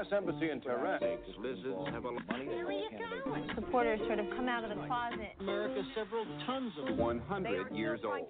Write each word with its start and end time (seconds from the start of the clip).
U.S. 0.00 0.12
Embassy 0.16 0.50
in 0.50 0.62
Tehran. 0.62 0.98
Lizards 1.38 1.76
have 1.92 2.04
a 2.04 2.08
lot 2.08 2.22
of 2.22 2.28
money. 2.28 2.46
Where 2.46 2.66
are 2.68 2.72
you 2.72 2.88
going? 3.26 3.50
Supporters 3.54 4.00
sort 4.06 4.18
of 4.18 4.24
come 4.34 4.48
out 4.48 4.64
of 4.64 4.70
the 4.70 4.86
closet. 4.86 5.32
America 5.40 5.82
several 5.94 6.24
tons 6.46 6.72
of 6.88 6.96
100 6.96 7.76
years 7.76 8.00
old. 8.02 8.26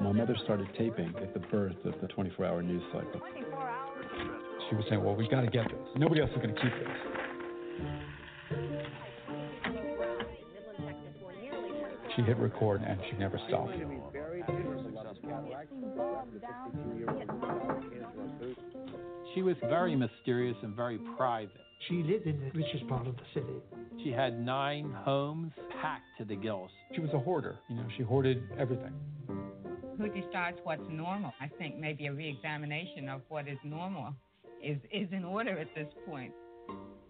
My 0.00 0.12
mother 0.12 0.34
started 0.44 0.68
taping 0.78 1.12
at 1.20 1.34
the 1.34 1.40
birth 1.40 1.76
of 1.84 1.92
the 2.00 2.06
24-hour 2.08 2.62
news 2.62 2.82
cycle. 2.90 3.20
24 3.20 3.68
hours. 3.68 4.06
She 4.70 4.76
was 4.76 4.84
saying, 4.88 5.04
"Well, 5.04 5.14
we've 5.14 5.30
got 5.30 5.42
to 5.42 5.48
get 5.48 5.68
this. 5.68 5.78
Nobody 5.96 6.22
else 6.22 6.30
is 6.30 6.36
going 6.36 6.54
to 6.54 6.62
keep 6.62 6.72
this." 6.72 6.88
She 12.16 12.22
hit 12.22 12.38
record 12.38 12.82
and 12.82 12.98
she 13.10 13.16
never 13.18 13.38
stopped. 13.46 13.74
She 19.34 19.42
was 19.42 19.56
very 19.68 19.94
mysterious 19.94 20.56
and 20.62 20.74
very 20.74 20.98
private. 21.16 21.60
She 21.88 22.02
lived 22.02 22.26
in 22.26 22.40
the 22.40 22.50
richest 22.50 22.88
part 22.88 23.06
of 23.06 23.16
the 23.16 23.22
city. 23.32 23.54
She 24.02 24.10
had 24.10 24.38
nine 24.44 24.92
homes 25.04 25.52
packed 25.80 26.04
to 26.18 26.24
the 26.24 26.34
gills. 26.34 26.70
She 26.94 27.00
was 27.00 27.10
a 27.14 27.18
hoarder. 27.18 27.58
You 27.68 27.76
know, 27.76 27.86
she 27.96 28.02
hoarded 28.02 28.42
everything. 28.58 28.92
Who 29.98 30.08
decides 30.08 30.58
what's 30.64 30.82
normal? 30.90 31.32
I 31.40 31.48
think 31.58 31.78
maybe 31.78 32.06
a 32.06 32.12
reexamination 32.12 33.08
of 33.08 33.20
what 33.28 33.46
is 33.46 33.58
normal 33.62 34.14
is, 34.62 34.78
is 34.92 35.08
in 35.12 35.24
order 35.24 35.58
at 35.58 35.68
this 35.76 35.88
point. 36.06 36.32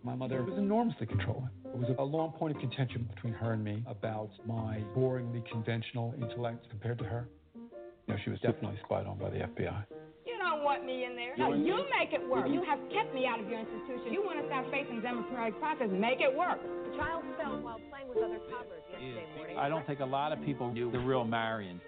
My 0.03 0.15
mother 0.15 0.43
was 0.43 0.59
enormously 0.59 1.07
controlling. 1.07 1.51
It 1.65 1.79
was 1.79 1.95
a 1.99 2.03
long 2.03 2.33
point 2.33 2.55
of 2.55 2.61
contention 2.61 3.09
between 3.15 3.33
her 3.35 3.53
and 3.53 3.65
me 3.65 3.83
about 3.87 4.31
my 4.47 4.83
boringly 4.97 5.43
conventional 5.51 6.15
intellect 6.21 6.69
compared 6.69 6.99
to 6.99 7.05
her. 7.05 7.29
You 7.55 8.15
know, 8.15 8.17
she 8.25 8.31
was 8.31 8.41
definitely 8.41 8.79
spied 8.85 9.07
on 9.07 9.19
by 9.19 9.31
the 9.31 9.39
FBI. 9.39 9.85
You 10.61 10.67
don't 10.67 10.77
want 10.77 10.85
me 10.85 11.05
in 11.07 11.17
there. 11.17 11.33
No, 11.39 11.55
you 11.55 11.87
make 11.99 12.13
it 12.13 12.21
work. 12.29 12.47
You 12.47 12.63
have 12.65 12.79
kept 12.93 13.15
me 13.15 13.25
out 13.27 13.41
of 13.41 13.49
your 13.49 13.61
institution. 13.61 14.13
You 14.13 14.23
want 14.23 14.41
us 14.41 14.45
to 14.49 14.53
have 14.53 14.67
faith 14.71 14.89
in 14.91 14.97
the 14.97 15.03
democratic 15.03 15.59
process. 15.59 15.89
Make 15.91 16.21
it 16.21 16.37
work. 16.37 16.61
The 16.61 16.97
child 16.99 17.25
fell 17.41 17.61
while 17.63 17.81
playing 17.89 18.09
with 18.09 18.19
other 18.19 18.37
toddlers 18.53 18.85
yesterday 18.93 19.25
morning. 19.37 19.57
I 19.57 19.71
don't 19.71 19.87
think 19.87 20.01
a 20.01 20.05
lot 20.05 20.33
of 20.33 20.45
people 20.45 20.71
knew 20.71 20.93
the 20.93 20.99
real 20.99 21.25
Marion. 21.25 21.81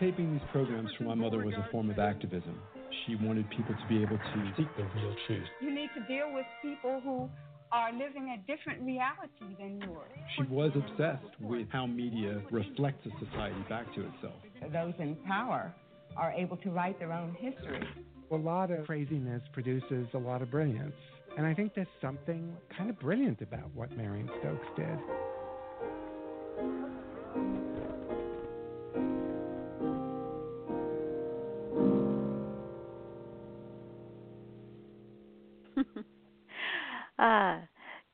Taping 0.00 0.32
these 0.32 0.42
programs 0.50 0.90
for 0.98 1.04
my 1.04 1.14
mother 1.14 1.38
was 1.38 1.54
a 1.54 1.70
form 1.70 1.88
of 1.88 2.00
activism. 2.00 2.58
She 3.06 3.14
wanted 3.14 3.48
people 3.50 3.76
to 3.76 3.88
be 3.88 4.02
able 4.02 4.18
to 4.18 4.52
seek 4.56 4.66
the 4.76 4.82
real 4.82 5.14
truth. 5.28 5.46
You 5.60 5.72
need 5.72 5.90
to 5.94 6.02
deal 6.12 6.34
with 6.34 6.46
people 6.62 7.00
who 7.04 7.30
are 7.74 7.92
living 7.92 8.30
a 8.30 8.56
different 8.56 8.80
reality 8.82 9.56
than 9.58 9.80
yours. 9.80 10.08
She 10.36 10.44
was 10.44 10.70
obsessed 10.76 11.40
with 11.40 11.66
how 11.72 11.86
media 11.86 12.40
reflects 12.52 13.04
a 13.04 13.10
society 13.24 13.64
back 13.68 13.92
to 13.96 14.02
itself. 14.02 14.34
Those 14.72 14.94
in 15.00 15.16
power 15.26 15.74
are 16.16 16.30
able 16.30 16.56
to 16.58 16.70
write 16.70 17.00
their 17.00 17.12
own 17.12 17.36
history. 17.40 17.84
A 18.30 18.36
lot 18.36 18.70
of 18.70 18.86
craziness 18.86 19.42
produces 19.52 20.06
a 20.14 20.18
lot 20.18 20.40
of 20.40 20.52
brilliance. 20.52 20.94
And 21.36 21.44
I 21.44 21.52
think 21.52 21.74
there's 21.74 21.88
something 22.00 22.56
kind 22.76 22.90
of 22.90 22.98
brilliant 23.00 23.42
about 23.42 23.74
what 23.74 23.90
Marion 23.96 24.30
Stokes 24.40 24.68
did. 24.76 24.98
Uh, 37.18 37.58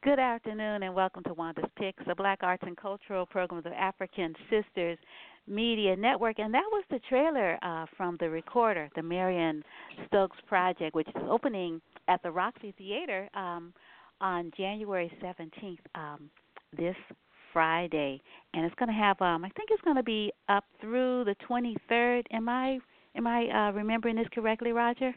good 0.04 0.18
afternoon 0.18 0.82
and 0.82 0.94
welcome 0.94 1.22
to 1.22 1.32
Wanda's 1.32 1.64
Picks, 1.76 2.04
the 2.06 2.14
Black 2.14 2.40
Arts 2.42 2.62
and 2.66 2.76
Cultural 2.76 3.24
Program 3.24 3.58
of 3.64 3.72
African 3.72 4.34
Sisters 4.50 4.98
Media 5.46 5.96
Network. 5.96 6.38
And 6.38 6.52
that 6.52 6.66
was 6.70 6.84
the 6.90 7.00
trailer 7.08 7.58
uh, 7.62 7.86
from 7.96 8.18
The 8.20 8.28
Recorder, 8.28 8.90
the 8.94 9.02
Marion 9.02 9.64
Stokes 10.06 10.36
Project, 10.46 10.94
which 10.94 11.08
is 11.08 11.14
opening 11.30 11.80
at 12.08 12.22
the 12.22 12.30
Roxie 12.30 12.74
Theater 12.76 13.30
um, 13.32 13.72
on 14.20 14.52
January 14.54 15.10
17th, 15.22 15.78
um, 15.94 16.28
this 16.76 16.96
Friday. 17.54 18.20
And 18.52 18.66
it's 18.66 18.74
going 18.74 18.90
to 18.90 18.94
have, 18.94 19.18
um, 19.22 19.46
I 19.46 19.48
think 19.56 19.70
it's 19.72 19.82
going 19.82 19.96
to 19.96 20.02
be 20.02 20.30
up 20.50 20.64
through 20.78 21.24
the 21.24 21.36
23rd. 21.48 22.24
Am 22.32 22.50
I, 22.50 22.78
am 23.16 23.26
I 23.26 23.46
uh, 23.46 23.72
remembering 23.72 24.16
this 24.16 24.28
correctly, 24.34 24.72
Roger? 24.72 25.14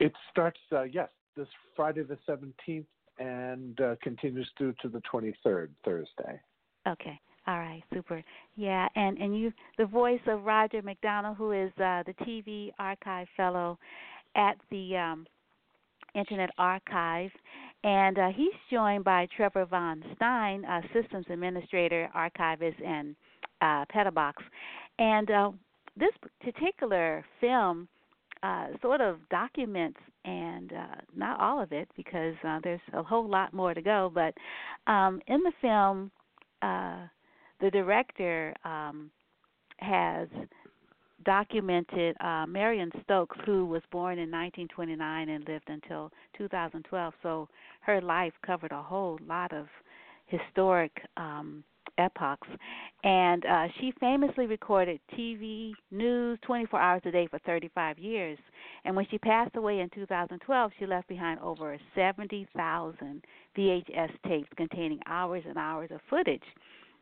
It 0.00 0.12
starts, 0.32 0.58
uh, 0.72 0.82
yes, 0.82 1.08
this 1.36 1.48
Friday 1.76 2.02
the 2.02 2.18
17th 2.28 2.84
and 3.18 3.80
uh, 3.80 3.94
continues 4.02 4.48
through 4.58 4.74
to 4.82 4.88
the 4.88 5.00
23rd, 5.12 5.68
Thursday. 5.84 6.40
Okay. 6.86 7.18
All 7.46 7.58
right, 7.58 7.82
super. 7.92 8.22
Yeah, 8.56 8.88
and 8.96 9.18
and 9.18 9.38
you, 9.38 9.52
the 9.76 9.84
voice 9.84 10.20
of 10.28 10.44
Roger 10.44 10.80
Macdonald, 10.80 11.36
who 11.36 11.52
is 11.52 11.70
uh, 11.76 12.02
the 12.06 12.14
TV 12.22 12.70
Archive 12.78 13.26
Fellow 13.36 13.78
at 14.34 14.56
the 14.70 14.96
um, 14.96 15.26
Internet 16.14 16.50
Archive, 16.56 17.30
and 17.82 18.18
uh, 18.18 18.28
he's 18.34 18.54
joined 18.70 19.04
by 19.04 19.28
Trevor 19.36 19.66
Von 19.66 20.02
Stein, 20.16 20.64
uh, 20.64 20.80
Systems 20.94 21.26
Administrator, 21.28 22.08
Archivist, 22.14 22.80
and 22.84 23.14
uh. 23.60 23.84
And 24.98 25.30
uh, 25.30 25.50
this 25.96 26.12
particular 26.40 27.24
film 27.40 27.88
uh, 28.44 28.66
sort 28.82 29.00
of 29.00 29.16
documents 29.30 29.98
and 30.26 30.72
uh, 30.72 30.96
not 31.16 31.40
all 31.40 31.62
of 31.62 31.72
it 31.72 31.88
because 31.96 32.34
uh, 32.46 32.60
there's 32.62 32.80
a 32.92 33.02
whole 33.02 33.28
lot 33.28 33.54
more 33.54 33.72
to 33.72 33.80
go. 33.80 34.12
But 34.14 34.34
um, 34.90 35.20
in 35.28 35.40
the 35.42 35.52
film, 35.62 36.10
uh, 36.60 37.06
the 37.60 37.70
director 37.70 38.54
um, 38.64 39.10
has 39.78 40.28
documented 41.24 42.16
uh, 42.20 42.44
Marion 42.46 42.90
Stokes, 43.02 43.36
who 43.46 43.64
was 43.64 43.80
born 43.90 44.18
in 44.18 44.30
1929 44.30 45.28
and 45.30 45.48
lived 45.48 45.68
until 45.68 46.12
2012. 46.36 47.14
So 47.22 47.48
her 47.80 48.02
life 48.02 48.34
covered 48.44 48.72
a 48.72 48.82
whole 48.82 49.18
lot 49.26 49.54
of 49.54 49.66
historic 50.26 50.92
um, 51.16 51.64
epochs. 51.98 52.48
And 53.02 53.44
uh, 53.44 53.66
she 53.78 53.92
famously 54.00 54.46
recorded 54.46 55.00
TV 55.16 55.72
news 55.90 56.38
24 56.46 56.80
hours 56.80 57.02
a 57.04 57.10
day 57.10 57.26
for 57.26 57.38
35 57.40 57.98
years. 57.98 58.38
And 58.84 58.96
when 58.96 59.06
she 59.10 59.18
passed 59.18 59.56
away 59.56 59.80
in 59.80 59.90
2012, 59.90 60.72
she 60.78 60.86
left 60.86 61.08
behind 61.08 61.40
over 61.40 61.78
70,000 61.94 63.24
VHS 63.56 64.10
tapes 64.26 64.48
containing 64.56 65.00
hours 65.06 65.44
and 65.46 65.58
hours 65.58 65.90
of 65.92 66.00
footage. 66.08 66.42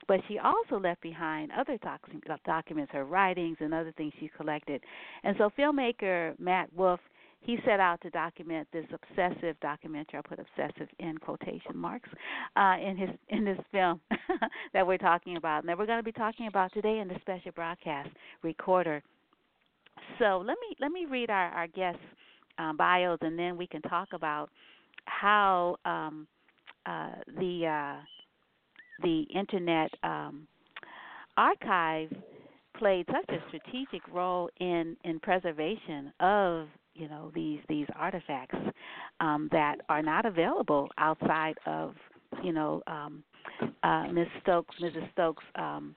But 0.09 0.21
she 0.27 0.39
also 0.39 0.81
left 0.81 1.01
behind 1.01 1.53
other 1.53 1.79
doc- 1.79 2.01
documents, 2.45 2.93
her 2.93 3.05
writings 3.05 3.59
and 3.61 3.73
other 3.73 3.93
things 3.93 4.13
she 4.19 4.29
collected. 4.37 4.83
And 5.23 5.37
so 5.39 5.51
filmmaker 5.57 6.39
Matt 6.41 6.73
Wolf 6.75 7.01
he 7.43 7.59
set 7.67 7.81
out 7.81 8.01
to 8.03 8.11
document 8.11 8.69
this 8.73 8.87
obsessive 8.93 9.59
documentary. 9.61 10.19
I 10.19 10.23
put 10.29 10.39
obsessive 10.39 10.89
in 11.01 11.19
quotation 11.19 11.77
marks 11.77 12.09
uh, 12.57 12.77
in 12.81 12.97
his 12.97 13.11
in 13.29 13.45
this 13.45 13.59
film 13.73 14.01
that 14.73 14.87
we're 14.87 14.99
talking 14.99 15.37
about, 15.37 15.61
and 15.61 15.69
that 15.69 15.77
we're 15.77 15.87
going 15.87 15.99
to 15.99 16.05
be 16.05 16.13
talking 16.13 16.47
about 16.47 16.73
today 16.73 17.01
in 17.01 17.09
the 17.09 17.17
special 17.21 17.51
broadcast 17.53 18.11
recorder. 18.43 19.03
So 20.19 20.43
let 20.47 20.57
me 20.61 20.77
let 20.81 20.93
me 20.93 21.07
read 21.07 21.31
our 21.31 21.49
our 21.49 21.67
guests' 21.67 22.01
um, 22.59 22.77
bios, 22.77 23.19
and 23.23 23.37
then 23.37 23.57
we 23.57 23.67
can 23.67 23.83
talk 23.83 24.09
about 24.13 24.49
how 25.07 25.77
um, 25.85 26.29
uh, 26.87 27.11
the 27.39 27.67
uh, 27.67 28.01
the 29.03 29.23
internet 29.35 29.91
um, 30.05 30.47
archive 31.37 32.09
played 32.79 33.07
such 33.07 33.37
a 33.37 33.43
strategic 33.49 34.07
role 34.13 34.49
in 34.61 34.97
in 35.05 35.19
preservation 35.19 36.13
of 36.21 36.69
you 36.95 37.09
know 37.09 37.31
these 37.35 37.61
these 37.69 37.87
artifacts 37.97 38.59
um, 39.21 39.49
that 39.53 39.77
are 39.89 40.03
not 40.03 40.27
available 40.27 40.89
outside 40.99 41.55
of 41.67 41.95
you 42.43 42.53
know 42.53 42.83
um, 42.87 43.23
uh, 43.83 44.07
Ms. 44.13 44.27
Stokes, 44.43 44.75
Mrs. 44.81 45.11
Stokes, 45.13 45.45
um, 45.57 45.95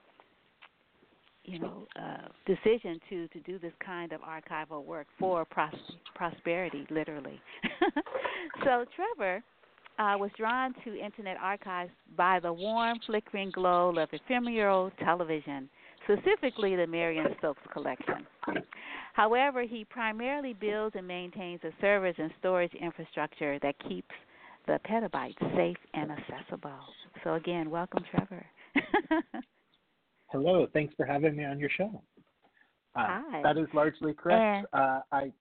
you 1.44 1.58
know, 1.58 1.86
uh, 1.96 2.28
decision 2.44 2.98
to 3.08 3.28
to 3.28 3.40
do 3.40 3.58
this 3.58 3.72
kind 3.84 4.12
of 4.12 4.20
archival 4.20 4.84
work 4.84 5.06
for 5.18 5.44
pros- 5.44 5.96
prosperity, 6.14 6.86
literally. 6.90 7.40
so 8.64 8.84
Trevor 8.96 9.42
uh, 9.98 10.16
was 10.18 10.30
drawn 10.36 10.74
to 10.84 10.98
Internet 10.98 11.36
archives 11.40 11.92
by 12.16 12.40
the 12.40 12.52
warm, 12.52 12.98
flickering 13.06 13.50
glow 13.50 13.94
of 13.96 14.08
ephemeral 14.12 14.90
television, 14.98 15.68
specifically 16.06 16.76
the 16.76 16.86
Marion 16.86 17.26
Stokes 17.38 17.62
collection. 17.72 18.26
However, 19.14 19.62
he 19.62 19.84
primarily 19.84 20.52
builds 20.52 20.94
and 20.96 21.06
maintains 21.06 21.60
a 21.64 21.70
servers 21.80 22.14
and 22.18 22.30
storage 22.38 22.74
infrastructure 22.74 23.58
that 23.60 23.74
keeps 23.88 24.14
the 24.66 24.78
petabytes 24.88 25.38
safe 25.56 25.76
and 25.94 26.10
accessible. 26.10 26.70
So, 27.24 27.34
again, 27.34 27.70
welcome, 27.70 28.04
Trevor. 28.10 28.44
Hello, 30.28 30.66
thanks 30.72 30.92
for 30.96 31.06
having 31.06 31.36
me 31.36 31.44
on 31.44 31.58
your 31.58 31.70
show. 31.70 32.02
Uh, 32.94 33.20
Hi. 33.30 33.42
That 33.42 33.58
is 33.58 33.68
largely 33.72 34.12
correct. 34.12 34.66
Uh, 34.72 35.00
I 35.12 35.32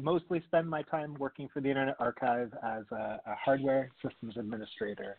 mostly 0.00 0.42
spend 0.46 0.68
my 0.68 0.82
time 0.82 1.14
working 1.18 1.48
for 1.52 1.60
the 1.60 1.68
Internet 1.68 1.96
Archive 1.98 2.52
as 2.64 2.84
a, 2.92 3.20
a 3.26 3.34
hardware 3.34 3.90
systems 4.02 4.36
administrator. 4.36 5.16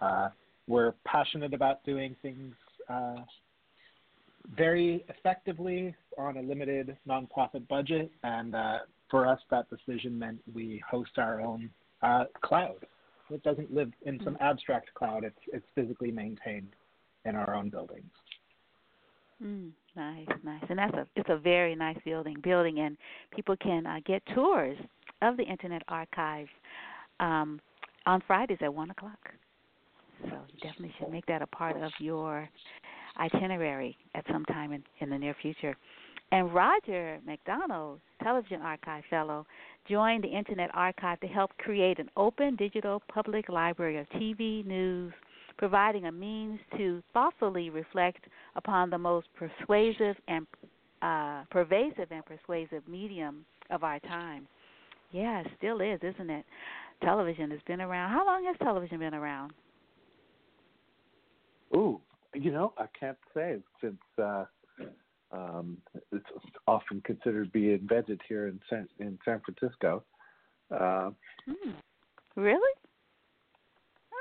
Uh, 0.00 0.28
we're 0.66 0.94
passionate 1.04 1.54
about 1.54 1.84
doing 1.84 2.16
things 2.22 2.54
uh, 2.88 3.16
very 4.54 5.04
effectively 5.08 5.94
on 6.18 6.36
a 6.36 6.42
limited 6.42 6.96
nonprofit 7.08 7.66
budget, 7.68 8.10
and 8.22 8.54
uh, 8.54 8.78
for 9.10 9.26
us, 9.26 9.40
that 9.50 9.66
decision 9.70 10.18
meant 10.18 10.40
we 10.52 10.82
host 10.88 11.12
our 11.18 11.40
own 11.40 11.70
uh, 12.02 12.24
cloud. 12.42 12.86
It 13.30 13.42
doesn't 13.42 13.74
live 13.74 13.90
in 14.02 14.20
some 14.22 14.36
abstract 14.40 14.92
cloud; 14.94 15.24
it's 15.24 15.38
it's 15.52 15.66
physically 15.74 16.10
maintained 16.10 16.74
in 17.24 17.34
our 17.34 17.54
own 17.54 17.70
buildings. 17.70 18.10
Mm, 19.42 19.70
nice, 19.96 20.26
nice, 20.44 20.62
and 20.68 20.78
that's 20.78 20.94
a 20.94 21.06
it's 21.16 21.28
a 21.28 21.36
very 21.36 21.74
nice 21.74 21.98
building. 22.04 22.36
Building, 22.42 22.78
and 22.80 22.96
people 23.34 23.56
can 23.56 23.86
uh, 23.86 23.98
get 24.06 24.22
tours 24.34 24.78
of 25.22 25.36
the 25.36 25.42
Internet 25.42 25.82
Archive 25.88 26.46
um, 27.20 27.60
on 28.06 28.22
Fridays 28.26 28.58
at 28.60 28.72
one 28.72 28.90
o'clock. 28.90 29.18
So 30.22 30.30
you 30.30 30.60
definitely 30.62 30.94
should 30.98 31.10
make 31.10 31.26
that 31.26 31.42
a 31.42 31.46
part 31.46 31.76
of 31.76 31.90
your 31.98 32.48
itinerary 33.18 33.96
at 34.14 34.24
some 34.30 34.44
time 34.46 34.72
in, 34.72 34.82
in 35.00 35.10
the 35.10 35.18
near 35.18 35.34
future. 35.40 35.76
And 36.32 36.52
Roger 36.52 37.18
Macdonald, 37.24 38.00
Television 38.22 38.60
Archive 38.60 39.04
Fellow, 39.08 39.46
joined 39.88 40.24
the 40.24 40.28
Internet 40.28 40.70
Archive 40.74 41.20
to 41.20 41.26
help 41.26 41.50
create 41.58 41.98
an 41.98 42.10
open 42.16 42.56
digital 42.56 43.02
public 43.12 43.48
library 43.48 43.98
of 43.98 44.08
TV, 44.10 44.66
news, 44.66 45.12
providing 45.56 46.06
a 46.06 46.12
means 46.12 46.58
to 46.76 47.02
thoughtfully 47.12 47.70
reflect 47.70 48.24
upon 48.56 48.90
the 48.90 48.98
most 48.98 49.28
persuasive 49.36 50.16
and 50.28 50.46
uh, 51.02 51.44
pervasive 51.50 52.10
and 52.10 52.24
persuasive 52.24 52.82
medium 52.88 53.44
of 53.70 53.84
our 53.84 54.00
time. 54.00 54.46
Yeah, 55.12 55.40
it 55.40 55.46
still 55.56 55.80
is, 55.80 56.00
isn't 56.02 56.30
it? 56.30 56.44
Television 57.02 57.50
has 57.50 57.60
been 57.66 57.80
around. 57.80 58.10
How 58.10 58.26
long 58.26 58.44
has 58.46 58.56
television 58.58 58.98
been 58.98 59.14
around? 59.14 59.52
Ooh, 61.74 62.00
you 62.36 62.52
know, 62.52 62.72
I 62.78 62.86
can't 62.98 63.18
say 63.34 63.56
since 63.80 64.00
uh, 64.22 64.44
um, 65.32 65.78
it's 66.12 66.24
often 66.66 67.00
considered 67.02 67.46
to 67.46 67.50
be 67.50 67.72
invented 67.72 68.20
here 68.28 68.48
in 68.48 68.60
San 68.68 68.88
in 68.98 69.18
San 69.24 69.40
Francisco. 69.40 70.04
Uh, 70.70 71.10
hmm. 71.46 71.70
Really? 72.36 72.72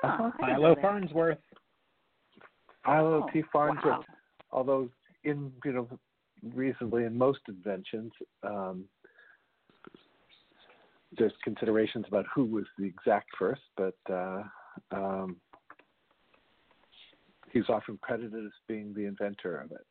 Oh, 0.03 0.07
uh-huh. 0.07 0.31
Philo 0.39 0.75
Farnsworth. 0.81 1.37
Philo 2.85 3.25
oh, 3.25 3.29
T. 3.33 3.43
Farnsworth. 3.51 3.85
Wow. 3.85 4.03
Although 4.51 4.89
in 5.23 5.51
you 5.63 5.73
know 5.73 5.87
recently 6.53 7.03
in 7.03 7.17
most 7.17 7.39
inventions, 7.47 8.11
um, 8.43 8.85
there's 11.17 11.33
considerations 11.43 12.05
about 12.07 12.25
who 12.33 12.45
was 12.45 12.65
the 12.77 12.85
exact 12.85 13.29
first, 13.37 13.61
but 13.77 13.97
uh, 14.11 14.43
um, 14.91 15.37
he's 17.55 17.69
often 17.69 17.97
credited 18.01 18.45
as 18.45 18.51
being 18.67 18.93
the 18.93 19.05
inventor 19.05 19.57
of 19.57 19.71
it. 19.71 19.87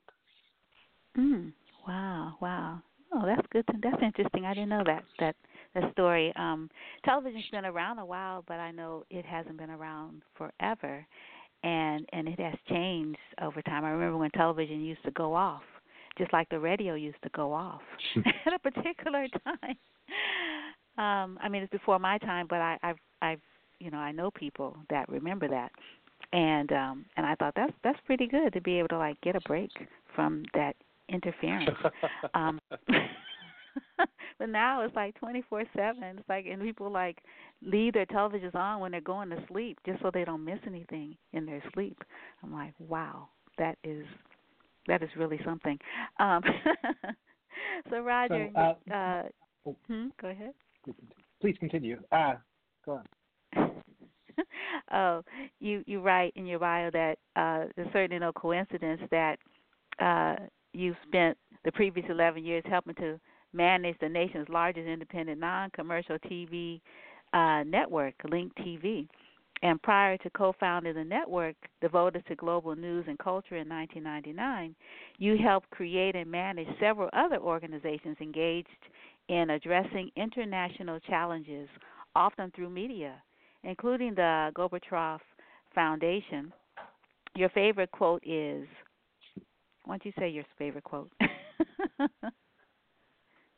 Mm. 1.18 1.52
Wow, 1.88 2.34
wow. 2.40 2.82
Oh, 3.12 3.24
that's 3.24 3.46
good. 3.50 3.66
To, 3.68 3.72
that's 3.82 4.02
interesting. 4.02 4.44
I 4.44 4.54
didn't 4.54 4.68
know 4.68 4.82
that 4.86 5.02
that 5.18 5.34
that 5.74 5.90
story. 5.92 6.32
Um, 6.36 6.68
television's 7.04 7.44
been 7.50 7.64
around 7.64 7.98
a 7.98 8.04
while, 8.04 8.44
but 8.46 8.60
I 8.60 8.70
know 8.70 9.04
it 9.10 9.24
hasn't 9.24 9.56
been 9.56 9.70
around 9.70 10.22
forever, 10.36 11.06
and 11.62 12.06
and 12.12 12.28
it 12.28 12.38
has 12.38 12.54
changed 12.68 13.18
over 13.40 13.62
time. 13.62 13.84
I 13.84 13.90
remember 13.90 14.18
when 14.18 14.30
television 14.30 14.84
used 14.84 15.02
to 15.04 15.10
go 15.12 15.34
off, 15.34 15.62
just 16.18 16.32
like 16.32 16.48
the 16.50 16.60
radio 16.60 16.94
used 16.94 17.22
to 17.22 17.30
go 17.30 17.52
off 17.52 17.82
at 18.46 18.52
a 18.52 18.58
particular 18.58 19.26
time. 19.44 19.76
Um, 20.96 21.38
I 21.42 21.48
mean, 21.48 21.62
it's 21.62 21.72
before 21.72 21.98
my 21.98 22.18
time, 22.18 22.46
but 22.48 22.60
I, 22.60 22.78
I've 22.82 22.98
I've 23.22 23.40
you 23.78 23.90
know 23.90 23.98
I 23.98 24.12
know 24.12 24.30
people 24.30 24.76
that 24.90 25.08
remember 25.08 25.48
that, 25.48 25.70
and 26.34 26.72
um, 26.72 27.04
and 27.16 27.24
I 27.24 27.36
thought 27.36 27.54
that's 27.54 27.72
that's 27.84 27.98
pretty 28.06 28.26
good 28.26 28.52
to 28.52 28.60
be 28.60 28.78
able 28.78 28.88
to 28.88 28.98
like 28.98 29.20
get 29.20 29.36
a 29.36 29.40
break 29.42 29.70
from 30.14 30.44
that 30.52 30.74
interference. 31.08 31.70
um, 32.34 32.58
but 34.38 34.48
now 34.48 34.82
it's 34.82 34.94
like 34.96 35.14
twenty 35.18 35.44
four 35.48 35.62
seven. 35.76 36.18
It's 36.18 36.28
like 36.28 36.46
and 36.46 36.60
people 36.60 36.90
like 36.90 37.18
leave 37.62 37.92
their 37.92 38.06
televisions 38.06 38.54
on 38.56 38.80
when 38.80 38.90
they're 38.90 39.00
going 39.00 39.30
to 39.30 39.38
sleep 39.48 39.78
just 39.86 40.02
so 40.02 40.10
they 40.12 40.24
don't 40.24 40.44
miss 40.44 40.58
anything 40.66 41.16
in 41.32 41.46
their 41.46 41.62
sleep. 41.72 42.02
I'm 42.42 42.52
like, 42.52 42.74
wow, 42.80 43.28
that 43.58 43.78
is 43.84 44.04
that 44.88 45.04
is 45.04 45.10
really 45.16 45.38
something. 45.44 45.78
Um, 46.18 46.42
so 47.90 48.00
Roger, 48.00 48.48
So, 48.54 48.60
uh, 48.60 48.92
uh, 48.92 49.22
hmm, 49.86 50.06
go 50.20 50.28
ahead. 50.28 50.52
Please 51.40 51.56
continue. 51.60 52.00
Ah, 52.10 52.38
go 52.84 52.94
on. 52.94 53.04
Oh, 54.92 55.22
you 55.60 55.82
you 55.86 56.00
write 56.00 56.32
in 56.36 56.46
your 56.46 56.58
bio 56.58 56.90
that 56.90 57.18
uh, 57.36 57.64
there's 57.76 57.92
certainly 57.92 58.18
no 58.18 58.32
coincidence 58.32 59.00
that 59.10 59.38
uh, 60.00 60.36
you 60.72 60.94
spent 61.06 61.36
the 61.64 61.72
previous 61.72 62.06
11 62.08 62.44
years 62.44 62.64
helping 62.66 62.94
to 62.96 63.18
manage 63.52 63.96
the 64.00 64.08
nation's 64.08 64.48
largest 64.48 64.86
independent 64.86 65.40
non-commercial 65.40 66.18
TV 66.30 66.80
uh, 67.32 67.62
network, 67.64 68.14
Link 68.30 68.52
TV. 68.56 69.06
And 69.62 69.80
prior 69.80 70.18
to 70.18 70.30
co-founding 70.30 70.94
the 70.94 71.04
network 71.04 71.56
devoted 71.80 72.26
to 72.26 72.34
global 72.34 72.76
news 72.76 73.06
and 73.08 73.18
culture 73.18 73.56
in 73.56 73.68
1999, 73.68 74.74
you 75.18 75.38
helped 75.42 75.70
create 75.70 76.16
and 76.16 76.30
manage 76.30 76.66
several 76.78 77.08
other 77.14 77.38
organizations 77.38 78.16
engaged 78.20 78.68
in 79.28 79.50
addressing 79.50 80.10
international 80.16 81.00
challenges, 81.00 81.68
often 82.14 82.52
through 82.54 82.68
media, 82.68 83.14
including 83.64 84.14
the 84.14 84.52
Gorbachev 84.56 85.18
Foundation. 85.74 86.52
Your 87.34 87.48
favorite 87.50 87.90
quote 87.90 88.22
is 88.24 88.66
why 89.84 89.94
don't 89.94 90.06
you 90.06 90.12
say 90.18 90.28
your 90.28 90.44
favorite 90.58 90.84
quote? 90.84 91.10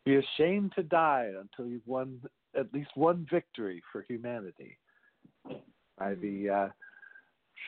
Be 0.04 0.16
ashamed 0.16 0.72
to 0.76 0.82
die 0.82 1.30
until 1.40 1.70
you've 1.70 1.86
won 1.86 2.20
at 2.58 2.72
least 2.72 2.90
one 2.94 3.26
victory 3.30 3.82
for 3.92 4.02
humanity. 4.02 4.78
By 5.98 6.14
the 6.14 6.48
uh, 6.50 6.68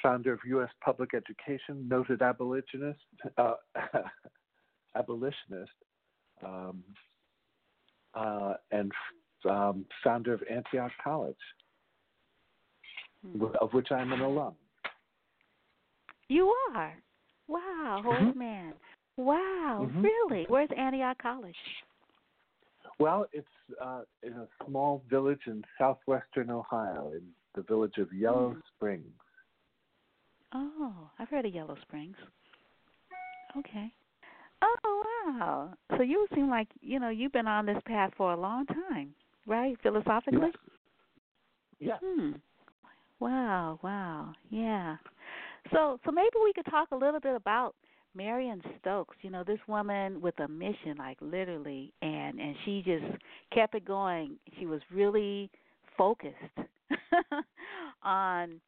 founder 0.02 0.32
of 0.32 0.40
U.S. 0.46 0.70
public 0.84 1.10
education, 1.14 1.86
noted 1.88 2.22
abolitionist, 2.22 3.00
uh, 3.36 3.54
abolitionist, 4.96 5.70
um, 6.44 6.82
uh, 8.14 8.54
and 8.70 8.92
um, 9.48 9.84
founder 10.02 10.34
of 10.34 10.42
Antioch 10.50 10.92
College. 11.02 11.36
Of 13.60 13.72
which 13.72 13.90
I'm 13.90 14.12
an 14.12 14.20
alum. 14.20 14.54
You 16.28 16.54
are. 16.74 16.94
Wow, 17.46 18.02
old 18.04 18.36
man. 18.36 18.74
Wow, 19.16 19.88
Mhm. 19.90 20.02
really? 20.02 20.44
Where's 20.46 20.70
Antioch 20.72 21.18
College? 21.18 21.56
Well, 22.98 23.26
it's 23.32 23.48
uh, 23.80 24.02
in 24.22 24.32
a 24.32 24.48
small 24.64 25.02
village 25.08 25.46
in 25.46 25.64
southwestern 25.78 26.50
Ohio, 26.50 27.12
in 27.12 27.34
the 27.54 27.62
village 27.62 27.98
of 27.98 28.12
Yellow 28.12 28.52
Hmm. 28.52 28.60
Springs. 28.76 29.20
Oh, 30.52 31.10
I've 31.18 31.28
heard 31.28 31.46
of 31.46 31.54
Yellow 31.54 31.76
Springs. 31.82 32.16
Okay. 33.56 33.92
Oh 34.60 35.04
wow. 35.26 35.72
So 35.96 36.02
you 36.02 36.26
seem 36.34 36.50
like 36.50 36.68
you 36.80 36.98
know 36.98 37.08
you've 37.08 37.32
been 37.32 37.46
on 37.46 37.66
this 37.66 37.80
path 37.84 38.12
for 38.16 38.32
a 38.32 38.36
long 38.36 38.66
time, 38.66 39.14
right? 39.46 39.78
Philosophically. 39.82 40.52
Yeah. 41.78 41.98
Hmm. 41.98 42.32
Wow. 43.20 43.78
Wow. 43.82 44.34
Yeah. 44.50 44.96
So 45.72 45.98
so 46.04 46.12
maybe 46.12 46.30
we 46.42 46.52
could 46.54 46.66
talk 46.70 46.90
a 46.92 46.96
little 46.96 47.20
bit 47.20 47.34
about 47.36 47.74
Marion 48.14 48.62
Stokes. 48.80 49.16
You 49.22 49.30
know, 49.30 49.44
this 49.44 49.60
woman 49.68 50.20
with 50.20 50.38
a 50.40 50.48
mission, 50.48 50.96
like 50.98 51.18
literally, 51.20 51.92
and 52.02 52.40
and 52.40 52.56
she 52.64 52.82
just 52.84 53.04
kept 53.54 53.74
it 53.74 53.84
going. 53.84 54.36
She 54.58 54.66
was 54.66 54.80
really 54.92 55.50
focused 55.96 56.36
on 58.02 58.60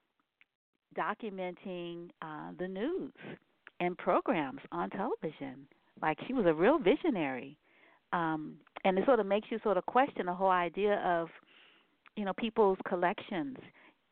documenting 0.96 2.10
uh, 2.22 2.50
the 2.58 2.68
news 2.68 3.12
and 3.80 3.96
programs 3.96 4.60
on 4.72 4.90
television. 4.90 5.66
Like 6.02 6.18
she 6.26 6.32
was 6.32 6.46
a 6.46 6.54
real 6.54 6.78
visionary, 6.78 7.56
um, 8.12 8.56
and 8.84 8.98
it 8.98 9.04
sort 9.06 9.20
of 9.20 9.26
makes 9.26 9.48
you 9.50 9.58
sort 9.62 9.76
of 9.76 9.86
question 9.86 10.26
the 10.26 10.34
whole 10.34 10.50
idea 10.50 10.96
of, 11.04 11.28
you 12.16 12.24
know, 12.24 12.32
people's 12.38 12.78
collections 12.88 13.56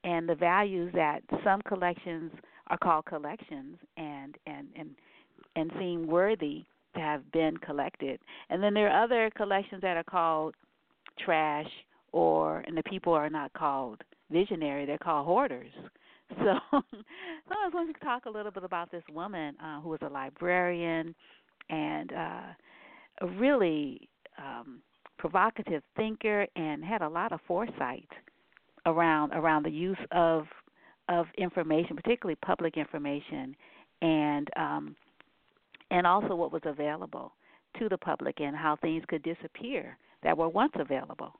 and 0.05 0.29
the 0.29 0.35
values 0.35 0.93
that 0.95 1.21
some 1.45 1.61
collections 1.63 2.33
are 2.69 2.79
called 2.79 3.05
collections 3.07 3.77
and 3.97 4.37
and 4.47 4.69
and 4.77 4.91
and 5.57 5.73
seem 5.79 6.07
worthy 6.07 6.65
to 6.95 7.01
have 7.01 7.31
been 7.33 7.57
collected, 7.59 8.21
and 8.51 8.63
then 8.63 8.75
there 8.75 8.89
are 8.89 9.05
other 9.05 9.31
collections 9.37 9.83
that 9.83 9.97
are 9.97 10.05
called 10.05 10.55
trash 11.25 11.69
or 12.13 12.63
and 12.67 12.77
the 12.77 12.83
people 12.85 13.13
are 13.13 13.31
not 13.31 13.53
called 13.53 14.03
visionary; 14.31 14.87
they're 14.87 14.99
called 14.99 15.27
hoarders. 15.27 15.73
So, 16.45 16.59
so 16.71 16.83
I 17.51 17.65
was 17.65 17.73
going 17.73 17.91
to 17.91 18.01
talk 18.01 18.27
a 18.27 18.31
little 18.31 18.53
bit 18.53 18.63
about 18.63 18.91
this 18.91 19.03
woman 19.11 19.57
uh, 19.65 19.81
who 19.81 19.89
was 19.89 20.01
a 20.03 20.11
librarian 20.11 21.15
and 21.71 22.13
uh, 22.13 22.43
a 23.23 23.27
really 23.39 24.11
um, 24.37 24.83
provocative 25.19 25.83
thinker 25.97 26.47
and 26.55 26.85
had 26.85 27.01
a 27.01 27.09
lot 27.09 27.33
of 27.33 27.41
foresight 27.47 28.09
around 28.89 29.33
around 29.33 29.65
the 29.65 29.71
use 29.71 29.99
of 30.13 30.47
of 31.09 31.27
information, 31.39 31.97
particularly 31.97 32.37
public 32.45 32.77
information, 32.77 33.55
and 34.03 34.49
um, 34.57 34.97
and 35.91 36.07
also 36.07 36.35
what 36.35 36.53
was 36.53 36.63
available 36.65 37.33
to 37.79 37.89
the 37.89 37.99
public 37.99 38.41
and 38.41 38.57
how 38.57 38.77
things 38.77 39.03
could 39.09 39.23
disappear 39.23 39.97
that 40.23 40.37
were 40.37 40.49
once 40.49 40.73
available. 40.77 41.33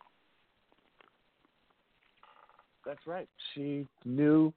That's 2.87 3.07
right. 3.07 3.29
She 3.55 3.87
knew 4.05 4.53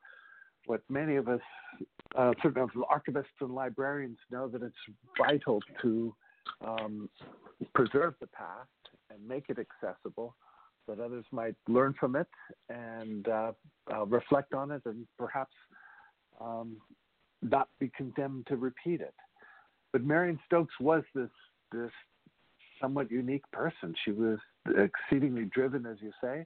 what 0.65 0.81
many 0.89 1.15
of 1.15 1.27
us, 1.27 1.41
uh, 2.15 2.33
certainly 2.41 2.69
archivists 2.89 3.25
and 3.41 3.53
librarians, 3.53 4.17
know 4.31 4.47
that 4.47 4.61
it's 4.61 4.75
vital 5.17 5.59
to 5.81 6.13
um, 6.65 7.09
preserve 7.73 8.13
the 8.21 8.27
past 8.27 8.69
and 9.09 9.27
make 9.27 9.45
it 9.49 9.57
accessible 9.57 10.35
that 10.87 10.99
others 10.99 11.25
might 11.31 11.55
learn 11.67 11.93
from 11.99 12.15
it 12.15 12.27
and 12.69 13.27
uh, 13.27 13.51
uh, 13.93 14.05
reflect 14.05 14.53
on 14.53 14.71
it 14.71 14.81
and 14.85 15.05
perhaps 15.17 15.53
um, 16.39 16.77
not 17.41 17.69
be 17.79 17.91
condemned 17.95 18.47
to 18.47 18.55
repeat 18.55 19.01
it. 19.01 19.13
But 19.91 20.03
Marion 20.03 20.39
Stokes 20.45 20.73
was 20.79 21.03
this 21.13 21.29
this 21.71 21.91
somewhat 22.81 23.11
unique 23.11 23.49
person. 23.51 23.93
She 24.03 24.11
was 24.11 24.39
exceedingly 24.65 25.45
driven, 25.45 25.85
as 25.85 25.97
you 26.01 26.11
say. 26.21 26.45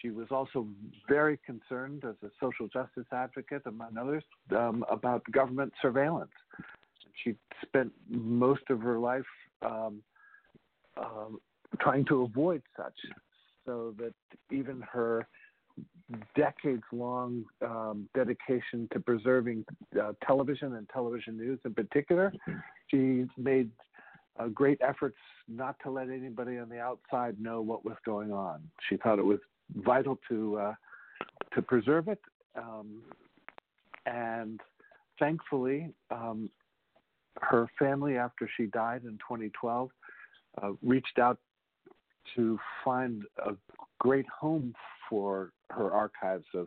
She 0.00 0.10
was 0.10 0.28
also 0.30 0.66
very 1.08 1.38
concerned 1.44 2.04
as 2.04 2.14
a 2.22 2.30
social 2.40 2.68
justice 2.68 3.06
advocate, 3.12 3.62
among 3.66 3.96
others, 3.98 4.22
um, 4.56 4.84
about 4.90 5.24
government 5.32 5.72
surveillance. 5.82 6.30
She 7.24 7.34
spent 7.62 7.92
most 8.08 8.62
of 8.70 8.80
her 8.80 8.98
life 8.98 9.24
um, 9.62 10.02
um, 10.96 11.40
trying 11.80 12.04
to 12.06 12.22
avoid 12.22 12.62
such, 12.76 12.94
so 13.68 13.94
that 13.98 14.14
even 14.50 14.80
her 14.80 15.28
decades 16.34 16.82
long 16.90 17.44
um, 17.62 18.08
dedication 18.14 18.88
to 18.92 18.98
preserving 18.98 19.64
uh, 20.02 20.12
television 20.26 20.76
and 20.76 20.88
television 20.88 21.36
news 21.36 21.60
in 21.66 21.74
particular, 21.74 22.32
she 22.90 23.26
made 23.36 23.70
uh, 24.40 24.46
great 24.48 24.80
efforts 24.80 25.18
not 25.48 25.76
to 25.82 25.90
let 25.90 26.08
anybody 26.08 26.56
on 26.56 26.68
the 26.70 26.78
outside 26.78 27.38
know 27.38 27.60
what 27.60 27.84
was 27.84 27.96
going 28.06 28.32
on. 28.32 28.60
She 28.88 28.96
thought 28.96 29.18
it 29.18 29.24
was 29.24 29.40
vital 29.76 30.18
to 30.30 30.58
uh, 30.58 30.74
to 31.54 31.60
preserve 31.60 32.08
it, 32.08 32.20
um, 32.56 33.02
and 34.06 34.60
thankfully, 35.18 35.92
um, 36.10 36.48
her 37.42 37.68
family, 37.78 38.16
after 38.16 38.48
she 38.56 38.66
died 38.66 39.02
in 39.04 39.12
2012, 39.18 39.90
uh, 40.62 40.70
reached 40.82 41.18
out 41.18 41.38
to 42.36 42.58
find 42.84 43.22
a 43.44 43.52
great 43.98 44.26
home 44.28 44.74
for 45.08 45.50
her 45.70 45.90
archives 45.92 46.46
of 46.54 46.66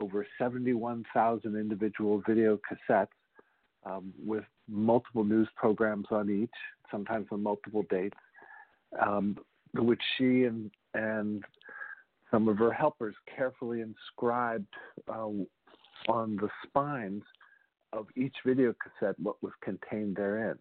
over 0.00 0.26
71,000 0.38 1.56
individual 1.56 2.22
video 2.26 2.58
cassettes 2.58 3.08
um, 3.86 4.12
with 4.24 4.44
multiple 4.68 5.24
news 5.24 5.48
programs 5.56 6.06
on 6.10 6.30
each, 6.30 6.50
sometimes 6.90 7.26
on 7.30 7.42
multiple 7.42 7.84
dates, 7.90 8.16
um, 9.04 9.36
which 9.74 10.00
she 10.16 10.44
and 10.44 10.70
and 10.94 11.44
some 12.30 12.48
of 12.48 12.58
her 12.58 12.72
helpers 12.72 13.14
carefully 13.36 13.80
inscribed 13.80 14.66
uh, 15.08 15.28
on 16.08 16.36
the 16.36 16.48
spines 16.66 17.22
of 17.92 18.06
each 18.16 18.34
video 18.44 18.74
cassette 18.82 19.14
what 19.20 19.40
was 19.42 19.52
contained 19.62 20.16
therein. 20.16 20.58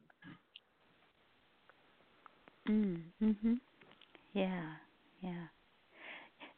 Mm, 2.70 3.02
mhm. 3.22 3.58
Yeah. 4.34 4.63
Yeah. 5.22 5.46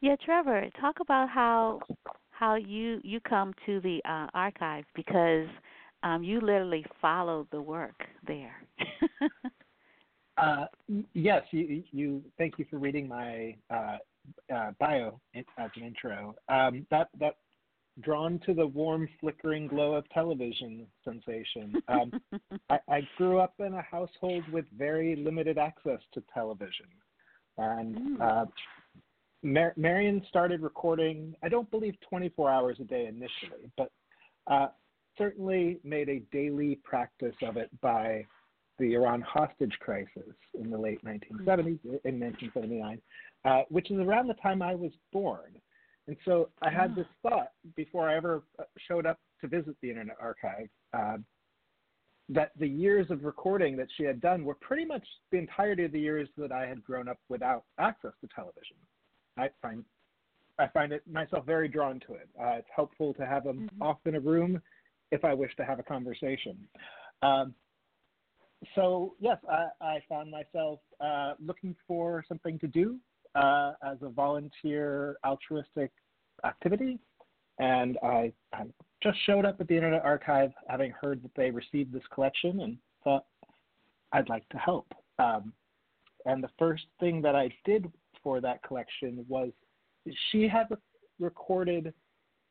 Yeah, 0.00 0.16
Trevor, 0.24 0.66
talk 0.80 1.00
about 1.00 1.28
how 1.28 1.80
how 2.30 2.56
you 2.56 3.00
you 3.02 3.20
come 3.20 3.54
to 3.64 3.80
the 3.80 4.00
uh, 4.04 4.26
archive 4.34 4.84
because 4.94 5.48
um, 6.02 6.22
you 6.22 6.40
literally 6.40 6.84
follow 7.00 7.46
the 7.50 7.60
work 7.60 7.94
there. 8.26 8.56
uh, 10.36 10.66
yes, 11.14 11.42
you, 11.50 11.82
you. 11.92 12.22
Thank 12.36 12.58
you 12.58 12.66
for 12.70 12.78
reading 12.78 13.08
my 13.08 13.56
uh, 13.70 13.96
uh, 14.54 14.72
bio 14.78 15.18
as 15.34 15.70
an 15.76 15.82
intro. 15.82 16.34
Um, 16.48 16.86
that 16.90 17.08
that 17.18 17.36
drawn 18.00 18.38
to 18.40 18.52
the 18.52 18.66
warm, 18.66 19.08
flickering 19.20 19.66
glow 19.66 19.94
of 19.94 20.08
television 20.10 20.86
sensation. 21.04 21.82
Um, 21.88 22.12
I, 22.70 22.78
I 22.88 23.08
grew 23.16 23.38
up 23.38 23.54
in 23.60 23.74
a 23.74 23.82
household 23.82 24.44
with 24.52 24.66
very 24.76 25.16
limited 25.16 25.56
access 25.56 26.00
to 26.12 26.22
television, 26.34 26.86
and 27.58 27.96
Hmm. 27.96 28.22
uh, 28.22 28.46
Mar- 29.42 29.74
Marion 29.76 30.24
started 30.28 30.60
recording. 30.60 31.34
I 31.42 31.48
don't 31.48 31.70
believe 31.70 31.98
24 32.00 32.50
hours 32.50 32.80
a 32.80 32.84
day 32.84 33.06
initially, 33.06 33.70
but 33.76 33.92
uh, 34.46 34.68
certainly 35.16 35.78
made 35.84 36.08
a 36.08 36.20
daily 36.32 36.76
practice 36.76 37.34
of 37.42 37.56
it 37.56 37.70
by 37.80 38.26
the 38.78 38.94
Iran 38.94 39.22
hostage 39.22 39.76
crisis 39.80 40.34
in 40.54 40.70
the 40.70 40.76
late 40.78 41.02
1970s, 41.04 41.78
in 42.04 42.20
1979, 42.20 43.00
uh, 43.44 43.62
which 43.68 43.90
is 43.90 43.98
around 43.98 44.26
the 44.26 44.34
time 44.34 44.62
I 44.62 44.74
was 44.74 44.92
born. 45.12 45.60
And 46.08 46.16
so 46.24 46.50
I 46.62 46.70
had 46.70 46.94
this 46.94 47.06
thought 47.22 47.52
before 47.74 48.08
I 48.08 48.16
ever 48.16 48.42
uh, 48.58 48.64
showed 48.88 49.06
up 49.06 49.18
to 49.40 49.48
visit 49.48 49.76
the 49.82 49.90
Internet 49.90 50.16
Archive 50.20 50.68
uh, 50.92 51.16
that 52.28 52.52
the 52.58 52.68
years 52.68 53.10
of 53.10 53.24
recording 53.24 53.76
that 53.76 53.88
she 53.96 54.02
had 54.02 54.20
done 54.20 54.44
were 54.44 54.54
pretty 54.54 54.84
much 54.84 55.06
the 55.30 55.38
entirety 55.38 55.84
of 55.84 55.92
the 55.92 56.00
years 56.00 56.28
that 56.36 56.50
I 56.50 56.66
had 56.66 56.82
grown 56.82 57.08
up 57.08 57.18
without 57.28 57.64
access 57.78 58.12
to 58.20 58.28
television. 58.34 58.76
I 59.38 59.48
find 59.62 59.84
I 60.58 60.68
find 60.68 60.90
it 60.92 61.02
myself 61.06 61.44
very 61.44 61.68
drawn 61.68 62.00
to 62.06 62.14
it. 62.14 62.28
Uh, 62.40 62.54
it's 62.54 62.68
helpful 62.74 63.12
to 63.14 63.26
have 63.26 63.44
them 63.44 63.70
off 63.80 63.98
in 64.06 64.14
a 64.14 64.20
room 64.20 64.60
if 65.12 65.22
I 65.24 65.34
wish 65.34 65.54
to 65.56 65.64
have 65.64 65.78
a 65.78 65.82
conversation. 65.82 66.56
Um, 67.22 67.54
so 68.74 69.14
yes, 69.20 69.36
I, 69.50 69.66
I 69.84 70.02
found 70.08 70.30
myself 70.30 70.80
uh, 71.00 71.34
looking 71.38 71.76
for 71.86 72.24
something 72.26 72.58
to 72.60 72.66
do 72.66 72.96
uh, 73.34 73.72
as 73.86 73.98
a 74.00 74.08
volunteer 74.08 75.16
altruistic 75.24 75.92
activity, 76.44 76.98
and 77.58 77.98
I, 78.02 78.32
I 78.54 78.64
just 79.06 79.18
showed 79.24 79.44
up 79.44 79.60
at 79.60 79.68
the 79.68 79.74
Internet 79.74 80.04
Archive, 80.04 80.52
having 80.68 80.92
heard 81.00 81.22
that 81.22 81.30
they 81.36 81.50
received 81.50 81.92
this 81.92 82.02
collection, 82.12 82.60
and 82.60 82.78
thought 83.04 83.24
I'd 84.12 84.28
like 84.28 84.48
to 84.48 84.58
help. 84.58 84.86
Um, 85.18 85.52
and 86.24 86.42
the 86.42 86.50
first 86.58 86.84
thing 86.98 87.22
that 87.22 87.36
I 87.36 87.50
did 87.64 87.90
for 88.22 88.40
that 88.40 88.62
collection 88.64 89.24
was 89.28 89.50
she 90.30 90.48
had 90.48 90.66
recorded 91.20 91.94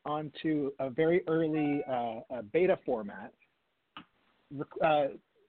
onto 0.06 0.70
a 0.78 0.88
very 0.88 1.22
early 1.28 1.82
uh, 1.88 2.20
uh, 2.34 2.42
beta 2.52 2.78
format 2.86 3.32
uh, 4.82 5.06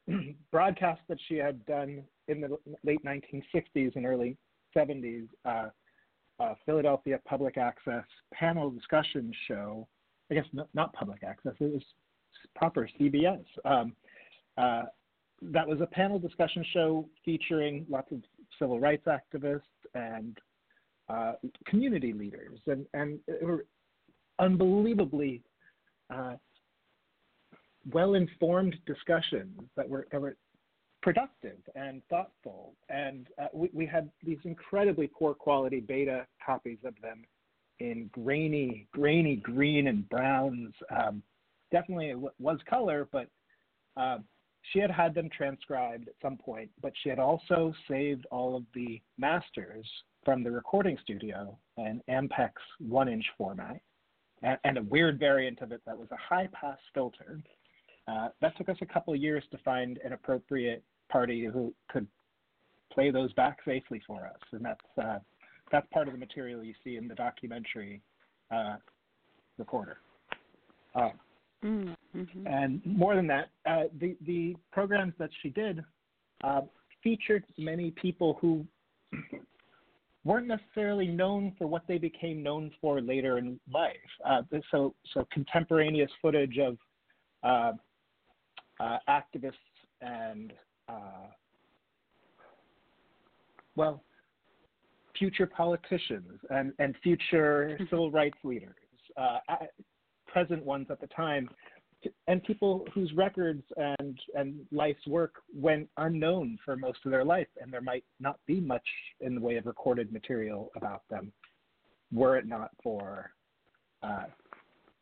broadcast 0.52 1.02
that 1.08 1.18
she 1.28 1.36
had 1.36 1.66
done 1.66 2.04
in 2.28 2.42
the 2.42 2.58
late 2.84 3.04
1960s 3.06 3.96
and 3.96 4.06
early 4.06 4.36
70s, 4.76 5.28
uh, 5.46 5.68
uh, 6.40 6.54
Philadelphia 6.66 7.20
Public 7.26 7.58
Access 7.58 8.04
panel 8.34 8.70
discussion 8.70 9.32
show. 9.48 9.88
I 10.30 10.36
guess 10.36 10.46
not, 10.54 10.68
not 10.74 10.94
public 10.94 11.24
access; 11.24 11.54
it 11.60 11.72
was 11.74 11.84
proper 12.56 12.90
CBS. 13.00 13.44
Um, 13.66 13.94
uh, 14.58 14.84
that 15.42 15.68
was 15.68 15.80
a 15.82 15.86
panel 15.86 16.20
discussion 16.20 16.66
show 16.74 17.08
featuring 17.24 17.86
lots 17.90 18.12
of 18.12 18.22
civil 18.60 18.80
rights 18.80 19.08
activists 19.08 19.62
and 19.94 20.38
uh, 21.10 21.34
community 21.66 22.14
leaders, 22.14 22.60
and 22.68 22.86
and 22.94 23.20
unbelievably 24.40 25.42
uh, 26.14 26.34
well-informed 27.92 28.76
discussions 28.86 29.60
that 29.76 29.88
were, 29.88 30.08
that 30.12 30.22
were 30.22 30.36
productive 31.02 31.58
and 31.76 32.02
thoughtful. 32.10 32.74
And 32.90 33.28
uh, 33.42 33.48
we, 33.54 33.70
we 33.74 33.86
had 33.86 34.10
these 34.24 34.40
incredibly 34.44 35.08
poor 35.08 35.34
quality 35.34 35.80
beta 35.80 36.26
copies 36.46 36.80
of 36.84 36.94
them 37.02 37.24
in 37.80 38.10
grainy, 38.12 38.88
grainy 38.92 39.38
green 39.38 39.88
and 39.88 40.08
browns. 40.10 40.74
Um, 40.90 41.22
definitely 41.72 42.10
it 42.10 42.18
was 42.40 42.60
color, 42.70 43.08
but 43.12 43.28
uh, 43.96 44.20
she 44.72 44.80
had 44.80 44.92
had 44.92 45.14
them 45.14 45.30
transcribed 45.30 46.08
at 46.08 46.16
some 46.22 46.38
point. 46.38 46.70
But 46.82 46.94
she 47.02 47.10
had 47.10 47.20
also 47.20 47.74
saved 47.90 48.26
all 48.32 48.56
of 48.56 48.64
the 48.74 49.02
masters 49.18 49.88
from 50.26 50.44
the 50.44 50.52
recording 50.52 50.98
studio 51.02 51.58
in 51.78 52.02
Ampex 52.10 52.52
one-inch 52.80 53.26
format, 53.38 53.80
and, 54.44 54.58
and 54.64 54.78
a 54.78 54.84
weird 54.84 55.20
variant 55.20 55.62
of 55.62 55.72
it 55.72 55.82
that 55.86 55.98
was 55.98 56.10
a 56.12 56.18
high-pass 56.18 56.78
filter. 56.94 57.40
Uh, 58.08 58.30
that 58.42 58.58
took 58.58 58.70
us 58.70 58.78
a 58.82 58.86
couple 58.86 59.16
years 59.16 59.44
to 59.52 59.58
find 59.60 60.00
an 60.04 60.14
appropriate 60.14 60.84
party 61.10 61.46
who 61.46 61.74
could 61.90 62.08
play 62.92 63.12
those 63.12 63.32
back 63.34 63.60
safely 63.66 64.02
for 64.06 64.26
us, 64.26 64.40
and 64.52 64.66
that's 64.66 64.80
uh, 65.02 65.20
that's 65.72 65.88
part 65.92 66.08
of 66.08 66.14
the 66.14 66.20
material 66.20 66.64
you 66.64 66.74
see 66.84 66.98
in 66.98 67.08
the 67.08 67.16
documentary 67.16 68.02
uh, 68.52 68.76
recorder. 69.58 69.98
Uh, 70.96 71.10
mm-hmm. 71.64 72.48
and 72.48 72.82
more 72.86 73.16
than 73.16 73.28
that, 73.28 73.50
uh, 73.70 73.84
the 74.00 74.16
the 74.26 74.56
programs 74.72 75.14
that 75.20 75.30
she 75.42 75.50
did 75.50 75.84
uh, 76.44 76.62
featured 77.04 77.44
many 77.58 77.92
people 77.92 78.38
who 78.42 78.66
weren't 80.24 80.48
necessarily 80.48 81.08
known 81.08 81.54
for 81.58 81.68
what 81.68 81.84
they 81.88 81.98
became 81.98 82.42
known 82.44 82.72
for 82.82 83.02
later 83.02 83.38
in 83.38 83.60
life. 83.72 83.96
Uh, 84.26 84.42
so 84.72 84.94
so 85.14 85.28
contemporaneous 85.32 86.12
footage 86.22 86.58
of 86.58 86.78
uh, 87.44 87.74
uh, 88.80 88.98
activists 89.10 89.54
and 90.02 90.54
uh, 90.90 91.28
well, 93.76 94.02
future 95.20 95.48
politicians 95.48 96.40
and, 96.50 96.74
and 96.80 96.96
future 97.04 97.78
civil 97.90 98.12
rights 98.12 98.38
leaders, 98.44 98.76
uh, 99.18 99.40
present 100.28 100.64
ones 100.66 100.88
at 100.90 101.00
the 101.00 101.08
time, 101.08 101.50
and 102.28 102.44
people 102.44 102.86
whose 102.94 103.12
records 103.14 103.64
and, 103.76 104.20
and 104.36 104.60
life's 104.72 105.06
work 105.08 105.36
went 105.54 105.90
unknown 105.98 106.58
for 106.64 106.76
most 106.76 107.00
of 107.06 107.12
their 107.12 107.26
life, 107.26 107.48
and 107.62 107.74
there 107.74 107.82
might 107.82 108.04
not 108.20 108.40
be 108.46 108.60
much 108.60 108.88
in 109.22 109.34
the 109.36 109.42
way 109.42 109.58
of 109.58 109.66
recorded 109.66 110.12
material 110.14 110.72
about 110.76 111.02
them 111.10 111.32
were 112.12 112.38
it 112.38 112.48
not 112.48 112.72
for 112.82 113.32
uh, 114.04 114.26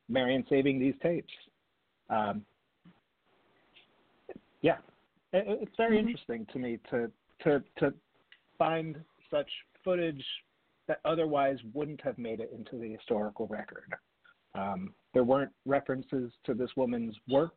Marion 0.09 0.43
saving 0.49 0.79
these 0.79 0.95
tapes. 1.01 1.31
Um, 2.09 2.43
yeah, 4.61 4.77
it, 5.33 5.45
it's 5.61 5.75
very 5.77 5.97
mm-hmm. 5.97 6.07
interesting 6.07 6.47
to 6.53 6.59
me 6.59 6.79
to 6.89 7.11
to 7.43 7.63
to 7.79 7.93
find 8.57 8.97
such 9.29 9.49
footage 9.85 10.25
that 10.89 10.99
otherwise 11.05 11.57
wouldn't 11.73 12.01
have 12.01 12.17
made 12.17 12.41
it 12.41 12.51
into 12.53 12.77
the 12.77 12.93
historical 12.93 13.47
record. 13.47 13.93
Um, 14.53 14.93
there 15.13 15.23
weren't 15.23 15.51
references 15.65 16.31
to 16.45 16.53
this 16.53 16.69
woman's 16.75 17.15
work 17.29 17.55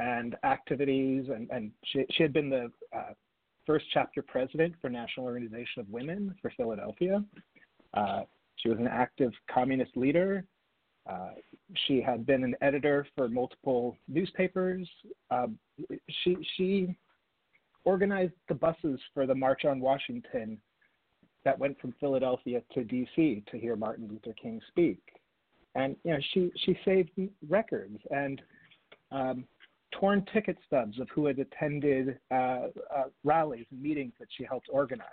and 0.00 0.36
activities, 0.44 1.26
and, 1.28 1.48
and 1.50 1.70
she, 1.84 2.04
she 2.10 2.22
had 2.22 2.32
been 2.32 2.50
the 2.50 2.70
uh, 2.94 3.12
first 3.66 3.86
chapter 3.92 4.22
president 4.22 4.74
for 4.80 4.90
National 4.90 5.26
Organization 5.26 5.80
of 5.80 5.88
Women 5.88 6.34
for 6.42 6.52
Philadelphia. 6.56 7.24
Uh, 7.94 8.22
she 8.56 8.68
was 8.68 8.78
an 8.78 8.88
active 8.88 9.32
communist 9.50 9.96
leader. 9.96 10.44
Uh, 11.08 11.30
she 11.86 12.00
had 12.00 12.24
been 12.24 12.44
an 12.44 12.54
editor 12.62 13.06
for 13.14 13.28
multiple 13.28 13.96
newspapers. 14.08 14.88
Um, 15.30 15.58
she 16.22 16.36
she 16.56 16.96
organized 17.84 18.32
the 18.48 18.54
buses 18.54 18.98
for 19.12 19.26
the 19.26 19.34
March 19.34 19.64
on 19.64 19.80
Washington 19.80 20.58
that 21.44 21.58
went 21.58 21.78
from 21.80 21.94
Philadelphia 22.00 22.62
to 22.72 22.84
D.C. 22.84 23.42
to 23.50 23.58
hear 23.58 23.76
Martin 23.76 24.08
Luther 24.08 24.34
King 24.40 24.60
speak, 24.68 25.00
and 25.74 25.96
you 26.04 26.12
know 26.12 26.18
she 26.32 26.50
she 26.64 26.78
saved 26.84 27.10
records 27.48 27.98
and 28.10 28.40
um, 29.10 29.44
torn 29.92 30.24
ticket 30.32 30.56
stubs 30.66 30.98
of 30.98 31.08
who 31.10 31.26
had 31.26 31.38
attended 31.38 32.18
uh, 32.30 32.34
uh, 32.34 33.04
rallies 33.22 33.66
and 33.70 33.80
meetings 33.80 34.12
that 34.18 34.28
she 34.36 34.44
helped 34.44 34.68
organize. 34.70 35.08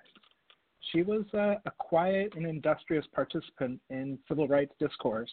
She 0.91 1.03
was 1.03 1.23
uh, 1.33 1.55
a 1.65 1.71
quiet 1.77 2.33
and 2.35 2.45
industrious 2.45 3.05
participant 3.13 3.79
in 3.89 4.17
civil 4.27 4.47
rights 4.47 4.73
discourse, 4.79 5.31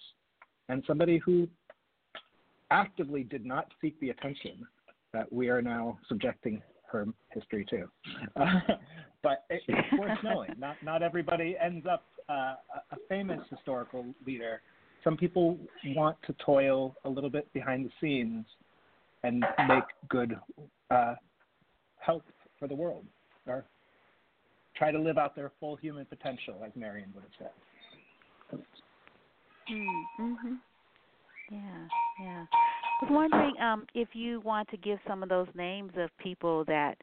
and 0.68 0.84
somebody 0.86 1.18
who 1.18 1.48
actively 2.70 3.24
did 3.24 3.46
not 3.46 3.72
seek 3.80 3.98
the 4.00 4.10
attention 4.10 4.66
that 5.12 5.32
we 5.32 5.48
are 5.48 5.62
now 5.62 5.98
subjecting 6.08 6.62
her 6.90 7.06
history 7.30 7.64
to. 7.70 7.88
Uh, 8.36 8.60
but 9.22 9.44
it, 9.50 9.62
it's 9.68 9.92
worth 9.98 10.18
knowing. 10.22 10.54
Not 10.58 10.76
not 10.82 11.02
everybody 11.02 11.56
ends 11.62 11.87
up 11.90 12.04
uh, 12.28 12.54
a 12.92 12.96
famous 13.08 13.40
historical 13.50 14.06
leader. 14.26 14.60
Some 15.04 15.16
people 15.16 15.58
want 15.87 16.16
to 16.26 16.34
toil 16.44 16.94
a 17.04 17.08
little 17.08 17.30
bit 17.30 17.50
behind 17.52 17.87
the 17.87 17.90
scenes 18.00 18.44
and 19.22 19.44
make 19.68 19.84
good 20.08 20.37
uh, 20.90 21.14
help 21.98 22.25
for 22.58 22.68
the 22.68 22.75
world, 22.75 23.04
or 23.46 23.64
try 24.76 24.90
to 24.90 24.98
live 24.98 25.18
out 25.18 25.34
their 25.34 25.52
full 25.60 25.76
human 25.76 26.04
potential, 26.04 26.56
like 26.60 26.76
Marion 26.76 27.12
would 27.14 27.25
have 27.25 27.32
said. 27.38 28.60
Mm-hmm. 29.70 30.54
Yeah, 31.50 31.58
yeah. 32.20 32.44
I 33.00 33.04
was 33.04 33.10
wondering 33.10 33.54
um, 33.62 33.87
if 33.94 34.08
you 34.12 34.40
want 34.40 34.68
to 34.70 34.76
give 34.76 34.98
some 35.06 35.22
of 35.22 35.28
those 35.28 35.48
names 35.54 35.92
of 35.96 36.10
people 36.18 36.64
that 36.66 36.96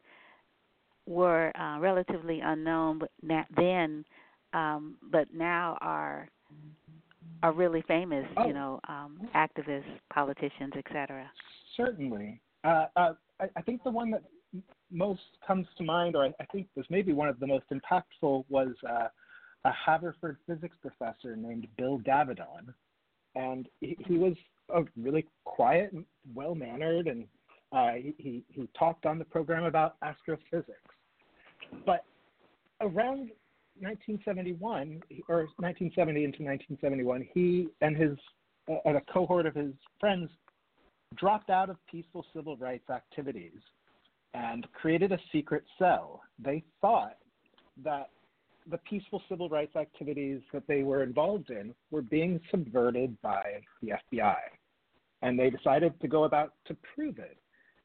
were 1.06 1.52
uh, 1.58 1.80
relatively 1.80 2.42
unknown, 2.42 3.00
but 3.00 3.12
na- 3.22 3.44
then, 3.56 4.06
um, 4.54 4.98
but 5.12 5.34
now 5.34 5.78
are 5.82 6.30
are 7.44 7.52
really 7.52 7.84
famous. 7.88 8.26
Oh. 8.38 8.48
You 8.48 8.54
know, 8.54 8.80
um, 8.88 9.20
activists, 9.36 9.84
politicians, 10.14 10.74
etc. 10.78 11.30
Certainly. 11.78 12.42
Uh, 12.64 12.86
uh, 12.96 13.14
I, 13.40 13.46
I 13.56 13.62
think 13.62 13.84
the 13.84 13.92
one 13.92 14.12
that 14.12 14.24
most 14.92 15.22
comes 15.46 15.68
to 15.78 15.84
mind, 15.84 16.16
or 16.16 16.26
I, 16.26 16.34
I 16.40 16.46
think 16.52 16.68
was 16.76 16.86
maybe 16.90 17.14
one 17.14 17.30
of 17.30 17.40
the 17.40 17.48
most 17.48 17.66
impactful, 17.72 18.46
was 18.50 18.70
uh, 18.90 19.08
a 19.66 19.72
Haverford 19.72 20.38
physics 20.48 20.78
professor 20.82 21.36
named 21.36 21.68
Bill 21.78 22.00
Davidon, 22.00 22.74
and 23.36 23.68
he, 23.82 23.98
he 24.08 24.18
was 24.18 24.34
a 24.74 24.84
really 24.98 25.26
quiet, 25.44 25.94
well 26.34 26.56
mannered, 26.56 27.08
and 27.08 27.26
uh, 27.72 27.92
he, 28.18 28.44
he 28.48 28.70
talked 28.78 29.06
on 29.06 29.20
the 29.20 29.26
program 29.26 29.66
about 29.66 29.96
astrophysics. 30.02 30.95
But 31.86 32.06
around 32.82 33.32
1971 33.80 35.02
or 35.28 35.48
1970 35.58 36.24
into 36.24 36.44
1971, 36.44 37.28
he 37.34 37.68
and 37.82 37.96
his 37.96 38.18
uh, 38.70 38.76
and 38.86 38.98
a 38.98 39.02
cohort 39.12 39.46
of 39.46 39.56
his 39.56 39.74
friends 40.00 40.30
dropped 41.16 41.50
out 41.50 41.70
of 41.70 41.78
peaceful 41.90 42.26
civil 42.34 42.58
rights 42.58 42.90
activities 42.90 43.60
and 44.34 44.68
created 44.74 45.12
a 45.12 45.20
secret 45.32 45.64
cell. 45.78 46.22
They 46.40 46.64
thought 46.82 47.18
that 47.84 48.10
the 48.70 48.78
peaceful 48.80 49.22
civil 49.30 49.48
rights 49.50 49.76
activities 49.76 50.42
that 50.52 50.64
they 50.68 50.84
were 50.84 51.04
involved 51.04 51.52
in 51.52 51.74
were 51.92 52.02
being 52.02 52.40
subverted 52.50 53.16
by 53.22 53.62
the 53.82 53.94
FBI. 54.14 54.36
And 55.22 55.40
they 55.40 55.50
decided 55.50 56.00
to 56.02 56.08
go 56.08 56.24
about 56.24 56.54
to 56.66 56.76
prove 56.96 57.20
it. 57.20 57.38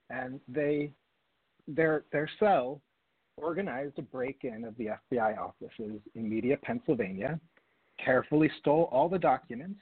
And 0.08 0.40
they 0.48 0.92
their 1.68 2.04
their 2.10 2.28
cell 2.40 2.80
organized 3.42 3.98
a 3.98 4.02
break-in 4.02 4.64
of 4.64 4.76
the 4.76 4.90
FBI 5.10 5.38
offices 5.38 6.00
in 6.14 6.28
Media, 6.28 6.56
Pennsylvania, 6.62 7.40
carefully 8.02 8.50
stole 8.60 8.88
all 8.92 9.08
the 9.08 9.18
documents, 9.18 9.80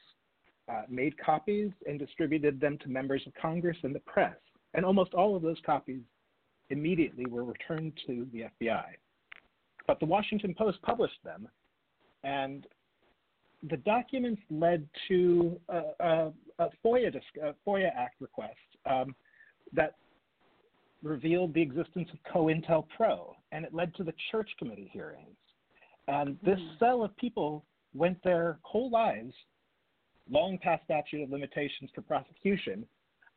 uh, 0.68 0.82
made 0.88 1.14
copies, 1.18 1.70
and 1.86 1.98
distributed 1.98 2.60
them 2.60 2.78
to 2.78 2.88
members 2.88 3.22
of 3.26 3.32
Congress 3.40 3.76
and 3.82 3.94
the 3.94 4.00
press. 4.00 4.36
And 4.74 4.84
almost 4.84 5.14
all 5.14 5.36
of 5.36 5.42
those 5.42 5.58
copies 5.64 6.00
immediately 6.70 7.26
were 7.26 7.44
returned 7.44 7.92
to 8.06 8.26
the 8.32 8.44
FBI. 8.60 8.84
But 9.86 10.00
the 10.00 10.06
Washington 10.06 10.54
Post 10.54 10.82
published 10.82 11.22
them, 11.24 11.48
and 12.22 12.66
the 13.70 13.78
documents 13.78 14.42
led 14.50 14.86
to 15.08 15.58
a, 15.68 15.80
a, 16.00 16.32
a 16.58 16.68
FOIA, 16.84 17.20
a 17.42 17.54
FOIA 17.66 17.90
Act 17.96 18.20
request 18.20 18.56
um, 18.88 19.14
that 19.72 19.94
revealed 21.02 21.54
the 21.54 21.62
existence 21.62 22.08
of 22.12 22.18
COINTELPRO, 22.32 23.34
and 23.52 23.64
it 23.64 23.74
led 23.74 23.94
to 23.96 24.04
the 24.04 24.14
Church 24.30 24.50
Committee 24.58 24.90
hearings. 24.92 25.36
And 26.06 26.38
this 26.42 26.58
mm. 26.58 26.78
cell 26.78 27.02
of 27.02 27.16
people 27.16 27.64
went 27.94 28.22
their 28.22 28.58
whole 28.62 28.90
lives, 28.90 29.32
long 30.30 30.58
past 30.58 30.84
statute 30.84 31.22
of 31.22 31.30
limitations 31.30 31.90
for 31.94 32.02
prosecution, 32.02 32.86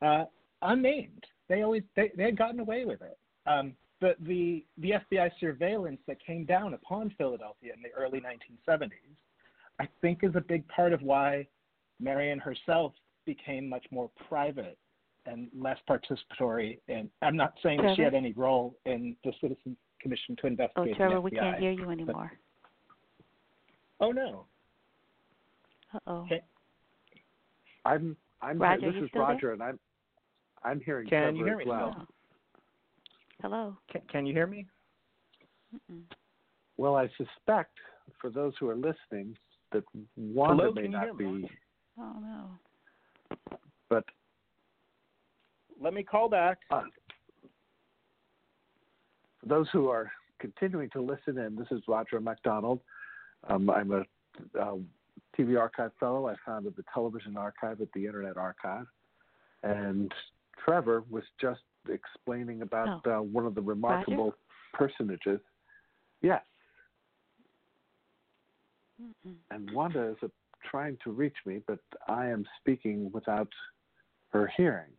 uh, 0.02 0.26
unnamed. 0.62 1.24
They 1.50 1.64
always 1.64 1.84
they, 1.96 2.12
they 2.16 2.24
had 2.24 2.38
gotten 2.38 2.60
away 2.60 2.86
with 2.86 3.02
it. 3.02 3.18
Um, 3.46 3.74
the, 4.00 4.16
the, 4.22 4.66
the 4.80 4.94
FBI 5.12 5.30
surveillance 5.40 6.00
that 6.08 6.18
came 6.26 6.44
down 6.46 6.74
upon 6.74 7.14
Philadelphia 7.18 7.74
in 7.74 7.82
the 7.82 7.90
early 7.98 8.20
1970s, 8.20 8.90
I 9.80 9.88
think, 10.02 10.24
is 10.24 10.32
a 10.36 10.42
big 10.42 10.68
part 10.70 10.92
of 10.92 11.02
why 11.04 11.48
Marion 12.00 12.40
herself 12.40 12.94
became 13.26 13.70
much 13.70 13.86
more 13.92 14.10
private 14.28 14.78
and 15.28 15.50
less 15.56 15.78
participatory. 15.88 16.80
And 16.88 17.10
I'm 17.22 17.38
not 17.38 17.54
saying 17.62 17.82
that 17.84 17.96
she 17.96 18.02
had 18.02 18.16
any 18.16 18.34
role 18.34 18.76
in 18.86 19.16
the 19.24 19.32
Citizens 19.40 19.78
Commission 20.02 20.36
to 20.42 20.48
investigate 20.48 20.94
oh, 20.94 20.98
Trevor, 20.98 21.16
the 21.16 21.20
FBI. 21.22 21.24
we 21.24 21.32
can't 21.32 21.60
hear 21.60 21.72
you 21.72 21.90
anymore. 21.90 22.32
But, 24.00 24.06
oh 24.08 24.12
no. 24.12 24.46
Uh 25.94 26.00
oh. 26.08 26.18
Okay. 26.24 26.42
I'm 27.86 28.16
I'm 28.42 28.60
Roger, 28.60 28.80
here. 28.82 28.92
This 28.92 28.98
you 29.00 29.04
is 29.06 29.10
still 29.10 29.22
Roger, 29.22 29.40
there? 29.42 29.54
and 29.54 29.64
I'm 29.64 29.80
I'm 30.64 30.80
hearing 30.82 31.08
Can 31.08 31.22
Trevor 31.22 31.38
you 31.38 31.46
hear 31.46 31.54
as 31.54 31.60
me 31.60 31.66
well. 31.68 31.92
still? 31.94 32.08
Hello. 33.42 33.78
Can, 33.92 34.02
can 34.12 34.26
you 34.26 34.34
hear 34.34 34.48
me? 34.48 34.66
Mm-mm. 35.76 36.02
Well, 36.78 36.96
I 36.96 37.10
suspect 37.18 37.78
for 38.20 38.30
those 38.30 38.54
who 38.60 38.70
are 38.70 38.76
listening 38.76 39.36
that 39.72 39.84
Wanda 40.16 40.64
Hello, 40.64 40.74
may 40.74 40.88
not 40.88 41.18
be. 41.18 41.50
Oh 42.00 42.14
no. 42.22 43.38
but 43.90 44.04
Let 45.82 45.94
me 45.94 46.04
call 46.04 46.30
back. 46.30 46.60
uh, 46.72 46.82
for 49.42 49.48
those 49.48 49.68
who 49.74 49.90
are 49.90 50.12
continuing 50.40 50.90
to 50.92 51.02
listen 51.02 51.38
in, 51.38 51.56
this 51.56 51.68
is 51.72 51.82
Roger 51.88 52.20
Macdonald. 52.20 52.80
Um, 53.48 53.70
I'm 53.70 53.92
a 53.92 54.02
uh, 54.60 54.76
TV 55.38 55.60
archive 55.60 55.92
fellow. 56.00 56.28
I 56.28 56.36
founded 56.46 56.76
the 56.76 56.84
television 56.94 57.36
archive 57.38 57.82
at 57.82 57.88
the 57.94 58.06
Internet 58.06 58.38
Archive, 58.38 58.86
and 59.64 60.12
Trevor 60.64 61.04
was 61.10 61.24
just 61.40 61.62
explaining 61.90 62.62
about 62.62 63.02
Oh. 63.06 63.20
uh, 63.20 63.22
one 63.22 63.46
of 63.46 63.56
the 63.56 63.62
remarkable 63.62 64.36
personages. 64.74 65.40
Yes, 66.22 66.44
Mm-mm. 69.02 69.34
and 69.50 69.72
Wanda 69.72 70.10
is 70.12 70.18
uh, 70.22 70.28
trying 70.70 70.98
to 71.04 71.12
reach 71.12 71.36
me, 71.48 71.62
but 71.66 71.80
I 72.08 72.28
am 72.28 72.46
speaking 72.60 73.12
without 73.12 73.50
her 74.30 74.48
hearing. 74.56 74.92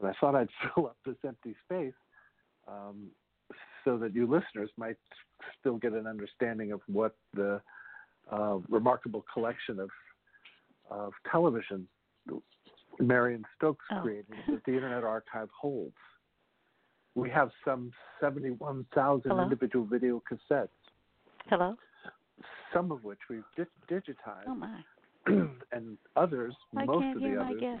But 0.00 0.10
I 0.10 0.12
thought 0.20 0.34
I'd 0.34 0.48
fill 0.74 0.86
up 0.86 0.96
this 1.06 1.14
empty 1.24 1.54
space 1.64 1.94
um, 2.66 3.06
so 3.84 3.96
that 3.98 4.14
you 4.14 4.26
listeners 4.26 4.70
might 4.76 4.96
still 5.60 5.76
get 5.76 5.92
an 5.92 6.06
understanding 6.06 6.72
of 6.72 6.80
what 6.86 7.14
the 7.34 7.60
uh, 8.32 8.58
remarkable 8.68 9.24
collection 9.32 9.78
of 9.80 9.90
of 10.90 11.12
television 11.30 11.86
Marion 13.00 13.44
Stokes 13.56 13.84
Oh. 13.90 14.00
created 14.02 14.34
that 14.48 14.64
the 14.64 14.72
Internet 14.72 15.02
Archive 15.04 15.48
holds. 15.58 15.96
We 17.16 17.30
have 17.30 17.50
some 17.64 17.90
71,000 18.20 19.30
individual 19.30 19.84
video 19.86 20.22
cassettes, 20.30 20.68
Hello. 21.48 21.76
some 22.72 22.90
of 22.92 23.02
which 23.04 23.18
we've 23.30 23.44
di- 23.56 23.64
digitized, 23.94 24.46
Oh 24.48 24.54
my. 24.54 24.80
and 25.72 25.96
others, 26.16 26.54
I 26.76 26.84
most 26.84 27.02
can't 27.02 27.16
of 27.16 27.22
hear 27.22 27.38
the 27.38 27.44
my 27.44 27.50
others, 27.52 27.80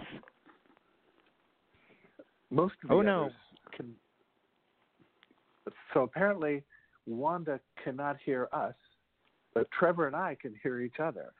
most 2.50 2.74
of 2.82 2.88
the 2.88 2.94
Oh, 2.94 3.00
no. 3.02 3.20
others 3.24 3.32
can. 3.76 3.94
So 5.92 6.02
apparently, 6.02 6.62
Wanda 7.06 7.60
cannot 7.82 8.16
hear 8.24 8.48
us, 8.52 8.74
but 9.54 9.68
Trevor 9.78 10.06
and 10.06 10.16
I 10.16 10.36
can 10.40 10.54
hear 10.62 10.80
each 10.80 11.00
other. 11.02 11.32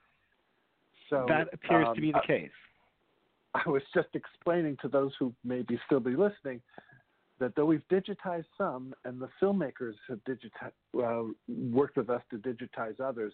So 1.10 1.26
that 1.28 1.48
appears 1.52 1.86
um, 1.88 1.94
to 1.94 2.00
be 2.00 2.12
the 2.12 2.18
I- 2.18 2.26
case. 2.26 2.50
I 3.54 3.68
was 3.68 3.82
just 3.94 4.08
explaining 4.14 4.76
to 4.82 4.88
those 4.88 5.12
who 5.18 5.32
maybe 5.44 5.78
still 5.86 6.00
be 6.00 6.16
listening 6.16 6.60
that 7.38 7.54
though 7.56 7.64
we've 7.64 7.86
digitized 7.90 8.46
some, 8.56 8.94
and 9.04 9.20
the 9.20 9.28
filmmakers 9.42 9.94
have 10.08 10.18
digitized, 10.24 10.72
uh, 11.02 11.32
worked 11.48 11.96
with 11.96 12.10
us 12.10 12.22
to 12.30 12.38
digitize 12.38 13.00
others, 13.00 13.32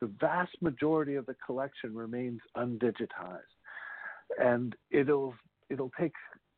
the 0.00 0.10
vast 0.20 0.50
majority 0.60 1.14
of 1.14 1.26
the 1.26 1.36
collection 1.44 1.94
remains 1.94 2.40
undigitized, 2.56 3.40
and 4.38 4.74
it'll 4.90 5.34
it'll 5.70 5.92
take 5.98 6.12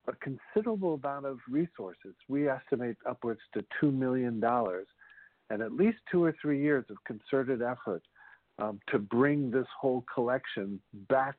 a 0.07 0.13
considerable 0.15 0.95
amount 0.95 1.27
of 1.27 1.39
resources. 1.49 2.15
We 2.29 2.49
estimate 2.49 2.97
upwards 3.09 3.41
to 3.55 3.65
two 3.81 3.91
million 3.91 4.41
dollars, 4.41 4.87
and 5.51 5.63
at 5.63 5.73
least 5.73 5.99
two 6.11 6.23
or 6.23 6.35
three 6.41 6.61
years 6.61 6.85
of 6.91 6.97
concerted 7.05 7.63
effort 7.63 8.03
um, 8.59 8.81
to 8.89 8.99
bring 8.99 9.51
this 9.51 9.67
whole 9.81 10.05
collection 10.13 10.81
back 11.09 11.37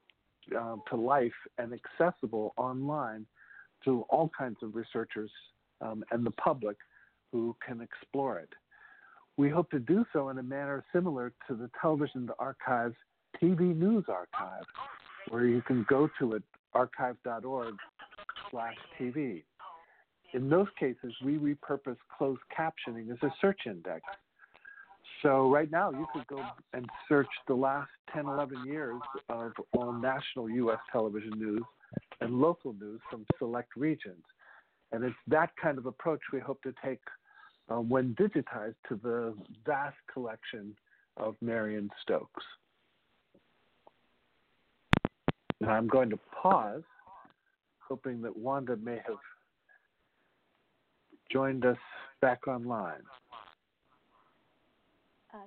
uh, 0.58 0.76
to 0.90 0.96
life 0.96 1.34
and 1.58 1.74
accessible 1.74 2.54
online 2.58 3.26
to 3.84 4.06
all 4.10 4.30
kinds 4.38 4.58
of 4.62 4.76
researchers 4.76 5.32
um, 5.82 6.04
and 6.12 6.26
the 6.26 6.32
public 6.32 6.78
who 7.32 7.56
can 7.66 7.82
explore 7.82 8.40
it. 8.40 8.50
We 9.38 9.50
hope 9.50 9.70
to 9.72 9.80
do 9.80 10.06
so 10.14 10.30
in 10.30 10.38
a 10.38 10.44
manner 10.44 10.84
similar 10.94 11.34
to 11.48 11.56
the 11.56 11.70
Television 11.82 12.30
Archive's 12.40 12.96
TV 13.42 13.76
News 13.76 14.06
Archive, 14.08 14.64
where 15.30 15.46
you 15.46 15.62
can 15.62 15.86
go 15.90 16.10
to 16.20 16.34
it 16.34 16.44
archive.org 16.74 17.76
slash 18.56 18.76
TV. 18.98 19.44
In 20.34 20.50
those 20.50 20.68
cases, 20.80 21.14
we 21.24 21.38
repurpose 21.38 21.98
closed 22.18 22.42
captioning 22.58 23.12
as 23.12 23.18
a 23.22 23.30
search 23.42 23.60
index. 23.66 24.02
So 25.22 25.52
right 25.52 25.70
now, 25.70 25.92
you 25.92 26.08
could 26.14 26.26
go 26.28 26.42
and 26.74 26.86
search 27.10 27.28
the 27.48 27.54
last 27.54 27.90
10, 28.14 28.26
11 28.26 28.66
years 28.66 29.00
of 29.28 29.52
all 29.74 29.92
national 29.92 30.50
U.S. 30.50 30.80
television 30.90 31.32
news 31.36 31.64
and 32.22 32.40
local 32.40 32.74
news 32.74 33.02
from 33.10 33.26
select 33.40 33.76
regions. 33.76 34.24
And 34.94 35.04
it's 35.04 35.16
that 35.28 35.50
kind 35.62 35.78
of 35.78 35.86
approach 35.86 36.22
we 36.32 36.40
hope 36.40 36.62
to 36.64 36.74
take 36.84 37.02
uh, 37.70 37.76
when 37.76 38.16
digitized 38.16 38.76
to 38.88 39.00
the 39.04 39.36
vast 39.66 39.98
collection 40.14 40.76
of 41.18 41.36
Marion 41.42 41.90
Stokes. 42.02 42.44
Now 45.60 45.72
I'm 45.72 45.88
going 45.88 46.10
to 46.10 46.20
pause, 46.42 46.84
hoping 47.88 48.22
that 48.22 48.36
Wanda 48.36 48.76
may 48.78 49.00
have 49.08 49.18
joined 51.32 51.66
us 51.66 51.78
back 52.22 52.48
online. 52.48 53.02
Uh, 55.34 55.38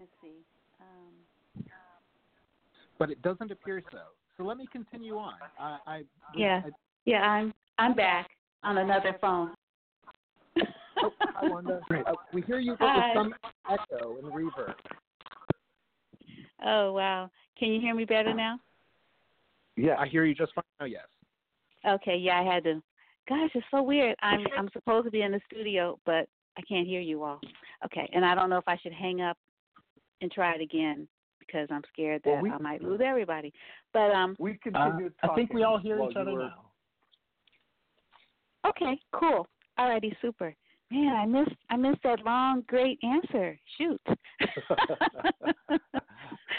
let's 0.00 0.10
see. 0.22 0.44
Um, 0.80 1.64
But 2.98 3.10
it 3.10 3.22
doesn't 3.22 3.50
appear 3.50 3.82
so. 3.90 3.98
So 4.36 4.44
let 4.44 4.56
me 4.56 4.66
continue 4.72 5.16
on. 5.16 5.34
I, 5.58 5.78
I 5.86 6.02
Yeah. 6.36 6.62
I, 6.64 6.70
yeah, 7.04 7.22
I'm 7.22 7.54
I'm 7.78 7.94
back 7.94 8.28
on 8.62 8.78
another 8.78 9.16
phone. 9.20 9.54
oh, 11.02 11.12
hi, 11.20 11.48
Wanda. 11.48 11.80
Uh, 11.90 12.14
we 12.32 12.42
hear 12.42 12.58
you, 12.58 12.76
but 12.78 12.94
with 12.94 13.04
some 13.14 13.34
echo 13.70 14.16
and 14.18 14.32
reverb. 14.32 14.74
oh 16.64 16.92
wow. 16.92 17.30
Can 17.58 17.72
you 17.72 17.80
hear 17.80 17.94
me 17.94 18.04
better 18.04 18.32
now? 18.34 18.60
Yeah, 19.76 19.96
I 19.98 20.06
hear 20.06 20.24
you 20.24 20.34
just 20.34 20.54
fine 20.54 20.64
now. 20.80 20.86
Yes. 20.86 21.06
Okay, 21.86 22.16
yeah, 22.16 22.40
I 22.40 22.44
had 22.54 22.64
to. 22.64 22.82
Gosh, 23.28 23.50
it's 23.54 23.66
so 23.70 23.82
weird. 23.82 24.16
I'm 24.22 24.40
I'm 24.56 24.68
supposed 24.72 25.04
to 25.04 25.10
be 25.10 25.22
in 25.22 25.32
the 25.32 25.40
studio, 25.50 25.98
but 26.06 26.28
I 26.56 26.62
can't 26.68 26.86
hear 26.86 27.00
you 27.00 27.22
all. 27.22 27.40
Okay, 27.84 28.08
and 28.12 28.24
I 28.24 28.34
don't 28.34 28.50
know 28.50 28.58
if 28.58 28.66
I 28.66 28.76
should 28.78 28.92
hang 28.92 29.20
up 29.20 29.36
and 30.20 30.30
try 30.32 30.54
it 30.54 30.60
again 30.60 31.06
because 31.38 31.68
I'm 31.70 31.82
scared 31.92 32.22
that 32.24 32.30
Well, 32.32 32.42
we- 32.42 32.50
I 32.50 32.58
might 32.58 32.82
lose 32.82 33.00
everybody. 33.04 33.52
But 33.92 34.10
um, 34.12 34.34
we 34.38 34.52
Uh, 34.52 34.56
continued 34.62 35.14
I 35.22 35.28
think 35.34 35.52
we 35.52 35.62
all 35.62 35.78
hear 35.78 36.02
each 36.02 36.16
other 36.16 36.32
were- 36.32 36.40
now. 36.44 36.64
okay, 38.66 38.98
cool. 39.12 39.46
Alrighty, 39.78 40.14
super. 40.20 40.54
Man, 40.90 41.14
I 41.14 41.26
missed 41.26 41.56
I 41.70 41.76
missed 41.76 42.02
that 42.04 42.24
long, 42.24 42.64
great 42.66 42.98
answer. 43.02 43.58
Shoot. 43.76 44.00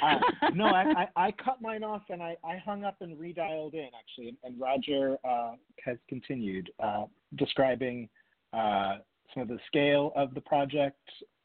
Uh, 0.02 0.20
no, 0.54 0.66
I, 0.66 1.08
I, 1.16 1.26
I 1.28 1.32
cut 1.32 1.62
mine 1.62 1.84
off 1.84 2.04
and 2.10 2.22
I, 2.22 2.38
I 2.44 2.58
hung 2.58 2.84
up 2.84 2.96
and 3.02 3.18
redialed 3.18 3.74
in 3.74 3.90
actually, 3.98 4.30
and, 4.30 4.38
and 4.44 4.60
Roger 4.60 5.18
uh, 5.28 5.54
has 5.84 5.98
continued 6.08 6.72
uh, 6.82 7.06
describing 7.36 8.08
uh, 8.54 8.98
some 9.34 9.44
of 9.44 9.50
the 9.50 9.60
scale 9.68 10.12
of 10.16 10.34
the 10.34 10.42
project, 10.42 11.00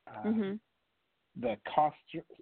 uh, 0.07 0.29
mhm. 0.29 0.59
the 1.41 1.57
costs 1.75 1.99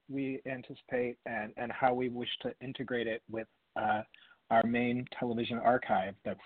we 0.09 0.41
anticipate, 0.47 1.17
and, 1.27 1.53
and 1.57 1.73
how 1.73 1.95
we 1.95 2.09
wish 2.09 2.29
to 2.43 2.53
integrate 2.61 3.07
it 3.07 3.23
with 3.31 3.47
uh, 3.77 4.03
our 4.51 4.63
main 4.65 5.07
television 5.19 5.59
archive. 5.59 6.15
That's 6.25 6.41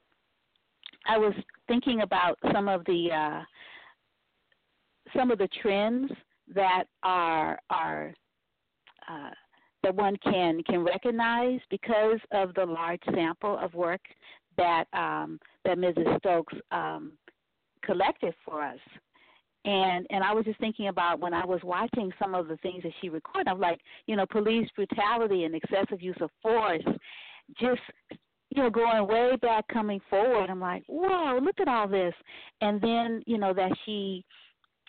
I 1.07 1.16
was 1.16 1.33
thinking 1.66 2.03
about 2.03 2.38
some 2.53 2.69
of 2.69 2.85
the 2.85 3.11
uh 3.11 3.43
some 5.16 5.31
of 5.31 5.38
the 5.38 5.49
trends 5.62 6.12
that 6.55 6.85
are 7.03 7.59
are 7.71 8.12
uh 9.09 9.31
that 9.83 9.95
one 9.95 10.19
can 10.23 10.62
can 10.64 10.85
recognize 10.85 11.61
because 11.71 12.21
of 12.33 12.53
the 12.55 12.66
large 12.66 13.01
sample 13.14 13.57
of 13.59 13.73
work 13.75 14.03
that 14.59 14.85
um 14.93 15.40
that 15.64 15.79
Mrs. 15.79 16.19
Stokes 16.19 16.53
um 16.71 17.12
collected 17.83 18.35
for 18.45 18.62
us. 18.62 18.79
And 19.64 20.07
and 20.09 20.25
I 20.25 20.33
was 20.33 20.46
just 20.46 20.59
thinking 20.59 20.88
about 20.88 21.20
when 21.20 21.35
I 21.35 21.44
was 21.44 21.61
watching 21.62 22.11
some 22.18 22.35
of 22.35 22.49
the 22.49 22.57
things 22.59 22.83
that 22.83 22.92
she 23.01 23.11
recorded, 23.11 23.49
I'm 23.49 23.61
like, 23.61 23.81
you 24.07 24.16
know, 24.16 24.25
police 24.25 24.68
brutality 24.75 25.44
and 25.44 25.55
excessive 25.55 26.01
use 26.01 26.16
of 26.20 26.31
force, 26.40 26.83
just 27.61 27.81
you 28.51 28.62
know, 28.62 28.70
going 28.70 29.07
way 29.07 29.37
back, 29.40 29.66
coming 29.68 30.01
forward. 30.09 30.51
I'm 30.51 30.61
like, 30.61 30.83
whoa, 30.88 31.38
look 31.42 31.61
at 31.61 31.68
all 31.68 31.87
this. 31.87 32.14
And 32.61 32.81
then 32.81 33.23
you 33.27 33.38
know 33.38 33.53
that 33.55 33.70
she, 33.85 34.25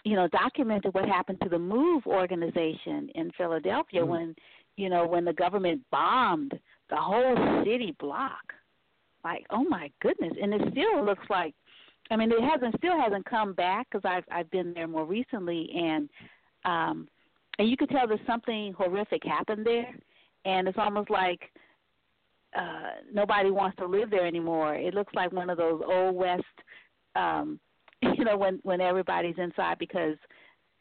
you 0.03 0.15
know, 0.15 0.27
documented 0.29 0.93
what 0.93 1.05
happened 1.05 1.39
to 1.43 1.49
the 1.49 1.59
Move 1.59 2.07
organization 2.07 3.09
in 3.13 3.29
Philadelphia 3.37 4.01
Mm. 4.01 4.07
when, 4.07 4.35
you 4.77 4.89
know, 4.89 5.05
when 5.05 5.25
the 5.25 5.33
government 5.33 5.81
bombed 5.91 6.57
the 6.89 6.95
whole 6.95 7.63
city 7.65 7.95
block. 7.99 8.53
Like, 9.23 9.45
oh 9.51 9.63
my 9.63 9.91
goodness! 10.01 10.33
And 10.41 10.53
it 10.53 10.61
still 10.71 11.05
looks 11.05 11.29
like 11.29 11.53
I 12.11 12.17
mean, 12.17 12.31
it 12.31 12.41
hasn't 12.41 12.75
still 12.77 12.99
hasn't 12.99 13.25
come 13.25 13.53
back 13.53 13.87
because 13.89 14.03
I've 14.05 14.25
I've 14.31 14.51
been 14.51 14.73
there 14.73 14.87
more 14.87 15.05
recently, 15.05 15.69
and 15.73 16.09
um, 16.65 17.07
and 17.57 17.69
you 17.69 17.77
could 17.77 17.89
tell 17.89 18.07
there's 18.07 18.19
something 18.27 18.73
horrific 18.73 19.23
happened 19.23 19.65
there, 19.65 19.95
and 20.45 20.67
it's 20.67 20.77
almost 20.77 21.09
like 21.09 21.39
uh, 22.55 22.99
nobody 23.13 23.49
wants 23.49 23.77
to 23.77 23.85
live 23.85 24.09
there 24.09 24.25
anymore. 24.25 24.75
It 24.75 24.93
looks 24.93 25.13
like 25.15 25.31
one 25.31 25.49
of 25.49 25.57
those 25.57 25.81
old 25.87 26.15
west, 26.15 26.43
um, 27.15 27.59
you 28.01 28.25
know, 28.25 28.37
when 28.37 28.59
when 28.63 28.81
everybody's 28.81 29.37
inside 29.37 29.77
because 29.79 30.17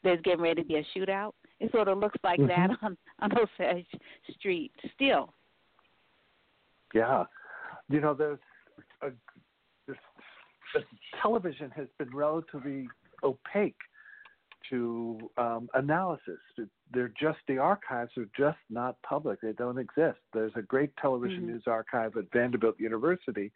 there's 0.03 0.21
getting 0.21 0.41
ready 0.41 0.61
to 0.61 0.67
be 0.67 0.75
a 0.75 0.85
shootout. 0.97 1.31
It 1.61 1.71
sort 1.71 1.87
of 1.87 1.99
looks 1.99 2.17
like 2.23 2.39
that 2.47 2.71
on 2.81 2.97
on 3.19 3.31
Osage 3.37 3.87
Street 4.37 4.71
still. 4.95 5.33
Yeah, 6.93 7.23
you 7.89 8.01
know, 8.01 8.13
there's 8.13 8.39
the 10.73 10.83
television 11.21 11.71
has 11.71 11.87
been 11.97 12.15
relatively 12.15 12.87
opaque 13.23 13.77
to 14.69 15.29
um, 15.37 15.69
analysis. 15.73 16.39
They're 16.93 17.13
just 17.19 17.39
the 17.47 17.57
archives 17.57 18.11
are 18.17 18.27
just 18.37 18.59
not 18.69 19.01
public. 19.01 19.41
They 19.41 19.53
don't 19.53 19.77
exist. 19.77 20.19
There's 20.33 20.51
a 20.55 20.61
great 20.61 20.95
television 20.97 21.43
Mhm. 21.43 21.47
news 21.47 21.63
archive 21.67 22.15
at 22.17 22.31
Vanderbilt 22.31 22.79
University 22.79 23.51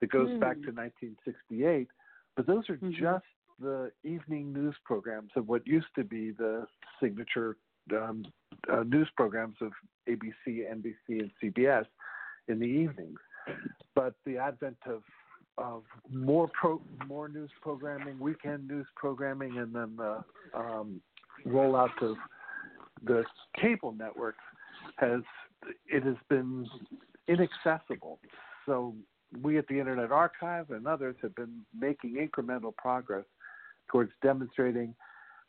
that 0.00 0.10
goes 0.10 0.30
back 0.38 0.56
Mm. 0.58 0.64
to 0.64 0.72
1968, 0.72 1.88
but 2.36 2.46
those 2.46 2.68
are 2.70 2.76
Mhm. 2.76 2.92
just 2.92 3.26
the 3.58 3.92
evening 4.02 4.52
news 4.52 4.76
programs 4.84 5.30
of 5.36 5.48
what 5.48 5.66
used 5.66 5.94
to 5.94 6.04
be 6.04 6.30
the 6.32 6.66
signature 7.00 7.56
um, 7.92 8.24
uh, 8.68 8.82
news 8.84 9.10
programs 9.10 9.60
of 9.60 9.72
ABC, 10.06 10.64
NBC, 10.64 11.20
and 11.20 11.30
CBS 11.38 11.86
in 12.48 12.58
the 12.58 12.66
evenings. 12.66 13.20
But 13.94 14.14
the 14.24 14.38
advent 14.38 14.78
of 14.86 15.04
of 15.58 15.82
more 16.10 16.48
pro, 16.48 16.80
more 17.06 17.28
news 17.28 17.50
programming, 17.62 18.18
weekend 18.18 18.68
news 18.68 18.86
programming, 18.96 19.58
and 19.58 19.74
then 19.74 19.96
the 19.96 20.24
um, 20.54 21.00
rollout 21.46 22.02
of 22.02 22.16
the 23.04 23.24
cable 23.60 23.92
networks 23.92 24.42
has 24.96 25.20
it 25.86 26.02
has 26.02 26.16
been 26.28 26.66
inaccessible. 27.28 28.18
So 28.66 28.94
we 29.42 29.58
at 29.58 29.66
the 29.68 29.78
Internet 29.78 30.12
Archive 30.12 30.70
and 30.70 30.86
others 30.86 31.16
have 31.22 31.34
been 31.34 31.60
making 31.78 32.16
incremental 32.16 32.74
progress 32.76 33.24
towards 33.90 34.12
demonstrating 34.22 34.94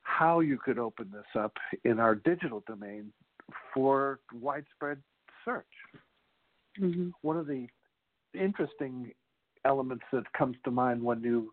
how 0.01 0.39
you 0.39 0.57
could 0.57 0.77
open 0.77 1.09
this 1.11 1.41
up 1.41 1.53
in 1.83 1.99
our 1.99 2.15
digital 2.15 2.63
domain 2.67 3.11
for 3.73 4.19
widespread 4.33 4.99
search. 5.43 5.65
Mm-hmm. 6.79 7.09
One 7.21 7.37
of 7.37 7.47
the 7.47 7.67
interesting 8.33 9.11
elements 9.65 10.03
that 10.11 10.31
comes 10.33 10.55
to 10.63 10.71
mind 10.71 11.01
when 11.01 11.21
you 11.21 11.51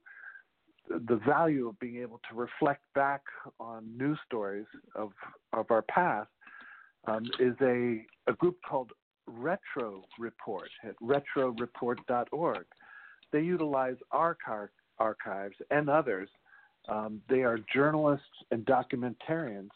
the 0.88 1.20
value 1.26 1.68
of 1.68 1.78
being 1.78 2.02
able 2.02 2.20
to 2.28 2.36
reflect 2.36 2.82
back 2.94 3.22
on 3.58 3.86
news 3.96 4.18
stories 4.26 4.66
of 4.94 5.12
of 5.52 5.66
our 5.70 5.82
past 5.82 6.28
um, 7.06 7.24
is 7.38 7.54
a 7.62 8.04
a 8.28 8.32
group 8.34 8.58
called 8.68 8.92
Retro 9.26 10.02
Report 10.18 10.68
at 10.84 10.94
retroreport.org. 11.00 12.64
They 13.32 13.40
utilize 13.40 13.96
our 14.10 14.36
archives 14.98 15.56
and 15.70 15.88
others. 15.88 16.28
Um, 16.88 17.22
they 17.28 17.42
are 17.42 17.58
journalists 17.72 18.26
and 18.50 18.66
documentarians 18.66 19.70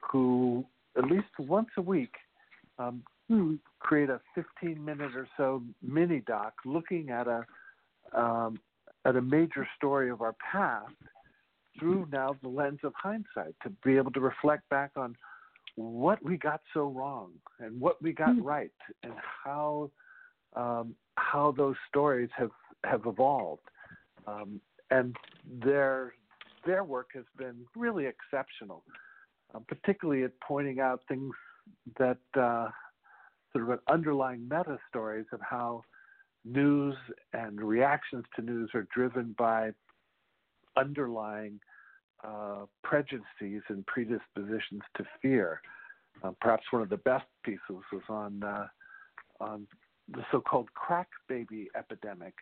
who, 0.00 0.64
at 0.96 1.04
least 1.04 1.26
once 1.38 1.68
a 1.76 1.82
week, 1.82 2.14
um, 2.78 3.02
create 3.80 4.10
a 4.10 4.20
15 4.34 4.82
minute 4.82 5.14
or 5.14 5.28
so 5.36 5.62
mini 5.82 6.22
doc 6.26 6.54
looking 6.64 7.10
at 7.10 7.26
a 7.26 7.44
um, 8.12 8.58
at 9.04 9.16
a 9.16 9.22
major 9.22 9.66
story 9.76 10.10
of 10.10 10.22
our 10.22 10.34
past 10.52 10.92
through 11.78 12.06
now 12.12 12.36
the 12.42 12.48
lens 12.48 12.78
of 12.84 12.92
hindsight 12.96 13.54
to 13.62 13.70
be 13.84 13.96
able 13.96 14.12
to 14.12 14.20
reflect 14.20 14.68
back 14.68 14.92
on 14.96 15.16
what 15.76 16.22
we 16.24 16.36
got 16.36 16.60
so 16.72 16.86
wrong 16.88 17.32
and 17.58 17.80
what 17.80 18.00
we 18.00 18.12
got 18.12 18.40
right 18.42 18.70
and 19.02 19.14
how 19.44 19.90
um, 20.54 20.94
how 21.16 21.52
those 21.56 21.74
stories 21.88 22.30
have 22.36 22.50
have 22.84 23.02
evolved. 23.06 23.62
Um, 24.26 24.60
and 24.90 25.16
their 25.64 26.14
their 26.64 26.84
work 26.84 27.10
has 27.14 27.24
been 27.36 27.66
really 27.74 28.06
exceptional 28.06 28.84
um, 29.54 29.64
particularly 29.68 30.24
at 30.24 30.32
pointing 30.40 30.80
out 30.80 31.00
things 31.08 31.32
that 31.98 32.18
uh, 32.34 32.68
sort 33.52 33.64
of 33.64 33.70
an 33.70 33.78
underlying 33.88 34.42
meta 34.42 34.78
stories 34.88 35.26
of 35.32 35.40
how 35.40 35.82
news 36.44 36.94
and 37.32 37.60
reactions 37.60 38.24
to 38.36 38.42
news 38.42 38.70
are 38.74 38.86
driven 38.94 39.34
by 39.38 39.70
underlying 40.76 41.60
uh, 42.22 42.64
prejudices 42.82 43.62
and 43.68 43.84
predispositions 43.86 44.82
to 44.96 45.04
fear. 45.20 45.60
Uh, 46.22 46.32
perhaps 46.40 46.64
one 46.70 46.82
of 46.82 46.88
the 46.88 46.96
best 46.98 47.26
pieces 47.44 47.60
was 47.92 48.02
on 48.08 48.42
uh, 48.42 48.66
on 49.40 49.66
the 50.08 50.22
so-called 50.30 50.72
crack 50.74 51.08
baby 51.28 51.68
epidemic, 51.76 52.34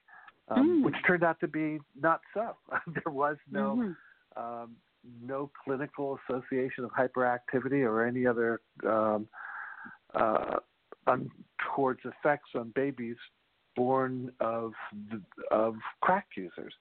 um, 0.49 0.81
Mm. 0.81 0.85
which 0.85 0.95
turned 1.07 1.25
out 1.25 1.39
to 1.41 1.49
be 1.49 1.79
not 2.01 2.21
so. 2.35 2.57
there 2.89 3.13
was 3.13 3.37
no 3.51 3.77
Mhm. 3.77 3.97
um, 4.37 4.77
no 5.21 5.51
clinical 5.65 6.19
association 6.29 6.85
of 6.85 6.91
hyperactivity 6.93 7.85
or 7.85 8.05
any 8.05 8.27
other 8.27 8.61
um, 8.87 9.29
uh, 10.15 10.59
untoward 11.07 11.99
effects 12.05 12.51
on 12.55 12.71
babies 12.71 13.17
born 13.77 14.33
of 14.41 14.73
of 15.51 15.77
crack 16.01 16.29
users. 16.37 16.75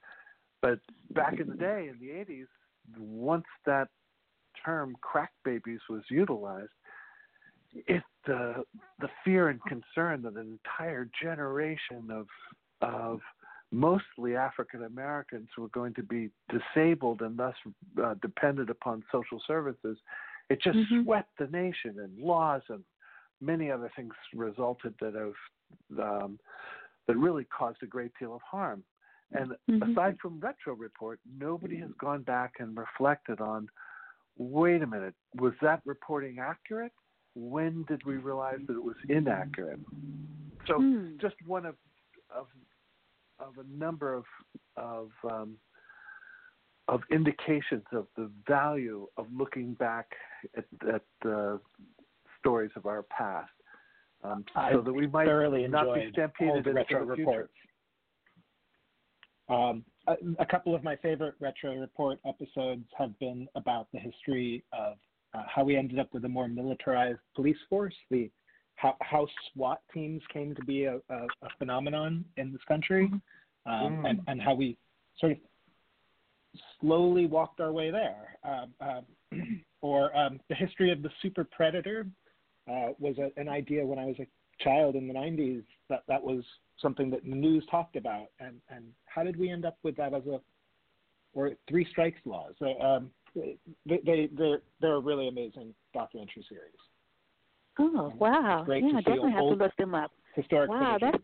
But 0.61 0.79
back 1.11 1.39
in 1.39 1.47
the 1.47 1.55
day, 1.55 1.89
in 1.89 1.97
the 1.99 2.13
80s, 2.13 2.47
once 2.97 3.45
that 3.65 3.87
term 4.63 4.95
"crack 5.01 5.31
babies" 5.43 5.79
was 5.89 6.03
utilized, 6.09 6.71
it 7.73 8.03
the 8.25 8.63
the 8.99 9.09
fear 9.23 9.49
and 9.49 9.61
concern 9.63 10.21
that 10.23 10.33
an 10.35 10.59
entire 10.59 11.09
generation 11.21 12.11
of 12.11 12.27
of 12.81 13.21
mostly 13.71 14.35
African 14.35 14.83
Americans 14.83 15.47
who 15.55 15.61
were 15.61 15.69
going 15.69 15.93
to 15.93 16.03
be 16.03 16.29
disabled 16.49 17.21
and 17.21 17.37
thus 17.37 17.55
uh, 18.03 18.15
dependent 18.21 18.69
upon 18.69 19.03
social 19.11 19.41
services, 19.47 19.97
it 20.49 20.61
just 20.61 20.77
Mhm. 20.77 21.03
swept 21.03 21.37
the 21.37 21.47
nation, 21.47 21.99
and 21.99 22.17
laws 22.19 22.61
and 22.69 22.83
many 23.39 23.71
other 23.71 23.89
things 23.95 24.13
resulted 24.33 24.93
that 24.99 25.15
have 25.15 25.35
um, 25.99 26.39
that 27.07 27.17
really 27.17 27.45
caused 27.45 27.81
a 27.83 27.87
great 27.87 28.11
deal 28.19 28.35
of 28.35 28.41
harm. 28.41 28.83
And 29.33 29.55
Mhm. 29.69 29.91
aside 29.91 30.19
from 30.19 30.39
Retro 30.39 30.75
Report, 30.75 31.19
nobody 31.25 31.77
has 31.77 31.91
gone 31.93 32.23
back 32.23 32.59
and 32.59 32.77
reflected 32.77 33.39
on. 33.39 33.69
Wait 34.37 34.81
a 34.81 34.87
minute, 34.87 35.15
was 35.35 35.53
that 35.61 35.81
reporting 35.85 36.39
accurate? 36.39 36.93
When 37.35 37.83
did 37.83 38.03
we 38.05 38.17
realize 38.17 38.59
that 38.67 38.75
it 38.75 38.83
was 38.83 38.97
inaccurate? 39.07 39.79
So 40.67 40.81
Hmm. 40.81 41.17
just 41.17 41.35
one 41.45 41.65
of 41.65 41.77
of 42.29 42.47
of 43.39 43.57
a 43.57 43.63
number 43.63 44.13
of 44.13 44.25
of 44.75 45.11
um, 45.23 45.57
of 46.87 47.01
indications 47.09 47.85
of 47.91 48.07
the 48.15 48.29
value 48.47 49.07
of 49.17 49.27
looking 49.31 49.73
back 49.75 50.07
at, 50.57 50.65
at 50.93 51.03
the 51.21 51.59
stories 52.39 52.71
of 52.75 52.85
our 52.85 53.03
past, 53.03 53.51
um, 54.23 54.45
so 54.71 54.81
that 54.81 54.93
we 54.93 55.07
might 55.07 55.25
thoroughly 55.25 55.67
not 55.67 55.93
be 55.93 56.09
stampeded 56.11 56.57
into 56.57 56.73
retro 56.73 57.05
the 57.05 57.11
reports. 57.11 57.53
Um, 59.49 59.83
a, 60.07 60.15
a 60.39 60.45
couple 60.45 60.73
of 60.73 60.83
my 60.83 60.95
favorite 60.97 61.35
retro 61.39 61.75
report 61.75 62.19
episodes 62.25 62.85
have 62.97 63.17
been 63.19 63.47
about 63.55 63.87
the 63.93 63.99
history 63.99 64.63
of 64.71 64.97
uh, 65.33 65.43
how 65.47 65.63
we 65.63 65.75
ended 65.75 65.99
up 65.99 66.13
with 66.13 66.25
a 66.25 66.29
more 66.29 66.47
militarized 66.47 67.19
police 67.35 67.57
force, 67.69 67.95
the 68.09 68.29
how, 68.75 68.95
how 69.01 69.27
SWAT 69.53 69.79
teams 69.93 70.21
came 70.33 70.55
to 70.55 70.63
be 70.63 70.85
a, 70.85 70.95
a, 71.09 71.15
a 71.43 71.49
phenomenon 71.59 72.25
in 72.37 72.51
this 72.51 72.61
country, 72.67 73.09
um, 73.65 74.01
Mm. 74.01 74.09
and, 74.09 74.21
and 74.27 74.41
how 74.41 74.55
we 74.55 74.75
sort 75.19 75.33
of 75.33 75.37
slowly 76.79 77.27
walked 77.27 77.59
our 77.61 77.71
way 77.71 77.91
there. 77.91 78.37
Um, 78.43 78.73
um, 78.81 79.61
or 79.81 80.15
um, 80.17 80.39
the 80.49 80.55
history 80.55 80.91
of 80.91 81.03
the 81.03 81.09
super 81.21 81.43
predator 81.43 82.07
uh, 82.71 82.93
was 82.99 83.15
a, 83.17 83.31
an 83.39 83.49
idea 83.49 83.85
when 83.85 83.99
I 83.99 84.05
was 84.05 84.15
a 84.19 84.27
child 84.63 84.95
in 84.95 85.07
the 85.07 85.13
90s 85.13 85.63
that 85.89 86.03
that 86.07 86.23
was 86.23 86.43
something 86.79 87.09
that 87.09 87.23
the 87.23 87.35
news 87.35 87.65
talked 87.69 87.95
about. 87.95 88.27
And, 88.39 88.61
and 88.69 88.85
how 89.05 89.23
did 89.23 89.37
we 89.37 89.49
end 89.49 89.65
up 89.65 89.77
with 89.83 89.95
that 89.97 90.13
as 90.13 90.25
a, 90.27 90.39
or 91.33 91.51
three 91.69 91.85
strikes 91.89 92.19
laws? 92.25 92.53
So, 92.59 92.79
um, 92.79 93.11
they, 93.35 93.57
they, 93.85 94.29
they're, 94.37 94.61
they're 94.79 94.95
a 94.95 94.99
really 94.99 95.27
amazing 95.27 95.73
documentary 95.93 96.45
series. 96.49 96.73
Oh 97.79 98.13
wow! 98.19 98.63
Great 98.65 98.83
yeah, 98.83 98.91
to 98.91 98.97
see 98.97 99.03
definitely 99.03 99.31
have 99.31 99.39
to 99.39 99.55
look 99.55 99.75
them 99.77 99.95
up. 99.95 100.11
Historic 100.35 100.69
Wow, 100.69 100.97
traditions. 100.99 101.23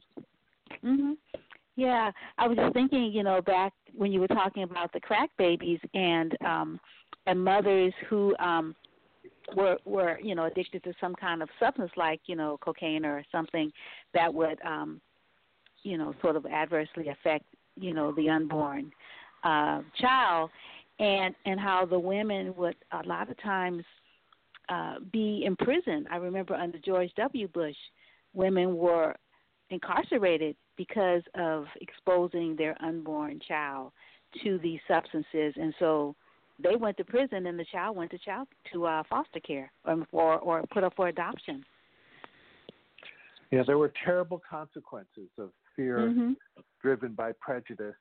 that's 0.72 0.84
mhm. 0.84 1.18
Yeah, 1.76 2.12
I 2.38 2.48
was 2.48 2.58
just 2.58 2.74
thinking, 2.74 3.12
you 3.12 3.24
know, 3.24 3.42
back 3.42 3.74
when 3.94 4.12
you 4.12 4.20
were 4.20 4.28
talking 4.28 4.64
about 4.64 4.92
the 4.94 5.00
crack 5.00 5.30
babies 5.38 5.80
and 5.94 6.36
um 6.46 6.80
and 7.26 7.44
mothers 7.44 7.94
who 8.10 8.36
um 8.38 8.76
were 9.56 9.78
were, 9.86 10.20
you 10.22 10.36
know, 10.36 10.46
addicted 10.46 10.84
to 10.84 10.94
some 11.00 11.16
kind 11.16 11.42
of 11.42 11.50
substance 11.60 11.92
like, 11.96 12.22
you 12.26 12.36
know, 12.36 12.58
cocaine 12.62 13.06
or 13.06 13.24
something 13.32 13.72
that 14.14 14.34
would 14.34 14.60
um 14.66 15.02
you 15.84 15.98
know, 15.98 16.14
sort 16.22 16.36
of 16.36 16.46
adversely 16.46 17.08
affect, 17.10 17.46
you 17.76 17.94
know, 17.94 18.12
the 18.14 18.30
unborn 18.30 18.92
uh 19.44 19.82
child 20.00 20.50
and 21.00 21.36
and 21.46 21.60
how 21.60 21.86
the 21.86 22.00
women 22.00 22.54
would 22.56 22.76
a 22.92 23.08
lot 23.08 23.30
of 23.30 23.42
times 23.42 23.84
uh, 24.70 24.96
be 25.12 25.44
imprisoned. 25.46 26.08
I 26.12 26.18
remember 26.18 26.54
under 26.54 26.78
George 26.80 27.12
W. 27.16 27.48
Bush, 27.48 27.76
women 28.34 28.76
were 28.76 29.16
incarcerated 29.70 30.56
because 30.76 31.22
of 31.36 31.66
exposing 31.82 32.56
their 32.56 32.76
unborn 32.84 33.40
child 33.48 33.92
to 34.44 34.58
these 34.58 34.80
substances, 34.88 35.54
and 35.56 35.74
so 35.80 36.16
they 36.60 36.76
went 36.76 36.98
to 36.98 37.04
prison, 37.04 37.46
and 37.48 37.58
the 37.60 37.66
child 37.66 37.96
went 37.96 38.12
to 38.12 38.18
child 38.20 38.48
to 38.74 38.86
uh, 38.86 39.04
foster 39.10 39.40
care 39.40 39.72
or, 39.86 40.08
or 40.12 40.40
or 40.40 40.64
put 40.74 40.84
up 40.84 40.94
for 40.96 41.08
adoption. 41.08 41.64
Yeah, 43.52 43.64
there 43.66 43.78
were 43.78 43.94
terrible 44.04 44.42
consequences 44.50 45.30
of 45.38 45.52
fear 45.76 46.10
Mhm. 46.10 46.36
driven 46.82 47.14
by 47.14 47.32
prejudice 47.34 47.96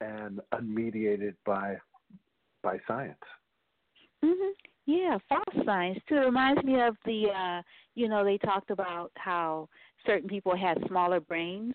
and 0.00 0.40
unmediated 0.52 1.36
by 1.44 1.78
by 2.62 2.80
science. 2.86 3.18
Mhm. 4.22 4.52
Yeah, 4.86 5.18
false 5.28 5.64
science 5.64 6.02
too. 6.08 6.16
It 6.16 6.24
reminds 6.24 6.62
me 6.64 6.80
of 6.80 6.96
the 7.04 7.30
uh 7.30 7.62
you 7.94 8.08
know, 8.08 8.24
they 8.24 8.38
talked 8.38 8.70
about 8.70 9.10
how 9.16 9.68
certain 10.06 10.28
people 10.28 10.56
had 10.56 10.78
smaller 10.86 11.20
brains, 11.20 11.74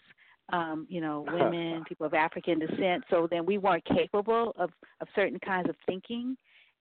um, 0.52 0.86
you 0.90 1.02
know, 1.02 1.26
women, 1.32 1.84
people 1.88 2.06
of 2.06 2.14
African 2.14 2.60
descent, 2.60 3.04
so 3.10 3.28
then 3.30 3.46
we 3.46 3.58
weren't 3.58 3.86
capable 3.86 4.54
of 4.58 4.70
of 5.02 5.08
certain 5.16 5.40
kinds 5.40 5.70
of 5.70 5.76
thinking 5.86 6.36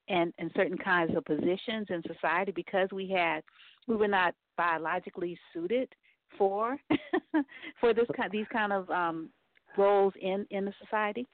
and 0.08 0.32
and 0.38 0.50
certain 0.56 0.78
kinds 0.78 1.16
of 1.16 1.24
positions 1.24 1.86
in 1.90 2.02
society 2.02 2.52
because 2.52 2.88
we 2.92 3.08
had 3.08 3.42
we 3.86 3.96
were 3.96 4.08
not 4.08 4.34
biologically 4.56 5.38
suited 5.52 5.88
for 6.36 6.76
for 7.80 7.94
this 7.94 8.06
kind 8.16 8.30
these 8.30 8.46
kind 8.52 8.72
of 8.72 8.88
um, 8.90 9.30
roles 9.76 10.12
in 10.20 10.46
in 10.50 10.64
the 10.64 10.72
society? 10.82 11.26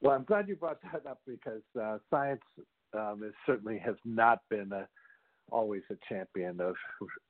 Well, 0.00 0.14
I'm 0.14 0.24
glad 0.24 0.48
you 0.48 0.56
brought 0.56 0.78
that 0.92 1.06
up 1.06 1.20
because 1.26 1.62
uh, 1.80 1.98
science 2.10 2.42
um, 2.94 3.22
is, 3.26 3.34
certainly 3.46 3.78
has 3.78 3.96
not 4.04 4.40
been 4.48 4.72
a, 4.72 4.88
always 5.50 5.82
a 5.90 5.96
champion 6.08 6.60
of 6.60 6.74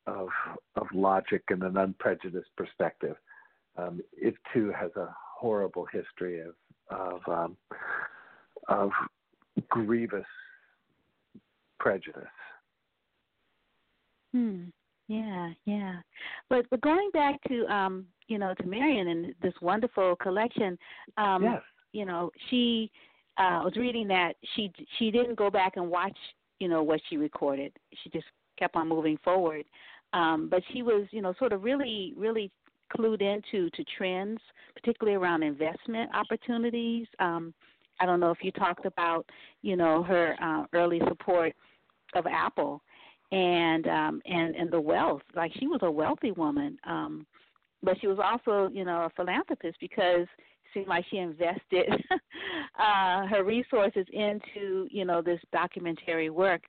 of 0.06 0.28
of 0.76 0.86
logic 0.94 1.42
and 1.48 1.62
an 1.62 1.76
unprejudiced 1.76 2.50
perspective. 2.56 3.16
Um, 3.76 4.00
it 4.12 4.34
too 4.52 4.72
has 4.78 4.90
a 4.96 5.08
horrible 5.38 5.86
history 5.92 6.40
of 6.40 6.54
of 6.90 7.20
um, 7.28 7.56
of 8.68 8.90
grievous 9.68 10.26
prejudice. 11.78 12.24
Hmm. 14.32 14.64
Yeah, 15.08 15.50
yeah. 15.64 15.96
But 16.48 16.66
but 16.70 16.80
going 16.82 17.10
back 17.12 17.40
to 17.48 17.66
um, 17.66 18.06
you 18.28 18.38
know, 18.38 18.54
to 18.54 18.66
Marion 18.66 19.08
and 19.08 19.34
this 19.42 19.54
wonderful 19.60 20.16
collection, 20.16 20.78
um 21.16 21.42
yes. 21.42 21.62
you 21.92 22.04
know, 22.04 22.30
she 22.48 22.90
uh 23.38 23.62
was 23.64 23.74
reading 23.76 24.06
that 24.08 24.34
she 24.54 24.72
she 24.98 25.10
didn't 25.10 25.36
go 25.36 25.50
back 25.50 25.72
and 25.76 25.90
watch, 25.90 26.16
you 26.60 26.68
know, 26.68 26.82
what 26.82 27.00
she 27.08 27.16
recorded. 27.16 27.72
She 28.02 28.10
just 28.10 28.26
kept 28.58 28.76
on 28.76 28.88
moving 28.88 29.18
forward. 29.24 29.64
Um, 30.12 30.48
but 30.50 30.62
she 30.72 30.82
was, 30.82 31.06
you 31.12 31.22
know, 31.22 31.34
sort 31.38 31.52
of 31.52 31.62
really, 31.62 32.14
really 32.16 32.50
clued 32.96 33.22
into 33.22 33.70
to 33.70 33.84
trends, 33.96 34.40
particularly 34.74 35.16
around 35.16 35.42
investment 35.42 36.10
opportunities. 36.14 37.06
Um, 37.18 37.54
I 38.00 38.06
don't 38.06 38.20
know 38.20 38.30
if 38.30 38.38
you 38.42 38.50
talked 38.52 38.86
about, 38.86 39.26
you 39.62 39.76
know, 39.76 40.02
her 40.02 40.36
uh, 40.42 40.64
early 40.72 41.00
support 41.08 41.54
of 42.14 42.26
Apple 42.26 42.82
and 43.32 43.86
um 43.86 44.20
and 44.26 44.56
and 44.56 44.70
the 44.70 44.80
wealth. 44.80 45.22
Like 45.34 45.52
she 45.58 45.66
was 45.66 45.80
a 45.82 45.90
wealthy 45.90 46.32
woman. 46.32 46.78
Um 46.84 47.26
but 47.82 47.98
she 48.00 48.06
was 48.06 48.18
also, 48.22 48.70
you 48.72 48.84
know, 48.84 49.02
a 49.02 49.10
philanthropist 49.16 49.78
because 49.80 50.22
it 50.22 50.74
seemed 50.74 50.88
like 50.88 51.04
she 51.10 51.18
invested 51.18 51.88
uh 52.78 53.26
her 53.26 53.44
resources 53.44 54.06
into, 54.12 54.88
you 54.90 55.04
know, 55.04 55.22
this 55.22 55.40
documentary 55.52 56.30
work. 56.30 56.62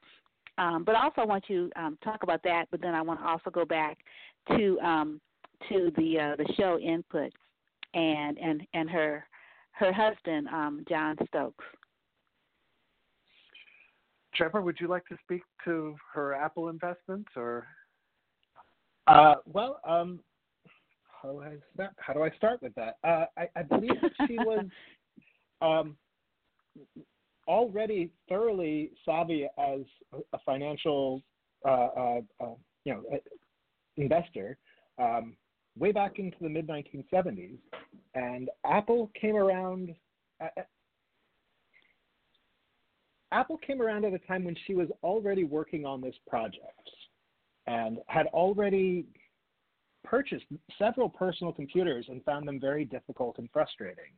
Um, 0.57 0.83
but 0.83 0.95
also 0.95 1.21
I 1.21 1.25
want 1.25 1.45
you 1.47 1.71
um 1.75 1.97
talk 2.03 2.23
about 2.23 2.43
that, 2.43 2.65
but 2.71 2.81
then 2.81 2.93
I 2.93 3.01
want 3.01 3.19
to 3.19 3.27
also 3.27 3.49
go 3.49 3.65
back 3.65 3.97
to 4.49 4.79
um 4.81 5.21
to 5.69 5.91
the 5.97 6.19
uh 6.19 6.35
the 6.35 6.53
show 6.57 6.77
input 6.79 7.31
and 7.93 8.37
and 8.37 8.61
and 8.73 8.89
her 8.89 9.25
her 9.73 9.91
husband, 9.91 10.47
um, 10.49 10.85
John 10.87 11.15
Stokes. 11.27 11.65
Trevor, 14.35 14.61
would 14.61 14.77
you 14.79 14.87
like 14.87 15.05
to 15.07 15.17
speak 15.23 15.41
to 15.65 15.95
her 16.13 16.33
Apple 16.33 16.69
investments 16.69 17.29
or? 17.35 17.65
Uh, 19.07 19.35
well, 19.45 19.79
um, 19.87 20.19
how, 21.21 21.31
do 21.31 21.41
I 21.41 21.53
start, 21.73 21.91
how 21.97 22.13
do 22.13 22.23
I 22.23 22.29
start 22.37 22.61
with 22.61 22.73
that? 22.75 22.97
Uh, 23.03 23.25
I, 23.37 23.47
I 23.55 23.63
believe 23.63 23.99
that 24.01 24.11
she 24.27 24.35
was 24.37 24.65
um, 25.61 25.97
already 27.47 28.11
thoroughly 28.29 28.91
savvy 29.03 29.47
as 29.57 29.81
a 30.33 30.39
financial, 30.45 31.21
uh, 31.65 31.87
uh, 31.97 32.21
uh 32.39 32.53
you 32.85 32.93
know, 32.93 33.03
investor 33.97 34.57
um, 34.97 35.35
way 35.81 35.91
back 35.91 36.19
into 36.19 36.37
the 36.39 36.47
mid 36.47 36.67
1970s, 36.67 37.57
and 38.13 38.49
Apple 38.65 39.09
came 39.19 39.35
around. 39.35 39.93
Uh, 40.39 40.61
Apple 43.33 43.57
came 43.65 43.81
around 43.81 44.05
at 44.05 44.13
a 44.13 44.19
time 44.19 44.43
when 44.43 44.55
she 44.67 44.75
was 44.75 44.89
already 45.03 45.43
working 45.43 45.85
on 45.85 46.01
this 46.01 46.15
project 46.29 46.89
and 47.65 47.97
had 48.07 48.27
already 48.27 49.05
purchased 50.03 50.45
several 50.77 51.09
personal 51.09 51.53
computers 51.53 52.05
and 52.09 52.23
found 52.25 52.47
them 52.47 52.59
very 52.59 52.83
difficult 52.83 53.37
and 53.37 53.49
frustrating. 53.53 54.11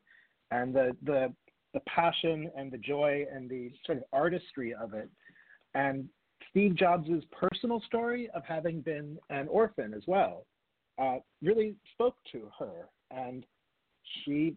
And 0.49 0.73
the, 0.73 0.97
the, 1.03 1.31
the 1.75 1.81
passion 1.81 2.49
and 2.57 2.71
the 2.71 2.77
joy 2.79 3.25
and 3.31 3.47
the 3.47 3.71
sort 3.85 3.99
of 3.99 4.03
artistry 4.11 4.73
of 4.73 4.95
it, 4.95 5.09
and 5.75 6.09
Steve 6.49 6.75
Jobs' 6.75 7.09
personal 7.31 7.81
story 7.85 8.29
of 8.33 8.43
having 8.47 8.81
been 8.81 9.17
an 9.29 9.47
orphan 9.47 9.93
as 9.93 10.03
well, 10.07 10.45
uh, 10.97 11.17
really 11.41 11.75
spoke 11.93 12.15
to 12.31 12.49
her. 12.59 12.89
And 13.11 13.45
she 14.23 14.55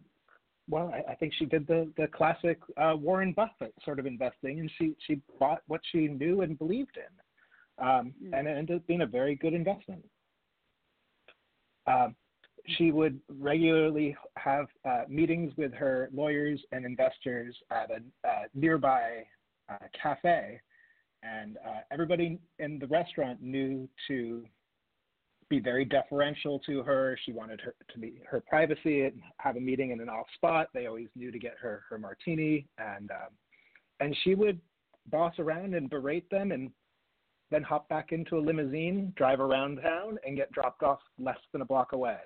well, 0.69 0.91
I, 0.93 1.11
I 1.11 1.15
think 1.15 1.33
she 1.37 1.45
did 1.45 1.65
the 1.67 1.91
the 1.97 2.07
classic 2.07 2.59
uh, 2.77 2.95
Warren 2.97 3.33
Buffett 3.33 3.73
sort 3.83 3.99
of 3.99 4.05
investing, 4.05 4.59
and 4.59 4.71
she 4.77 4.95
she 5.05 5.21
bought 5.39 5.61
what 5.67 5.81
she 5.91 6.07
knew 6.07 6.41
and 6.41 6.57
believed 6.57 6.97
in, 6.97 7.85
um, 7.85 8.13
mm. 8.23 8.37
and 8.37 8.47
it 8.47 8.57
ended 8.57 8.77
up 8.77 8.87
being 8.87 9.01
a 9.01 9.05
very 9.07 9.35
good 9.35 9.53
investment. 9.53 10.03
Um, 11.85 12.15
she 12.77 12.91
would 12.91 13.19
regularly 13.29 14.15
have 14.35 14.67
uh, 14.83 15.03
meetings 15.07 15.53
with 15.55 15.73
her 15.73 16.09
lawyers 16.13 16.61
and 16.73 16.85
investors 16.85 17.55
at 17.71 17.89
a 17.89 18.27
uh, 18.27 18.43
nearby 18.53 19.23
uh, 19.69 19.85
cafe, 19.99 20.59
and 21.23 21.57
uh, 21.65 21.79
everybody 21.91 22.39
in 22.59 22.77
the 22.77 22.87
restaurant 22.87 23.41
knew 23.41 23.87
to 24.09 24.43
be 25.49 25.59
very 25.59 25.85
deferential 25.85 26.59
to 26.59 26.83
her. 26.83 27.17
She 27.25 27.31
wanted 27.31 27.61
her 27.61 27.73
to 27.89 27.99
be 27.99 28.21
her 28.29 28.41
privacy 28.41 29.03
and 29.03 29.21
have 29.37 29.55
a 29.55 29.59
meeting 29.59 29.91
in 29.91 30.01
an 30.01 30.09
off 30.09 30.27
spot. 30.35 30.69
They 30.73 30.87
always 30.87 31.07
knew 31.15 31.31
to 31.31 31.39
get 31.39 31.55
her 31.61 31.83
her 31.89 31.97
martini, 31.97 32.67
and 32.77 33.11
um, 33.11 33.29
and 33.99 34.15
she 34.23 34.35
would 34.35 34.59
boss 35.09 35.33
around 35.39 35.73
and 35.73 35.89
berate 35.89 36.29
them, 36.29 36.51
and 36.51 36.69
then 37.49 37.63
hop 37.63 37.87
back 37.87 38.11
into 38.11 38.37
a 38.37 38.41
limousine, 38.41 39.13
drive 39.15 39.39
around 39.39 39.77
town, 39.77 40.17
and 40.25 40.35
get 40.35 40.51
dropped 40.51 40.83
off 40.83 40.99
less 41.17 41.39
than 41.53 41.61
a 41.61 41.65
block 41.65 41.93
away. 41.93 42.17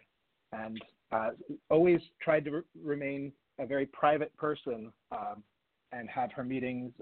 And 0.52 0.82
uh, 1.12 1.30
always 1.70 2.02
tried 2.22 2.46
to 2.46 2.52
re- 2.52 2.62
remain 2.84 3.32
a 3.60 3.66
very 3.66 3.86
private 3.86 4.36
person 4.38 4.92
um, 5.12 5.44
and 5.92 6.10
have 6.10 6.32
her 6.32 6.44
meetings 6.44 6.94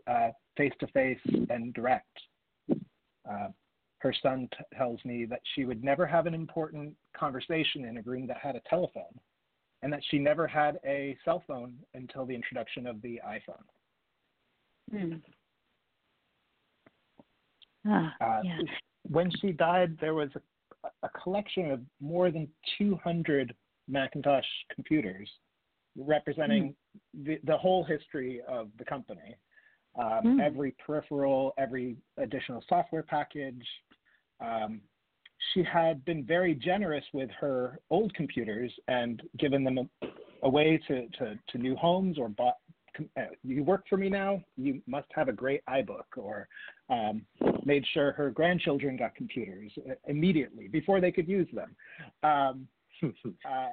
face 0.58 0.74
to 0.80 0.88
face 0.88 1.20
and 1.50 1.74
direct. 1.74 2.20
Uh, 2.70 3.48
her 4.00 4.14
son 4.22 4.50
t- 4.52 4.78
tells 4.78 5.04
me 5.06 5.26
that 5.26 5.42
she 5.56 5.66
would 5.66 5.84
never 5.84 6.06
have 6.06 6.26
an 6.26 6.34
important 6.34 6.94
conversation 7.16 7.86
in 7.86 7.98
a 7.98 8.02
room 8.02 8.28
that 8.28 8.38
had 8.38 8.56
a 8.56 8.62
telephone, 8.70 9.20
and 9.82 9.92
that 9.92 10.02
she 10.10 10.20
never 10.20 10.48
had 10.48 10.80
a 10.86 11.18
cell 11.24 11.44
phone 11.48 11.74
until 11.94 12.26
the 12.26 12.36
introduction 12.36 12.88
of 12.88 13.02
the 13.02 13.20
iPhone. 13.26 13.64
Hmm. 14.92 15.14
Ah, 17.88 18.16
uh, 18.22 18.42
yeah. 18.44 18.58
When 19.04 19.32
she 19.40 19.52
died, 19.52 19.98
there 20.02 20.14
was 20.14 20.30
a, 20.36 20.90
a 21.04 21.10
collection 21.10 21.72
of 21.72 21.82
more 22.02 22.32
than 22.32 22.48
200 22.78 23.56
Macintosh 23.88 24.46
computers 24.74 25.30
representing 25.98 26.76
mm. 27.16 27.26
the, 27.26 27.40
the 27.46 27.58
whole 27.58 27.84
history 27.84 28.42
of 28.48 28.70
the 28.78 28.86
company. 28.86 29.36
Um, 29.98 30.38
mm. 30.38 30.42
Every 30.42 30.76
peripheral, 30.86 31.54
every 31.58 31.98
additional 32.18 32.64
software 32.70 33.04
package, 33.04 33.66
um, 34.42 34.82
she 35.54 35.64
had 35.64 36.04
been 36.06 36.26
very 36.26 36.54
generous 36.54 37.06
with 37.14 37.30
her 37.40 37.80
old 37.90 38.14
computers 38.14 38.72
and 38.88 39.22
given 39.38 39.64
them 39.64 39.90
away 40.44 40.80
to, 40.88 41.08
to, 41.18 41.38
to 41.50 41.58
new 41.58 41.76
homes 41.76 42.18
or 42.18 42.30
bought 42.30 42.56
uh, 43.18 43.22
you 43.44 43.64
work 43.64 43.86
for 43.90 43.98
me 43.98 44.10
now? 44.10 44.44
You 44.58 44.82
must 44.88 45.08
have 45.12 45.30
a 45.30 45.34
great 45.34 45.62
iBook 45.70 46.18
or 46.18 46.48
um, 46.90 47.22
made 47.66 47.86
sure 47.94 48.12
her 48.14 48.30
grandchildren 48.30 48.98
got 48.98 49.16
computers 49.16 49.72
uh, 49.90 49.94
immediately 50.08 50.68
before 50.68 51.00
they 51.00 51.12
could 51.12 51.28
use 51.28 51.48
them. 51.54 51.76
Um, 52.24 52.68
uh, 53.46 53.68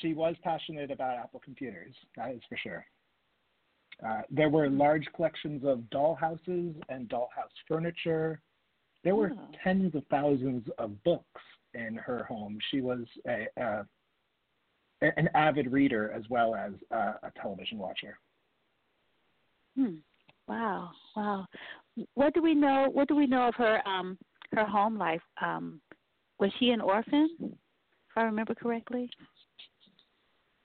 she 0.00 0.14
was 0.14 0.34
passionate 0.42 0.90
about 0.90 1.16
apple 1.16 1.40
computers 1.42 1.94
that 2.16 2.32
is 2.32 2.42
for 2.48 2.58
sure. 2.58 2.84
Uh, 4.06 4.22
there 4.30 4.48
were 4.48 4.68
large 4.68 5.06
collections 5.14 5.62
of 5.64 5.80
dollhouses 5.92 6.74
and 6.88 7.08
dollhouse 7.08 7.54
furniture 7.68 8.40
there 9.04 9.14
were 9.14 9.32
oh. 9.34 9.48
tens 9.62 9.94
of 9.94 10.04
thousands 10.10 10.66
of 10.78 11.02
books 11.04 11.42
in 11.74 11.94
her 11.96 12.24
home. 12.24 12.58
She 12.70 12.80
was 12.80 13.00
a, 13.26 13.46
an 15.00 15.28
avid 15.34 15.72
reader 15.72 16.12
as 16.12 16.24
well 16.28 16.54
as 16.54 16.72
a, 16.90 16.96
a 17.22 17.32
television 17.40 17.78
watcher. 17.78 18.18
Hmm. 19.76 19.96
Wow, 20.48 20.90
wow. 21.16 21.46
What 22.14 22.34
do 22.34 22.42
we 22.42 22.54
know? 22.54 22.88
What 22.92 23.08
do 23.08 23.14
we 23.14 23.26
know 23.26 23.48
of 23.48 23.54
her 23.54 23.86
um, 23.86 24.18
her 24.52 24.64
home 24.64 24.98
life? 24.98 25.22
Um, 25.40 25.80
was 26.40 26.50
she 26.58 26.70
an 26.70 26.80
orphan, 26.80 27.28
if 27.40 28.16
I 28.16 28.22
remember 28.22 28.54
correctly? 28.54 29.08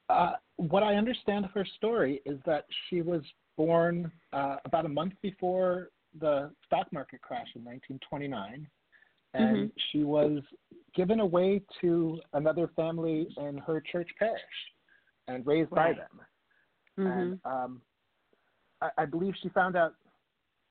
Uh, 0.10 0.34
what 0.58 0.84
I 0.84 0.96
understand 0.96 1.46
of 1.46 1.52
her 1.52 1.66
story 1.76 2.22
is 2.26 2.40
that 2.46 2.66
she 2.90 3.02
was 3.02 3.22
born 3.58 4.12
uh, 4.34 4.58
about 4.66 4.86
a 4.86 4.90
month 4.90 5.14
before 5.22 5.90
the 6.20 6.52
stock 6.66 6.88
market 6.92 7.22
crash 7.22 7.48
in 7.56 7.64
1929, 7.64 8.68
and 9.34 9.58
mm-hmm. 9.58 9.66
she 9.92 10.04
was 10.04 10.42
given 10.96 11.20
away 11.20 11.62
to 11.82 12.20
another 12.34 12.70
family 12.76 13.28
in 13.38 13.58
her 13.58 13.82
church 13.92 14.10
parish 14.18 14.42
and 15.28 15.46
raised 15.46 15.72
right. 15.72 15.96
by 15.96 16.02
them. 16.02 16.22
Mm-hmm. 17.00 17.20
And 17.20 17.40
um, 17.46 17.82
I, 18.82 18.90
I 19.00 19.06
believe 19.06 19.34
she 19.42 19.50
found 19.50 19.76
out 19.76 19.94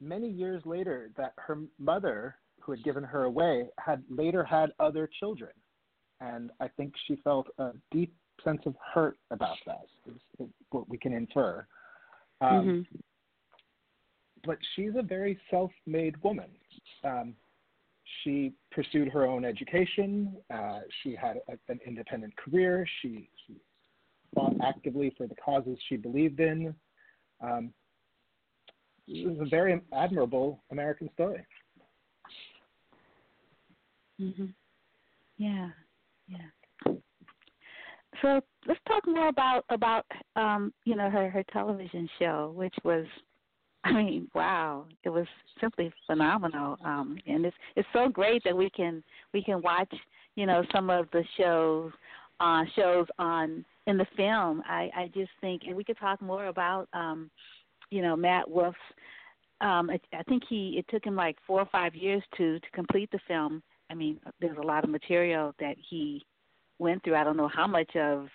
many 0.00 0.28
years 0.28 0.62
later 0.64 1.10
that 1.16 1.34
her 1.36 1.58
mother, 1.78 2.36
who 2.60 2.72
had 2.72 2.82
given 2.84 3.04
her 3.04 3.24
away, 3.24 3.66
had 3.78 4.02
later 4.08 4.44
had 4.44 4.70
other 4.80 5.08
children, 5.20 5.50
and 6.20 6.50
I 6.60 6.68
think 6.68 6.94
she 7.06 7.16
felt 7.16 7.48
a 7.58 7.70
deep 7.90 8.14
sense 8.42 8.62
of 8.66 8.74
hurt 8.94 9.18
about 9.30 9.56
that. 9.66 9.84
Is, 10.06 10.20
is 10.40 10.48
what 10.70 10.88
we 10.88 10.98
can 10.98 11.12
infer. 11.12 11.66
Um, 12.40 12.50
mm-hmm. 12.50 12.96
But 14.46 14.58
she's 14.74 14.92
a 14.96 15.02
very 15.02 15.38
self-made 15.50 16.22
woman. 16.22 16.50
Um, 17.02 17.34
she 18.22 18.52
pursued 18.70 19.08
her 19.08 19.26
own 19.26 19.44
education. 19.44 20.36
Uh, 20.52 20.80
she 21.02 21.14
had 21.14 21.38
a, 21.48 21.52
an 21.72 21.80
independent 21.86 22.36
career. 22.36 22.86
She, 23.00 23.28
she 23.46 23.56
fought 24.34 24.54
actively 24.62 25.14
for 25.16 25.26
the 25.26 25.34
causes 25.36 25.78
she 25.88 25.96
believed 25.96 26.40
in. 26.40 26.74
Um, 27.40 27.72
it 29.06 29.26
was 29.26 29.46
a 29.46 29.48
very 29.48 29.80
admirable 29.92 30.62
American 30.70 31.10
story. 31.14 31.44
Mhm. 34.20 34.54
Yeah. 35.36 35.70
Yeah. 36.28 36.94
So 38.22 38.40
let's 38.66 38.80
talk 38.86 39.06
more 39.06 39.28
about 39.28 39.64
about 39.68 40.06
um, 40.36 40.72
you 40.84 40.94
know 40.94 41.10
her 41.10 41.28
her 41.28 41.42
television 41.52 42.08
show, 42.18 42.52
which 42.56 42.74
was, 42.84 43.04
I 43.84 43.92
mean, 43.92 44.28
wow, 44.34 44.86
it 45.04 45.10
was 45.10 45.26
simply 45.60 45.92
phenomenal. 46.06 46.78
Um, 46.84 47.18
and 47.26 47.44
it's 47.44 47.56
it's 47.76 47.88
so 47.92 48.08
great 48.08 48.42
that 48.44 48.56
we 48.56 48.70
can 48.70 49.02
we 49.32 49.42
can 49.42 49.60
watch 49.62 49.92
you 50.36 50.46
know 50.46 50.64
some 50.72 50.90
of 50.90 51.06
the 51.12 51.22
shows 51.36 51.92
uh, 52.40 52.62
shows 52.74 53.06
on 53.18 53.64
in 53.86 53.98
the 53.98 54.06
film. 54.16 54.62
I 54.66 54.90
I 54.96 55.10
just 55.14 55.30
think, 55.40 55.62
and 55.66 55.76
we 55.76 55.84
could 55.84 55.98
talk 55.98 56.20
more 56.22 56.46
about 56.46 56.88
um, 56.94 57.30
you 57.90 58.02
know 58.02 58.16
Matt 58.16 58.50
Wolf's. 58.50 58.78
Um, 59.60 59.88
I, 59.88 60.00
I 60.12 60.22
think 60.24 60.42
he 60.48 60.76
it 60.78 60.86
took 60.88 61.04
him 61.04 61.14
like 61.14 61.36
four 61.46 61.60
or 61.60 61.68
five 61.70 61.94
years 61.94 62.22
to 62.38 62.58
to 62.58 62.70
complete 62.72 63.10
the 63.12 63.20
film. 63.28 63.62
I 63.90 63.94
mean, 63.94 64.18
there's 64.40 64.58
a 64.58 64.66
lot 64.66 64.84
of 64.84 64.90
material 64.90 65.54
that 65.60 65.76
he 65.90 66.24
went 66.78 67.04
through. 67.04 67.16
I 67.16 67.24
don't 67.24 67.36
know 67.36 67.48
how 67.54 67.66
much 67.66 67.94
of 67.96 68.28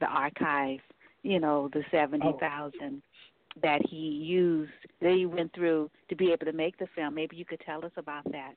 the 0.00 0.06
archive, 0.06 0.80
you 1.22 1.38
know, 1.38 1.70
the 1.72 1.84
seventy 1.92 2.32
thousand 2.40 3.02
oh. 3.04 3.16
That 3.62 3.80
he 3.88 3.96
used 3.96 4.70
that 5.00 5.12
he 5.12 5.26
went 5.26 5.52
through 5.54 5.90
to 6.08 6.16
be 6.16 6.32
able 6.32 6.46
to 6.46 6.52
make 6.52 6.78
the 6.78 6.86
film. 6.94 7.14
Maybe 7.14 7.36
you 7.36 7.44
could 7.44 7.60
tell 7.64 7.84
us 7.84 7.92
about 7.96 8.24
that. 8.32 8.54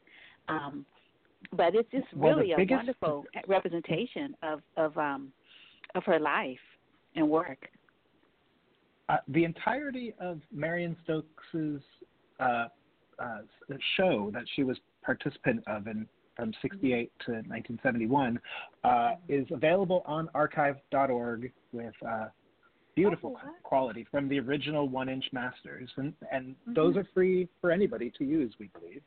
Um, 0.48 0.86
but 1.54 1.76
it's 1.76 1.90
just 1.92 2.08
really 2.16 2.54
well, 2.56 2.60
a 2.60 2.76
wonderful 2.76 3.26
representation 3.48 4.36
of 4.44 4.62
of 4.78 4.98
um, 4.98 5.32
of 5.96 6.04
her 6.04 6.20
life 6.20 6.58
and 7.16 7.30
work. 7.30 7.70
Uh, 9.08 9.18
the 9.30 9.44
entirety 9.44 10.14
of 10.20 10.40
Marion 10.52 10.96
Stokes's 11.04 11.82
uh, 12.40 12.68
uh, 13.18 13.40
show 13.98 14.30
that 14.34 14.44
she 14.56 14.64
was 14.64 14.78
participant 15.04 15.64
of 15.68 15.88
in 15.88 16.08
from 16.40 16.54
68 16.62 17.12
to 17.26 17.32
1971 17.32 18.40
uh, 18.86 19.12
is 19.28 19.46
available 19.52 20.04
on 20.06 20.30
archive.org 20.34 21.52
with 21.74 21.94
uh, 22.08 22.28
beautiful 23.02 23.38
oh, 23.44 23.50
quality 23.64 24.06
from 24.10 24.28
the 24.30 24.40
original 24.40 24.88
one-inch 24.88 25.26
masters, 25.32 25.90
and, 25.98 26.14
and 26.32 26.48
mm-hmm. 26.48 26.74
those 26.74 26.96
are 26.98 27.08
free 27.14 27.48
for 27.62 27.72
anybody 27.72 28.12
to 28.18 28.24
use, 28.24 28.54
we 28.60 28.70
believe. 28.80 29.02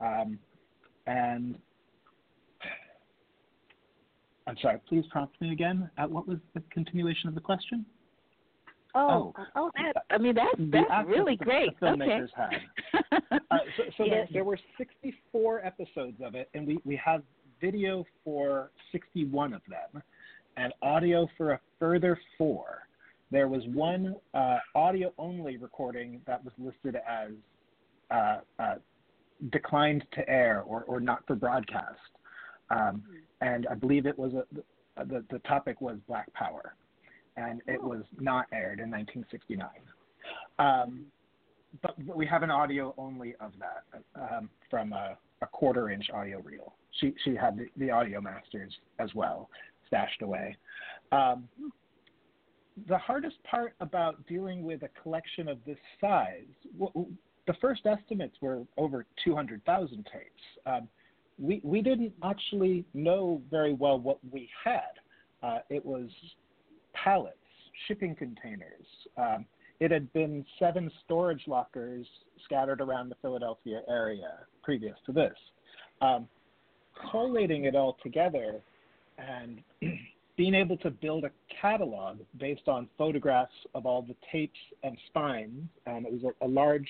Um, 0.00 0.38
and 1.06 1.56
I'm 4.46 4.56
sorry, 4.62 4.80
please 4.88 5.04
prompt 5.10 5.40
me 5.40 5.52
again. 5.52 5.90
Uh, 5.98 6.06
what 6.06 6.26
was 6.26 6.38
the 6.54 6.62
continuation 6.70 7.28
of 7.28 7.34
the 7.34 7.40
question? 7.40 7.84
Oh, 8.94 9.34
oh, 9.36 9.44
oh 9.54 9.70
that, 9.76 10.02
I 10.10 10.16
mean 10.16 10.34
that's 10.34 10.72
that's 10.72 11.06
really 11.06 11.36
great. 11.36 11.70
Okay. 11.82 12.20
uh, 13.12 13.58
so, 13.76 13.82
so 13.98 14.04
yes. 14.04 14.08
there, 14.08 14.28
there 14.32 14.44
were 14.44 14.58
64 14.78 15.64
episodes 15.64 16.16
of 16.24 16.34
it, 16.34 16.48
and 16.54 16.66
we 16.66 16.78
we 16.84 16.96
have 17.04 17.22
video 17.60 18.04
for 18.24 18.70
61 18.90 19.52
of 19.52 19.60
them, 19.68 20.02
and 20.56 20.72
audio 20.82 21.28
for 21.36 21.52
a 21.52 21.60
further 21.78 22.18
four. 22.38 22.87
There 23.30 23.48
was 23.48 23.62
one 23.66 24.16
uh, 24.34 24.58
audio 24.74 25.12
only 25.18 25.56
recording 25.56 26.20
that 26.26 26.42
was 26.44 26.52
listed 26.58 26.96
as 26.96 27.30
uh, 28.10 28.40
uh, 28.58 28.74
declined 29.50 30.04
to 30.12 30.28
air 30.28 30.62
or, 30.66 30.84
or 30.84 30.98
not 31.00 31.26
for 31.26 31.36
broadcast, 31.36 31.98
um, 32.70 33.02
and 33.40 33.66
I 33.70 33.74
believe 33.74 34.06
it 34.06 34.18
was 34.18 34.32
a, 34.34 35.04
the 35.04 35.24
the 35.30 35.38
topic 35.40 35.80
was 35.80 35.98
Black 36.06 36.32
Power 36.32 36.74
and 37.38 37.62
it 37.66 37.82
was 37.82 38.02
not 38.18 38.46
aired 38.52 38.80
in 38.80 38.90
1969. 38.90 39.68
Um, 40.58 41.04
but, 41.82 41.94
we 42.16 42.26
have 42.26 42.42
an 42.42 42.50
audio 42.50 42.94
only 42.98 43.34
of 43.40 43.52
that 43.60 44.02
um, 44.20 44.50
from 44.70 44.92
a, 44.92 45.16
a, 45.42 45.46
quarter 45.46 45.90
inch 45.90 46.10
audio 46.12 46.40
reel. 46.40 46.74
She 47.00 47.14
she 47.24 47.36
had 47.36 47.56
the, 47.58 47.66
the 47.76 47.90
audio 47.90 48.20
masters 48.20 48.72
as 48.98 49.14
well 49.14 49.48
stashed 49.86 50.22
away. 50.22 50.56
Um, 51.12 51.48
the 52.86 52.98
hardest 52.98 53.36
part 53.44 53.74
about 53.80 54.26
dealing 54.26 54.62
with 54.62 54.82
a 54.82 54.88
collection 55.02 55.48
of 55.48 55.58
this 55.66 55.78
size, 56.00 56.44
the 57.46 57.54
first 57.60 57.86
estimates 57.86 58.36
were 58.40 58.62
over 58.76 59.06
200,000 59.24 59.96
tapes. 60.12 60.42
Um, 60.66 60.88
we 61.38 61.60
we 61.62 61.82
didn't 61.82 62.12
actually 62.24 62.84
know 62.94 63.40
very 63.50 63.72
well 63.72 63.98
what 63.98 64.18
we 64.32 64.48
had. 64.64 64.80
Uh, 65.42 65.58
it 65.70 65.84
was 65.84 66.10
pallets, 66.92 67.36
shipping 67.86 68.14
containers. 68.14 68.86
Um, 69.16 69.46
it 69.80 69.92
had 69.92 70.12
been 70.12 70.44
seven 70.58 70.90
storage 71.04 71.42
lockers 71.46 72.06
scattered 72.44 72.80
around 72.80 73.08
the 73.08 73.14
Philadelphia 73.22 73.82
area 73.88 74.40
previous 74.64 74.96
to 75.06 75.12
this. 75.12 75.34
Um, 76.00 76.28
collating 77.12 77.64
it 77.64 77.76
all 77.76 77.96
together 78.02 78.60
and 79.18 79.62
being 80.38 80.54
able 80.54 80.76
to 80.78 80.88
build 80.88 81.24
a 81.24 81.30
catalog 81.60 82.20
based 82.38 82.68
on 82.68 82.88
photographs 82.96 83.52
of 83.74 83.84
all 83.84 84.02
the 84.02 84.14
tapes 84.32 84.58
and 84.84 84.96
spines, 85.08 85.68
and 85.84 86.06
it 86.06 86.12
was 86.12 86.32
a, 86.40 86.46
a 86.46 86.48
large 86.48 86.88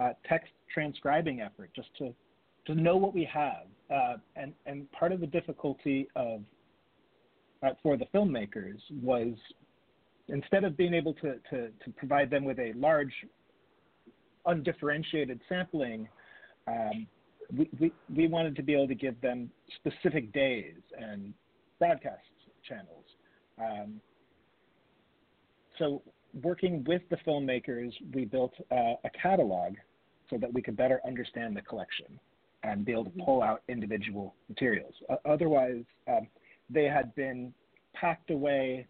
uh, 0.00 0.08
text 0.26 0.50
transcribing 0.72 1.42
effort 1.42 1.70
just 1.76 1.88
to 1.98 2.12
to 2.66 2.74
know 2.74 2.96
what 2.96 3.14
we 3.14 3.24
have. 3.24 3.66
Uh, 3.94 4.16
and 4.34 4.54
and 4.64 4.90
part 4.92 5.12
of 5.12 5.20
the 5.20 5.26
difficulty 5.26 6.08
of 6.16 6.40
uh, 7.62 7.68
for 7.82 7.98
the 7.98 8.06
filmmakers 8.14 8.78
was 9.02 9.34
instead 10.28 10.64
of 10.64 10.76
being 10.76 10.94
able 10.94 11.12
to, 11.14 11.34
to, 11.50 11.68
to 11.84 11.90
provide 11.96 12.30
them 12.30 12.44
with 12.44 12.58
a 12.58 12.72
large 12.76 13.12
undifferentiated 14.46 15.40
sampling, 15.48 16.08
um, 16.68 17.06
we, 17.54 17.68
we, 17.78 17.92
we 18.16 18.28
wanted 18.28 18.54
to 18.54 18.62
be 18.62 18.72
able 18.72 18.86
to 18.86 18.94
give 18.94 19.20
them 19.20 19.50
specific 19.76 20.32
days 20.32 20.76
and 20.96 21.34
broadcast 21.80 22.22
channels. 22.70 23.04
Um, 23.58 24.00
so, 25.78 26.02
working 26.42 26.84
with 26.84 27.02
the 27.10 27.16
filmmakers, 27.26 27.92
we 28.14 28.24
built 28.24 28.54
uh, 28.70 28.94
a 29.04 29.10
catalog 29.20 29.74
so 30.28 30.38
that 30.38 30.52
we 30.52 30.62
could 30.62 30.76
better 30.76 31.00
understand 31.06 31.56
the 31.56 31.62
collection 31.62 32.20
and 32.62 32.84
be 32.84 32.92
able 32.92 33.04
to 33.04 33.24
pull 33.24 33.42
out 33.42 33.62
individual 33.68 34.34
materials. 34.48 34.94
Uh, 35.08 35.16
otherwise, 35.24 35.82
um, 36.08 36.28
they 36.68 36.84
had 36.84 37.14
been 37.14 37.52
packed 37.94 38.30
away 38.30 38.86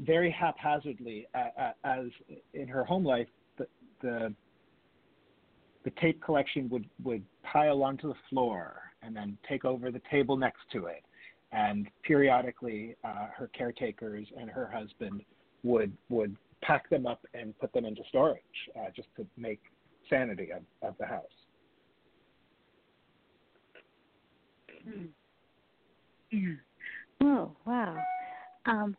very 0.00 0.30
haphazardly 0.30 1.26
uh, 1.34 1.70
as 1.84 2.06
in 2.54 2.66
her 2.66 2.84
home 2.84 3.04
life 3.04 3.28
the, 3.58 3.66
the 4.00 4.34
the 5.84 5.90
tape 6.00 6.20
collection 6.22 6.68
would 6.70 6.88
would 7.04 7.22
pile 7.42 7.82
onto 7.82 8.08
the 8.08 8.18
floor 8.30 8.80
and 9.02 9.14
then 9.14 9.36
take 9.48 9.64
over 9.64 9.90
the 9.90 10.00
table 10.10 10.36
next 10.36 10.60
to 10.72 10.86
it 10.86 11.04
and 11.52 11.88
periodically 12.02 12.96
uh, 13.04 13.26
her 13.36 13.48
caretakers 13.56 14.26
and 14.38 14.50
her 14.50 14.70
husband 14.72 15.22
would 15.62 15.92
would 16.08 16.36
pack 16.62 16.88
them 16.88 17.06
up 17.06 17.24
and 17.34 17.58
put 17.58 17.72
them 17.72 17.84
into 17.84 18.02
storage 18.08 18.40
uh, 18.78 18.86
just 18.94 19.08
to 19.16 19.26
make 19.36 19.60
sanity 20.08 20.48
of, 20.52 20.62
of 20.88 20.94
the 20.98 21.06
house. 21.06 21.24
Yeah. 26.34 26.54
Oh 27.20 27.54
wow. 27.66 27.94
Um, 28.64 28.96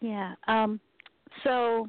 yeah. 0.00 0.34
Um, 0.46 0.78
so 1.44 1.88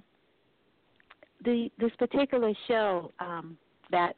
the 1.43 1.69
this 1.79 1.91
particular 1.99 2.53
show 2.67 3.11
um, 3.19 3.57
that 3.91 4.15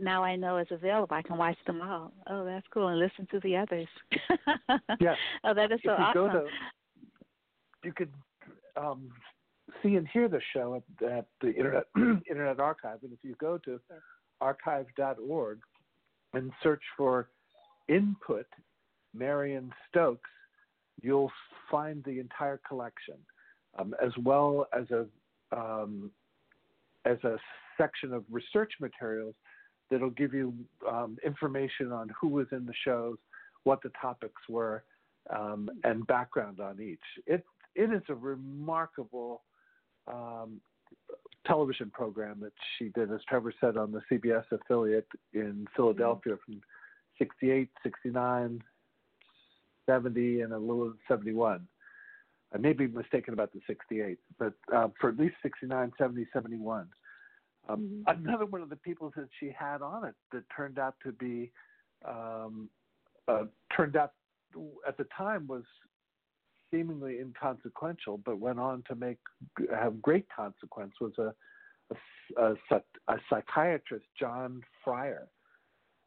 now 0.00 0.24
I 0.24 0.36
know 0.36 0.58
is 0.58 0.66
available, 0.70 1.14
I 1.16 1.22
can 1.22 1.36
watch 1.36 1.56
them 1.66 1.80
all. 1.82 2.12
Oh, 2.28 2.44
that's 2.44 2.66
cool, 2.72 2.88
and 2.88 2.98
listen 2.98 3.26
to 3.30 3.40
the 3.40 3.56
others. 3.56 3.88
yes. 5.00 5.16
Oh, 5.44 5.54
that 5.54 5.72
is 5.72 5.80
so 5.84 5.92
if 5.92 5.98
you 5.98 6.04
awesome. 6.04 6.14
Go 6.14 6.32
to, 6.32 6.46
you 7.84 7.92
could 7.92 8.12
um, 8.76 9.10
see 9.82 9.96
and 9.96 10.06
hear 10.08 10.28
the 10.28 10.40
show 10.54 10.74
at, 10.76 11.08
at 11.08 11.26
the 11.40 11.48
Internet 11.54 11.84
Internet 12.28 12.60
Archive, 12.60 12.98
and 13.02 13.12
if 13.12 13.18
you 13.22 13.34
go 13.40 13.58
to 13.58 13.80
archive.org 14.40 15.58
and 16.32 16.52
search 16.62 16.82
for 16.96 17.28
input 17.88 18.46
Marion 19.14 19.72
Stokes, 19.88 20.30
you'll 21.02 21.32
find 21.70 22.02
the 22.04 22.20
entire 22.20 22.60
collection, 22.66 23.16
um, 23.78 23.94
as 24.04 24.12
well 24.22 24.66
as 24.78 24.84
a 24.90 25.06
um, 25.56 26.10
as 27.04 27.18
a 27.24 27.36
section 27.76 28.12
of 28.12 28.24
research 28.30 28.72
materials 28.80 29.34
that'll 29.90 30.10
give 30.10 30.34
you 30.34 30.54
um, 30.88 31.18
information 31.24 31.92
on 31.92 32.10
who 32.20 32.28
was 32.28 32.46
in 32.52 32.66
the 32.66 32.74
shows, 32.84 33.16
what 33.64 33.82
the 33.82 33.90
topics 34.00 34.42
were, 34.48 34.84
um, 35.30 35.68
and 35.84 36.06
background 36.06 36.60
on 36.60 36.80
each. 36.80 36.98
It 37.26 37.44
it 37.74 37.92
is 37.92 38.02
a 38.08 38.14
remarkable 38.14 39.42
um, 40.08 40.60
television 41.46 41.90
program 41.90 42.38
that 42.40 42.52
she 42.78 42.88
did, 42.88 43.12
as 43.12 43.20
Trevor 43.28 43.52
said, 43.60 43.76
on 43.76 43.92
the 43.92 44.02
CBS 44.10 44.44
affiliate 44.50 45.08
in 45.32 45.66
Philadelphia 45.76 46.36
from 46.44 46.60
68, 47.18 47.68
69, 47.82 48.62
70, 49.86 50.40
and 50.40 50.52
a 50.52 50.58
little 50.58 50.92
71. 51.08 51.66
I 52.52 52.58
may 52.58 52.72
be 52.72 52.88
mistaken 52.88 53.34
about 53.34 53.52
the 53.52 53.60
68, 53.66 54.18
but 54.38 54.54
uh, 54.74 54.88
for 55.00 55.10
at 55.10 55.16
least 55.16 55.34
69, 55.42 55.92
70, 55.96 56.26
71. 56.32 56.88
Um, 57.70 58.04
mm-hmm. 58.08 58.26
Another 58.26 58.46
one 58.46 58.62
of 58.62 58.70
the 58.70 58.76
people 58.76 59.12
that 59.16 59.28
she 59.38 59.54
had 59.56 59.82
on 59.82 60.04
it 60.04 60.14
that 60.32 60.44
turned 60.54 60.78
out 60.78 60.94
to 61.04 61.12
be 61.12 61.50
um, 62.06 62.68
uh, 63.28 63.44
turned 63.74 63.96
out 63.96 64.12
at 64.86 64.96
the 64.96 65.06
time 65.16 65.46
was 65.46 65.62
seemingly 66.70 67.18
inconsequential, 67.18 68.18
but 68.24 68.38
went 68.38 68.58
on 68.58 68.82
to 68.88 68.94
make 68.94 69.18
have 69.74 70.00
great 70.00 70.26
consequence 70.34 70.94
was 71.00 71.12
a 71.18 71.34
a, 72.36 72.54
a, 72.70 72.82
a 73.08 73.16
psychiatrist, 73.28 74.06
John 74.18 74.62
Fryer. 74.84 75.26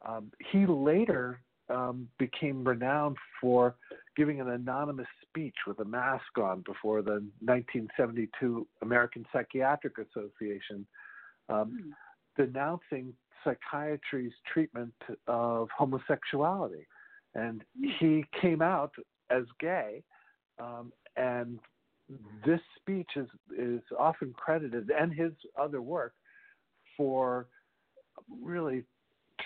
Um, 0.06 0.30
he 0.52 0.66
later 0.66 1.40
um, 1.68 2.08
became 2.18 2.64
renowned 2.64 3.16
for 3.40 3.74
giving 4.16 4.40
an 4.40 4.50
anonymous 4.50 5.06
speech 5.22 5.54
with 5.66 5.80
a 5.80 5.84
mask 5.84 6.38
on 6.40 6.62
before 6.62 7.02
the 7.02 7.22
1972 7.40 8.66
American 8.82 9.26
Psychiatric 9.32 9.94
Association, 9.98 10.86
um, 11.48 11.94
denouncing 12.36 13.12
psychiatry's 13.42 14.32
treatment 14.52 14.94
of 15.26 15.68
homosexuality. 15.76 16.86
And 17.34 17.64
he 17.98 18.24
came 18.40 18.62
out 18.62 18.92
as 19.30 19.44
gay, 19.58 20.02
um, 20.58 20.92
and 21.16 21.58
this 22.46 22.60
speech 22.80 23.10
is 23.16 23.26
is 23.58 23.80
often 23.98 24.32
credited, 24.36 24.90
and 24.96 25.12
his 25.12 25.32
other 25.58 25.82
work, 25.82 26.14
for 26.96 27.46
really 28.42 28.84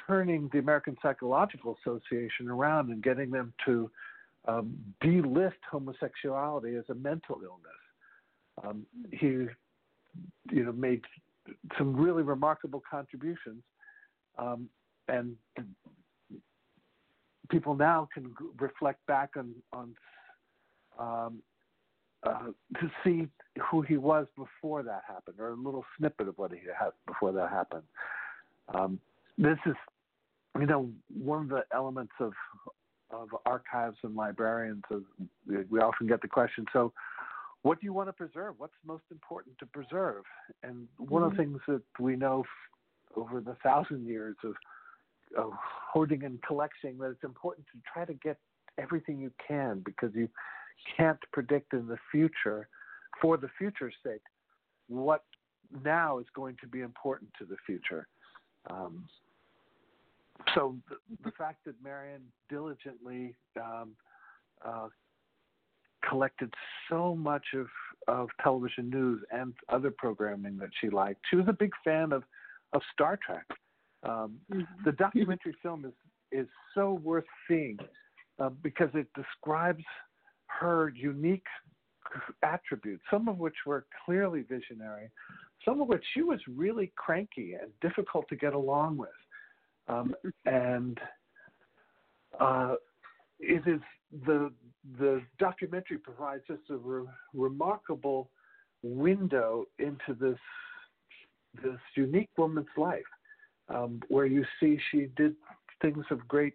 turning 0.06 0.50
the 0.52 0.58
American 0.58 0.96
Psychological 1.02 1.76
Association 1.80 2.48
around 2.48 2.90
and 2.90 3.02
getting 3.02 3.30
them 3.30 3.52
to 3.64 3.90
um, 4.46 4.76
delist 5.02 5.52
homosexuality 5.70 6.74
as 6.76 6.84
a 6.90 6.94
mental 6.94 7.40
illness. 7.42 8.64
Um, 8.64 8.86
he, 9.12 9.26
you 10.50 10.64
know, 10.64 10.72
made 10.72 11.02
some 11.76 11.96
really 11.96 12.22
remarkable 12.22 12.82
contributions, 12.90 13.62
um, 14.38 14.68
and 15.08 15.36
people 17.50 17.74
now 17.74 18.08
can 18.12 18.34
reflect 18.58 19.04
back 19.06 19.30
on 19.36 19.54
on 19.72 19.94
um, 20.98 21.42
uh, 22.24 22.48
to 22.80 22.90
see 23.04 23.28
who 23.70 23.80
he 23.82 23.96
was 23.96 24.26
before 24.36 24.82
that 24.82 25.02
happened, 25.06 25.36
or 25.38 25.50
a 25.50 25.54
little 25.54 25.84
snippet 25.96 26.28
of 26.28 26.36
what 26.36 26.50
he 26.52 26.58
had 26.78 26.90
before 27.06 27.32
that 27.32 27.48
happened. 27.50 27.84
Um, 28.74 29.00
this 29.36 29.58
is, 29.66 29.76
you 30.58 30.66
know, 30.66 30.90
one 31.22 31.42
of 31.42 31.48
the 31.48 31.64
elements 31.72 32.12
of 32.20 32.32
of 33.10 33.28
archives 33.46 33.96
and 34.02 34.14
librarians. 34.14 34.82
We 35.46 35.80
often 35.80 36.06
get 36.06 36.20
the 36.20 36.28
question, 36.28 36.66
so 36.72 36.92
what 37.62 37.80
do 37.80 37.86
you 37.86 37.92
want 37.92 38.08
to 38.08 38.12
preserve? 38.12 38.54
What's 38.58 38.74
most 38.86 39.04
important 39.10 39.58
to 39.58 39.66
preserve? 39.66 40.24
And 40.62 40.86
one 40.96 41.22
mm-hmm. 41.22 41.30
of 41.30 41.36
the 41.36 41.42
mm-hmm. 41.42 41.52
things 41.52 41.60
that 41.68 42.02
we 42.02 42.16
know 42.16 42.40
f- 42.40 43.16
over 43.16 43.40
the 43.40 43.56
thousand 43.62 44.06
years 44.06 44.36
of, 44.44 44.54
of 45.36 45.52
hoarding 45.92 46.24
and 46.24 46.40
collecting 46.42 46.98
that 46.98 47.10
it's 47.10 47.24
important 47.24 47.66
to 47.72 47.80
try 47.92 48.04
to 48.04 48.14
get 48.14 48.38
everything 48.78 49.18
you 49.18 49.32
can 49.46 49.82
because 49.84 50.10
you 50.14 50.28
can't 50.96 51.18
predict 51.32 51.72
in 51.72 51.88
the 51.88 51.98
future, 52.10 52.68
for 53.20 53.36
the 53.36 53.48
future's 53.58 53.94
sake, 54.04 54.22
what 54.88 55.24
now 55.84 56.18
is 56.18 56.26
going 56.34 56.56
to 56.60 56.66
be 56.66 56.80
important 56.80 57.30
to 57.38 57.44
the 57.44 57.56
future. 57.66 58.06
Um, 58.70 59.04
so 60.54 60.76
the, 60.88 60.96
the, 61.24 61.32
fact 61.32 61.64
that 61.66 61.74
Marion 61.82 62.22
diligently 62.48 63.34
um, 63.60 63.90
uh, 64.64 64.88
collected 66.08 66.52
so 66.88 67.14
much 67.14 67.44
of, 67.54 67.66
of 68.06 68.28
television 68.42 68.90
news 68.90 69.22
and 69.30 69.52
other 69.68 69.90
programming 69.90 70.56
that 70.58 70.70
she 70.80 70.90
liked. 70.90 71.20
She 71.30 71.36
was 71.36 71.46
a 71.48 71.52
big 71.52 71.72
fan 71.84 72.12
of, 72.12 72.22
of 72.72 72.82
Star 72.92 73.18
Trek. 73.24 73.46
Um, 74.02 74.38
mm-hmm. 74.52 74.62
The 74.84 74.92
documentary 74.92 75.54
film 75.62 75.84
is 75.84 75.92
is 76.30 76.46
so 76.74 77.00
worth 77.02 77.24
seeing 77.48 77.78
uh, 78.38 78.50
because 78.62 78.90
it 78.94 79.06
describes 79.14 79.84
her 80.46 80.92
unique 80.94 81.46
attributes, 82.42 83.02
some 83.10 83.28
of 83.28 83.38
which 83.38 83.54
were 83.66 83.86
clearly 84.04 84.42
visionary, 84.42 85.10
some 85.64 85.80
of 85.80 85.88
which 85.88 86.04
she 86.14 86.22
was 86.22 86.40
really 86.46 86.92
cranky 86.96 87.54
and 87.60 87.70
difficult 87.80 88.28
to 88.28 88.36
get 88.36 88.54
along 88.54 88.96
with. 88.96 89.10
Um, 89.88 90.14
and 90.46 90.98
uh, 92.38 92.74
it 93.40 93.66
is 93.66 93.80
the 94.26 94.52
the 94.98 95.22
documentary 95.38 95.98
provides 95.98 96.42
just 96.46 96.62
a 96.70 96.76
re- 96.76 97.06
remarkable 97.34 98.30
window 98.82 99.66
into 99.78 100.14
this 100.18 100.38
this 101.62 101.80
unique 101.96 102.28
woman's 102.36 102.66
life, 102.76 103.02
um, 103.68 104.00
where 104.08 104.26
you 104.26 104.44
see 104.60 104.78
she 104.90 105.08
did 105.16 105.34
things 105.82 106.04
of 106.10 106.26
great 106.28 106.54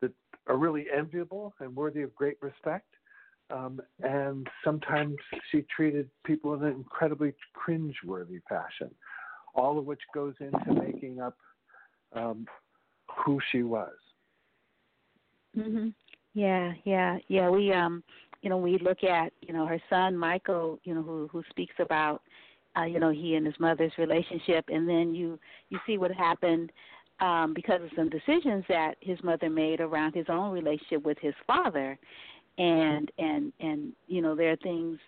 that 0.00 0.10
are 0.48 0.56
really 0.56 0.86
enviable 0.94 1.54
and 1.60 1.76
worthy 1.76 2.02
of 2.02 2.14
great 2.14 2.36
respect, 2.40 2.88
um, 3.50 3.80
and 4.02 4.48
sometimes 4.64 5.16
she 5.50 5.64
treated 5.74 6.08
people 6.24 6.54
in 6.54 6.64
an 6.64 6.72
incredibly 6.72 7.34
cringe-worthy 7.52 8.40
fashion, 8.48 8.90
all 9.54 9.78
of 9.78 9.84
which 9.84 10.00
goes 10.14 10.34
into 10.40 10.72
making 10.80 11.20
up 11.20 11.36
um, 12.14 12.46
who 13.24 13.38
she 13.52 13.62
was. 13.62 13.94
Mm-hmm. 15.56 15.88
Yeah, 16.34 16.72
yeah, 16.84 17.18
yeah. 17.28 17.50
We 17.50 17.72
um, 17.72 18.02
you 18.42 18.50
know, 18.50 18.56
we 18.56 18.78
look 18.78 19.04
at 19.04 19.32
you 19.40 19.52
know 19.52 19.66
her 19.66 19.80
son 19.90 20.16
Michael, 20.16 20.78
you 20.84 20.94
know, 20.94 21.02
who 21.02 21.28
who 21.30 21.42
speaks 21.50 21.74
about, 21.78 22.22
uh, 22.76 22.84
you 22.84 22.98
know, 22.98 23.10
he 23.10 23.34
and 23.34 23.46
his 23.46 23.58
mother's 23.60 23.92
relationship, 23.98 24.64
and 24.68 24.88
then 24.88 25.14
you 25.14 25.38
you 25.70 25.78
see 25.86 25.98
what 25.98 26.10
happened 26.12 26.72
um, 27.20 27.52
because 27.54 27.82
of 27.82 27.90
some 27.96 28.08
decisions 28.08 28.64
that 28.68 28.94
his 29.00 29.18
mother 29.22 29.50
made 29.50 29.80
around 29.80 30.14
his 30.14 30.26
own 30.28 30.52
relationship 30.52 31.04
with 31.04 31.18
his 31.20 31.34
father, 31.46 31.98
and 32.58 33.10
and 33.18 33.52
and 33.60 33.92
you 34.06 34.22
know 34.22 34.34
there 34.34 34.52
are 34.52 34.56
things 34.56 34.98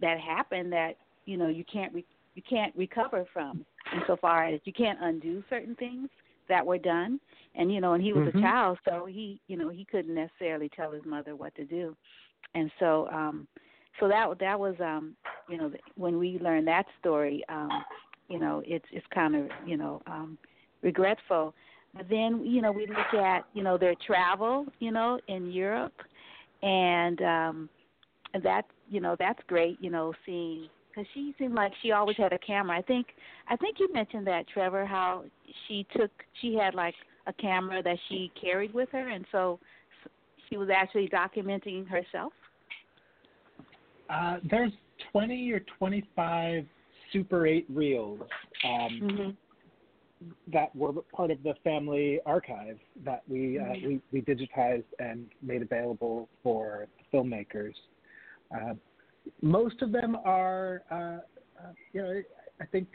that 0.00 0.18
happen 0.20 0.70
that 0.70 0.96
you 1.26 1.36
know 1.36 1.48
you 1.48 1.64
can't 1.70 1.92
re- 1.92 2.06
you 2.34 2.42
can't 2.48 2.74
recover 2.76 3.24
from 3.32 3.64
insofar 3.94 4.46
as 4.46 4.60
you 4.64 4.72
can't 4.72 4.98
undo 5.02 5.42
certain 5.50 5.74
things 5.76 6.08
that 6.48 6.64
were 6.64 6.78
done 6.78 7.18
and 7.54 7.72
you 7.72 7.80
know 7.80 7.92
and 7.94 8.02
he 8.02 8.12
was 8.12 8.28
mm-hmm. 8.28 8.38
a 8.38 8.42
child 8.42 8.78
so 8.88 9.06
he 9.06 9.40
you 9.46 9.56
know 9.56 9.68
he 9.68 9.84
couldn't 9.84 10.14
necessarily 10.14 10.70
tell 10.74 10.90
his 10.92 11.04
mother 11.04 11.36
what 11.36 11.54
to 11.54 11.64
do 11.64 11.96
and 12.54 12.70
so 12.78 13.08
um 13.12 13.46
so 14.00 14.08
that 14.08 14.26
that 14.40 14.58
was 14.58 14.74
um 14.80 15.14
you 15.48 15.56
know 15.56 15.70
when 15.96 16.18
we 16.18 16.38
learned 16.40 16.66
that 16.66 16.86
story 17.00 17.42
um 17.48 17.84
you 18.28 18.38
know 18.38 18.62
it's 18.66 18.86
it's 18.92 19.06
kind 19.14 19.34
of 19.34 19.46
you 19.66 19.76
know 19.76 20.02
um 20.06 20.38
regretful 20.82 21.54
but 21.94 22.08
then 22.08 22.44
you 22.44 22.60
know 22.60 22.72
we 22.72 22.86
look 22.86 23.14
at 23.20 23.44
you 23.54 23.62
know 23.62 23.78
their 23.78 23.94
travel 24.06 24.66
you 24.80 24.90
know 24.90 25.18
in 25.28 25.50
Europe 25.50 25.94
and 26.62 27.22
um 27.22 27.68
that 28.42 28.64
you 28.88 29.00
know 29.00 29.16
that's 29.18 29.40
great 29.46 29.78
you 29.80 29.90
know 29.90 30.12
seeing 30.26 30.68
because 30.94 31.08
she 31.14 31.34
seemed 31.38 31.54
like 31.54 31.72
she 31.82 31.92
always 31.92 32.16
had 32.16 32.32
a 32.32 32.38
camera. 32.38 32.78
I 32.78 32.82
think 32.82 33.06
i 33.48 33.56
think 33.56 33.78
you 33.78 33.92
mentioned 33.92 34.26
that 34.26 34.46
trevor 34.48 34.84
how 34.86 35.24
she 35.66 35.86
took 35.96 36.10
she 36.40 36.54
had 36.54 36.74
like 36.74 36.94
a 37.26 37.32
camera 37.32 37.82
that 37.82 37.96
she 38.08 38.30
carried 38.40 38.72
with 38.74 38.88
her 38.90 39.08
and 39.08 39.24
so 39.32 39.58
she 40.48 40.56
was 40.56 40.68
actually 40.74 41.08
documenting 41.08 41.86
herself? 41.88 42.32
Uh 44.08 44.38
there's 44.50 44.72
20 45.12 45.52
or 45.52 45.60
25 45.78 46.64
super 47.12 47.46
8 47.46 47.66
reels 47.68 48.20
um 48.64 49.00
mm-hmm. 49.02 49.30
that 50.52 50.74
were 50.74 50.92
part 51.14 51.30
of 51.30 51.42
the 51.42 51.54
family 51.62 52.20
archive 52.26 52.78
that 53.04 53.22
we 53.28 53.58
uh, 53.58 53.72
we, 53.86 54.00
we 54.12 54.22
digitized 54.22 54.84
and 54.98 55.26
made 55.42 55.62
available 55.62 56.28
for 56.42 56.86
filmmakers. 57.12 57.74
Uh, 58.54 58.74
most 59.42 59.82
of 59.82 59.92
them 59.92 60.16
are, 60.24 60.82
uh, 60.90 60.94
uh, 60.94 61.72
you 61.92 62.02
know, 62.02 62.22
I 62.60 62.66
think 62.66 62.88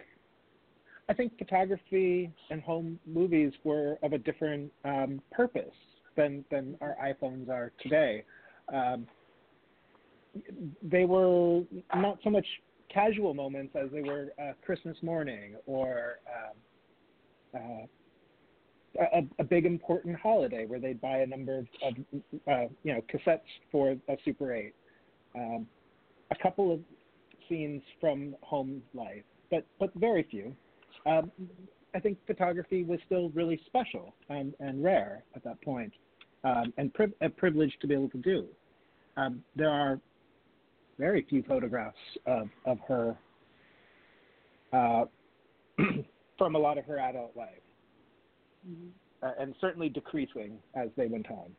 I 1.09 1.13
think 1.13 1.37
photography 1.39 2.31
and 2.51 2.61
home 2.61 2.99
movies 3.07 3.51
were 3.63 3.97
of 4.03 4.13
a 4.13 4.17
different 4.19 4.71
um, 4.85 5.21
purpose 5.31 5.75
than 6.15 6.45
than 6.51 6.77
our 6.81 6.95
iPhones 7.03 7.49
are 7.49 7.71
today. 7.81 8.23
Um, 8.71 9.07
they 10.83 11.05
were 11.05 11.63
not 11.95 12.19
so 12.23 12.29
much 12.29 12.45
casual 12.93 13.33
moments 13.33 13.75
as 13.75 13.89
they 13.91 14.01
were 14.01 14.27
uh, 14.41 14.53
Christmas 14.63 14.97
morning 15.01 15.55
or 15.65 16.19
um, 17.55 17.61
uh, 17.61 17.85
a, 19.13 19.21
a 19.39 19.43
big 19.43 19.65
important 19.65 20.15
holiday 20.15 20.65
where 20.65 20.79
they'd 20.79 21.01
buy 21.01 21.19
a 21.19 21.25
number 21.25 21.57
of, 21.59 21.67
of 21.83 21.93
uh, 22.47 22.67
you 22.83 22.93
know 22.93 23.01
cassettes 23.11 23.41
for 23.71 23.91
a 23.91 24.17
Super 24.25 24.53
8. 24.53 24.73
Um, 25.35 25.67
a 26.31 26.35
couple 26.41 26.71
of 26.71 26.79
scenes 27.47 27.81
from 27.99 28.35
home 28.41 28.81
life, 28.93 29.23
but 29.49 29.65
but 29.79 29.93
very 29.95 30.23
few. 30.29 30.55
Um, 31.05 31.31
I 31.95 31.99
think 31.99 32.17
photography 32.27 32.83
was 32.83 32.99
still 33.05 33.29
really 33.29 33.59
special 33.65 34.13
and, 34.29 34.53
and 34.59 34.83
rare 34.83 35.23
at 35.35 35.43
that 35.43 35.61
point, 35.61 35.91
um, 36.43 36.73
and 36.77 36.93
pri- 36.93 37.13
a 37.21 37.29
privilege 37.29 37.73
to 37.81 37.87
be 37.87 37.93
able 37.93 38.09
to 38.09 38.17
do. 38.17 38.45
Um, 39.17 39.43
there 39.55 39.71
are 39.71 39.99
very 40.97 41.25
few 41.29 41.43
photographs 41.43 41.97
of, 42.25 42.47
of 42.65 42.77
her 42.87 43.17
uh, 44.71 45.05
from 46.37 46.55
a 46.55 46.59
lot 46.59 46.77
of 46.77 46.85
her 46.85 46.99
adult 46.99 47.35
life, 47.35 47.49
mm-hmm. 48.69 48.89
uh, 49.25 49.31
and 49.39 49.55
certainly 49.59 49.89
decreasing 49.89 50.59
as 50.75 50.89
they 50.95 51.07
went 51.07 51.29
on. 51.31 51.49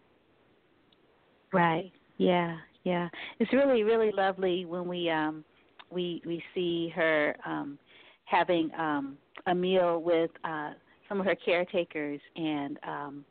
Right. 1.53 1.91
Yeah. 2.19 2.59
Yeah. 2.85 3.09
It's 3.39 3.53
really 3.53 3.83
really 3.83 4.11
lovely 4.13 4.65
when 4.65 4.89
we 4.89 5.11
um 5.11 5.45
we 5.91 6.23
we 6.25 6.43
see 6.55 6.91
her 6.95 7.37
um 7.45 7.79
having 8.25 8.71
um 8.79 9.19
a 9.47 9.55
meal 9.55 10.01
with 10.03 10.31
uh 10.45 10.73
some 11.09 11.21
of 11.21 11.27
her 11.27 11.35
caretakers 11.35 12.21
and 12.37 12.79
um 12.87 13.25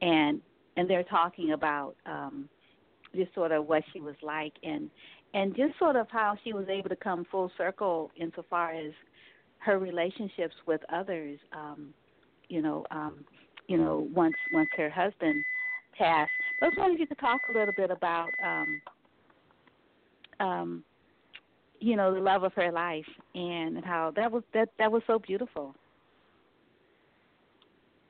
and 0.00 0.40
and 0.76 0.88
they're 0.88 1.04
talking 1.04 1.52
about 1.52 1.94
um 2.06 2.48
just 3.14 3.34
sort 3.34 3.52
of 3.52 3.66
what 3.66 3.82
she 3.92 4.00
was 4.00 4.14
like 4.22 4.52
and 4.62 4.90
and 5.34 5.54
just 5.56 5.78
sort 5.78 5.96
of 5.96 6.06
how 6.10 6.36
she 6.44 6.52
was 6.52 6.66
able 6.68 6.88
to 6.88 6.96
come 6.96 7.26
full 7.30 7.50
circle 7.56 8.10
insofar 8.16 8.72
as 8.72 8.92
her 9.58 9.78
relationships 9.78 10.54
with 10.66 10.80
others 10.92 11.38
um 11.52 11.92
you 12.48 12.62
know 12.62 12.84
um 12.90 13.24
you 13.68 13.76
know 13.76 14.08
once 14.14 14.34
once 14.52 14.68
her 14.76 14.90
husband 14.90 15.42
passed 15.96 16.30
but 16.60 16.66
i 16.66 16.68
was 16.68 16.74
wondering 16.78 16.94
if 16.94 17.00
you 17.00 17.06
could 17.06 17.18
talk 17.18 17.40
a 17.48 17.58
little 17.58 17.74
bit 17.76 17.90
about 17.90 18.28
um 18.44 18.82
um 20.40 20.84
you 21.80 21.96
know 21.96 22.14
the 22.14 22.20
love 22.20 22.42
of 22.42 22.52
her 22.54 22.70
life 22.70 23.04
and 23.34 23.84
how 23.84 24.12
that 24.14 24.30
was 24.30 24.42
that 24.54 24.68
that 24.78 24.90
was 24.90 25.02
so 25.06 25.18
beautiful 25.18 25.74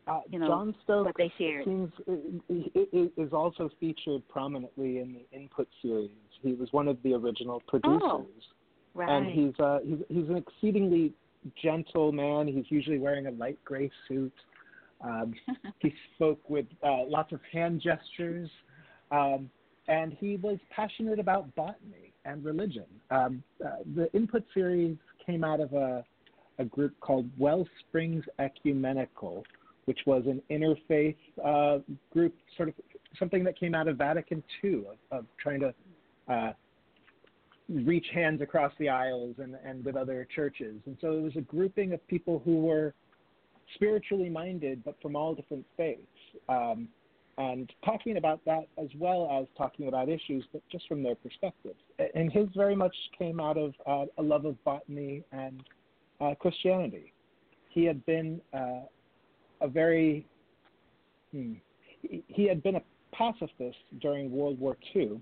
uh, 0.08 0.20
you 0.28 0.38
know, 0.38 0.48
John 0.48 0.74
Stokes 0.82 1.06
what 1.06 1.14
they 1.16 1.32
shared. 1.38 1.64
Seems, 1.64 1.92
is 3.16 3.32
also 3.32 3.70
featured 3.78 4.28
prominently 4.28 4.98
in 4.98 5.14
the 5.14 5.36
Input 5.36 5.68
series. 5.80 6.10
He 6.42 6.54
was 6.54 6.68
one 6.72 6.88
of 6.88 7.00
the 7.04 7.14
original 7.14 7.62
producers, 7.68 8.00
oh, 8.02 8.26
right. 8.94 9.08
and 9.08 9.26
he's 9.26 9.54
uh, 9.60 9.78
he's 9.84 9.98
he's 10.08 10.28
an 10.28 10.36
exceedingly 10.36 11.12
gentle 11.62 12.10
man. 12.10 12.48
He's 12.48 12.64
usually 12.68 12.98
wearing 12.98 13.28
a 13.28 13.30
light 13.30 13.58
gray 13.64 13.90
suit. 14.08 14.32
Um, 15.02 15.34
he 15.80 15.92
spoke 16.14 16.48
with 16.48 16.66
uh, 16.82 17.04
lots 17.06 17.32
of 17.32 17.40
hand 17.52 17.80
gestures, 17.82 18.50
um, 19.10 19.50
and 19.88 20.16
he 20.18 20.36
was 20.36 20.58
passionate 20.74 21.18
about 21.18 21.54
botany 21.54 22.12
and 22.24 22.44
religion. 22.44 22.86
Um, 23.10 23.42
uh, 23.64 23.70
the 23.96 24.12
Input 24.12 24.44
series 24.54 24.96
came 25.26 25.44
out 25.44 25.60
of 25.60 25.72
a 25.72 26.04
a 26.58 26.64
group 26.64 26.98
called 27.00 27.28
Wellsprings 27.38 28.24
Ecumenical, 28.38 29.44
which 29.86 30.00
was 30.06 30.22
an 30.26 30.40
interfaith 30.50 31.16
uh, 31.44 31.78
group, 32.12 32.34
sort 32.56 32.68
of 32.68 32.74
something 33.18 33.44
that 33.44 33.58
came 33.58 33.74
out 33.74 33.88
of 33.88 33.98
Vatican 33.98 34.42
II, 34.62 34.84
of, 35.10 35.18
of 35.18 35.26
trying 35.38 35.60
to 35.60 35.74
uh, 36.28 36.52
reach 37.68 38.06
hands 38.14 38.40
across 38.40 38.72
the 38.78 38.88
aisles 38.88 39.36
and, 39.38 39.56
and 39.64 39.84
with 39.84 39.96
other 39.96 40.26
churches. 40.34 40.76
And 40.86 40.96
so 41.00 41.12
it 41.12 41.22
was 41.22 41.36
a 41.36 41.40
grouping 41.42 41.92
of 41.92 42.06
people 42.08 42.40
who 42.44 42.60
were 42.60 42.94
spiritually 43.74 44.28
minded, 44.28 44.82
but 44.84 44.96
from 45.00 45.16
all 45.16 45.34
different 45.34 45.64
faiths. 45.76 46.00
Um, 46.48 46.88
and 47.38 47.72
talking 47.84 48.18
about 48.18 48.40
that 48.44 48.68
as 48.78 48.88
well 48.98 49.28
as 49.40 49.46
talking 49.56 49.88
about 49.88 50.08
issues, 50.08 50.44
but 50.52 50.62
just 50.70 50.86
from 50.86 51.02
their 51.02 51.14
perspectives. 51.14 51.78
And 52.14 52.30
his 52.30 52.46
very 52.54 52.76
much 52.76 52.94
came 53.18 53.40
out 53.40 53.56
of 53.56 53.72
uh, 53.86 54.04
a 54.18 54.22
love 54.22 54.44
of 54.44 54.62
botany 54.64 55.24
and 55.32 55.62
uh, 56.20 56.34
Christianity. 56.38 57.12
He 57.70 57.84
had 57.84 58.04
been 58.04 58.40
uh, 58.52 58.82
a 59.62 59.68
very 59.68 60.26
hmm, 61.30 61.54
he 62.02 62.46
had 62.46 62.62
been 62.62 62.76
a 62.76 62.82
pacifist 63.12 63.78
during 64.00 64.30
World 64.30 64.58
War 64.58 64.76
II, 64.94 65.20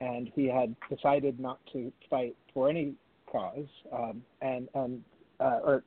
and 0.00 0.30
he 0.34 0.46
had 0.46 0.74
decided 0.90 1.38
not 1.38 1.60
to 1.72 1.92
fight 2.10 2.34
for 2.52 2.68
any 2.68 2.94
cause, 3.30 3.66
um, 3.92 4.22
and 4.40 4.68
and 4.74 5.02
uh, 5.38 5.60
or 5.62 5.84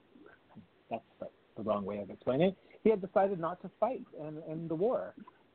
that's 0.89 1.03
the, 1.19 1.27
the 1.57 1.63
wrong 1.63 1.85
way 1.85 1.99
of 1.99 2.09
explaining 2.09 2.49
it. 2.49 2.57
He 2.83 2.89
had 2.89 3.01
decided 3.01 3.39
not 3.39 3.61
to 3.61 3.71
fight 3.79 4.05
in, 4.19 4.41
in 4.51 4.67
the 4.67 4.75
war, 4.75 5.13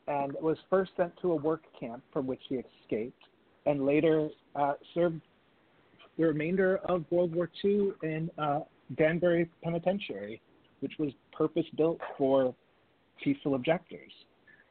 and 0.09 0.33
was 0.41 0.57
first 0.69 0.93
sent 0.97 1.13
to 1.23 1.33
a 1.33 1.37
work 1.37 1.63
camp 1.79 2.03
from 2.13 2.27
which 2.27 2.41
he 2.49 2.57
escaped, 2.83 3.23
and 3.67 3.87
later 3.87 4.29
uh, 4.57 4.73
served 4.95 5.21
the 6.19 6.27
remainder 6.27 6.81
of 6.85 7.05
World 7.11 7.35
War 7.35 7.51
II 7.65 7.93
in 8.03 8.31
uh, 8.39 8.61
Danbury 8.97 9.49
Penitentiary, 9.63 10.41
which 10.81 10.93
was 10.99 11.13
purpose 11.33 11.67
built 11.77 12.01
for 12.19 12.55
peaceful 13.23 13.55
objectors. 13.55 14.13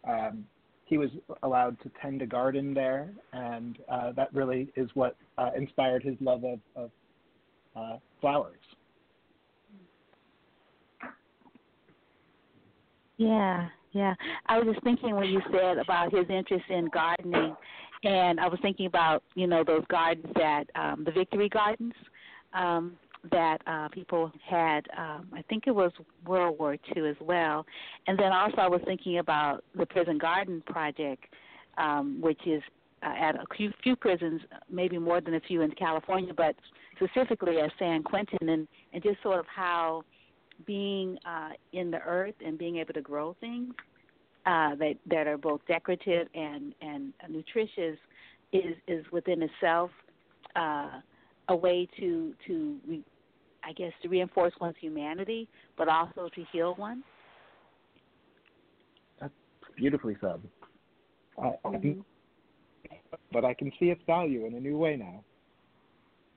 Um, 0.07 0.45
he 0.85 0.97
was 0.97 1.09
allowed 1.43 1.79
to 1.81 1.91
tend 2.01 2.21
a 2.21 2.25
garden 2.25 2.73
there, 2.73 3.11
and 3.31 3.77
uh, 3.91 4.11
that 4.13 4.33
really 4.33 4.69
is 4.75 4.89
what 4.95 5.15
uh, 5.37 5.51
inspired 5.55 6.03
his 6.03 6.15
love 6.19 6.43
of, 6.43 6.59
of 6.75 6.91
uh, 7.75 7.97
flowers. 8.19 8.57
Yeah, 13.19 13.67
yeah. 13.91 14.15
I 14.47 14.57
was 14.57 14.73
just 14.73 14.83
thinking 14.83 15.13
when 15.15 15.27
you 15.27 15.41
said 15.51 15.77
about 15.77 16.13
his 16.13 16.25
interest 16.29 16.63
in 16.69 16.89
gardening, 16.91 17.55
and 18.03 18.39
I 18.39 18.47
was 18.47 18.57
thinking 18.61 18.85
about 18.85 19.23
you 19.35 19.45
know 19.45 19.63
those 19.63 19.83
gardens 19.89 20.33
that 20.35 20.63
um, 20.73 21.03
the 21.05 21.11
Victory 21.11 21.49
Gardens. 21.49 21.93
Um, 22.53 22.97
that 23.31 23.57
uh, 23.67 23.89
people 23.89 24.31
had. 24.49 24.87
Um, 24.97 25.27
I 25.33 25.41
think 25.49 25.65
it 25.67 25.71
was 25.71 25.91
World 26.25 26.57
War 26.57 26.77
II 26.95 27.09
as 27.09 27.17
well, 27.19 27.65
and 28.07 28.17
then 28.17 28.31
also 28.31 28.55
I 28.59 28.67
was 28.69 28.79
thinking 28.85 29.19
about 29.19 29.61
the 29.77 29.85
Prison 29.85 30.17
Garden 30.17 30.63
Project, 30.65 31.25
um, 31.77 32.19
which 32.21 32.39
is 32.47 32.63
uh, 33.03 33.13
at 33.19 33.35
a 33.35 33.43
few, 33.57 33.73
few 33.83 33.97
prisons, 33.97 34.39
maybe 34.71 34.97
more 34.97 35.19
than 35.19 35.33
a 35.33 35.41
few 35.41 35.63
in 35.63 35.71
California, 35.71 36.33
but 36.33 36.55
specifically 36.95 37.59
at 37.59 37.71
San 37.77 38.03
Quentin, 38.03 38.47
and 38.47 38.69
and 38.93 39.03
just 39.03 39.21
sort 39.21 39.37
of 39.37 39.45
how 39.53 40.05
being 40.65 41.17
uh, 41.25 41.49
in 41.73 41.91
the 41.91 41.99
earth 41.99 42.35
and 42.45 42.57
being 42.57 42.77
able 42.77 42.93
to 42.93 43.01
grow 43.01 43.35
things 43.39 43.73
uh, 44.45 44.75
that 44.75 44.95
that 45.07 45.27
are 45.27 45.37
both 45.37 45.61
decorative 45.67 46.27
and 46.33 46.73
and 46.81 47.13
nutritious 47.29 47.97
is 48.51 48.75
is 48.87 49.05
within 49.11 49.43
itself. 49.43 49.91
Uh, 50.55 50.99
a 51.49 51.55
way 51.55 51.87
to 51.99 52.33
to 52.47 52.77
re, 52.87 53.03
I 53.63 53.73
guess 53.73 53.91
to 54.03 54.09
reinforce 54.09 54.53
one's 54.61 54.75
humanity, 54.79 55.47
but 55.77 55.89
also 55.89 56.29
to 56.33 56.45
heal 56.51 56.75
one. 56.75 57.03
That's 59.19 59.33
beautifully 59.75 60.15
said. 60.21 60.41
I, 61.37 61.55
mm-hmm. 61.65 62.01
but 63.31 63.45
I 63.45 63.53
can 63.53 63.71
see 63.79 63.87
its 63.87 64.01
value 64.05 64.45
in 64.45 64.53
a 64.53 64.59
new 64.59 64.77
way 64.77 64.95
now. 64.95 65.23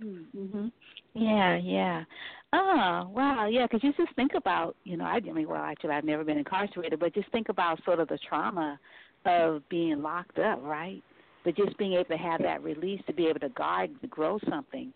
Mm-hmm. 0.02 0.66
Yeah, 1.14 1.56
yeah. 1.56 2.04
Oh, 2.52 3.10
wow, 3.14 3.48
yeah. 3.50 3.66
Because 3.66 3.82
you 3.82 3.92
just 3.96 4.14
think 4.16 4.32
about, 4.36 4.76
you 4.84 4.96
know, 4.96 5.04
I, 5.04 5.16
I 5.16 5.32
mean, 5.32 5.48
well, 5.48 5.62
actually, 5.62 5.90
I've 5.90 6.04
never 6.04 6.24
been 6.24 6.38
incarcerated, 6.38 7.00
but 7.00 7.14
just 7.14 7.30
think 7.32 7.48
about 7.48 7.82
sort 7.84 8.00
of 8.00 8.08
the 8.08 8.18
trauma 8.28 8.78
of 9.24 9.66
being 9.68 10.02
locked 10.02 10.38
up, 10.38 10.62
right? 10.62 11.02
But 11.44 11.56
just 11.56 11.76
being 11.78 11.94
able 11.94 12.04
to 12.04 12.16
have 12.16 12.40
that 12.42 12.62
release 12.62 13.00
to 13.06 13.12
be 13.12 13.26
able 13.26 13.40
to 13.40 13.48
guard, 13.50 13.90
to 14.00 14.06
grow 14.06 14.38
something, 14.48 14.92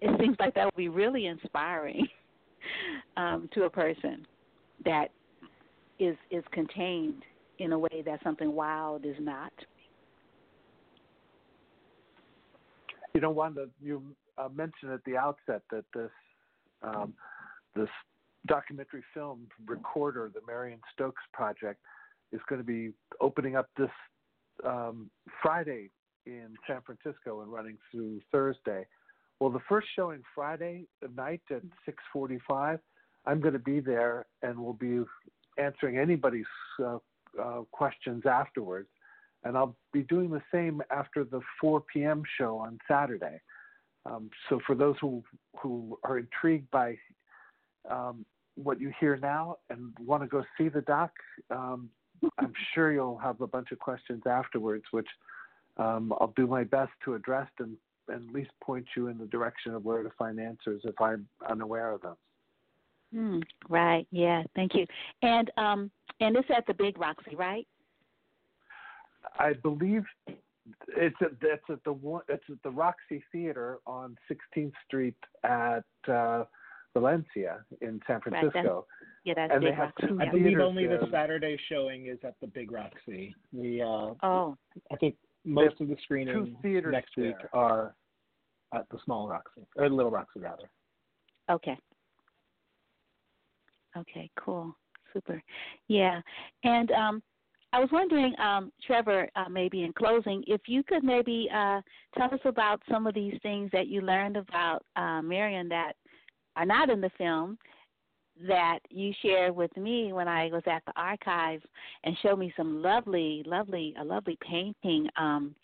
it 0.00 0.20
seems 0.20 0.36
like 0.38 0.54
that 0.54 0.64
would 0.66 0.76
be 0.76 0.88
really 0.88 1.26
inspiring 1.26 2.06
um, 3.16 3.48
to 3.54 3.64
a 3.64 3.70
person 3.70 4.26
that 4.84 5.08
is 5.98 6.16
is 6.30 6.42
contained 6.52 7.22
in 7.58 7.72
a 7.72 7.78
way 7.78 8.02
that 8.06 8.18
something 8.24 8.52
wild 8.52 9.04
is 9.04 9.16
not. 9.20 9.52
You 13.14 13.20
know, 13.20 13.30
Wanda, 13.30 13.68
you 13.82 14.02
uh, 14.40 14.48
mentioned 14.48 14.92
at 14.92 15.04
the 15.04 15.16
outset 15.16 15.62
that 15.70 15.84
this 15.94 16.10
um, 16.82 17.14
this 17.76 17.88
documentary 18.46 19.02
film 19.12 19.46
recorder, 19.66 20.30
the 20.34 20.40
Marion 20.46 20.80
Stokes 20.94 21.22
Project, 21.32 21.78
is 22.32 22.40
going 22.48 22.60
to 22.60 22.66
be 22.66 22.90
opening 23.20 23.54
up 23.54 23.68
this 23.76 23.90
um, 24.64 25.10
Friday 25.42 25.90
in 26.26 26.54
San 26.66 26.80
Francisco 26.82 27.42
and 27.42 27.52
running 27.52 27.76
through 27.90 28.20
Thursday. 28.32 28.86
Well, 29.40 29.50
the 29.50 29.60
first 29.68 29.88
showing 29.96 30.22
Friday 30.34 30.86
night 31.14 31.42
at 31.50 31.62
6:45, 32.14 32.78
I'm 33.26 33.40
going 33.40 33.54
to 33.54 33.58
be 33.58 33.80
there 33.80 34.26
and 34.42 34.58
we'll 34.58 34.72
be 34.72 35.02
answering 35.58 35.98
anybody's 35.98 36.44
uh, 36.82 36.98
uh, 37.40 37.62
questions 37.72 38.24
afterwards. 38.26 38.88
And 39.44 39.56
I'll 39.56 39.76
be 39.92 40.02
doing 40.02 40.28
the 40.30 40.42
same 40.52 40.82
after 40.90 41.24
the 41.24 41.40
4 41.60 41.82
p.m. 41.92 42.22
show 42.38 42.58
on 42.58 42.78
Saturday. 42.86 43.40
Um, 44.06 44.30
so 44.48 44.60
for 44.66 44.74
those 44.74 44.96
who 45.00 45.22
who 45.60 45.98
are 46.04 46.18
intrigued 46.18 46.70
by 46.70 46.96
um, 47.90 48.24
what 48.54 48.80
you 48.80 48.92
hear 49.00 49.16
now 49.16 49.56
and 49.68 49.92
want 50.04 50.22
to 50.22 50.28
go 50.28 50.44
see 50.56 50.68
the 50.68 50.82
doc, 50.82 51.10
um, 51.50 51.90
I'm 52.38 52.52
sure 52.74 52.92
you'll 52.92 53.18
have 53.18 53.40
a 53.40 53.46
bunch 53.46 53.72
of 53.72 53.78
questions 53.78 54.22
afterwards, 54.26 54.84
which 54.90 55.08
um, 55.76 56.12
I'll 56.20 56.32
do 56.36 56.46
my 56.46 56.64
best 56.64 56.92
to 57.04 57.14
address 57.14 57.48
and, 57.58 57.76
and 58.08 58.28
at 58.28 58.34
least 58.34 58.50
point 58.62 58.86
you 58.96 59.08
in 59.08 59.18
the 59.18 59.26
direction 59.26 59.74
of 59.74 59.84
where 59.84 60.02
to 60.02 60.10
find 60.18 60.40
answers 60.40 60.82
if 60.84 61.00
I'm 61.00 61.28
unaware 61.48 61.92
of 61.92 62.02
them. 62.02 62.16
Hmm, 63.12 63.40
right. 63.68 64.06
Yeah. 64.10 64.44
Thank 64.54 64.74
you. 64.74 64.86
And 65.22 65.50
um, 65.56 65.90
and 66.20 66.36
it's 66.36 66.48
at 66.54 66.66
the 66.66 66.74
Big 66.74 66.98
Roxie, 66.98 67.34
right? 67.34 67.66
I 69.38 69.52
believe 69.54 70.04
it's 70.96 71.16
at 71.20 71.30
it's 71.42 71.62
at 71.68 71.82
the 71.84 71.92
one 71.92 72.22
it's 72.28 72.44
at 72.50 72.56
the 72.62 72.70
Roxie 72.70 73.22
Theater 73.32 73.78
on 73.86 74.16
16th 74.30 74.72
Street 74.86 75.16
at 75.44 75.84
uh, 76.08 76.44
Valencia 76.94 77.64
in 77.80 78.00
San 78.06 78.20
Francisco. 78.20 78.44
Right, 78.46 78.52
Francisco. 78.52 78.86
Yeah, 79.24 79.34
that's 79.36 79.52
and 79.52 79.60
Big 79.62 79.70
they 79.70 79.76
have 79.76 79.92
Roxie. 80.00 80.06
two 80.08 80.20
I 80.20 80.28
believe 80.30 80.44
theaters 80.44 80.62
only 80.66 80.86
the. 80.86 81.08
Saturday 81.10 81.58
showing 81.68 82.06
is 82.06 82.18
at 82.24 82.34
the 82.40 82.46
Big 82.48 82.70
Roxie. 82.72 83.34
We, 83.52 83.80
uh, 83.82 84.14
Oh, 84.22 84.56
I 84.92 84.96
think 84.96 85.16
most 85.44 85.80
of 85.80 85.88
the 85.88 85.96
screenings 86.02 86.48
two 86.48 86.56
theaters 86.62 86.92
next 86.92 87.16
week 87.16 87.34
there. 87.38 87.50
are 87.52 87.94
at 88.74 88.86
the 88.90 88.98
Small 89.04 89.28
Roxie 89.28 89.66
or 89.76 89.88
the 89.88 89.94
Little 89.94 90.10
Roxie 90.10 90.40
rather. 90.40 90.70
okay. 91.50 91.76
Okay, 93.96 94.30
cool. 94.38 94.74
Super. 95.12 95.42
Yeah. 95.88 96.20
And 96.62 96.90
um 96.92 97.22
I 97.72 97.78
was 97.78 97.88
wondering, 97.92 98.34
um, 98.40 98.72
Trevor, 98.84 99.28
uh, 99.36 99.48
maybe 99.48 99.84
in 99.84 99.92
closing, 99.92 100.42
if 100.46 100.62
you 100.66 100.82
could 100.82 101.04
maybe 101.04 101.48
uh, 101.54 101.80
tell 102.16 102.32
us 102.34 102.40
about 102.44 102.82
some 102.90 103.06
of 103.06 103.14
these 103.14 103.38
things 103.42 103.70
that 103.72 103.86
you 103.86 104.00
learned 104.00 104.36
about 104.36 104.84
uh, 104.96 105.22
Marion 105.22 105.68
that 105.68 105.92
are 106.56 106.66
not 106.66 106.90
in 106.90 107.00
the 107.00 107.10
film 107.16 107.58
that 108.48 108.80
you 108.88 109.12
shared 109.22 109.54
with 109.54 109.74
me 109.76 110.12
when 110.12 110.26
I 110.26 110.48
was 110.48 110.62
at 110.66 110.82
the 110.86 110.92
archive 110.96 111.60
and 112.04 112.16
showed 112.22 112.38
me 112.38 112.52
some 112.56 112.82
lovely, 112.82 113.42
lovely, 113.46 113.94
a 114.00 114.04
lovely 114.04 114.38
painting, 114.40 115.08
um, 115.16 115.54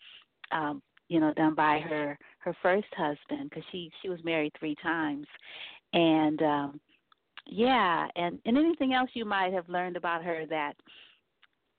um, 0.51 0.81
you 1.09 1.19
know, 1.19 1.33
done 1.33 1.55
by 1.55 1.79
her 1.79 2.17
her 2.39 2.55
first 2.61 2.87
husband 2.95 3.49
because 3.49 3.63
she 3.71 3.91
she 4.01 4.09
was 4.09 4.23
married 4.23 4.51
three 4.59 4.75
times, 4.81 5.25
and 5.93 6.41
um, 6.41 6.79
yeah, 7.45 8.07
and 8.15 8.39
and 8.45 8.57
anything 8.57 8.93
else 8.93 9.09
you 9.13 9.25
might 9.25 9.53
have 9.53 9.67
learned 9.69 9.97
about 9.97 10.23
her 10.23 10.45
that 10.49 10.75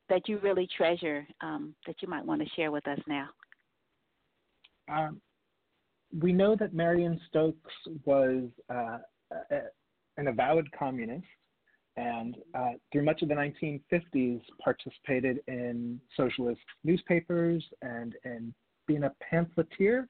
that 0.08 0.28
you 0.28 0.38
really 0.38 0.68
treasure 0.76 1.26
um, 1.40 1.74
that 1.86 1.96
you 2.00 2.08
might 2.08 2.24
want 2.24 2.40
to 2.42 2.48
share 2.56 2.70
with 2.70 2.86
us 2.88 2.98
now. 3.06 3.28
Um, 4.90 5.20
we 6.18 6.32
know 6.32 6.56
that 6.56 6.72
Marion 6.72 7.20
Stokes 7.28 7.74
was 8.04 8.44
uh, 8.70 8.98
a, 9.50 9.60
an 10.16 10.28
avowed 10.28 10.68
communist 10.76 11.26
and 11.96 12.36
uh, 12.54 12.70
through 12.92 13.04
much 13.04 13.22
of 13.22 13.28
the 13.28 13.34
1950s 13.34 14.40
participated 14.62 15.40
in 15.48 16.00
socialist 16.16 16.60
newspapers 16.84 17.64
and 17.82 18.14
in 18.24 18.54
being 18.86 19.04
a 19.04 19.12
pamphleteer. 19.20 20.08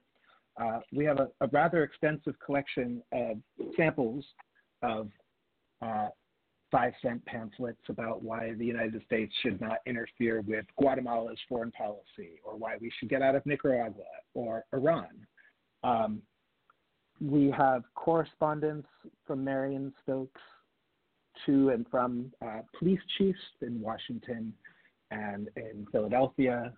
Uh, 0.61 0.79
we 0.93 1.03
have 1.03 1.19
a, 1.19 1.29
a, 1.41 1.47
rather 1.47 1.83
extensive 1.83 2.35
collection 2.45 3.01
of 3.11 3.37
samples 3.75 4.23
of 4.83 5.09
uh, 5.81 6.09
five 6.71 6.93
cent 7.01 7.23
pamphlets 7.25 7.81
about 7.89 8.21
why 8.23 8.53
the 8.57 8.65
United 8.65 9.01
States 9.05 9.33
should 9.41 9.59
not 9.59 9.77
interfere 9.85 10.41
with 10.41 10.65
Guatemala's 10.77 11.39
foreign 11.47 11.71
policy 11.71 12.39
or 12.43 12.57
why 12.57 12.75
we 12.79 12.91
should 12.99 13.09
get 13.09 13.21
out 13.21 13.35
of 13.35 13.45
Nicaragua 13.45 14.03
or 14.33 14.65
Iran. 14.73 15.07
Um, 15.83 16.21
we 17.21 17.51
have 17.51 17.83
correspondence 17.95 18.87
from 19.25 19.43
Marion 19.43 19.93
Stokes 20.03 20.41
to 21.45 21.69
and 21.69 21.85
from 21.89 22.31
uh, 22.45 22.61
police 22.77 22.99
chiefs 23.17 23.39
in 23.61 23.79
Washington 23.81 24.53
and 25.11 25.49
in 25.55 25.87
Philadelphia. 25.91 26.73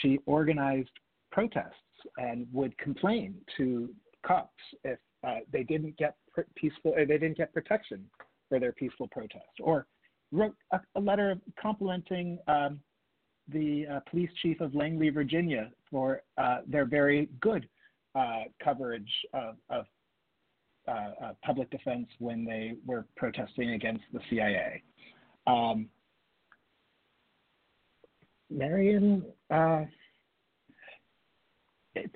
She 0.00 0.18
organized 0.26 0.90
protests 1.30 1.74
and 2.16 2.46
would 2.52 2.76
complain 2.78 3.34
to 3.56 3.90
cops 4.24 4.52
if 4.84 4.98
uh, 5.26 5.40
they 5.52 5.62
didn't 5.62 5.96
get 5.96 6.16
peaceful, 6.54 6.92
or 6.96 7.04
they 7.06 7.18
didn't 7.18 7.36
get 7.36 7.52
protection 7.52 8.04
for 8.54 8.60
their 8.60 8.72
peaceful 8.72 9.08
protest, 9.08 9.58
or 9.60 9.84
wrote 10.30 10.54
a, 10.70 10.78
a 10.94 11.00
letter 11.00 11.36
complimenting 11.60 12.38
um, 12.46 12.78
the 13.48 13.84
uh, 13.90 14.00
police 14.08 14.30
chief 14.42 14.60
of 14.60 14.76
Langley, 14.76 15.10
Virginia, 15.10 15.70
for 15.90 16.22
uh, 16.38 16.58
their 16.68 16.84
very 16.84 17.28
good 17.40 17.68
uh, 18.14 18.42
coverage 18.62 19.10
of, 19.32 19.56
of 19.70 19.86
uh, 20.86 20.92
uh, 20.92 21.32
public 21.44 21.68
defense 21.70 22.06
when 22.20 22.44
they 22.44 22.74
were 22.86 23.06
protesting 23.16 23.70
against 23.70 24.04
the 24.12 24.20
CIA. 24.30 24.80
Um, 25.48 25.88
Marion 28.50 29.24
uh, 29.50 29.82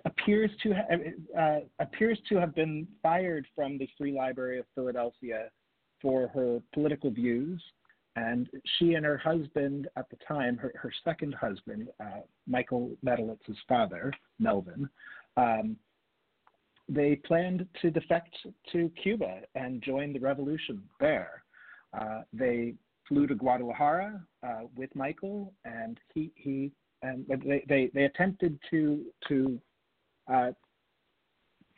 appears 0.04 0.52
to 0.62 0.72
ha- 0.72 1.60
appears 1.80 2.18
to 2.28 2.36
have 2.36 2.54
been 2.54 2.86
fired 3.02 3.44
from 3.56 3.76
the 3.76 3.88
Free 3.98 4.12
Library 4.12 4.60
of 4.60 4.66
Philadelphia 4.76 5.48
for 6.00 6.28
her 6.28 6.60
political 6.72 7.10
views. 7.10 7.62
And 8.16 8.48
she 8.78 8.94
and 8.94 9.04
her 9.06 9.18
husband 9.18 9.88
at 9.96 10.10
the 10.10 10.16
time, 10.26 10.56
her, 10.56 10.72
her 10.76 10.92
second 11.04 11.34
husband, 11.34 11.88
uh, 12.00 12.22
Michael 12.48 12.90
Metelits's 13.04 13.58
father, 13.68 14.12
Melvin, 14.40 14.88
um, 15.36 15.76
they 16.88 17.16
planned 17.16 17.66
to 17.82 17.90
defect 17.90 18.34
to 18.72 18.90
Cuba 19.02 19.40
and 19.54 19.82
join 19.82 20.12
the 20.12 20.18
revolution 20.18 20.82
there. 20.98 21.42
Uh, 21.98 22.22
they 22.32 22.74
flew 23.06 23.26
to 23.26 23.34
Guadalajara 23.34 24.20
uh, 24.42 24.60
with 24.74 24.94
Michael, 24.96 25.52
and 25.64 25.98
he, 26.14 26.30
he 26.34 26.72
and 27.02 27.24
they, 27.28 27.62
they, 27.68 27.90
they 27.94 28.04
attempted 28.04 28.58
to 28.70 29.04
to 29.28 29.60
uh, 30.32 30.50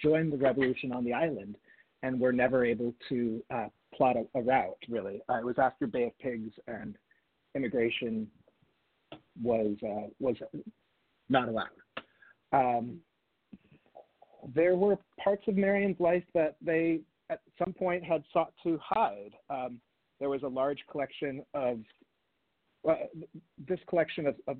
join 0.02 0.30
the 0.30 0.36
revolution 0.36 0.92
on 0.92 1.04
the 1.04 1.12
island, 1.12 1.56
and 2.02 2.18
were 2.18 2.32
never 2.32 2.64
able 2.64 2.94
to 3.08 3.42
uh, 3.54 3.68
plot 3.94 4.16
a, 4.16 4.38
a 4.38 4.42
route, 4.42 4.76
really. 4.88 5.20
Uh, 5.28 5.38
it 5.38 5.44
was 5.44 5.58
after 5.58 5.86
Bay 5.86 6.04
of 6.04 6.18
Pigs 6.18 6.52
and 6.66 6.96
immigration 7.54 8.28
was 9.42 9.76
uh, 9.84 10.08
was 10.18 10.36
not 11.28 11.48
allowed. 11.48 11.68
Um, 12.52 12.98
there 14.54 14.74
were 14.74 14.96
parts 15.22 15.42
of 15.48 15.56
Marion's 15.56 16.00
life 16.00 16.24
that 16.34 16.56
they 16.62 17.00
at 17.30 17.40
some 17.58 17.72
point 17.72 18.04
had 18.04 18.24
sought 18.32 18.52
to 18.64 18.78
hide. 18.82 19.32
Um, 19.48 19.80
there 20.18 20.28
was 20.28 20.42
a 20.42 20.48
large 20.48 20.78
collection 20.90 21.44
of 21.54 21.78
uh, 22.88 22.94
this 23.68 23.78
collection 23.88 24.26
of, 24.26 24.34
of 24.48 24.56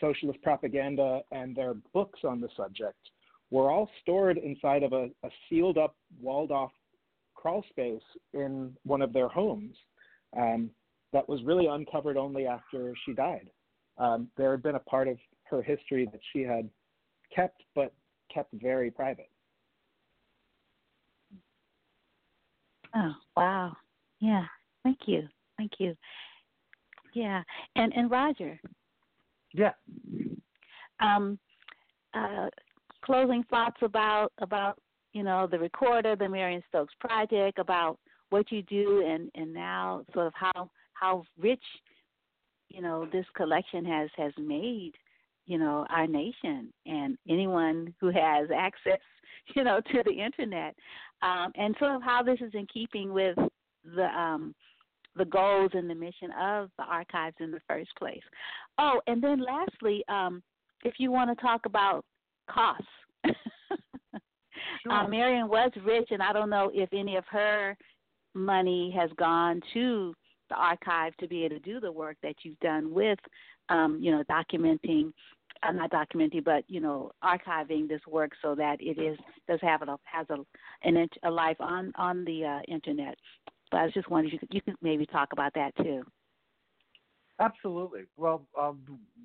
socialist 0.00 0.40
propaganda 0.42 1.20
and 1.32 1.54
their 1.54 1.74
books 1.92 2.20
on 2.24 2.40
the 2.40 2.48
subject 2.56 2.98
were 3.50 3.70
all 3.70 3.88
stored 4.02 4.38
inside 4.38 4.82
of 4.82 4.92
a, 4.92 5.10
a 5.22 5.28
sealed 5.48 5.78
up, 5.78 5.96
walled 6.20 6.50
off 6.50 6.72
crawl 7.44 7.62
space 7.68 8.00
in 8.32 8.74
one 8.84 9.02
of 9.02 9.12
their 9.12 9.28
homes 9.28 9.76
um, 10.34 10.70
that 11.12 11.28
was 11.28 11.42
really 11.44 11.66
uncovered 11.66 12.16
only 12.16 12.46
after 12.46 12.94
she 13.04 13.12
died. 13.12 13.50
Um, 13.98 14.28
there 14.38 14.50
had 14.52 14.62
been 14.62 14.76
a 14.76 14.80
part 14.80 15.08
of 15.08 15.18
her 15.50 15.60
history 15.60 16.08
that 16.10 16.22
she 16.32 16.40
had 16.40 16.70
kept, 17.34 17.62
but 17.74 17.92
kept 18.32 18.50
very 18.54 18.90
private. 18.90 19.28
Oh 22.96 23.12
wow! 23.36 23.76
Yeah, 24.20 24.44
thank 24.82 25.00
you, 25.04 25.28
thank 25.58 25.72
you. 25.78 25.94
Yeah, 27.12 27.42
and 27.76 27.92
and 27.94 28.10
Roger. 28.10 28.58
Yeah. 29.52 29.72
Um, 31.00 31.38
uh, 32.14 32.48
closing 33.04 33.44
thoughts 33.50 33.76
about 33.82 34.32
about 34.38 34.78
you 35.14 35.22
know 35.22 35.46
the 35.50 35.58
recorder, 35.58 36.16
the 36.16 36.28
Marion 36.28 36.62
Stokes 36.68 36.92
project, 37.00 37.58
about 37.58 37.98
what 38.28 38.52
you 38.52 38.62
do, 38.62 39.02
and 39.06 39.30
and 39.34 39.54
now 39.54 40.04
sort 40.12 40.26
of 40.26 40.34
how 40.34 40.70
how 40.92 41.24
rich 41.38 41.62
you 42.68 42.82
know 42.82 43.08
this 43.10 43.26
collection 43.34 43.84
has 43.84 44.10
has 44.16 44.32
made 44.36 44.92
you 45.46 45.58
know 45.58 45.86
our 45.88 46.06
nation 46.06 46.72
and 46.84 47.16
anyone 47.28 47.94
who 48.00 48.08
has 48.08 48.48
access 48.54 49.00
you 49.54 49.64
know 49.64 49.80
to 49.92 50.02
the 50.04 50.12
internet 50.12 50.74
um, 51.22 51.52
and 51.56 51.74
sort 51.78 51.94
of 51.94 52.02
how 52.02 52.22
this 52.22 52.38
is 52.40 52.52
in 52.54 52.66
keeping 52.72 53.12
with 53.12 53.36
the 53.96 54.04
um, 54.04 54.54
the 55.16 55.24
goals 55.24 55.70
and 55.74 55.88
the 55.88 55.94
mission 55.94 56.30
of 56.40 56.70
the 56.76 56.84
archives 56.84 57.36
in 57.38 57.52
the 57.52 57.60
first 57.68 57.90
place. 57.96 58.22
Oh, 58.78 59.00
and 59.06 59.22
then 59.22 59.40
lastly, 59.40 60.02
um, 60.08 60.42
if 60.84 60.94
you 60.98 61.12
want 61.12 61.30
to 61.30 61.40
talk 61.40 61.66
about 61.66 62.04
costs, 62.50 62.84
sure. 64.84 64.92
uh, 64.92 65.08
Marion 65.08 65.48
was 65.48 65.70
rich, 65.84 66.08
and 66.10 66.22
I 66.22 66.32
don't 66.32 66.50
know 66.50 66.70
if 66.72 66.88
any 66.92 67.16
of 67.16 67.24
her 67.30 67.76
money 68.34 68.94
has 68.96 69.10
gone 69.16 69.60
to 69.72 70.14
the 70.50 70.56
archive 70.56 71.16
to 71.16 71.28
be 71.28 71.44
able 71.44 71.56
to 71.56 71.60
do 71.60 71.80
the 71.80 71.90
work 71.90 72.16
that 72.22 72.34
you've 72.42 72.58
done 72.60 72.92
with, 72.92 73.18
um, 73.68 73.98
you 74.00 74.10
know, 74.10 74.22
documenting, 74.30 75.12
uh, 75.62 75.72
not 75.72 75.90
documenting, 75.90 76.44
but 76.44 76.64
you 76.68 76.80
know, 76.80 77.10
archiving 77.22 77.88
this 77.88 78.00
work 78.06 78.32
so 78.42 78.54
that 78.54 78.76
it 78.80 78.98
is 79.00 79.18
does 79.48 79.60
have 79.62 79.82
a 79.82 79.98
has 80.04 80.26
a 80.30 80.36
an 80.82 81.08
a 81.22 81.30
life 81.30 81.56
on 81.60 81.92
on 81.96 82.24
the 82.24 82.44
uh, 82.44 82.60
internet. 82.72 83.16
But 83.70 83.78
I 83.78 83.84
was 83.84 83.94
just 83.94 84.10
wondering 84.10 84.34
if 84.34 84.42
you 84.42 84.46
could, 84.46 84.54
you 84.54 84.60
could 84.60 84.74
maybe 84.82 85.06
talk 85.06 85.32
about 85.32 85.54
that 85.54 85.74
too. 85.76 86.04
Absolutely. 87.40 88.02
Well, 88.16 88.46
um, 88.60 88.80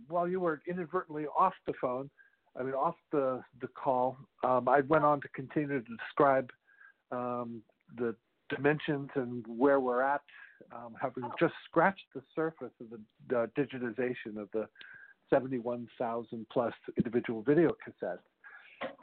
while 0.07 0.27
you 0.27 0.39
were 0.39 0.61
inadvertently 0.67 1.25
off 1.37 1.53
the 1.67 1.73
phone, 1.79 2.09
I 2.57 2.63
mean 2.63 2.73
off 2.73 2.95
the 3.11 3.41
the 3.61 3.67
call, 3.67 4.17
um, 4.43 4.67
I 4.67 4.81
went 4.81 5.03
on 5.03 5.21
to 5.21 5.27
continue 5.29 5.81
to 5.81 5.95
describe 5.97 6.49
um, 7.11 7.61
the 7.97 8.15
dimensions 8.49 9.09
and 9.15 9.45
where 9.47 9.79
we're 9.79 10.01
at, 10.01 10.21
um, 10.71 10.95
having 10.99 11.23
just 11.39 11.53
scratched 11.65 12.05
the 12.13 12.21
surface 12.35 12.71
of 12.81 12.87
the 13.29 13.37
uh, 13.37 13.47
digitization 13.57 14.37
of 14.37 14.49
the 14.53 14.67
71,000 15.29 16.45
plus 16.51 16.73
individual 16.97 17.41
video 17.43 17.69
cassettes. 17.69 18.19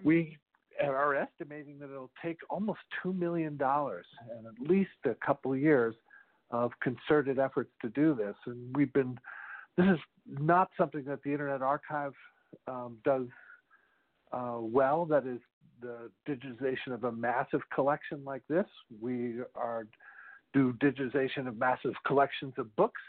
We 0.03 0.37
are 0.85 1.15
estimating 1.15 1.79
that 1.79 1.91
it'll 1.91 2.11
take 2.23 2.39
almost 2.51 2.81
two 3.03 3.13
million 3.13 3.57
dollars 3.57 4.07
and 4.37 4.47
at 4.47 4.69
least 4.71 4.91
a 5.05 5.15
couple 5.25 5.53
of 5.53 5.59
years 5.59 5.95
of 6.51 6.73
concerted 6.83 7.39
efforts 7.39 7.71
to 7.83 7.89
do 7.91 8.15
this. 8.15 8.35
And 8.47 8.77
we've 8.77 8.93
been, 8.93 9.19
this 9.77 9.87
is 9.87 9.99
not 10.27 10.71
something 10.77 11.05
that 11.05 11.23
the 11.23 11.33
Internet 11.33 11.63
Archive 11.63 12.13
um, 12.67 12.99
does 13.05 13.27
uh, 14.33 14.59
well. 14.61 15.05
That 15.07 15.27
is 15.27 15.41
the 15.81 16.11
digitization 16.29 16.93
of 16.93 17.05
a 17.05 17.13
massive 17.13 17.61
collection 17.75 18.25
like 18.25 18.43
this. 18.49 18.67
We 19.01 19.37
are 19.55 19.87
do 20.55 20.73
digitization 20.75 21.47
of 21.47 21.59
massive 21.59 21.93
collections 22.07 22.55
of 22.57 22.75
books 22.77 23.03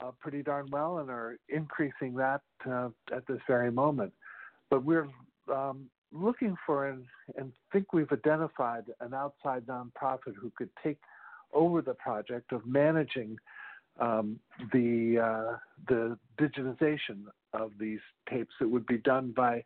uh, 0.00 0.10
pretty 0.20 0.42
darn 0.42 0.66
well 0.70 0.98
and 0.98 1.10
are 1.10 1.38
increasing 1.48 2.14
that 2.14 2.42
uh, 2.68 2.88
at 3.12 3.26
this 3.26 3.38
very 3.46 3.70
moment. 3.70 4.12
But 4.70 4.84
we're 4.84 5.08
um, 5.52 5.88
looking 6.12 6.56
for 6.66 6.88
and, 6.88 7.04
and 7.36 7.52
think 7.72 7.92
we've 7.92 8.10
identified 8.12 8.84
an 9.00 9.14
outside 9.14 9.64
nonprofit 9.66 10.34
who 10.40 10.50
could 10.56 10.70
take 10.82 10.98
over 11.52 11.80
the 11.82 11.94
project 11.94 12.52
of 12.52 12.66
managing 12.66 13.36
um, 14.00 14.40
the 14.72 15.20
uh, 15.22 15.56
the 15.88 16.18
digitization 16.40 17.24
of 17.54 17.72
these 17.78 18.00
tapes. 18.28 18.54
That 18.60 18.68
would 18.68 18.86
be 18.86 18.98
done 18.98 19.32
by 19.36 19.64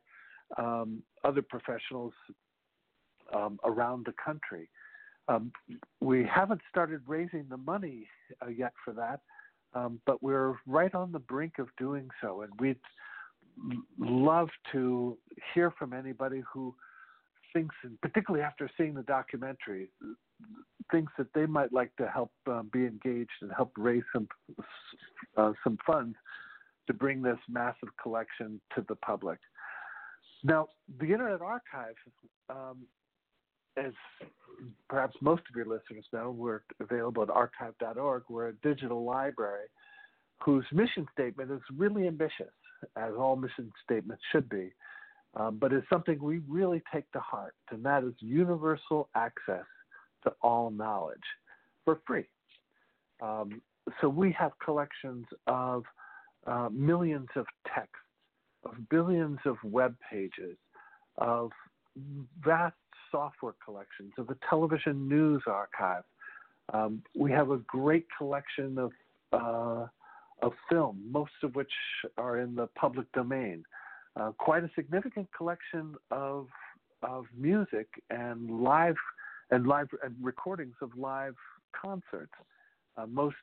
um, 0.56 1.02
other 1.24 1.42
professionals 1.42 2.12
um, 3.34 3.58
around 3.64 4.06
the 4.06 4.14
country. 4.24 4.68
Um, 5.28 5.52
we 6.00 6.24
haven't 6.24 6.60
started 6.70 7.00
raising 7.06 7.46
the 7.50 7.56
money 7.56 8.08
uh, 8.42 8.48
yet 8.48 8.72
for 8.84 8.94
that, 8.94 9.20
um, 9.74 10.00
but 10.06 10.22
we're 10.22 10.54
right 10.66 10.94
on 10.94 11.12
the 11.12 11.18
brink 11.18 11.58
of 11.58 11.68
doing 11.76 12.08
so, 12.22 12.42
and 12.42 12.52
we'd 12.58 12.78
love 13.98 14.48
to 14.72 15.18
hear 15.52 15.70
from 15.78 15.92
anybody 15.92 16.42
who 16.50 16.74
thinks, 17.52 17.74
and 17.82 18.00
particularly 18.00 18.42
after 18.42 18.70
seeing 18.78 18.94
the 18.94 19.02
documentary, 19.02 19.90
thinks 20.90 21.12
that 21.18 21.26
they 21.34 21.44
might 21.44 21.72
like 21.72 21.94
to 21.96 22.08
help 22.08 22.30
um, 22.46 22.70
be 22.72 22.86
engaged 22.86 23.30
and 23.42 23.50
help 23.54 23.72
raise 23.76 24.04
some 24.14 24.28
uh, 25.36 25.52
some 25.62 25.76
funds 25.86 26.16
to 26.88 26.94
bring 26.94 27.22
this 27.22 27.38
massive 27.48 27.90
collection 28.02 28.60
to 28.74 28.84
the 28.88 28.96
public. 28.96 29.38
Now, 30.42 30.66
the 30.98 31.12
Internet 31.12 31.40
Archive, 31.40 31.94
um, 32.50 32.86
as 33.76 33.92
perhaps 34.88 35.14
most 35.20 35.42
of 35.48 35.54
your 35.54 35.66
listeners 35.66 36.06
know, 36.12 36.30
we're 36.30 36.62
available 36.80 37.22
at 37.22 37.30
archive.org. 37.30 38.24
We're 38.28 38.48
a 38.48 38.54
digital 38.54 39.04
library 39.04 39.66
whose 40.44 40.64
mission 40.72 41.06
statement 41.12 41.50
is 41.50 41.60
really 41.76 42.06
ambitious, 42.06 42.52
as 42.96 43.12
all 43.18 43.36
mission 43.36 43.70
statements 43.84 44.22
should 44.32 44.48
be, 44.48 44.72
um, 45.34 45.58
but 45.58 45.72
it's 45.72 45.88
something 45.92 46.22
we 46.22 46.40
really 46.48 46.82
take 46.92 47.10
to 47.12 47.20
heart, 47.20 47.54
and 47.70 47.84
that 47.84 48.04
is 48.04 48.14
universal 48.20 49.08
access 49.14 49.66
to 50.24 50.32
all 50.42 50.70
knowledge 50.70 51.18
for 51.84 52.00
free. 52.06 52.26
Um, 53.20 53.60
so 54.00 54.08
we 54.08 54.32
have 54.32 54.52
collections 54.64 55.26
of 55.46 55.84
uh, 56.48 56.68
millions 56.72 57.28
of 57.36 57.46
texts, 57.66 57.94
of 58.64 58.72
billions 58.88 59.38
of 59.44 59.56
web 59.62 59.94
pages, 60.10 60.56
of 61.18 61.50
vast 62.42 62.76
software 63.10 63.54
collections, 63.64 64.12
of 64.18 64.26
the 64.26 64.36
television 64.48 65.08
news 65.08 65.42
archive. 65.46 66.04
Um, 66.72 67.02
we 67.16 67.30
have 67.32 67.50
a 67.50 67.58
great 67.58 68.06
collection 68.16 68.78
of 68.78 68.92
uh, 69.32 69.86
of 70.40 70.52
film, 70.70 71.02
most 71.10 71.32
of 71.42 71.54
which 71.56 71.72
are 72.16 72.38
in 72.38 72.54
the 72.54 72.68
public 72.78 73.10
domain. 73.12 73.64
Uh, 74.16 74.30
quite 74.38 74.62
a 74.62 74.70
significant 74.74 75.28
collection 75.36 75.94
of 76.10 76.46
of 77.02 77.26
music 77.36 77.88
and 78.10 78.62
live 78.62 78.96
and 79.50 79.66
live 79.66 79.88
and 80.02 80.14
recordings 80.20 80.74
of 80.80 80.90
live 80.96 81.34
concerts. 81.74 82.32
Uh, 82.96 83.06
most 83.06 83.36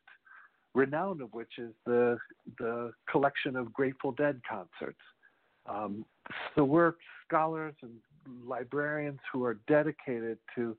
renowned 0.75 1.21
of 1.21 1.33
which 1.33 1.53
is 1.57 1.71
the 1.85 2.17
the 2.59 2.91
collection 3.09 3.55
of 3.55 3.73
Grateful 3.73 4.11
Dead 4.11 4.39
concerts. 4.47 4.99
Um, 5.65 6.05
so 6.55 6.63
we're 6.63 6.93
scholars 7.27 7.73
and 7.81 7.93
librarians 8.45 9.19
who 9.31 9.43
are 9.45 9.57
dedicated 9.67 10.37
to 10.55 10.75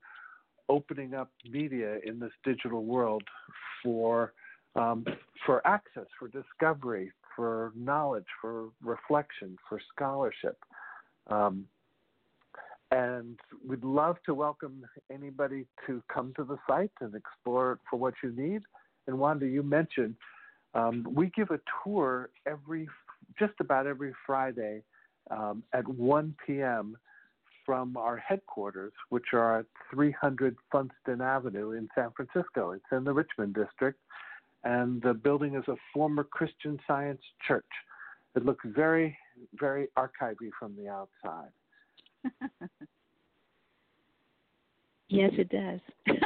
opening 0.68 1.14
up 1.14 1.30
media 1.48 1.98
in 2.04 2.20
this 2.20 2.32
digital 2.44 2.84
world 2.84 3.24
for 3.82 4.32
um, 4.76 5.04
for 5.44 5.66
access, 5.66 6.06
for 6.18 6.28
discovery, 6.28 7.10
for 7.34 7.72
knowledge, 7.74 8.26
for 8.40 8.68
reflection, 8.82 9.56
for 9.68 9.80
scholarship. 9.94 10.58
Um, 11.28 11.66
and 12.92 13.38
we'd 13.66 13.82
love 13.82 14.16
to 14.26 14.34
welcome 14.34 14.84
anybody 15.10 15.66
to 15.86 16.02
come 16.12 16.32
to 16.36 16.44
the 16.44 16.58
site 16.68 16.92
and 17.00 17.14
explore 17.14 17.72
it 17.72 17.78
for 17.90 17.98
what 17.98 18.14
you 18.22 18.30
need. 18.30 18.62
And 19.06 19.18
Wanda, 19.18 19.46
you 19.46 19.62
mentioned 19.62 20.16
um, 20.74 21.06
we 21.10 21.30
give 21.34 21.50
a 21.50 21.60
tour 21.82 22.30
every, 22.46 22.88
just 23.38 23.54
about 23.60 23.86
every 23.86 24.12
Friday 24.26 24.82
um, 25.30 25.62
at 25.72 25.88
1 25.88 26.34
p.m. 26.46 26.96
from 27.64 27.96
our 27.96 28.16
headquarters, 28.16 28.92
which 29.08 29.32
are 29.32 29.60
at 29.60 29.66
300 29.92 30.56
Funston 30.70 31.20
Avenue 31.20 31.72
in 31.72 31.88
San 31.94 32.10
Francisco. 32.14 32.72
It's 32.72 32.84
in 32.92 33.04
the 33.04 33.12
Richmond 33.12 33.54
district, 33.54 34.00
and 34.64 35.00
the 35.02 35.14
building 35.14 35.54
is 35.54 35.64
a 35.68 35.76
former 35.94 36.24
Christian 36.24 36.78
Science 36.86 37.22
church. 37.46 37.64
It 38.34 38.44
looks 38.44 38.64
very, 38.66 39.16
very 39.58 39.88
archivy 39.96 40.50
from 40.58 40.76
the 40.76 40.88
outside. 40.88 41.52
yes, 45.08 45.30
it 45.38 45.48
does. 45.48 45.80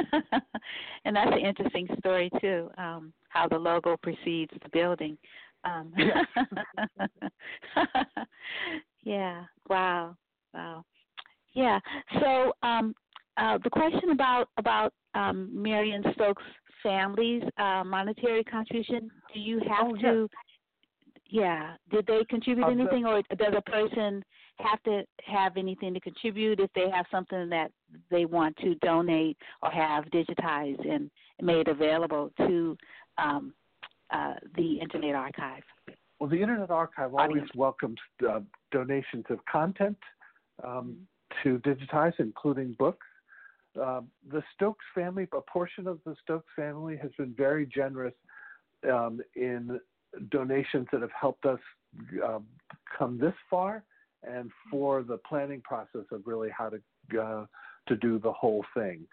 and 1.04 1.16
that's 1.16 1.32
an 1.32 1.40
interesting 1.40 1.88
story 1.98 2.30
too. 2.40 2.70
Um, 2.78 3.12
how 3.28 3.48
the 3.48 3.58
logo 3.58 3.96
precedes 3.96 4.52
the 4.62 4.68
building. 4.72 5.18
Um, 5.64 5.92
yeah. 9.04 9.44
Wow. 9.68 10.16
Wow. 10.54 10.84
Yeah. 11.52 11.78
So 12.20 12.52
um, 12.62 12.94
uh, 13.36 13.58
the 13.62 13.70
question 13.70 14.10
about 14.10 14.48
about 14.56 14.92
um, 15.14 15.50
Marion 15.52 16.02
Stokes' 16.14 16.42
family's 16.82 17.42
uh, 17.58 17.84
monetary 17.84 18.44
contribution. 18.44 19.10
Do 19.34 19.40
you 19.40 19.60
have 19.60 19.86
oh, 19.86 19.96
to? 19.96 20.28
Yeah. 21.28 21.74
Did 21.90 22.06
they 22.06 22.24
contribute 22.28 22.64
Uh, 22.64 22.70
anything, 22.70 23.06
or 23.06 23.22
does 23.36 23.54
a 23.56 23.62
person 23.62 24.24
have 24.62 24.82
to 24.84 25.02
have 25.24 25.56
anything 25.56 25.94
to 25.94 26.00
contribute 26.00 26.60
if 26.60 26.70
they 26.74 26.88
have 26.90 27.06
something 27.10 27.48
that 27.50 27.70
they 28.10 28.24
want 28.24 28.56
to 28.58 28.74
donate 28.76 29.36
or 29.62 29.70
have 29.70 30.04
digitized 30.06 30.88
and 30.88 31.10
made 31.40 31.68
available 31.68 32.30
to 32.38 32.76
um, 33.18 33.52
uh, 34.10 34.34
the 34.56 34.78
Internet 34.80 35.14
Archive? 35.14 35.62
Well, 36.18 36.28
the 36.28 36.40
Internet 36.40 36.70
Archive 36.70 37.14
always 37.14 37.44
welcomes 37.54 37.98
uh, 38.28 38.40
donations 38.70 39.24
of 39.30 39.38
content 39.46 39.96
um, 40.62 40.96
to 41.42 41.58
digitize, 41.60 42.12
including 42.18 42.76
books. 42.78 43.06
Uh, 43.80 44.00
the 44.30 44.42
Stokes 44.54 44.84
family, 44.94 45.26
a 45.32 45.40
portion 45.40 45.86
of 45.86 45.98
the 46.04 46.14
Stokes 46.22 46.48
family, 46.56 46.96
has 46.96 47.10
been 47.16 47.32
very 47.36 47.66
generous 47.66 48.14
um, 48.90 49.20
in 49.36 49.80
donations 50.30 50.88
that 50.92 51.00
have 51.00 51.10
helped 51.18 51.46
us 51.46 51.60
uh, 52.24 52.40
come 52.98 53.18
this 53.18 53.34
far, 53.48 53.84
and 54.22 54.50
for 54.70 55.02
the 55.02 55.18
planning 55.28 55.60
process 55.62 56.04
of 56.12 56.22
really 56.24 56.48
how 56.56 56.70
to 56.70 57.20
uh, 57.20 57.46
to 57.88 57.96
do 57.96 58.18
the 58.18 58.32
whole 58.32 58.64
thing. 58.74 59.06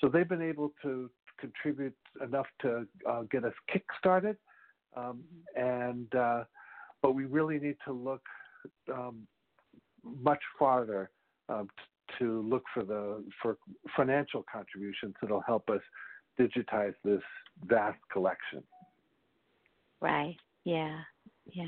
So 0.00 0.08
they've 0.08 0.28
been 0.28 0.42
able 0.42 0.72
to 0.82 1.10
contribute 1.38 1.94
enough 2.22 2.46
to 2.62 2.86
uh, 3.08 3.22
get 3.30 3.44
us 3.44 3.52
kick-started, 3.72 4.36
um, 4.96 5.22
and 5.56 6.12
uh, 6.14 6.44
but 7.02 7.12
we 7.14 7.24
really 7.24 7.58
need 7.58 7.76
to 7.86 7.92
look 7.92 8.22
um, 8.92 9.26
much 10.02 10.40
farther 10.58 11.10
um, 11.48 11.68
to 12.18 12.42
look 12.42 12.64
for 12.72 12.84
the 12.84 13.24
for 13.42 13.58
financial 13.96 14.44
contributions 14.50 15.14
that'll 15.20 15.40
help 15.40 15.68
us 15.70 15.80
digitize 16.38 16.94
this 17.04 17.22
vast 17.66 17.98
collection. 18.12 18.62
Right. 20.00 20.36
Yeah. 20.64 20.98
Yeah. 21.46 21.66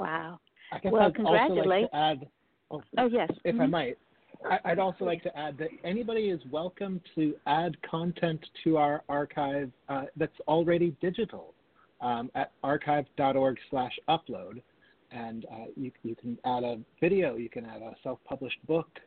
Wow. 0.00 0.40
I 0.72 0.78
guess 0.78 0.92
well, 0.92 1.02
I'd 1.02 1.06
also 1.08 1.28
like 1.28 1.46
congratulations. 1.46 1.90
to 1.92 1.96
add. 1.96 2.28
Oh, 2.70 2.82
Oh, 2.96 3.06
yes. 3.06 3.30
if 3.44 3.60
I 3.60 3.66
Mhm. 3.66 3.70
might, 3.70 3.98
I- 4.46 4.60
I'd 4.64 4.78
also 4.78 5.04
like 5.04 5.22
to 5.22 5.38
add 5.38 5.58
that 5.58 5.70
anybody 5.84 6.30
is 6.30 6.44
welcome 6.46 7.00
to 7.14 7.38
add 7.46 7.80
content 7.82 8.48
to 8.64 8.78
our 8.78 9.04
archive 9.08 9.70
uh, 9.88 10.06
that's 10.16 10.40
already 10.48 10.92
digital 11.00 11.54
um, 12.00 12.30
at 12.34 12.52
archive.org/upload, 12.64 14.62
and 15.10 15.44
uh, 15.44 15.66
you 15.76 15.92
you 16.02 16.16
can 16.16 16.38
add 16.44 16.64
a 16.64 16.80
video, 17.00 17.36
you 17.36 17.50
can 17.50 17.66
add 17.66 17.82
a 17.82 17.94
self-published 18.02 18.66
book. 18.66 18.98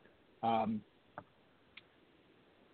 Um, 0.43 0.81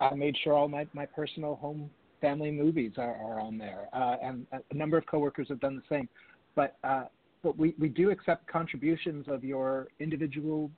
I 0.00 0.14
made 0.14 0.36
sure 0.38 0.52
all 0.52 0.68
my, 0.68 0.86
my 0.92 1.06
personal 1.06 1.56
home 1.56 1.90
family 2.20 2.50
movies 2.50 2.98
are, 2.98 3.14
are 3.16 3.40
on 3.40 3.56
there, 3.56 3.88
uh, 3.92 4.16
and 4.22 4.46
a 4.52 4.74
number 4.74 4.98
of 4.98 5.06
coworkers 5.06 5.48
have 5.48 5.60
done 5.60 5.76
the 5.76 5.82
same. 5.88 6.08
But 6.54 6.76
uh, 6.84 7.06
but 7.42 7.58
we, 7.58 7.74
we 7.78 7.88
do 7.88 8.10
accept 8.10 8.46
contributions 8.46 9.26
of 9.28 9.44
your 9.44 9.88
individual 10.00 10.70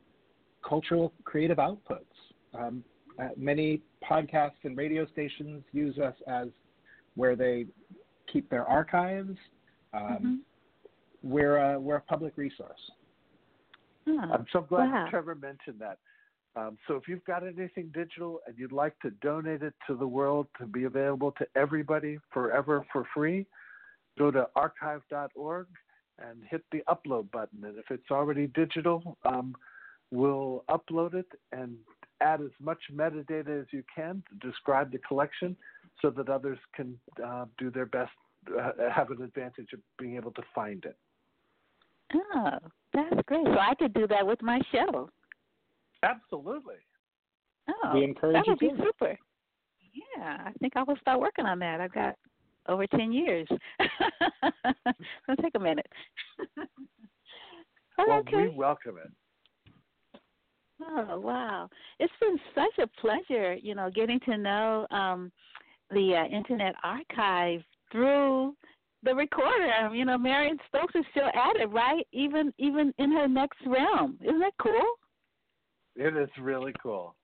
cultural 0.66 1.12
creative 1.24 1.58
outputs. 1.58 2.04
Um, 2.58 2.82
uh, 3.18 3.28
many 3.36 3.82
podcasts 4.08 4.52
and 4.64 4.76
radio 4.76 5.06
stations 5.06 5.62
use 5.72 5.98
us 5.98 6.14
as 6.26 6.48
where 7.14 7.36
they 7.36 7.66
keep 8.32 8.48
their 8.50 8.64
archives. 8.64 9.36
Um, 9.92 10.42
We're 11.22 11.56
a, 11.56 11.80
we're 11.80 11.96
a 11.96 12.02
public 12.02 12.36
resource. 12.36 12.80
Oh, 14.06 14.18
I'm 14.32 14.46
so 14.52 14.60
glad 14.60 14.90
wow. 14.90 15.06
Trevor 15.08 15.34
mentioned 15.34 15.80
that. 15.80 15.98
Um, 16.56 16.76
so 16.86 16.94
if 16.96 17.08
you've 17.08 17.24
got 17.24 17.42
anything 17.42 17.90
digital 17.94 18.40
and 18.46 18.56
you'd 18.58 18.72
like 18.72 18.98
to 19.00 19.10
donate 19.22 19.62
it 19.62 19.74
to 19.86 19.96
the 19.96 20.06
world 20.06 20.46
to 20.58 20.66
be 20.66 20.84
available 20.84 21.32
to 21.32 21.46
everybody 21.56 22.18
forever 22.32 22.84
for 22.92 23.06
free, 23.14 23.46
go 24.18 24.30
to 24.30 24.46
archive.org 24.54 25.66
and 26.18 26.42
hit 26.48 26.64
the 26.72 26.82
upload 26.88 27.30
button. 27.30 27.64
And 27.64 27.78
if 27.78 27.86
it's 27.90 28.10
already 28.10 28.46
digital, 28.48 29.16
um, 29.24 29.54
we'll 30.10 30.64
upload 30.68 31.14
it 31.14 31.26
and 31.52 31.76
add 32.20 32.40
as 32.40 32.50
much 32.60 32.78
metadata 32.92 33.60
as 33.60 33.66
you 33.72 33.82
can 33.94 34.22
to 34.30 34.46
describe 34.48 34.92
the 34.92 34.98
collection 34.98 35.56
so 36.00 36.10
that 36.10 36.28
others 36.28 36.58
can 36.74 36.98
uh, 37.24 37.46
do 37.58 37.70
their 37.70 37.86
best, 37.86 38.12
uh, 38.58 38.70
have 38.92 39.10
an 39.10 39.22
advantage 39.22 39.72
of 39.72 39.80
being 39.98 40.16
able 40.16 40.30
to 40.32 40.42
find 40.54 40.84
it. 40.84 40.96
Oh, 42.14 42.58
that's 42.92 43.16
great. 43.26 43.44
So 43.46 43.58
I 43.58 43.74
could 43.74 43.94
do 43.94 44.06
that 44.08 44.26
with 44.26 44.40
my 44.42 44.60
show. 44.70 45.08
Absolutely. 46.02 46.76
Oh, 47.68 47.94
We 47.94 48.04
encourage 48.04 48.34
that 48.34 48.46
you 48.46 48.52
would 48.52 48.58
be 48.58 48.68
to. 48.68 48.76
super. 48.76 49.18
Yeah, 50.16 50.38
I 50.46 50.52
think 50.60 50.74
I 50.76 50.82
will 50.82 50.96
start 51.00 51.20
working 51.20 51.46
on 51.46 51.58
that. 51.60 51.80
I've 51.80 51.92
got 51.92 52.16
over 52.68 52.86
ten 52.86 53.12
years. 53.12 53.46
It'll 53.80 55.42
take 55.42 55.54
a 55.54 55.60
minute. 55.60 55.88
Well, 57.96 58.18
okay. 58.18 58.48
we 58.48 58.48
welcome 58.48 58.96
it. 58.98 59.10
Oh 60.82 61.20
wow, 61.20 61.68
it's 62.00 62.12
been 62.20 62.38
such 62.54 62.82
a 62.82 63.00
pleasure, 63.00 63.54
you 63.54 63.74
know, 63.74 63.90
getting 63.94 64.18
to 64.20 64.36
know 64.36 64.86
um, 64.90 65.30
the 65.90 66.16
uh, 66.16 66.36
Internet 66.36 66.74
Archive 66.82 67.62
through 67.92 68.54
the 69.04 69.14
recorder. 69.14 69.72
Um, 69.72 69.94
you 69.94 70.04
know, 70.04 70.18
Marion 70.18 70.58
Stokes 70.68 70.94
is 70.96 71.04
still 71.12 71.28
at 71.28 71.56
it, 71.60 71.70
right? 71.70 72.06
Even 72.12 72.52
even 72.58 72.92
in 72.98 73.12
her 73.12 73.28
next 73.28 73.58
realm. 73.66 74.18
Isn't 74.22 74.40
that 74.40 74.54
cool? 74.60 74.82
It 75.94 76.16
is 76.16 76.28
really 76.40 76.72
cool. 76.82 77.14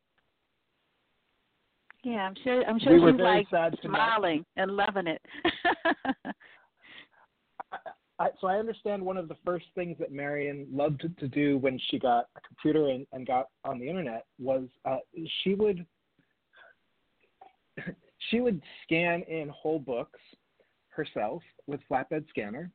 Yeah, 2.02 2.18
I'm 2.26 2.34
sure. 2.42 2.64
I'm 2.64 2.78
sure 2.78 3.00
We 3.00 3.12
she's 3.12 3.20
like 3.20 3.46
sad 3.50 3.76
to 3.82 3.88
not- 3.88 3.96
smiling 3.96 4.44
and 4.56 4.70
loving 4.72 5.06
it. 5.06 5.20
I, 8.18 8.28
so 8.38 8.48
I 8.48 8.56
understand 8.58 9.02
one 9.02 9.16
of 9.16 9.28
the 9.28 9.36
first 9.46 9.64
things 9.74 9.96
that 9.98 10.12
Marion 10.12 10.66
loved 10.70 11.08
to 11.18 11.28
do 11.28 11.56
when 11.58 11.80
she 11.88 11.98
got 11.98 12.26
a 12.36 12.40
computer 12.46 12.88
and, 12.88 13.06
and 13.12 13.26
got 13.26 13.46
on 13.64 13.78
the 13.78 13.88
internet 13.88 14.26
was 14.38 14.64
uh, 14.84 14.98
she 15.42 15.54
would 15.54 15.86
she 18.30 18.40
would 18.40 18.60
scan 18.84 19.22
in 19.22 19.48
whole 19.48 19.78
books 19.78 20.20
herself 20.90 21.42
with 21.66 21.80
flatbed 21.90 22.28
scanner. 22.28 22.70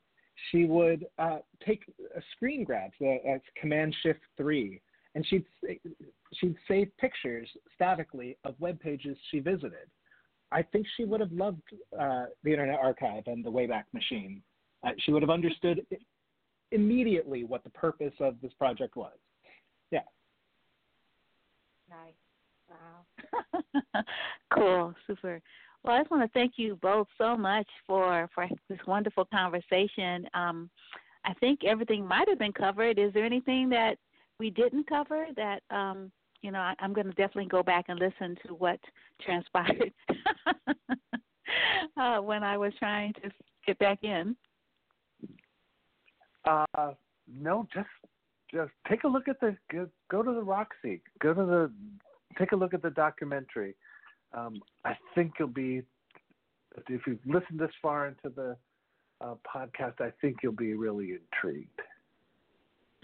She 0.52 0.66
would 0.66 1.06
uh, 1.20 1.38
take 1.66 1.84
a 2.18 2.22
screen 2.36 2.64
grabs, 2.64 2.96
uh, 3.02 3.16
that's 3.26 3.44
Command 3.62 3.96
Shift 4.02 4.22
three, 4.38 4.82
and 5.16 5.26
she'd 5.28 5.46
she'd 6.36 6.56
save 6.68 6.96
pictures 6.98 7.50
statically 7.74 8.38
of 8.44 8.56
web 8.60 8.80
pages 8.80 9.18
she 9.32 9.40
visited. 9.40 9.90
I 10.52 10.62
think 10.62 10.86
she 10.96 11.06
would 11.06 11.22
have 11.22 11.32
loved 11.32 11.64
uh, 12.00 12.26
the 12.44 12.52
Internet 12.52 12.80
Archive 12.80 13.24
and 13.26 13.44
the 13.44 13.52
Wayback 13.52 13.86
Machine. 13.94 14.42
Uh, 14.86 14.92
she 15.00 15.12
would 15.12 15.24
have 15.24 15.32
understood 15.32 15.82
immediately 16.72 17.44
what 17.44 17.64
the 17.64 17.70
purpose 17.72 18.14
of 18.20 18.36
this 18.42 18.54
project 18.54 18.96
was. 18.96 19.18
Yeah. 19.92 20.02
Nice. 21.90 22.14
Wow. 22.70 24.04
cool. 24.54 24.94
Super. 25.08 25.42
Well, 25.84 25.96
I 25.96 26.00
just 26.00 26.12
want 26.12 26.24
to 26.24 26.40
thank 26.40 26.54
you 26.58 26.78
both 26.82 27.08
so 27.18 27.38
much 27.38 27.68
for 27.88 28.30
for 28.34 28.48
this 28.70 28.80
wonderful 28.86 29.26
conversation. 29.26 30.28
Um, 30.34 30.70
I 31.26 31.34
think 31.36 31.64
everything 31.64 32.06
might 32.06 32.30
have 32.30 32.40
been 32.40 32.54
covered. 32.54 33.00
Is 33.00 33.14
there 33.14 33.26
anything 33.26 33.70
that 33.70 33.98
we 34.40 34.50
didn't 34.50 34.88
cover 34.88 35.28
that 35.36 35.62
um, 35.70 36.12
you 36.46 36.52
know, 36.52 36.60
I, 36.60 36.76
I'm 36.80 36.94
going 36.94 37.08
to 37.08 37.14
definitely 37.14 37.48
go 37.48 37.64
back 37.64 37.86
and 37.88 38.00
listen 38.00 38.38
to 38.46 38.54
what 38.54 38.80
transpired 39.20 39.92
uh, 41.98 42.20
when 42.20 42.44
I 42.44 42.56
was 42.56 42.72
trying 42.78 43.14
to 43.14 43.32
get 43.66 43.80
back 43.80 44.04
in. 44.04 44.36
Uh, 46.46 46.92
no, 47.28 47.68
just 47.74 47.88
just 48.54 48.70
take 48.88 49.06
a 49.06 49.08
look 49.08 49.28
at 49.28 49.40
the 49.40 49.58
go, 49.72 50.22
to 50.22 50.34
the 50.34 50.44
Roxie, 50.44 51.02
go 51.20 51.34
to 51.34 51.46
the 51.46 51.72
take 52.38 52.52
a 52.52 52.56
look 52.56 52.76
at 52.76 52.84
the 52.84 52.92
documentary. 52.92 53.76
Um, 54.38 54.62
I 54.84 54.96
think 55.16 55.34
you'll 55.40 55.48
be 55.48 55.82
if 56.88 57.08
you've 57.08 57.26
listened 57.26 57.60
this 57.60 57.72
far 57.82 58.08
into 58.08 58.30
the 58.36 58.56
uh, 59.20 59.34
podcast, 59.52 60.00
I 60.00 60.12
think 60.22 60.38
you'll 60.44 60.52
be 60.52 60.76
really 60.76 61.14
intrigued. 61.14 61.82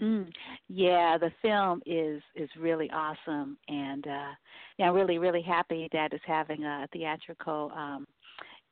Mm. 0.02 0.32
Yeah, 0.68 1.16
the 1.16 1.30
film 1.40 1.80
is 1.86 2.20
is 2.34 2.50
really 2.58 2.90
awesome, 2.90 3.56
and 3.68 4.04
uh, 4.06 4.30
yeah, 4.76 4.88
I'm 4.88 4.94
really 4.94 5.18
really 5.18 5.42
happy 5.42 5.88
that 5.92 6.12
it's 6.12 6.24
having 6.26 6.64
a 6.64 6.88
theatrical, 6.92 7.70
um, 7.76 8.06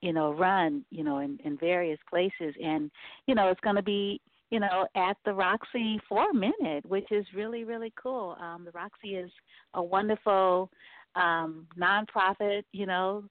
you 0.01 0.13
know, 0.13 0.33
run, 0.33 0.85
you 0.91 1.05
know, 1.05 1.19
in 1.19 1.39
in 1.45 1.57
various 1.57 2.01
places, 2.09 2.55
and 2.61 2.91
you 3.27 3.37
know, 3.37 3.49
it's 3.49 3.61
going 3.61 3.77
to 3.77 3.83
be 3.83 4.21
you 4.51 4.59
know 4.59 4.89
at 4.97 5.17
the 5.25 5.33
Roxie 5.33 6.01
for 6.09 6.31
a 6.31 6.35
minute, 6.35 6.85
which 6.87 7.07
is 7.13 7.25
really 7.33 7.63
really 7.63 7.93
cool. 8.03 8.37
Um, 8.41 8.65
the 8.65 8.73
Roxie 8.73 9.15
is 9.15 9.31
a 9.75 9.83
wonderful 9.83 10.69
um, 11.15 11.69
nonprofit, 11.79 12.65
you 12.73 12.87
know, 12.87 13.23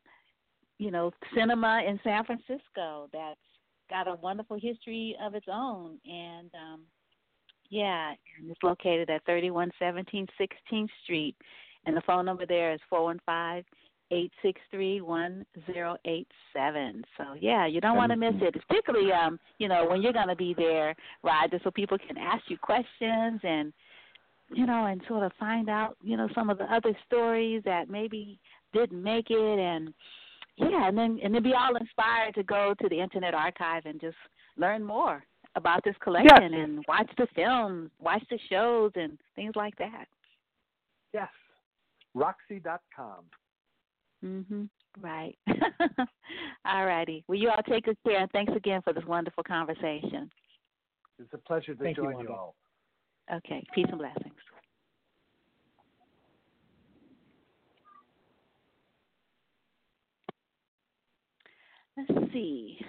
you 0.78 0.92
know, 0.92 1.12
cinema 1.36 1.82
in 1.86 2.00
San 2.06 2.24
Francisco 2.24 3.10
that's 3.12 3.40
got 3.90 4.08
a 4.08 4.16
wonderful 4.22 4.58
history 4.58 5.18
of 5.22 5.36
its 5.36 5.48
own, 5.52 5.98
and 6.06 6.50
um, 6.56 6.82
yeah, 7.70 8.14
and 8.40 8.50
it's 8.50 8.64
located 8.64 9.10
at 9.10 9.26
3117 9.26 10.28
16th 10.40 10.88
Street, 11.04 11.36
and 11.86 11.96
the 11.96 12.02
phone 12.02 12.26
number 12.26 12.46
there 12.46 12.74
is 12.74 12.80
415 12.90 13.64
863 14.12 15.02
1087. 15.02 17.06
So, 17.16 17.24
yeah, 17.40 17.68
you 17.68 17.80
don't 17.80 17.96
want 17.96 18.12
to 18.12 18.18
miss 18.18 18.34
it, 18.42 18.56
particularly, 18.68 19.12
um, 19.12 19.40
you 19.60 19.68
know, 19.68 19.86
when 19.88 20.02
you're 20.02 20.14
going 20.14 20.30
to 20.30 20.36
be 20.36 20.56
there, 20.58 20.96
Roger, 21.24 21.60
so 21.64 21.70
people 21.70 22.00
can 22.08 22.18
ask 22.18 22.44
you 22.48 22.58
questions 22.58 23.40
and, 23.44 23.72
you 24.52 24.66
know, 24.66 24.86
and 24.86 25.00
sort 25.08 25.24
of 25.24 25.32
find 25.40 25.70
out, 25.70 25.96
you 26.02 26.18
know, 26.18 26.28
some 26.34 26.50
of 26.50 26.58
the 26.58 26.64
other 26.74 26.98
stories 27.06 27.62
that 27.66 27.88
maybe 27.88 28.40
didn't 28.74 29.04
make 29.04 29.28
it. 29.30 29.60
And, 29.60 29.94
yeah, 30.58 30.88
and 30.88 30.98
then 30.98 31.20
and 31.24 31.36
then 31.36 31.44
be 31.44 31.54
all 31.54 31.76
inspired 31.76 32.34
to 32.34 32.44
go 32.44 32.74
to 32.82 32.90
the 32.90 33.00
Internet 33.00 33.36
Archive 33.36 33.86
and 33.86 34.02
just 34.02 34.18
learn 34.58 34.84
more 34.84 35.24
about 35.56 35.84
this 35.84 35.96
collection 36.02 36.54
and 36.54 36.84
watch 36.88 37.10
the 37.18 37.28
films, 37.36 37.90
watch 38.00 38.24
the 38.30 38.40
shows, 38.50 38.92
and 38.96 39.18
things 39.36 39.54
like 39.56 39.76
that. 39.78 40.06
Yes, 41.14 41.30
Roxie.com. 42.14 43.26
Mhm. 44.24 44.70
Right. 45.02 45.38
all 46.66 46.86
righty. 46.86 47.24
Well, 47.28 47.38
you 47.38 47.50
all 47.50 47.64
take 47.64 47.86
good 47.86 47.98
care, 48.06 48.20
and 48.20 48.32
thanks 48.32 48.54
again 48.56 48.82
for 48.82 48.92
this 48.94 49.06
wonderful 49.06 49.44
conversation. 49.44 50.30
It's 51.20 51.34
a 51.34 51.38
pleasure 51.38 51.76
to 51.76 51.84
Thank 51.84 51.98
you, 51.98 52.04
join 52.04 52.12
you, 52.12 52.18
Wanda. 52.18 52.32
all. 52.34 52.56
Okay. 53.34 53.64
Peace 53.74 53.86
and 53.90 53.98
blessings. 53.98 54.34
Let's 61.98 62.32
see. 62.32 62.80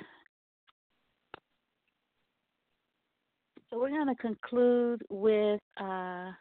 So 3.70 3.78
we're 3.78 3.90
going 3.90 4.08
to 4.08 4.20
conclude 4.20 5.02
with 5.08 5.60
uh, 5.80 6.32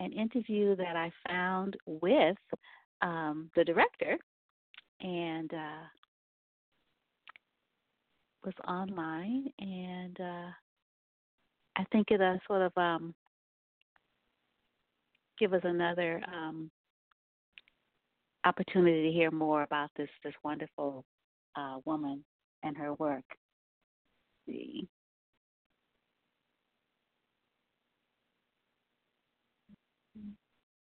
an 0.00 0.12
interview 0.12 0.74
that 0.74 0.96
I 0.96 1.12
found 1.28 1.76
with 1.86 2.36
um, 3.00 3.48
the 3.54 3.64
director, 3.64 4.18
and 5.00 5.52
uh, 5.54 5.84
was 8.44 8.54
online, 8.66 9.46
and 9.60 10.20
uh, 10.20 10.50
I 11.76 11.84
think 11.92 12.10
it'll 12.10 12.38
sort 12.48 12.62
of 12.62 12.72
um, 12.76 13.14
give 15.38 15.54
us 15.54 15.62
another 15.62 16.20
um, 16.26 16.70
opportunity 18.44 19.08
to 19.08 19.12
hear 19.12 19.30
more 19.30 19.62
about 19.62 19.90
this 19.96 20.10
this 20.24 20.34
wonderful 20.42 21.04
uh, 21.56 21.76
woman 21.84 22.24
and 22.64 22.76
her 22.76 22.94
work. 22.94 23.24
Let's 24.48 24.58
see. 24.58 24.88
Mm-hmm. 30.18 30.30
So 30.30 30.71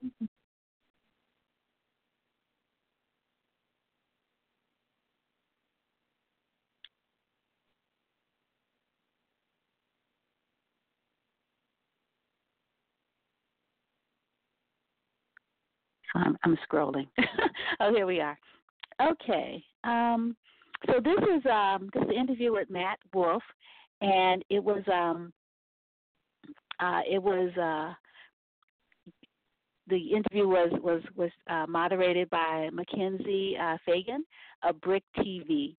I'm, 16.15 16.37
I'm 16.43 16.57
scrolling. 16.69 17.07
oh, 17.79 17.93
here 17.93 18.05
we 18.05 18.19
are. 18.19 18.37
Okay. 19.01 19.63
Um, 19.83 20.35
so 20.87 20.99
this 21.03 21.17
is 21.35 21.45
um, 21.45 21.89
this 21.93 22.05
interview 22.15 22.51
with 22.53 22.69
Matt 22.69 22.99
Wolf, 23.13 23.43
and 24.01 24.43
it 24.49 24.63
was 24.63 24.83
um, 24.91 25.31
uh, 26.79 27.01
it 27.09 27.21
was 27.21 27.51
uh, 27.57 27.93
the 29.91 30.15
interview 30.15 30.47
was 30.47 30.71
was 30.81 31.03
was 31.15 31.29
uh, 31.49 31.65
moderated 31.67 32.29
by 32.29 32.69
MacKenzie 32.73 33.59
uh, 33.59 33.77
Fegan 33.87 34.21
of 34.63 34.79
Bric 34.81 35.03
TV, 35.17 35.75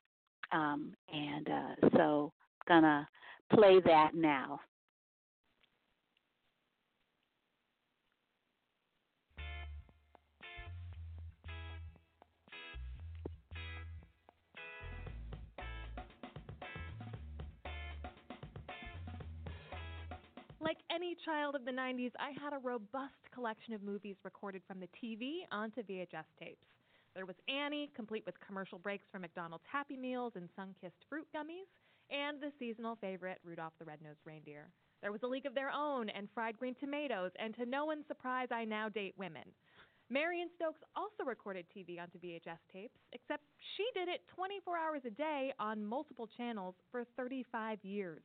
um, 0.52 0.92
and 1.12 1.48
uh, 1.48 1.88
so 1.96 2.32
gonna 2.68 3.08
play 3.52 3.80
that 3.84 4.14
now. 4.14 4.60
Like 20.72 20.88
any 20.90 21.14
child 21.22 21.54
of 21.54 21.66
the 21.66 21.70
90s, 21.70 22.12
I 22.18 22.30
had 22.42 22.54
a 22.54 22.58
robust 22.58 23.20
collection 23.34 23.74
of 23.74 23.82
movies 23.82 24.16
recorded 24.24 24.62
from 24.66 24.80
the 24.80 24.88
TV 24.96 25.44
onto 25.52 25.82
VHS 25.82 26.24
tapes. 26.40 26.64
There 27.14 27.26
was 27.26 27.36
Annie, 27.46 27.90
complete 27.94 28.24
with 28.24 28.40
commercial 28.40 28.78
breaks 28.78 29.04
for 29.12 29.18
McDonald's 29.18 29.66
Happy 29.70 29.98
Meals 29.98 30.32
and 30.34 30.48
sun-kissed 30.56 31.04
fruit 31.10 31.26
gummies, 31.36 31.68
and 32.08 32.40
the 32.40 32.52
seasonal 32.58 32.96
favorite 33.02 33.36
Rudolph 33.44 33.74
the 33.78 33.84
Red-Nosed 33.84 34.24
Reindeer. 34.24 34.70
There 35.02 35.12
was 35.12 35.20
A 35.24 35.26
League 35.26 35.44
of 35.44 35.54
Their 35.54 35.70
Own 35.70 36.08
and 36.08 36.26
Fried 36.32 36.58
Green 36.58 36.74
Tomatoes, 36.80 37.32
and 37.38 37.54
to 37.56 37.66
no 37.66 37.84
one's 37.84 38.06
surprise, 38.08 38.48
I 38.50 38.64
now 38.64 38.88
date 38.88 39.12
women. 39.18 39.44
Marion 40.08 40.48
Stokes 40.56 40.80
also 40.96 41.28
recorded 41.28 41.66
TV 41.76 42.00
onto 42.00 42.18
VHS 42.18 42.64
tapes, 42.72 42.96
except 43.12 43.44
she 43.76 43.84
did 43.92 44.08
it 44.08 44.22
24 44.34 44.78
hours 44.78 45.02
a 45.04 45.10
day 45.10 45.52
on 45.58 45.84
multiple 45.84 46.30
channels 46.34 46.76
for 46.90 47.04
35 47.18 47.78
years. 47.82 48.22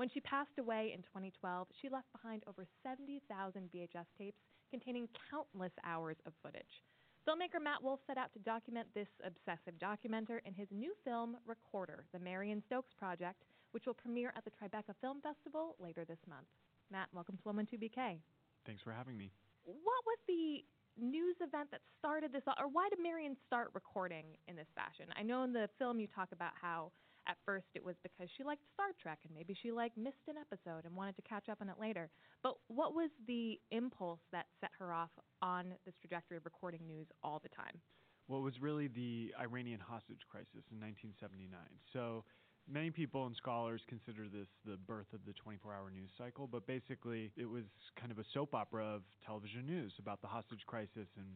When 0.00 0.08
she 0.08 0.20
passed 0.20 0.56
away 0.58 0.96
in 0.96 1.02
2012, 1.02 1.68
she 1.76 1.90
left 1.90 2.08
behind 2.16 2.42
over 2.48 2.64
70,000 2.82 3.20
VHS 3.68 4.08
tapes 4.16 4.40
containing 4.70 5.06
countless 5.28 5.72
hours 5.84 6.16
of 6.24 6.32
footage. 6.42 6.80
Filmmaker 7.28 7.60
Matt 7.62 7.82
Wolf 7.82 8.00
set 8.06 8.16
out 8.16 8.32
to 8.32 8.38
document 8.38 8.88
this 8.94 9.12
obsessive 9.20 9.76
documenter 9.76 10.40
in 10.46 10.54
his 10.54 10.68
new 10.72 10.94
film, 11.04 11.36
Recorder, 11.44 12.06
The 12.14 12.18
Marion 12.18 12.62
Stokes 12.64 12.94
Project, 12.98 13.44
which 13.72 13.84
will 13.84 13.92
premiere 13.92 14.32
at 14.34 14.44
the 14.46 14.50
Tribeca 14.50 14.96
Film 15.02 15.20
Festival 15.20 15.76
later 15.78 16.06
this 16.06 16.24
month. 16.26 16.48
Matt, 16.90 17.08
welcome 17.12 17.36
to 17.36 17.42
112BK. 17.42 18.16
Thanks 18.64 18.80
for 18.80 18.92
having 18.92 19.18
me. 19.18 19.30
What 19.64 20.00
was 20.08 20.18
the 20.26 20.64
news 20.96 21.36
event 21.42 21.70
that 21.72 21.82
started 21.98 22.32
this, 22.32 22.44
or 22.58 22.68
why 22.72 22.88
did 22.88 23.02
Marion 23.02 23.36
start 23.46 23.68
recording 23.74 24.24
in 24.48 24.56
this 24.56 24.72
fashion? 24.74 25.12
I 25.14 25.22
know 25.22 25.42
in 25.42 25.52
the 25.52 25.68
film 25.78 26.00
you 26.00 26.06
talk 26.06 26.32
about 26.32 26.52
how 26.58 26.90
at 27.26 27.36
first 27.44 27.66
it 27.74 27.84
was 27.84 27.96
because 28.02 28.28
she 28.36 28.44
liked 28.44 28.62
Star 28.74 28.88
Trek 29.00 29.18
and 29.24 29.34
maybe 29.34 29.56
she 29.60 29.72
like 29.72 29.92
missed 29.96 30.24
an 30.28 30.36
episode 30.36 30.84
and 30.84 30.94
wanted 30.96 31.16
to 31.16 31.22
catch 31.22 31.48
up 31.48 31.58
on 31.60 31.68
it 31.68 31.76
later. 31.80 32.10
But 32.42 32.54
what 32.68 32.94
was 32.94 33.10
the 33.26 33.58
impulse 33.70 34.20
that 34.32 34.46
set 34.60 34.70
her 34.78 34.92
off 34.92 35.10
on 35.42 35.74
this 35.84 35.94
trajectory 36.00 36.36
of 36.36 36.44
recording 36.44 36.86
news 36.86 37.06
all 37.22 37.40
the 37.42 37.50
time? 37.50 37.80
Well, 38.28 38.40
it 38.40 38.44
was 38.44 38.60
really 38.60 38.86
the 38.86 39.34
Iranian 39.40 39.80
hostage 39.80 40.22
crisis 40.30 40.62
in 40.70 40.78
1979. 40.78 41.50
So 41.92 42.24
many 42.70 42.90
people 42.90 43.26
and 43.26 43.34
scholars 43.34 43.82
consider 43.88 44.28
this 44.28 44.46
the 44.64 44.76
birth 44.86 45.10
of 45.12 45.20
the 45.26 45.32
24 45.34 45.74
hour 45.74 45.90
news 45.90 46.10
cycle, 46.16 46.46
but 46.46 46.66
basically 46.66 47.32
it 47.36 47.48
was 47.48 47.64
kind 47.98 48.12
of 48.12 48.18
a 48.18 48.24
soap 48.32 48.54
opera 48.54 48.84
of 48.84 49.02
television 49.26 49.66
news 49.66 49.92
about 49.98 50.20
the 50.22 50.28
hostage 50.28 50.62
crisis 50.66 51.10
and 51.18 51.26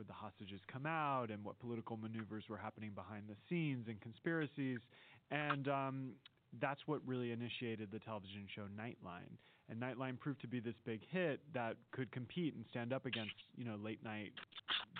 would 0.00 0.08
the 0.08 0.14
hostages 0.14 0.60
come 0.72 0.86
out 0.86 1.28
and 1.30 1.44
what 1.44 1.58
political 1.58 1.98
maneuvers 1.98 2.44
were 2.48 2.56
happening 2.56 2.90
behind 2.94 3.24
the 3.28 3.36
scenes 3.48 3.86
and 3.86 4.00
conspiracies. 4.00 4.78
And 5.30 5.68
um, 5.68 6.12
that's 6.58 6.80
what 6.86 7.00
really 7.06 7.32
initiated 7.32 7.90
the 7.92 7.98
television 7.98 8.46
show 8.56 8.62
Nightline. 8.80 9.36
And 9.68 9.78
Nightline 9.78 10.18
proved 10.18 10.40
to 10.40 10.48
be 10.48 10.58
this 10.58 10.74
big 10.86 11.02
hit 11.10 11.40
that 11.52 11.76
could 11.92 12.10
compete 12.12 12.54
and 12.54 12.64
stand 12.70 12.94
up 12.94 13.04
against, 13.04 13.34
you 13.56 13.64
know, 13.66 13.76
late 13.76 14.02
night 14.02 14.32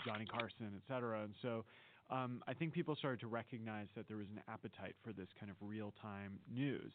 Johnny 0.07 0.27
Carson, 0.27 0.71
et 0.77 0.83
cetera. 0.87 1.23
And 1.23 1.33
so 1.41 1.65
um, 2.11 2.43
I 2.47 2.53
think 2.53 2.75
people 2.75 2.95
started 2.95 3.21
to 3.21 3.27
recognize 3.27 3.87
that 3.97 4.07
there 4.07 4.19
was 4.19 4.29
an 4.37 4.43
appetite 4.53 4.97
for 5.03 5.15
this 5.15 5.29
kind 5.41 5.51
of 5.51 5.57
real 5.67 5.95
time 6.03 6.39
news. 6.53 6.93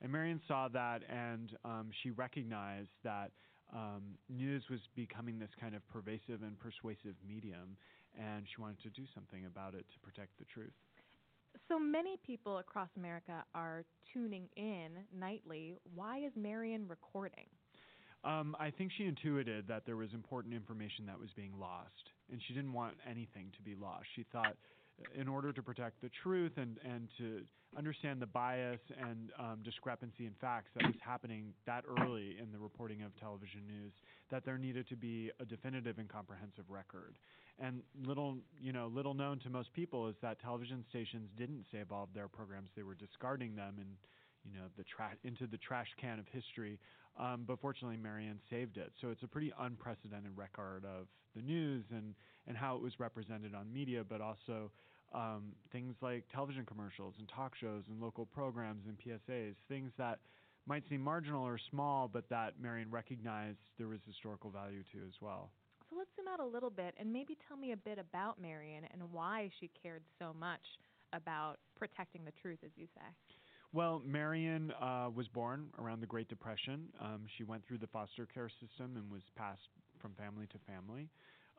And 0.00 0.12
Marion 0.12 0.40
saw 0.46 0.68
that 0.68 1.02
and 1.10 1.56
um, 1.64 1.90
she 2.04 2.10
recognized 2.10 2.94
that 3.02 3.32
um, 3.74 4.16
news 4.28 4.64
was 4.70 4.80
becoming 4.94 5.38
this 5.38 5.50
kind 5.60 5.74
of 5.74 5.86
pervasive 5.88 6.42
and 6.42 6.58
persuasive 6.58 7.14
medium, 7.26 7.76
and 8.18 8.46
she 8.48 8.60
wanted 8.60 8.82
to 8.82 8.90
do 8.90 9.06
something 9.14 9.46
about 9.46 9.74
it 9.74 9.84
to 9.92 9.98
protect 10.00 10.38
the 10.38 10.44
truth. 10.46 10.72
So 11.68 11.78
many 11.78 12.16
people 12.24 12.58
across 12.58 12.88
America 12.96 13.44
are 13.54 13.84
tuning 14.12 14.48
in 14.56 15.04
nightly. 15.18 15.74
Why 15.94 16.18
is 16.18 16.32
Marion 16.36 16.86
recording? 16.88 17.46
Um, 18.24 18.56
I 18.58 18.70
think 18.70 18.90
she 18.96 19.04
intuited 19.04 19.68
that 19.68 19.86
there 19.86 19.96
was 19.96 20.12
important 20.12 20.54
information 20.54 21.06
that 21.06 21.18
was 21.18 21.28
being 21.36 21.52
lost, 21.58 22.10
and 22.32 22.40
she 22.46 22.54
didn't 22.54 22.72
want 22.72 22.94
anything 23.08 23.52
to 23.56 23.62
be 23.62 23.74
lost. 23.74 24.06
She 24.16 24.24
thought, 24.32 24.56
in 25.14 25.28
order 25.28 25.52
to 25.52 25.62
protect 25.62 26.00
the 26.00 26.10
truth 26.22 26.52
and, 26.56 26.78
and 26.84 27.08
to 27.18 27.42
understand 27.76 28.20
the 28.20 28.26
bias 28.26 28.80
and 29.00 29.30
um, 29.38 29.58
discrepancy 29.62 30.26
in 30.26 30.32
facts 30.40 30.70
that 30.74 30.84
was 30.86 30.94
happening 31.04 31.52
that 31.66 31.84
early 32.00 32.36
in 32.40 32.50
the 32.52 32.58
reporting 32.58 33.02
of 33.02 33.14
television 33.20 33.60
news, 33.66 33.92
that 34.30 34.44
there 34.44 34.58
needed 34.58 34.88
to 34.88 34.96
be 34.96 35.30
a 35.40 35.44
definitive 35.44 35.98
and 35.98 36.08
comprehensive 36.08 36.64
record. 36.68 37.18
And 37.58 37.82
little, 38.04 38.38
you 38.60 38.72
know, 38.72 38.90
little 38.94 39.14
known 39.14 39.38
to 39.40 39.50
most 39.50 39.72
people 39.72 40.08
is 40.08 40.14
that 40.22 40.40
television 40.40 40.84
stations 40.88 41.28
didn't 41.36 41.64
save 41.72 41.90
all 41.92 42.04
of 42.04 42.14
their 42.14 42.28
programs; 42.28 42.70
they 42.76 42.84
were 42.84 42.94
discarding 42.94 43.56
them 43.56 43.74
and, 43.78 43.88
you 44.44 44.58
know, 44.58 44.66
the 44.76 44.84
tra- 44.84 45.16
into 45.24 45.46
the 45.46 45.58
trash 45.58 45.88
can 46.00 46.18
of 46.18 46.26
history. 46.32 46.78
Um, 47.18 47.44
but 47.46 47.60
fortunately, 47.60 47.96
Marion 47.96 48.38
saved 48.48 48.76
it. 48.76 48.92
So 49.00 49.08
it's 49.10 49.24
a 49.24 49.26
pretty 49.26 49.52
unprecedented 49.58 50.36
record 50.36 50.84
of 50.84 51.08
the 51.34 51.42
news 51.42 51.84
and 51.90 52.14
and 52.48 52.56
how 52.56 52.74
it 52.74 52.82
was 52.82 52.98
represented 52.98 53.54
on 53.54 53.72
media, 53.72 54.02
but 54.08 54.20
also 54.20 54.70
um, 55.14 55.52
things 55.70 55.94
like 56.02 56.24
television 56.32 56.64
commercials 56.66 57.14
and 57.18 57.28
talk 57.28 57.54
shows 57.54 57.82
and 57.88 58.00
local 58.00 58.26
programs 58.26 58.84
and 58.86 58.96
PSAs, 58.98 59.54
things 59.68 59.92
that 59.98 60.18
might 60.66 60.82
seem 60.88 61.00
marginal 61.00 61.46
or 61.46 61.58
small, 61.70 62.08
but 62.08 62.28
that 62.28 62.54
Marion 62.60 62.90
recognized 62.90 63.58
there 63.78 63.88
was 63.88 64.00
historical 64.06 64.50
value 64.50 64.82
to 64.92 64.98
as 65.06 65.14
well. 65.20 65.50
So 65.88 65.96
let's 65.96 66.10
zoom 66.16 66.26
out 66.28 66.40
a 66.40 66.46
little 66.46 66.70
bit 66.70 66.94
and 66.98 67.10
maybe 67.10 67.36
tell 67.48 67.56
me 67.56 67.72
a 67.72 67.76
bit 67.76 67.98
about 67.98 68.40
Marion 68.40 68.84
and 68.92 69.02
why 69.10 69.50
she 69.58 69.70
cared 69.82 70.02
so 70.18 70.34
much 70.38 70.60
about 71.14 71.56
protecting 71.78 72.24
the 72.24 72.32
truth, 72.42 72.58
as 72.64 72.70
you 72.76 72.86
say. 72.94 73.06
Well, 73.72 74.02
Marion 74.04 74.72
uh, 74.80 75.08
was 75.14 75.28
born 75.28 75.68
around 75.78 76.00
the 76.00 76.06
Great 76.06 76.28
Depression. 76.28 76.88
Um, 77.00 77.24
she 77.36 77.44
went 77.44 77.66
through 77.66 77.78
the 77.78 77.86
foster 77.86 78.26
care 78.26 78.50
system 78.60 78.96
and 78.96 79.10
was 79.10 79.22
passed 79.36 79.68
from 80.00 80.12
family 80.14 80.46
to 80.52 80.58
family. 80.66 81.08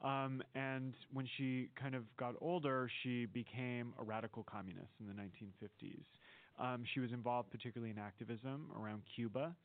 Um, 0.04 0.42
and 0.56 0.94
when 1.12 1.28
she 1.38 1.70
kind 1.80 1.96
of 1.96 2.04
got 2.18 2.36
older, 2.40 2.90
she 3.04 3.26
became 3.26 3.94
a 4.00 4.04
radical 4.04 4.44
communist 4.44 4.92
in 5.00 5.08
the 5.08 5.14
1950s. 5.14 6.06
Um, 6.58 6.84
she 6.94 7.00
was 7.00 7.12
involved 7.12 7.50
particularly 7.52 7.92
in 7.92 7.98
activism 7.98 8.70
around 8.78 9.02
Cuba 9.16 9.56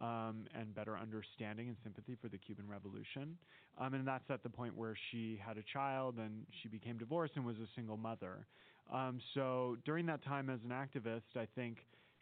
um, 0.00 0.46
and 0.54 0.74
better 0.74 0.96
understanding 0.96 1.68
and 1.68 1.76
sympathy 1.84 2.16
for 2.20 2.28
the 2.28 2.38
Cuban 2.38 2.66
Revolution. 2.68 3.36
Um, 3.78 3.94
and 3.94 4.06
that's 4.06 4.30
at 4.30 4.42
the 4.42 4.50
point 4.50 4.76
where 4.76 4.94
she 5.10 5.40
had 5.44 5.56
a 5.56 5.62
child 5.72 6.16
and 6.18 6.44
she 6.62 6.68
became 6.68 6.98
divorced 6.98 7.34
and 7.36 7.44
was 7.44 7.56
a 7.56 7.68
single 7.74 7.96
mother. 7.96 8.46
Um, 8.92 9.20
so 9.34 9.76
during 9.84 10.06
that 10.06 10.24
time 10.24 10.50
as 10.50 10.60
an 10.64 10.70
activist, 10.70 11.36
I 11.36 11.46
think 11.54 11.78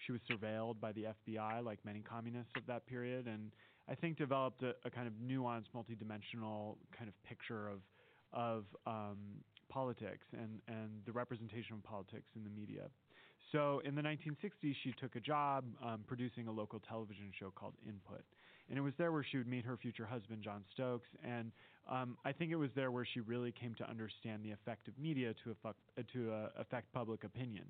she 0.07 0.13
was 0.13 0.21
surveilled 0.31 0.81
by 0.81 0.93
the 0.93 1.07
FBI, 1.29 1.65
like 1.65 1.79
many 1.85 2.01
communists 2.01 2.53
of 2.57 2.63
that 2.67 2.87
period, 2.87 3.27
and 3.27 3.51
I 3.91 3.95
think 3.95 4.17
developed 4.17 4.63
a, 4.63 4.75
a 4.85 4.91
kind 4.91 5.07
of 5.09 5.15
nuanced, 5.15 5.71
multidimensional 5.75 6.77
kind 6.97 7.09
of 7.09 7.23
picture 7.25 7.69
of 7.69 7.81
of 8.33 8.65
um, 8.87 9.19
politics 9.69 10.27
and 10.33 10.61
and 10.69 10.91
the 11.07 11.13
representation 11.13 11.75
of 11.75 11.83
politics 11.83 12.29
in 12.37 12.45
the 12.45 12.51
media. 12.51 12.89
So 13.53 13.83
in 13.85 13.97
the 13.97 14.03
1960s, 14.03 14.75
she 14.85 14.93
took 15.01 15.17
a 15.17 15.21
job 15.21 15.65
um, 15.85 16.05
producing 16.07 16.47
a 16.47 16.53
local 16.53 16.79
television 16.79 17.33
show 17.39 17.51
called 17.51 17.75
Input. 17.85 18.23
And 18.69 18.79
it 18.79 18.83
was 18.83 18.93
there 18.97 19.11
where 19.11 19.27
she 19.29 19.39
would 19.39 19.49
meet 19.49 19.65
her 19.65 19.77
future 19.77 20.07
husband, 20.07 20.43
John 20.45 20.63
Stokes. 20.73 21.09
And 21.25 21.51
um, 21.91 22.17
I 22.25 22.31
think 22.31 22.53
it 22.53 22.57
was 22.57 22.71
there 22.77 22.93
where 22.93 23.05
she 23.05 23.19
really 23.19 23.51
came 23.51 23.75
to 23.77 23.91
understand 23.91 24.45
the 24.45 24.53
effect 24.53 24.87
of 24.87 24.97
media 24.97 25.35
to 25.43 25.51
affect, 25.51 25.79
uh, 25.99 26.03
to 26.13 26.33
uh, 26.33 26.49
affect 26.61 26.93
public 26.93 27.25
opinion. 27.25 27.65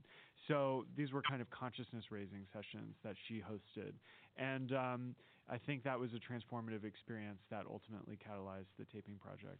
So 0.48 0.84
these 0.96 1.12
were 1.12 1.22
kind 1.22 1.40
of 1.40 1.48
consciousness 1.48 2.04
raising 2.10 2.44
sessions 2.52 2.94
that 3.02 3.14
she 3.26 3.40
hosted. 3.40 3.92
And 4.36 4.72
um, 4.72 5.14
I 5.50 5.58
think 5.58 5.82
that 5.84 5.98
was 5.98 6.10
a 6.14 6.20
transformative 6.20 6.84
experience 6.84 7.40
that 7.50 7.64
ultimately 7.68 8.16
catalyzed 8.16 8.70
the 8.78 8.84
taping 8.84 9.16
project. 9.20 9.58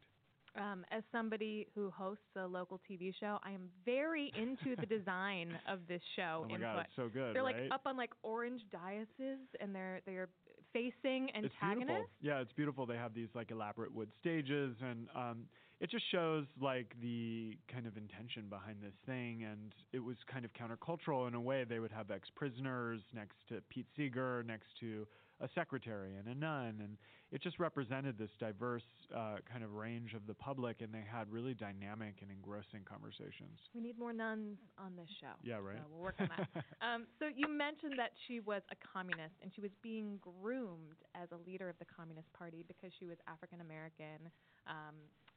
Um, 0.57 0.85
as 0.91 1.03
somebody 1.13 1.69
who 1.75 1.91
hosts 1.91 2.25
a 2.37 2.45
local 2.47 2.81
TV 2.91 3.13
show, 3.19 3.39
I 3.45 3.51
am 3.53 3.69
very 3.85 4.33
into 4.37 4.75
the 4.81 4.87
design 4.99 5.53
of 5.69 5.81
this 5.89 6.03
show. 6.17 6.43
Oh 6.45 6.49
my 6.49 6.55
Input. 6.55 6.61
God, 6.63 6.87
it's 6.87 6.97
so 6.97 7.09
good, 7.09 7.35
They're 7.37 7.45
right? 7.45 7.63
like 7.63 7.73
up 7.73 7.83
on 7.87 7.97
like 7.97 8.11
orange 8.23 8.63
dioceses, 8.73 9.39
and 9.61 9.75
they're 9.75 10.01
they're 10.07 10.29
facing 10.73 11.31
antagonists. 11.37 11.87
beautiful. 11.87 12.07
Yeah, 12.21 12.41
it's 12.41 12.53
beautiful. 12.53 12.87
They 12.87 12.97
have 12.97 13.15
these 13.15 13.29
like 13.35 13.51
elaborate 13.51 13.95
wood 13.95 14.09
stages, 14.21 14.75
and 14.83 15.07
um, 15.15 15.45
it 15.81 15.89
just 15.91 16.05
shows 16.11 16.47
like 16.61 16.95
the 17.01 17.57
kind 17.73 17.87
of 17.87 17.97
intention 17.97 18.47
behind 18.49 18.79
this 18.83 18.95
thing. 19.07 19.45
And 19.45 19.73
it 19.93 20.01
was 20.01 20.17
kind 20.33 20.45
of 20.45 20.51
countercultural 20.53 21.29
in 21.29 21.35
a 21.35 21.41
way. 21.41 21.65
They 21.69 21.79
would 21.79 21.93
have 21.93 22.11
ex-prisoners 22.11 23.01
next 23.15 23.37
to 23.51 23.63
Pete 23.69 23.87
Seeger, 23.97 24.43
next 24.47 24.67
to 24.81 25.07
a 25.41 25.49
secretary 25.55 26.17
and 26.17 26.29
a 26.29 26.35
nun, 26.35 26.81
and 26.83 26.97
it 27.33 27.43
just 27.43 27.59
represented 27.59 28.19
this 28.19 28.31
diverse 28.39 28.85
uh, 29.15 29.37
kind 29.51 29.65
of 29.65 29.73
range 29.75 30.15
of 30.15 30.27
the 30.27 30.35
public. 30.35 30.81
And 30.81 30.93
they 30.93 31.05
had 31.05 31.31
really 31.31 31.55
dynamic 31.55 32.17
and 32.21 32.31
engrossing 32.31 32.85
conversations. 32.85 33.59
We 33.75 33.81
need 33.81 33.99
more 33.99 34.13
nuns 34.13 34.59
on 34.79 34.97
this 34.97 35.09
show. 35.21 35.33
Yeah, 35.43 35.57
right. 35.57 35.79
So 35.79 35.89
we'll 35.91 36.03
work 36.03 36.17
on 36.21 36.29
that. 36.37 36.65
um, 36.87 37.07
so 37.19 37.27
you 37.27 37.49
mentioned 37.49 37.95
that 37.99 38.13
she 38.27 38.41
was 38.41 38.63
a 38.71 38.77
communist 38.77 39.35
and 39.43 39.51
she 39.55 39.61
was 39.61 39.71
being 39.83 40.19
groomed 40.21 41.01
as 41.15 41.29
a 41.33 41.39
leader 41.49 41.69
of 41.69 41.79
the 41.79 41.87
Communist 41.87 42.33
Party 42.33 42.65
because 42.67 42.93
she 42.99 43.07
was 43.07 43.17
African 43.27 43.61
American, 43.61 44.29
um, 44.67 44.95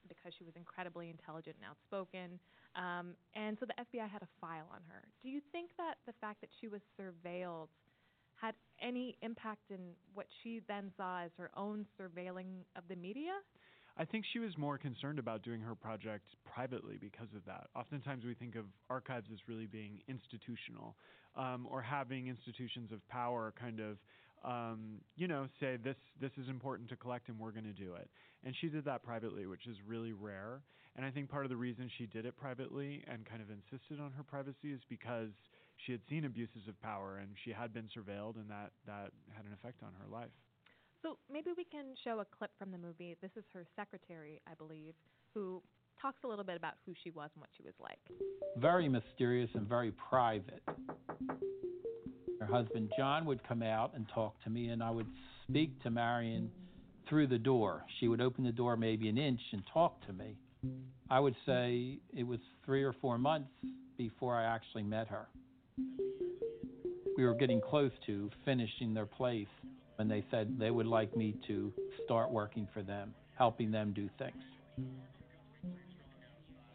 because 0.08 0.34
she 0.38 0.44
was 0.44 0.54
incredibly 0.56 1.10
intelligent 1.10 1.56
and 1.62 1.66
outspoken, 1.70 2.40
um, 2.76 3.14
and 3.36 3.58
so 3.60 3.66
the 3.66 3.78
FBI 3.78 4.10
had 4.10 4.22
a 4.22 4.32
file 4.42 4.68
on 4.74 4.82
her. 4.90 5.06
Do 5.22 5.30
you 5.30 5.42
think 5.52 5.70
that 5.78 6.02
the 6.06 6.14
fact 6.20 6.42
that 6.42 6.50
she 6.60 6.68
was 6.68 6.82
surveilled 6.98 7.70
any 8.82 9.18
impact 9.22 9.70
in 9.70 9.80
what 10.14 10.28
she 10.42 10.62
then 10.68 10.92
saw 10.98 11.24
as 11.24 11.32
her 11.38 11.50
own 11.56 11.86
surveilling 12.00 12.64
of 12.76 12.84
the 12.90 12.96
media? 12.96 13.32
I 13.96 14.06
think 14.06 14.26
she 14.34 14.40
was 14.40 14.58
more 14.58 14.78
concerned 14.78 15.20
about 15.20 15.44
doing 15.44 15.62
her 15.62 15.76
project 15.76 16.26
privately 16.52 16.98
because 17.00 17.28
of 17.36 17.46
that. 17.46 17.68
Oftentimes, 17.76 18.26
we 18.26 18.34
think 18.34 18.56
of 18.56 18.66
archives 18.90 19.28
as 19.32 19.38
really 19.48 19.68
being 19.68 20.02
institutional, 20.08 20.96
um, 21.36 21.68
or 21.70 21.82
having 21.82 22.28
institutions 22.28 22.92
of 22.92 23.08
power 23.08 23.54
kind 23.60 23.80
of, 23.80 23.98
um, 24.44 25.00
you 25.16 25.28
know, 25.28 25.48
say 25.60 25.78
this 25.84 25.96
this 26.20 26.32
is 26.42 26.50
important 26.50 26.90
to 26.90 26.96
collect 26.96 27.30
and 27.30 27.40
we're 27.40 27.52
going 27.52 27.64
to 27.66 27.72
do 27.74 27.94
it. 27.94 28.10
And 28.44 28.56
she 28.60 28.68
did 28.68 28.84
that 28.86 29.04
privately, 29.04 29.46
which 29.46 29.68
is 29.68 29.78
really 29.88 30.12
rare. 30.12 30.62
And 30.96 31.06
I 31.06 31.12
think 31.12 31.30
part 31.30 31.46
of 31.46 31.50
the 31.50 31.56
reason 31.58 31.90
she 31.98 32.06
did 32.06 32.26
it 32.26 32.36
privately 32.36 33.04
and 33.08 33.26
kind 33.26 33.42
of 33.42 33.50
insisted 33.50 34.00
on 34.00 34.12
her 34.12 34.24
privacy 34.24 34.72
is 34.74 34.82
because 34.90 35.32
she 35.86 35.92
had 35.92 36.02
seen 36.10 36.26
abuses 36.26 36.68
of 36.68 36.80
power 36.82 37.18
and 37.18 37.30
she 37.44 37.52
had 37.52 37.74
been 37.74 37.88
surveilled, 37.96 38.36
and 38.36 38.50
that 38.50 38.72
that 38.86 39.12
had 39.36 39.46
an 39.46 39.54
effect 39.54 39.84
on 39.84 39.92
her 40.00 40.08
life. 40.12 40.32
So 41.02 41.18
maybe 41.32 41.50
we 41.58 41.66
can 41.66 41.96
show 42.04 42.20
a 42.20 42.26
clip 42.26 42.52
from 42.58 42.72
the 42.72 42.78
movie. 42.78 43.16
This 43.22 43.32
is 43.36 43.44
her 43.54 43.66
secretary, 43.76 44.42
I 44.50 44.54
believe, 44.56 44.94
who 45.34 45.62
talks 46.02 46.18
a 46.24 46.28
little 46.28 46.46
bit 46.46 46.56
about 46.56 46.76
who 46.86 46.94
she 47.04 47.12
was 47.12 47.30
and 47.36 47.42
what 47.42 47.50
she 47.58 47.64
was 47.64 47.74
like. 47.80 48.00
Very 48.58 48.88
mysterious 48.88 49.50
and 49.54 49.68
very 49.68 49.92
private. 49.92 50.64
Her 52.40 52.46
husband 52.46 52.92
John 52.98 53.26
would 53.26 53.46
come 53.48 53.62
out 53.62 53.92
and 53.96 54.06
talk 54.14 54.42
to 54.44 54.50
me, 54.50 54.70
and 54.70 54.82
I 54.82 54.92
would 54.92 55.08
speak 55.48 55.82
to 55.84 55.90
Marion 55.90 56.50
through 57.10 57.28
the 57.28 57.38
door. 57.38 57.84
She 58.00 58.08
would 58.08 58.22
open 58.22 58.44
the 58.44 58.52
door 58.52 58.78
maybe 58.78 59.10
an 59.10 59.18
inch 59.18 59.42
and 59.52 59.62
talk 59.74 60.06
to 60.08 60.14
me. 60.14 60.38
I 61.10 61.20
would 61.20 61.36
say 61.46 62.00
it 62.16 62.24
was 62.24 62.40
three 62.66 62.84
or 62.84 62.94
four 63.02 63.18
months 63.18 63.52
before 63.98 64.36
I 64.36 64.44
actually 64.44 64.84
met 64.84 65.08
her. 65.10 65.28
We 67.18 67.26
were 67.26 67.36
getting 67.36 67.62
close 67.62 67.92
to 68.08 68.30
finishing 68.44 68.94
their 68.94 69.06
place, 69.06 69.48
and 70.00 70.10
they 70.10 70.26
said 70.32 70.58
they 70.60 70.72
would 70.72 70.88
like 70.88 71.16
me 71.16 71.36
to 71.48 71.72
start 72.06 72.32
working 72.32 72.68
for 72.74 72.82
them, 72.82 73.14
helping 73.38 73.72
them 73.72 73.94
do 73.94 74.10
things. 74.18 74.44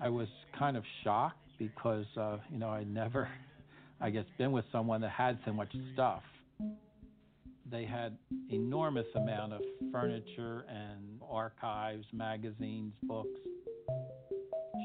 I 0.01 0.09
was 0.09 0.29
kind 0.57 0.77
of 0.77 0.85
shocked 1.03 1.39
because 1.59 2.07
uh, 2.17 2.39
you 2.51 2.59
know 2.59 2.69
I 2.69 2.85
never, 2.85 3.29
I 4.01 4.11
guess, 4.11 4.25
been 4.39 4.53
with 4.53 4.65
someone 4.71 5.01
that 5.01 5.11
had 5.11 5.39
so 5.45 5.53
much 5.53 5.75
stuff. 5.93 6.23
They 7.71 7.85
had 7.85 8.17
enormous 8.51 9.07
amount 9.15 9.53
of 9.53 9.61
furniture 9.93 10.65
and 10.71 11.21
archives, 11.29 12.07
magazines, 12.13 12.95
books. 13.03 13.29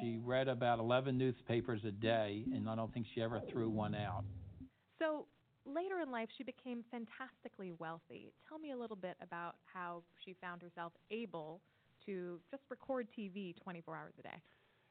She 0.04 0.18
read 0.18 0.50
about 0.50 0.80
11 0.80 1.18
newspapers 1.18 1.82
a 1.86 1.92
day, 1.92 2.44
and 2.54 2.70
I 2.70 2.76
don't 2.76 2.94
think 2.94 3.06
she 3.16 3.22
ever 3.22 3.42
threw 3.50 3.70
one 3.70 3.96
out. 3.96 4.26
So 5.00 5.28
later 5.66 6.02
in 6.02 6.12
life, 6.12 6.28
she 6.38 6.44
became 6.44 6.84
fantastically 6.92 7.72
wealthy. 7.80 8.34
Tell 8.50 8.60
me 8.60 8.72
a 8.72 8.78
little 8.78 8.98
bit 8.98 9.16
about 9.22 9.56
how 9.74 10.04
she 10.26 10.36
found 10.42 10.62
herself 10.62 10.92
able 11.10 11.62
to 12.06 12.40
just 12.52 12.64
record 12.70 13.08
TV 13.18 13.56
24 13.64 13.96
hours 13.96 14.14
a 14.20 14.24
day. 14.24 14.42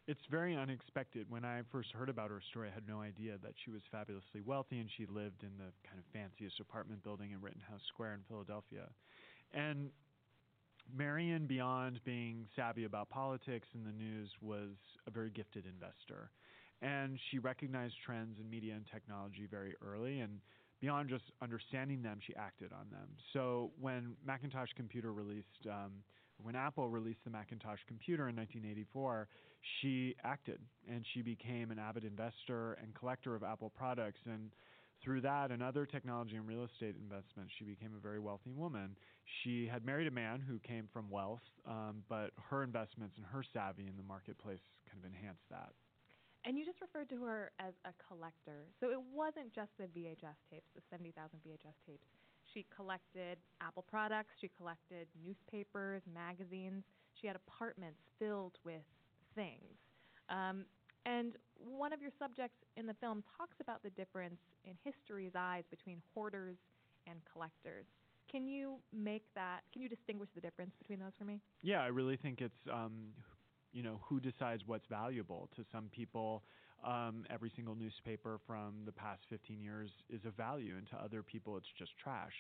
It's 0.09 0.21
very 0.31 0.57
unexpected. 0.57 1.27
When 1.29 1.45
I 1.45 1.61
first 1.71 1.91
heard 1.93 2.09
about 2.09 2.31
her 2.31 2.41
story, 2.51 2.71
I 2.71 2.75
had 2.75 2.89
no 2.89 3.03
idea 3.03 3.37
that 3.43 3.53
she 3.65 3.71
was 3.71 3.83
fabulously 3.93 4.41
wealthy 4.41 4.81
and 4.81 4.89
she 4.97 5.07
lived 5.07 5.43
in 5.43 5.53
the 5.59 5.71
kind 5.87 5.99
of 5.99 6.05
fanciest 6.13 6.59
apartment 6.59 7.05
building 7.05 7.33
in 7.33 7.41
Rittenhouse 7.41 7.83
Square 7.87 8.15
in 8.15 8.21
Philadelphia. 8.29 8.89
And 9.53 9.91
Marion, 10.97 11.47
beyond 11.47 12.01
being 12.05 12.47
savvy 12.55 12.85
about 12.85 13.09
politics 13.09 13.69
and 13.75 13.87
the 13.87 13.93
news, 13.93 14.31
was 14.41 14.71
a 15.07 15.11
very 15.11 15.31
gifted 15.31 15.65
investor. 15.67 16.31
And 16.83 17.19
she 17.31 17.39
recognized 17.39 17.95
trends 18.05 18.39
in 18.41 18.51
media 18.51 18.75
and 18.75 18.85
technology 18.93 19.47
very 19.51 19.75
early. 19.81 20.21
And 20.21 20.41
beyond 20.81 21.09
just 21.09 21.25
understanding 21.41 22.03
them, 22.03 22.19
she 22.27 22.35
acted 22.35 22.73
on 22.73 22.91
them. 22.91 23.09
So 23.33 23.71
when 23.81 24.17
Macintosh 24.27 24.71
Computer 24.77 25.13
released, 25.13 25.47
um, 25.71 25.93
when 26.43 26.57
Apple 26.57 26.89
released 26.89 27.21
the 27.25 27.31
Macintosh 27.31 27.79
Computer 27.87 28.29
in 28.29 28.37
1984, 28.37 29.29
she 29.81 30.17
acted 30.25 30.59
and 30.91 31.05
she 31.15 31.23
became 31.23 31.71
an 31.71 31.79
avid 31.79 32.05
investor 32.05 32.73
and 32.83 32.93
collector 32.95 33.37
of 33.37 33.45
Apple 33.45 33.71
products. 33.71 34.21
And 34.27 34.51
through 35.03 35.21
that 35.23 35.51
and 35.51 35.63
other 35.63 35.87
technology 35.87 36.37
and 36.37 36.47
real 36.47 36.65
estate 36.65 36.97
investments, 37.01 37.53
she 37.59 37.65
became 37.65 37.93
a 37.97 38.01
very 38.01 38.19
wealthy 38.19 38.53
woman. 38.53 38.97
She 39.43 39.67
had 39.67 39.85
married 39.85 40.07
a 40.07 40.11
man 40.11 40.41
who 40.41 40.59
came 40.61 40.89
from 40.93 41.11
wealth, 41.11 41.43
um, 41.67 42.03
but 42.09 42.31
her 42.51 42.63
investments 42.63 43.17
and 43.17 43.27
her 43.27 43.45
savvy 43.53 43.87
in 43.87 43.97
the 43.97 44.03
marketplace 44.03 44.61
kind 44.87 44.99
of 44.99 45.11
enhanced 45.11 45.49
that. 45.51 45.73
And 46.45 46.59
you 46.59 46.65
just 46.65 46.81
referred 46.81 47.09
to 47.11 47.23
her 47.23 47.53
as 47.61 47.75
a 47.85 47.95
collector. 48.07 48.67
So 48.81 48.91
it 48.91 48.99
wasn't 49.15 49.55
just 49.55 49.71
the 49.79 49.87
VHS 49.87 50.39
tapes, 50.51 50.67
the 50.75 50.83
70,000 50.91 51.39
VHS 51.47 51.79
tapes. 51.87 52.07
She 52.53 52.67
collected 52.75 53.39
Apple 53.61 53.85
products, 53.89 54.35
she 54.41 54.51
collected 54.59 55.07
newspapers, 55.25 56.03
magazines. 56.13 56.83
She 57.21 57.27
had 57.27 57.37
apartments 57.37 58.01
filled 58.19 58.59
with 58.65 58.83
things. 59.35 59.79
Um, 60.29 60.65
and 61.07 61.37
one 61.65 61.93
of 61.93 62.01
your 62.01 62.11
subjects 62.19 62.57
in 62.77 62.87
the 62.87 62.95
film 62.95 63.23
talks 63.37 63.57
about 63.61 63.83
the 63.83 63.91
difference 63.91 64.41
in 64.65 64.73
history's 64.85 65.33
eyes 65.37 65.65
between 65.71 66.03
hoarders 66.15 66.57
and 67.07 67.19
collectors. 67.33 67.87
Can 68.31 68.47
you 68.47 68.77
make 68.93 69.25
that? 69.35 69.61
Can 69.73 69.83
you 69.83 69.89
distinguish 69.89 70.29
the 70.35 70.41
difference 70.41 70.73
between 70.79 70.99
those 70.99 71.13
for 71.19 71.25
me? 71.25 71.41
Yeah, 71.63 71.83
I 71.83 71.89
really 71.89 72.17
think 72.17 72.41
it's 72.41 72.55
um, 72.73 72.93
you 73.73 73.83
know 73.83 74.01
who 74.03 74.21
decides 74.21 74.63
what's 74.67 74.87
valuable. 74.89 75.49
To 75.57 75.65
some 75.71 75.91
people, 75.93 76.43
um, 76.85 77.25
every 77.31 77.53
single 77.55 77.75
newspaper 77.75 78.41
from 78.47 78.75
the 78.87 78.93
past 78.93 79.21
15 79.29 79.61
years 79.61 79.91
is 80.09 80.21
of 80.25 80.35
value, 80.35 80.75
and 80.79 80.89
to 80.91 80.97
other 80.97 81.23
people, 81.23 81.57
it's 81.57 81.67
just 81.79 81.91
trash. 82.03 82.33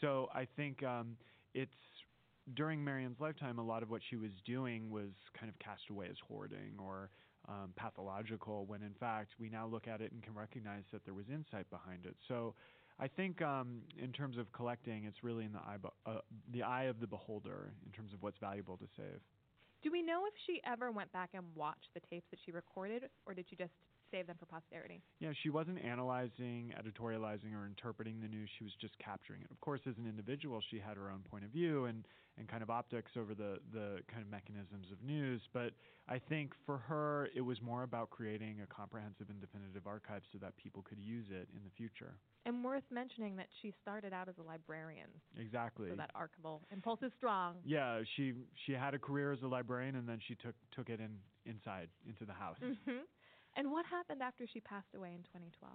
So 0.00 0.28
I 0.34 0.46
think 0.56 0.82
um, 0.82 1.16
it's 1.54 1.72
during 2.54 2.82
Marion's 2.82 3.20
lifetime, 3.20 3.58
a 3.58 3.64
lot 3.64 3.82
of 3.82 3.90
what 3.90 4.00
she 4.08 4.16
was 4.16 4.30
doing 4.46 4.90
was 4.90 5.10
kind 5.38 5.50
of 5.50 5.58
cast 5.58 5.82
away 5.90 6.06
as 6.10 6.16
hoarding 6.28 6.72
or 6.78 7.10
um, 7.48 7.72
pathological, 7.76 8.66
when 8.66 8.82
in 8.82 8.94
fact 8.94 9.32
we 9.38 9.48
now 9.48 9.66
look 9.66 9.88
at 9.88 10.00
it 10.00 10.12
and 10.12 10.22
can 10.22 10.34
recognize 10.34 10.84
that 10.92 11.04
there 11.04 11.14
was 11.14 11.24
insight 11.32 11.68
behind 11.70 12.04
it. 12.04 12.14
So 12.28 12.54
I 12.98 13.08
think 13.08 13.40
um, 13.42 13.80
in 14.00 14.12
terms 14.12 14.38
of 14.38 14.52
collecting, 14.52 15.04
it's 15.04 15.22
really 15.22 15.44
in 15.44 15.52
the 15.52 15.58
eye, 15.58 15.76
uh, 16.06 16.18
the 16.52 16.62
eye 16.62 16.84
of 16.84 17.00
the 17.00 17.06
beholder 17.06 17.72
in 17.86 17.92
terms 17.92 18.12
of 18.12 18.22
what's 18.22 18.38
valuable 18.38 18.76
to 18.76 18.86
save. 18.96 19.20
Do 19.82 19.90
we 19.92 20.02
know 20.02 20.26
if 20.26 20.34
she 20.46 20.60
ever 20.66 20.90
went 20.90 21.12
back 21.12 21.30
and 21.34 21.44
watched 21.54 21.88
the 21.94 22.00
tapes 22.10 22.26
that 22.30 22.40
she 22.44 22.50
recorded, 22.50 23.04
or 23.26 23.34
did 23.34 23.46
she 23.48 23.56
just 23.56 23.72
save 24.10 24.26
them 24.26 24.36
for 24.38 24.46
posterity. 24.46 25.02
Yeah, 25.20 25.32
she 25.42 25.50
wasn't 25.50 25.84
analyzing, 25.84 26.72
editorializing, 26.78 27.54
or 27.54 27.66
interpreting 27.66 28.20
the 28.20 28.28
news. 28.28 28.48
She 28.58 28.64
was 28.64 28.72
just 28.80 28.98
capturing 28.98 29.42
it. 29.42 29.50
Of 29.50 29.60
course, 29.60 29.80
as 29.88 29.96
an 29.98 30.06
individual, 30.06 30.60
she 30.70 30.78
had 30.78 30.96
her 30.96 31.10
own 31.10 31.20
point 31.30 31.44
of 31.44 31.50
view 31.50 31.84
and, 31.86 32.06
and 32.38 32.48
kind 32.48 32.62
of 32.62 32.70
optics 32.70 33.12
over 33.18 33.34
the, 33.34 33.58
the 33.72 34.00
kind 34.10 34.22
of 34.22 34.30
mechanisms 34.30 34.86
of 34.92 35.02
news. 35.02 35.40
But 35.52 35.72
I 36.08 36.18
think 36.18 36.52
for 36.64 36.78
her, 36.78 37.28
it 37.34 37.40
was 37.40 37.60
more 37.60 37.82
about 37.82 38.10
creating 38.10 38.60
a 38.62 38.66
comprehensive 38.66 39.28
and 39.28 39.40
definitive 39.40 39.86
archive 39.86 40.22
so 40.32 40.38
that 40.38 40.56
people 40.56 40.82
could 40.82 40.98
use 41.00 41.26
it 41.30 41.48
in 41.54 41.62
the 41.64 41.70
future. 41.76 42.14
And 42.46 42.64
worth 42.64 42.84
mentioning 42.90 43.36
that 43.36 43.48
she 43.60 43.74
started 43.82 44.12
out 44.12 44.28
as 44.28 44.36
a 44.38 44.42
librarian. 44.42 45.08
Exactly. 45.38 45.90
So 45.90 45.96
that 45.96 46.10
archival 46.14 46.60
impulse 46.72 47.00
is 47.02 47.12
strong. 47.16 47.56
Yeah, 47.64 48.00
she 48.16 48.32
she 48.64 48.72
had 48.72 48.94
a 48.94 48.98
career 48.98 49.32
as 49.32 49.42
a 49.42 49.46
librarian, 49.46 49.96
and 49.96 50.08
then 50.08 50.18
she 50.26 50.34
took 50.36 50.54
took 50.74 50.88
it 50.88 51.00
in 51.00 51.18
inside 51.44 51.88
into 52.06 52.24
the 52.24 52.32
house. 52.32 52.56
hmm 52.60 53.02
And 53.56 53.70
what 53.70 53.84
happened 53.86 54.22
after 54.22 54.46
she 54.50 54.60
passed 54.60 54.94
away 54.94 55.10
in 55.10 55.22
2012? 55.24 55.72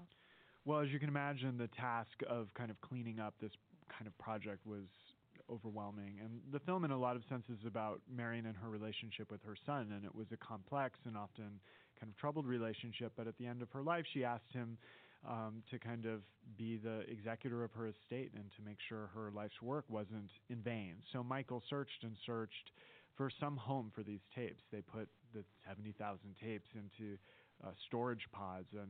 Well, 0.66 0.80
as 0.80 0.90
you 0.90 1.00
can 1.00 1.10
imagine, 1.10 1.58
the 1.58 1.68
task 1.68 2.16
of 2.28 2.48
kind 2.54 2.72
of 2.72 2.80
cleaning 2.82 3.20
up 3.20 3.34
this 3.42 3.52
kind 3.90 4.08
of 4.08 4.18
project 4.18 4.66
was 4.66 4.88
overwhelming. 5.52 6.20
And 6.22 6.40
the 6.52 6.60
film, 6.60 6.86
in 6.86 6.92
a 6.92 7.00
lot 7.00 7.16
of 7.16 7.24
senses, 7.30 7.60
is 7.60 7.66
about 7.66 8.02
Marion 8.10 8.46
and 8.46 8.56
her 8.58 8.70
relationship 8.70 9.32
with 9.32 9.44
her 9.44 9.56
son. 9.66 9.92
And 9.96 10.06
it 10.06 10.14
was 10.14 10.28
a 10.32 10.38
complex 10.38 11.00
and 11.06 11.18
often 11.18 11.60
kind 12.00 12.12
of 12.12 12.18
troubled 12.18 12.46
relationship. 12.46 13.14
But 13.16 13.28
at 13.28 13.38
the 13.38 13.46
end 13.46 13.62
of 13.62 13.70
her 13.72 13.82
life, 13.82 14.06
she 14.14 14.24
asked 14.24 14.52
him 14.52 14.78
um, 15.28 15.64
to 15.72 15.80
kind 15.80 16.06
of 16.06 16.22
be 16.58 16.78
the 16.78 17.02
executor 17.10 17.64
of 17.64 17.72
her 17.74 17.88
estate 17.88 18.32
and 18.36 18.46
to 18.58 18.62
make 18.66 18.78
sure 18.90 19.10
her 19.14 19.32
life's 19.32 19.62
work 19.62 19.86
wasn't 19.88 20.30
in 20.50 20.58
vain. 20.58 20.96
So 21.12 21.24
Michael 21.24 21.64
searched 21.70 22.04
and 22.04 22.16
searched 22.26 22.72
for 23.16 23.30
some 23.40 23.56
home 23.56 23.92
for 23.94 24.04
these 24.04 24.20
tapes. 24.36 24.64
They 24.72 24.82
put 24.82 25.08
the 25.34 25.44
70,000 25.68 26.20
tapes 26.42 26.70
into 26.76 27.18
uh, 27.64 27.70
storage 27.88 28.28
pods, 28.32 28.68
and 28.74 28.90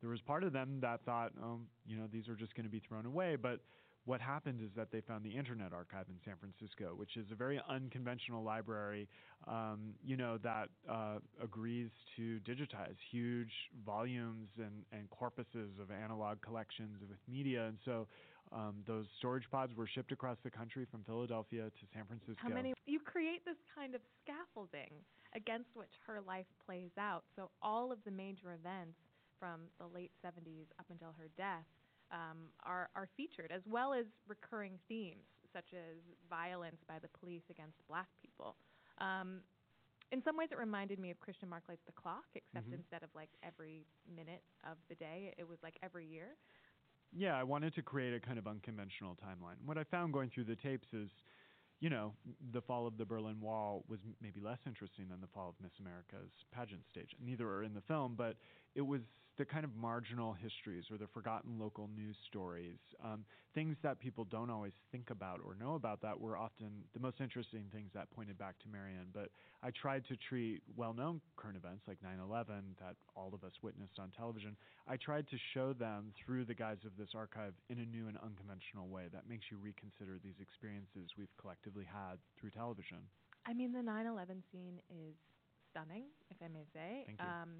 there 0.00 0.10
was 0.10 0.20
part 0.20 0.44
of 0.44 0.52
them 0.52 0.78
that 0.82 1.00
thought, 1.04 1.32
um, 1.42 1.66
you 1.86 1.96
know, 1.96 2.06
these 2.12 2.28
are 2.28 2.34
just 2.34 2.54
going 2.54 2.64
to 2.64 2.70
be 2.70 2.82
thrown 2.86 3.06
away. 3.06 3.36
But 3.36 3.60
what 4.04 4.20
happened 4.20 4.60
is 4.60 4.70
that 4.76 4.90
they 4.90 5.00
found 5.00 5.24
the 5.24 5.30
Internet 5.30 5.72
Archive 5.72 6.06
in 6.08 6.16
San 6.24 6.34
Francisco, 6.40 6.92
which 6.96 7.16
is 7.16 7.26
a 7.30 7.34
very 7.34 7.60
unconventional 7.68 8.42
library, 8.42 9.08
um, 9.46 9.94
you 10.04 10.16
know, 10.16 10.38
that 10.42 10.68
uh, 10.90 11.18
agrees 11.42 11.90
to 12.16 12.40
digitize 12.40 12.96
huge 13.10 13.52
volumes 13.86 14.48
and, 14.58 14.82
and 14.92 15.08
corpuses 15.10 15.80
of 15.80 15.90
analog 15.90 16.40
collections 16.42 16.98
with 17.08 17.18
media. 17.28 17.66
And 17.66 17.78
so 17.84 18.08
um, 18.50 18.82
those 18.86 19.06
storage 19.18 19.48
pods 19.50 19.72
were 19.76 19.86
shipped 19.86 20.10
across 20.10 20.36
the 20.42 20.50
country 20.50 20.84
from 20.90 21.04
Philadelphia 21.04 21.64
to 21.64 21.82
San 21.94 22.04
Francisco. 22.06 22.34
How 22.36 22.48
many? 22.48 22.74
You 22.86 22.98
create 22.98 23.44
this 23.44 23.56
kind 23.74 23.94
of 23.94 24.00
scaffolding 24.24 24.90
against 25.34 25.70
which 25.74 25.92
her 26.06 26.20
life 26.26 26.46
plays 26.66 26.90
out. 26.98 27.22
So 27.36 27.50
all 27.62 27.92
of 27.92 27.98
the 28.04 28.10
major 28.10 28.52
events 28.52 28.98
from 29.38 29.62
the 29.78 29.86
late 29.86 30.10
70s 30.24 30.66
up 30.78 30.86
until 30.90 31.14
her 31.18 31.28
death 31.36 31.64
um, 32.12 32.52
are 32.64 32.90
are 32.94 33.08
featured, 33.16 33.50
as 33.52 33.62
well 33.66 33.92
as 33.92 34.06
recurring 34.28 34.78
themes 34.88 35.26
such 35.52 35.74
as 35.74 35.98
violence 36.30 36.80
by 36.88 36.98
the 36.98 37.08
police 37.08 37.42
against 37.50 37.76
black 37.88 38.08
people. 38.22 38.56
Um, 38.98 39.40
in 40.12 40.22
some 40.22 40.36
ways, 40.36 40.48
it 40.52 40.58
reminded 40.58 40.98
me 40.98 41.10
of 41.10 41.20
Christian 41.20 41.48
Marclay's 41.48 41.80
The 41.86 41.92
Clock, 41.92 42.24
except 42.34 42.66
Mhm. 42.68 42.72
instead 42.72 43.02
of 43.02 43.10
like 43.14 43.30
every 43.42 43.86
minute 44.06 44.42
of 44.64 44.76
the 44.88 44.94
day, 44.94 45.34
it 45.38 45.46
was 45.48 45.58
like 45.62 45.78
every 45.82 46.06
year. 46.06 46.36
Yeah, 47.12 47.36
I 47.38 47.42
wanted 47.42 47.74
to 47.74 47.82
create 47.82 48.14
a 48.14 48.20
kind 48.20 48.38
of 48.38 48.46
unconventional 48.46 49.16
timeline. 49.16 49.56
What 49.64 49.78
I 49.78 49.84
found 49.84 50.12
going 50.12 50.30
through 50.30 50.44
the 50.44 50.56
tapes 50.56 50.88
is, 50.92 51.10
you 51.80 51.90
know, 51.90 52.14
the 52.52 52.62
fall 52.62 52.86
of 52.86 52.96
the 52.96 53.04
Berlin 53.04 53.40
Wall 53.40 53.84
was 53.88 54.00
m- 54.04 54.16
maybe 54.20 54.40
less 54.40 54.58
interesting 54.66 55.08
than 55.08 55.20
the 55.20 55.26
fall 55.28 55.50
of 55.50 55.54
Miss 55.60 55.72
America's 55.78 56.32
pageant 56.52 56.86
stage. 56.88 57.14
Neither 57.20 57.48
are 57.48 57.62
in 57.64 57.74
the 57.74 57.82
film, 57.82 58.14
but 58.16 58.36
it 58.74 58.82
was 58.82 59.00
the 59.38 59.44
kind 59.44 59.64
of 59.64 59.74
marginal 59.74 60.34
histories 60.34 60.84
or 60.90 60.98
the 60.98 61.06
forgotten 61.08 61.58
local 61.58 61.88
news 61.96 62.16
stories, 62.28 62.76
um, 63.02 63.24
things 63.54 63.76
that 63.82 63.98
people 63.98 64.24
don't 64.24 64.50
always 64.50 64.72
think 64.90 65.08
about 65.08 65.40
or 65.44 65.56
know 65.58 65.74
about 65.74 66.02
that 66.02 66.20
were 66.20 66.36
often 66.36 66.84
the 66.92 67.00
most 67.00 67.16
interesting 67.20 67.64
things 67.72 67.88
that 67.94 68.10
pointed 68.14 68.36
back 68.36 68.58
to 68.60 68.68
Marion. 68.68 69.08
But 69.12 69.30
I 69.62 69.70
tried 69.70 70.04
to 70.08 70.16
treat 70.28 70.60
well 70.76 70.92
known 70.92 71.20
current 71.36 71.56
events 71.56 71.82
like 71.88 71.96
9 72.02 72.12
11 72.22 72.76
that 72.80 72.96
all 73.16 73.32
of 73.32 73.42
us 73.42 73.52
witnessed 73.62 73.98
on 73.98 74.10
television. 74.16 74.54
I 74.86 74.96
tried 74.96 75.26
to 75.30 75.36
show 75.54 75.72
them 75.72 76.12
through 76.24 76.44
the 76.44 76.54
guise 76.54 76.84
of 76.84 76.92
this 76.98 77.10
archive 77.14 77.54
in 77.70 77.78
a 77.78 77.86
new 77.86 78.08
and 78.08 78.18
unconventional 78.18 78.88
way 78.88 79.04
that 79.12 79.28
makes 79.28 79.44
you 79.50 79.56
reconsider 79.56 80.20
these 80.22 80.36
experiences 80.40 81.08
we've 81.16 81.32
collectively 81.40 81.88
had 81.88 82.20
through 82.38 82.50
television. 82.50 82.98
I 83.46 83.54
mean, 83.54 83.72
the 83.72 83.82
9/11 83.82 84.44
scene 84.52 84.78
is 84.90 85.16
stunning, 85.70 86.04
if 86.30 86.36
I 86.44 86.48
may 86.48 86.64
say. 86.72 87.04
Thank 87.06 87.18
you. 87.18 87.26
Um, 87.26 87.50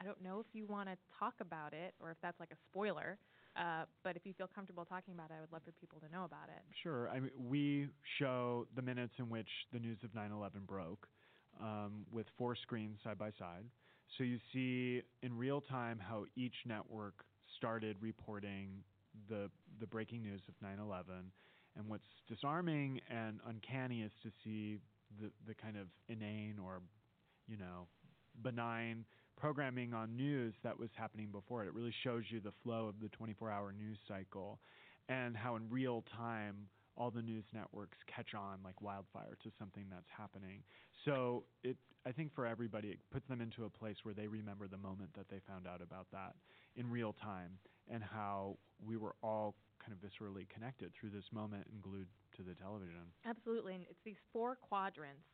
I 0.00 0.04
don't 0.04 0.22
know 0.22 0.38
if 0.40 0.46
you 0.52 0.66
want 0.66 0.88
to 0.88 0.96
talk 1.18 1.34
about 1.40 1.72
it 1.72 1.94
or 2.00 2.10
if 2.10 2.16
that's 2.22 2.38
like 2.38 2.50
a 2.52 2.56
spoiler, 2.70 3.18
uh, 3.56 3.84
but 4.04 4.16
if 4.16 4.24
you 4.24 4.32
feel 4.32 4.46
comfortable 4.46 4.84
talking 4.84 5.14
about 5.14 5.30
it, 5.30 5.34
I 5.38 5.40
would 5.40 5.52
love 5.52 5.62
for 5.64 5.72
people 5.72 6.00
to 6.00 6.08
know 6.12 6.24
about 6.24 6.48
it. 6.48 6.62
Sure. 6.82 7.08
I 7.08 7.18
mean, 7.18 7.30
we 7.36 7.88
show 8.18 8.66
the 8.76 8.82
minutes 8.82 9.14
in 9.18 9.28
which 9.28 9.48
the 9.72 9.80
news 9.80 9.98
of 10.04 10.14
9/11 10.14 10.66
broke, 10.66 11.08
um, 11.60 12.06
with 12.12 12.26
four 12.36 12.54
screens 12.54 12.98
side 13.02 13.18
by 13.18 13.32
side. 13.32 13.64
So 14.16 14.24
you 14.24 14.38
see 14.52 15.02
in 15.22 15.36
real 15.36 15.60
time 15.60 15.98
how 15.98 16.26
each 16.36 16.54
network 16.64 17.24
started 17.56 17.96
reporting 18.00 18.84
the 19.28 19.50
the 19.80 19.86
breaking 19.86 20.22
news 20.22 20.42
of 20.48 20.54
9/11. 20.62 21.32
And 21.76 21.88
what's 21.88 22.08
disarming 22.28 23.00
and 23.08 23.40
uncanny 23.46 24.02
is 24.02 24.12
to 24.22 24.30
see 24.44 24.78
the 25.20 25.30
the 25.46 25.54
kind 25.54 25.76
of 25.76 25.88
inane 26.08 26.58
or, 26.58 26.82
you 27.46 27.56
know, 27.56 27.88
benign 28.42 29.04
programming 29.38 29.94
on 29.94 30.16
news 30.16 30.54
that 30.64 30.78
was 30.78 30.90
happening 30.94 31.28
before 31.30 31.62
it. 31.62 31.68
It 31.68 31.74
really 31.74 31.94
shows 32.04 32.24
you 32.28 32.40
the 32.40 32.52
flow 32.62 32.86
of 32.86 32.94
the 33.00 33.08
24-hour 33.08 33.72
news 33.72 33.98
cycle 34.06 34.58
and 35.08 35.36
how 35.36 35.56
in 35.56 35.68
real 35.70 36.04
time 36.16 36.68
all 36.96 37.10
the 37.10 37.22
news 37.22 37.44
networks 37.54 37.96
catch 38.12 38.34
on 38.34 38.58
like 38.64 38.82
wildfire 38.82 39.36
to 39.44 39.50
something 39.58 39.84
that's 39.90 40.08
happening. 40.16 40.62
So 41.04 41.44
it 41.62 41.76
I 42.06 42.12
think 42.12 42.34
for 42.34 42.46
everybody 42.46 42.88
it 42.88 42.98
puts 43.12 43.28
them 43.28 43.40
into 43.40 43.64
a 43.64 43.70
place 43.70 43.96
where 44.02 44.14
they 44.14 44.26
remember 44.26 44.66
the 44.66 44.78
moment 44.78 45.10
that 45.16 45.28
they 45.28 45.40
found 45.46 45.66
out 45.66 45.80
about 45.82 46.06
that 46.12 46.34
in 46.76 46.90
real 46.90 47.14
time 47.22 47.58
and 47.90 48.02
how 48.02 48.56
we 48.84 48.96
were 48.96 49.14
all 49.22 49.54
kind 49.78 49.92
of 49.92 49.98
viscerally 50.02 50.48
connected 50.48 50.92
through 50.98 51.10
this 51.10 51.24
moment 51.32 51.66
and 51.72 51.82
glued 51.82 52.08
to 52.36 52.42
the 52.42 52.54
television. 52.54 53.06
Absolutely, 53.24 53.74
and 53.74 53.84
it's 53.88 54.00
these 54.04 54.20
four 54.32 54.56
quadrants, 54.56 55.24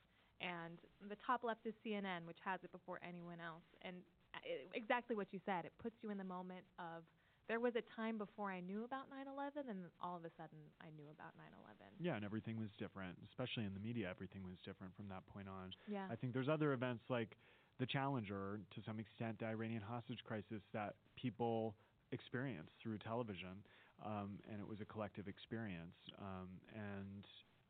and 0.45 0.77
the 1.09 1.17
top 1.25 1.43
left 1.43 1.65
is 1.65 1.73
CNN, 1.81 2.29
which 2.29 2.37
has 2.45 2.61
it 2.63 2.71
before 2.71 3.01
anyone 3.01 3.41
else, 3.41 3.65
and 3.81 3.97
uh, 4.37 4.45
it, 4.45 4.69
exactly 4.77 5.17
what 5.17 5.33
you 5.33 5.41
said. 5.49 5.65
It 5.65 5.73
puts 5.81 5.97
you 6.05 6.11
in 6.11 6.19
the 6.19 6.29
moment 6.29 6.69
of 6.79 7.09
there 7.49 7.61
was 7.61 7.73
a 7.77 7.85
time 7.97 8.17
before 8.17 8.53
I 8.53 8.61
knew 8.61 8.85
about 8.85 9.09
9/11, 9.09 9.69
and 9.69 9.89
all 10.01 10.17
of 10.17 10.25
a 10.25 10.33
sudden 10.37 10.61
I 10.81 10.93
knew 10.97 11.09
about 11.09 11.33
9/11. 11.41 11.97
Yeah, 12.01 12.17
and 12.17 12.25
everything 12.25 12.61
was 12.61 12.69
different, 12.79 13.17
especially 13.29 13.65
in 13.65 13.73
the 13.73 13.81
media. 13.81 14.09
Everything 14.09 14.45
was 14.45 14.57
different 14.65 14.95
from 14.97 15.09
that 15.09 15.25
point 15.27 15.49
on. 15.49 15.73
Yeah. 15.89 16.05
I 16.11 16.17
think 16.17 16.33
there's 16.33 16.49
other 16.49 16.73
events 16.73 17.05
like 17.09 17.37
the 17.81 17.87
Challenger, 17.87 18.61
to 18.75 18.81
some 18.87 19.01
extent, 19.01 19.41
the 19.41 19.47
Iranian 19.47 19.83
hostage 19.83 20.23
crisis 20.25 20.63
that 20.73 20.95
people 21.17 21.75
experienced 22.13 22.73
through 22.83 22.99
television, 22.99 23.65
um, 24.05 24.39
and 24.51 24.61
it 24.61 24.67
was 24.67 24.81
a 24.81 24.85
collective 24.85 25.27
experience. 25.29 25.97
Um, 26.21 26.49
and 26.73 27.25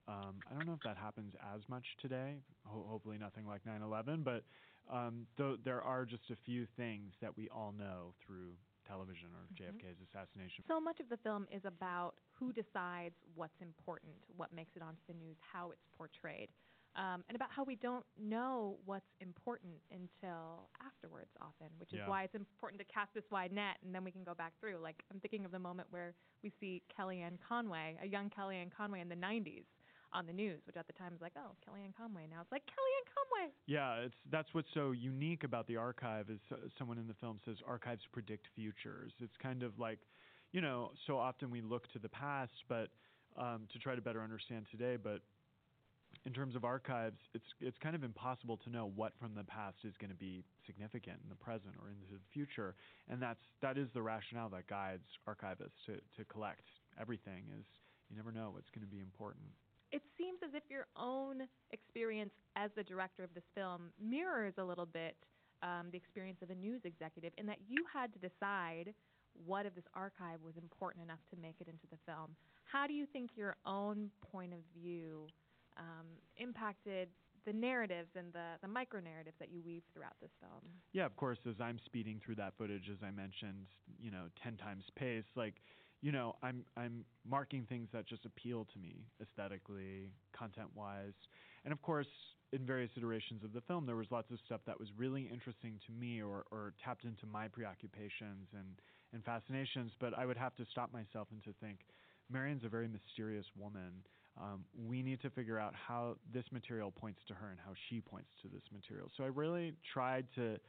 um, 0.09 0.43
I 0.51 0.55
don't 0.55 0.67
know 0.67 0.75
if 0.75 0.83
that 0.83 0.97
happens 0.97 1.35
as 1.55 1.63
much 1.69 1.85
today. 2.01 2.37
Ho- 2.67 2.87
hopefully, 2.89 3.19
nothing 3.19 3.47
like 3.47 3.63
9/11, 3.65 4.25
but 4.25 4.45
um, 4.93 5.27
th- 5.37 5.61
there 5.65 5.81
are 5.83 6.05
just 6.05 6.31
a 6.31 6.37
few 6.45 6.67
things 6.77 7.13
that 7.21 7.37
we 7.37 7.49
all 7.49 7.73
know 7.73 8.15
through 8.27 8.53
television 8.87 9.29
or 9.35 9.49
Mhm. 9.53 9.57
JFK's 9.57 10.01
assassination. 10.13 10.65
So 10.69 10.81
much 10.81 11.01
of 11.01 11.09
the 11.09 11.17
film 11.19 11.47
is 11.51 11.65
about 11.65 12.15
who 12.33 12.53
decides 12.53 13.15
what's 13.35 13.61
important, 13.61 14.13
what 14.37 14.53
makes 14.53 14.77
it 14.77 14.83
onto 14.83 15.01
the 15.07 15.15
news, 15.15 15.37
how 15.41 15.71
it's 15.71 15.85
portrayed, 15.97 16.51
um, 16.97 17.25
and 17.29 17.37
about 17.37 17.51
how 17.51 17.65
we 17.65 17.77
don't 17.77 18.05
know 18.17 18.79
what's 18.85 19.09
important 19.21 19.81
until 19.91 20.69
afterwards, 20.81 21.31
often, 21.41 21.69
which 21.79 21.93
is 21.93 21.99
Yeah. 21.99 22.07
why 22.07 22.25
it's 22.25 22.35
important 22.35 22.79
to 22.81 22.85
cast 22.87 23.13
this 23.15 23.25
wide 23.31 23.53
net, 23.53 23.79
and 23.83 23.95
then 23.95 24.05
we 24.05 24.13
can 24.13 24.23
go 24.25 24.35
back 24.35 24.53
through. 24.61 24.79
Like 24.79 25.03
I'm 25.11 25.21
thinking 25.21 25.45
of 25.45 25.51
the 25.51 25.59
moment 25.59 25.91
where 25.91 26.15
we 26.43 26.51
see 26.61 26.83
Kellyanne 26.97 27.39
Conway, 27.41 27.97
a 28.03 28.07
young 28.07 28.29
Kellyanne 28.31 28.71
Conway 28.71 29.01
in 29.01 29.09
the 29.09 29.17
'90s, 29.17 29.65
on 30.15 30.27
the 30.27 30.33
news, 30.33 30.61
which 30.67 30.77
at 30.77 30.87
the 30.87 30.93
time 30.93 31.13
was 31.13 31.21
like, 31.21 31.33
oh, 31.37 31.53
Kellyanne 31.67 31.95
Conway. 31.97 32.27
Now 32.31 32.41
it's 32.41 32.53
like 32.53 32.63
Kellyanne 32.63 33.09
Conway. 33.11 33.53
Yeah, 33.67 34.07
it's 34.07 34.15
that's 34.31 34.49
what's 34.53 34.69
so 34.73 34.93
unique 34.93 35.45
about 35.45 35.67
the 35.67 35.77
archive 35.77 36.31
is 36.31 36.41
uh, 36.53 36.57
someone 36.79 36.99
in 36.99 37.07
the 37.07 37.15
film 37.21 37.41
says 37.45 37.57
archives 37.67 38.03
predict 38.13 38.47
futures. 38.55 39.13
It's 39.21 39.37
kind 39.43 39.63
of 39.63 39.79
like, 39.79 39.99
you 40.53 40.61
know, 40.61 40.93
so 41.07 41.19
often 41.19 41.51
we 41.51 41.61
look 41.61 41.91
to 41.93 41.99
the 41.99 42.09
past, 42.09 42.53
but 42.69 42.89
um, 43.37 43.67
to 43.73 43.79
try 43.79 43.95
to 43.95 44.01
better 44.01 44.23
understand 44.23 44.67
today. 44.71 44.97
But 44.97 45.21
in 46.25 46.33
terms 46.33 46.55
of 46.55 46.65
archives, 46.65 47.19
it's 47.35 47.51
it's 47.61 47.79
kind 47.83 47.97
of 47.97 48.05
impossible 48.05 48.57
to 48.65 48.71
know 48.71 48.91
what 48.95 49.13
from 49.19 49.35
the 49.35 49.45
past 49.45 49.79
is 49.85 49.95
going 49.99 50.11
to 50.11 50.17
be 50.17 50.45
significant 50.65 51.19
in 51.23 51.29
the 51.29 51.37
present 51.37 51.75
or 51.83 51.91
into 51.91 52.07
the 52.13 52.21
future, 52.33 52.77
and 53.11 53.21
that's 53.21 53.43
that 53.63 53.77
is 53.77 53.89
the 53.95 54.03
rationale 54.03 54.49
that 54.51 54.67
guides 54.69 55.05
archivists 55.29 55.77
to 55.87 55.95
to 56.17 56.25
collect 56.31 56.71
everything. 57.01 57.45
Is 57.59 57.67
you 58.09 58.17
never 58.17 58.31
know 58.31 58.51
what's 58.53 58.71
going 58.71 58.87
to 58.87 58.91
be 58.91 59.01
important. 59.01 59.51
It 59.95 60.03
seems 60.19 60.39
as 60.43 60.51
if 60.55 60.65
your 60.69 60.87
own 60.99 61.47
experience 61.71 62.35
as 62.57 62.71
the 62.75 62.83
director 62.83 63.23
of 63.23 63.33
this 63.33 63.45
film 63.55 63.95
mirrors 64.03 64.55
a 64.59 64.65
little 64.65 64.87
bit 64.87 65.15
um, 65.63 65.87
the 65.93 65.97
experience 65.97 66.39
of 66.43 66.51
a 66.51 66.55
news 66.55 66.81
executive 66.85 67.33
in 67.39 67.47
that 67.47 67.59
you 67.69 67.85
had 67.93 68.13
to 68.13 68.19
decide 68.19 68.93
what 69.47 69.67
of 69.67 69.75
this 69.77 69.85
archive 69.95 70.43
was 70.45 70.55
important 70.57 71.05
enough 71.05 71.23
to 71.31 71.37
make 71.41 71.55
it 71.61 71.69
into 71.69 71.87
the 71.91 71.99
film. 72.07 72.35
How 72.65 72.89
do 72.89 72.93
you 72.93 73.07
think 73.07 73.31
your 73.37 73.55
own 73.65 74.11
point 74.33 74.53
of 74.53 74.59
view 74.77 75.27
um, 75.77 76.07
impacted 76.39 77.09
the 77.47 77.53
narratives 77.53 78.09
and 78.17 78.33
the, 78.33 78.59
the 78.63 78.69
micro 78.69 79.01
narratives 79.01 79.37
that 79.39 79.51
you 79.51 79.63
weave 79.65 79.83
throughout 79.93 80.15
this 80.21 80.31
film? 80.41 80.61
Yeah, 80.93 81.07
of 81.07 81.15
course, 81.17 81.39
as 81.49 81.57
I'm 81.61 81.79
speeding 81.85 82.21
through 82.25 82.37
that 82.37 82.55
footage, 82.59 82.89
as 82.91 82.99
I 83.07 83.11
mentioned, 83.11 83.67
you 84.01 84.11
know, 84.11 84.27
10 84.43 84.57
times 84.57 84.85
pace, 84.97 85.25
like, 85.37 85.55
you 86.05 86.13
know, 86.13 86.37
I'm 86.43 86.67
I'm 86.77 87.03
marking 87.27 87.65
things 87.67 87.89
that 87.95 88.07
just 88.07 88.27
appeal 88.27 88.67
to 88.75 88.79
me 88.79 89.07
aesthetically, 89.23 90.13
content-wise, 90.37 91.17
and 91.65 91.73
of 91.73 91.81
course, 91.81 92.07
in 92.53 92.67
various 92.67 92.91
iterations 92.95 93.43
of 93.43 93.55
the 93.55 93.63
film, 93.63 93.87
there 93.87 93.97
was 93.97 94.07
lots 94.11 94.31
of 94.31 94.39
stuff 94.45 94.61
that 94.67 94.79
was 94.79 94.89
really 94.99 95.23
interesting 95.33 95.81
to 95.87 95.93
me 95.93 96.21
or, 96.23 96.45
or 96.53 96.75
tapped 96.85 97.05
into 97.05 97.25
my 97.27 97.49
preoccupations 97.49 98.47
and, 98.53 98.69
and 99.15 99.25
fascinations. 99.25 99.93
But 99.99 100.13
I 100.17 100.27
would 100.27 100.37
have 100.37 100.55
to 100.57 100.67
stop 100.71 100.93
myself 100.93 101.29
and 101.33 101.43
to 101.45 101.55
think, 101.59 101.79
Marion's 102.31 102.65
a 102.65 102.69
very 102.69 102.87
mysterious 102.87 103.47
woman. 103.57 104.05
Um, 104.41 104.65
we 104.77 105.03
need 105.03 105.23
to 105.23 105.31
figure 105.31 105.59
out 105.59 105.75
how 105.75 106.17
this 106.33 106.45
material 106.53 106.91
points 106.91 107.21
to 107.29 107.35
her 107.35 107.49
and 107.49 107.59
how 107.65 107.73
she 107.89 108.01
points 108.03 108.29
to 108.43 108.49
this 108.49 108.63
material. 108.73 109.11
So 109.17 109.25
I 109.25 109.29
really 109.29 109.73
tried 109.93 110.27
to 110.37 110.53
s- 110.53 110.61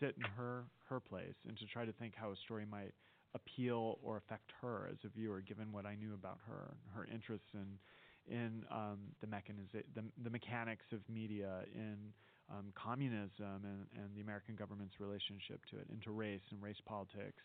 sit 0.00 0.14
in 0.16 0.24
her 0.36 0.64
her 0.88 0.98
place 0.98 1.36
and 1.46 1.56
to 1.58 1.66
try 1.66 1.84
to 1.84 1.92
think 1.92 2.14
how 2.16 2.30
a 2.32 2.36
story 2.36 2.64
might 2.68 2.94
appeal 3.34 3.98
or 4.02 4.16
affect 4.16 4.52
her 4.60 4.88
as 4.90 4.98
a 5.04 5.08
viewer, 5.08 5.40
given 5.40 5.72
what 5.72 5.86
I 5.86 5.94
knew 5.94 6.14
about 6.14 6.38
her, 6.46 6.74
her 6.94 7.06
interests 7.12 7.48
in 7.54 7.78
in 8.28 8.64
um, 8.70 8.98
the, 9.20 9.26
mechaniza- 9.26 9.84
the 9.94 10.04
the 10.22 10.30
mechanics 10.30 10.84
of 10.92 11.00
media, 11.08 11.64
in 11.74 12.12
um, 12.50 12.72
communism 12.74 13.64
and, 13.64 13.86
and 13.96 14.14
the 14.14 14.20
American 14.20 14.56
government's 14.56 15.00
relationship 15.00 15.60
to 15.70 15.78
it, 15.78 15.86
into 15.90 16.10
race 16.10 16.42
and 16.50 16.62
race 16.62 16.80
politics, 16.84 17.42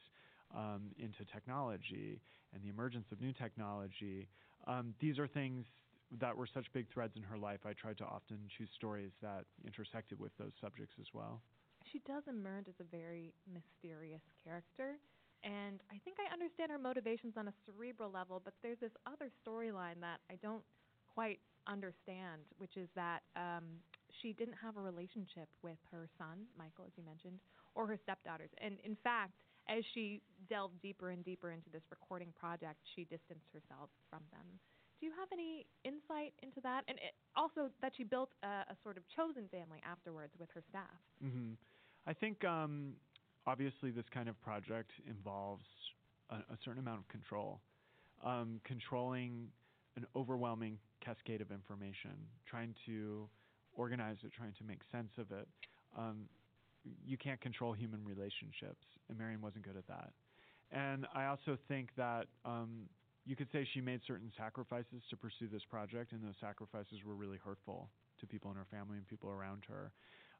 um, 0.55 0.91
into 0.97 1.23
technology 1.33 2.19
and 2.53 2.63
the 2.63 2.69
emergence 2.69 3.05
of 3.11 3.21
new 3.21 3.33
technology. 3.33 4.27
Um, 4.67 4.93
these 4.99 5.19
are 5.19 5.27
things 5.27 5.65
that 6.19 6.35
were 6.35 6.47
such 6.53 6.65
big 6.73 6.85
threads 6.93 7.13
in 7.15 7.23
her 7.23 7.37
life. 7.37 7.59
I 7.65 7.73
tried 7.73 7.97
to 7.99 8.05
often 8.05 8.37
choose 8.57 8.69
stories 8.75 9.11
that 9.21 9.45
intersected 9.65 10.19
with 10.19 10.31
those 10.37 10.51
subjects 10.61 10.93
as 10.99 11.07
well. 11.13 11.41
She 11.91 11.99
does 12.07 12.23
emerge 12.27 12.67
as 12.67 12.75
a 12.79 12.83
very 12.83 13.33
mysterious 13.51 14.21
character. 14.43 14.97
And 15.45 15.79
I 15.93 16.01
think 16.03 16.17
I 16.17 16.33
understand 16.33 16.71
her 16.71 16.81
motivations 16.81 17.37
on 17.37 17.47
a 17.47 17.53
cerebral 17.69 18.09
level, 18.09 18.41
but 18.43 18.53
there's 18.63 18.81
this 18.81 18.91
other 19.05 19.29
storyline 19.45 20.01
that 20.01 20.17
I 20.29 20.41
don't 20.41 20.63
quite 21.13 21.39
understand, 21.67 22.41
which 22.57 22.75
is 22.75 22.89
that 22.95 23.21
um, 23.37 23.77
she 24.21 24.33
didn't 24.33 24.57
have 24.57 24.75
a 24.77 24.81
relationship 24.81 25.47
with 25.61 25.77
her 25.91 26.09
son, 26.17 26.49
Michael, 26.57 26.85
as 26.89 26.93
you 26.97 27.05
mentioned, 27.05 27.37
or 27.75 27.85
her 27.85 27.97
stepdaughters. 28.01 28.49
And 28.57 28.77
in 28.83 28.97
fact, 29.03 29.37
as 29.69 29.83
she 29.93 30.21
delved 30.49 30.81
deeper 30.81 31.09
and 31.09 31.23
deeper 31.23 31.51
into 31.51 31.69
this 31.69 31.81
recording 31.89 32.33
project, 32.39 32.81
she 32.95 33.05
distanced 33.05 33.49
herself 33.53 33.89
from 34.09 34.21
them. 34.31 34.45
Do 34.99 35.05
you 35.05 35.11
have 35.19 35.27
any 35.33 35.65
insight 35.83 36.33
into 36.41 36.61
that? 36.61 36.83
And 36.87 36.97
it, 36.97 37.13
also 37.35 37.69
that 37.81 37.93
she 37.97 38.03
built 38.03 38.29
a, 38.41 38.65
a 38.73 38.75
sort 38.81 38.97
of 38.97 39.03
chosen 39.13 39.49
family 39.51 39.81
afterwards 39.85 40.33
with 40.39 40.49
her 40.53 40.63
staff. 40.69 40.97
hmm 41.21 41.53
I 42.07 42.13
think 42.13 42.45
um, 42.45 42.93
obviously 43.47 43.91
this 43.91 44.05
kind 44.13 44.29
of 44.29 44.39
project 44.41 44.91
involves 45.07 45.65
a, 46.29 46.35
a 46.35 46.57
certain 46.63 46.79
amount 46.79 46.99
of 46.99 47.07
control, 47.09 47.59
um, 48.23 48.59
controlling 48.63 49.47
an 49.97 50.05
overwhelming 50.15 50.77
cascade 51.03 51.41
of 51.41 51.51
information, 51.51 52.11
trying 52.49 52.73
to 52.85 53.27
organize 53.73 54.17
it, 54.23 54.31
trying 54.35 54.53
to 54.57 54.63
make 54.63 54.79
sense 54.91 55.11
of 55.17 55.31
it. 55.31 55.47
Um, 55.97 56.27
you 57.05 57.17
can't 57.17 57.41
control 57.41 57.73
human 57.73 58.03
relationships, 58.03 58.85
and 59.09 59.17
Marion 59.17 59.41
wasn't 59.41 59.63
good 59.63 59.77
at 59.77 59.87
that. 59.87 60.11
And 60.71 61.05
I 61.13 61.25
also 61.25 61.57
think 61.67 61.89
that 61.97 62.25
um, 62.43 62.89
you 63.25 63.35
could 63.35 63.47
say 63.51 63.67
she 63.73 63.81
made 63.81 64.01
certain 64.05 64.31
sacrifices 64.37 65.01
to 65.09 65.17
pursue 65.17 65.47
this 65.51 65.63
project, 65.69 66.11
and 66.11 66.23
those 66.23 66.35
sacrifices 66.41 66.99
were 67.05 67.15
really 67.15 67.37
hurtful 67.43 67.89
to 68.19 68.27
people 68.27 68.51
in 68.51 68.57
her 68.57 68.67
family 68.69 68.97
and 68.97 69.07
people 69.07 69.29
around 69.29 69.63
her. 69.67 69.91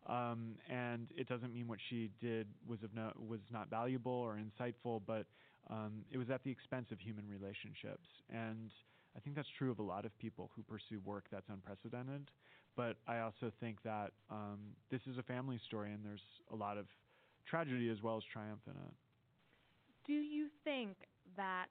Um, 0.08 0.56
and 0.70 1.08
it 1.18 1.28
doesn't 1.28 1.54
mean 1.54 1.68
what 1.68 1.80
she 1.90 2.12
did 2.22 2.48
was 2.68 2.84
of 2.84 2.94
no, 2.94 3.12
was 3.28 3.40
not 3.52 3.70
valuable 3.70 4.12
or 4.12 4.38
insightful, 4.38 5.02
but 5.06 5.26
um, 5.70 6.04
it 6.12 6.18
was 6.18 6.30
at 6.30 6.44
the 6.44 6.52
expense 6.52 6.88
of 6.92 7.00
human 7.00 7.26
relationships. 7.28 8.08
And 8.30 8.70
I 9.18 9.20
think 9.20 9.36
that's 9.36 9.48
true 9.58 9.72
of 9.72 9.80
a 9.80 9.84
lot 9.84 10.06
of 10.06 10.18
people 10.20 10.52
who 10.56 10.62
pursue 10.64 11.00
work 11.04 11.26
that's 11.32 11.50
unprecedented. 11.50 12.30
But 12.76 12.98
I 13.08 13.20
also 13.20 13.52
think 13.60 13.82
that 13.84 14.12
um, 14.30 14.60
this 14.92 15.02
is 15.10 15.18
a 15.18 15.24
family 15.24 15.60
story, 15.66 15.92
and 15.94 16.04
there's 16.04 16.26
a 16.52 16.56
lot 16.56 16.78
of 16.78 16.86
tragedy 17.48 17.90
as 17.90 18.02
well 18.04 18.18
as 18.18 18.24
triumph 18.32 18.62
in 18.68 18.74
it. 18.74 18.94
Do 20.06 20.14
you 20.14 20.48
think 20.64 20.98
that 21.38 21.68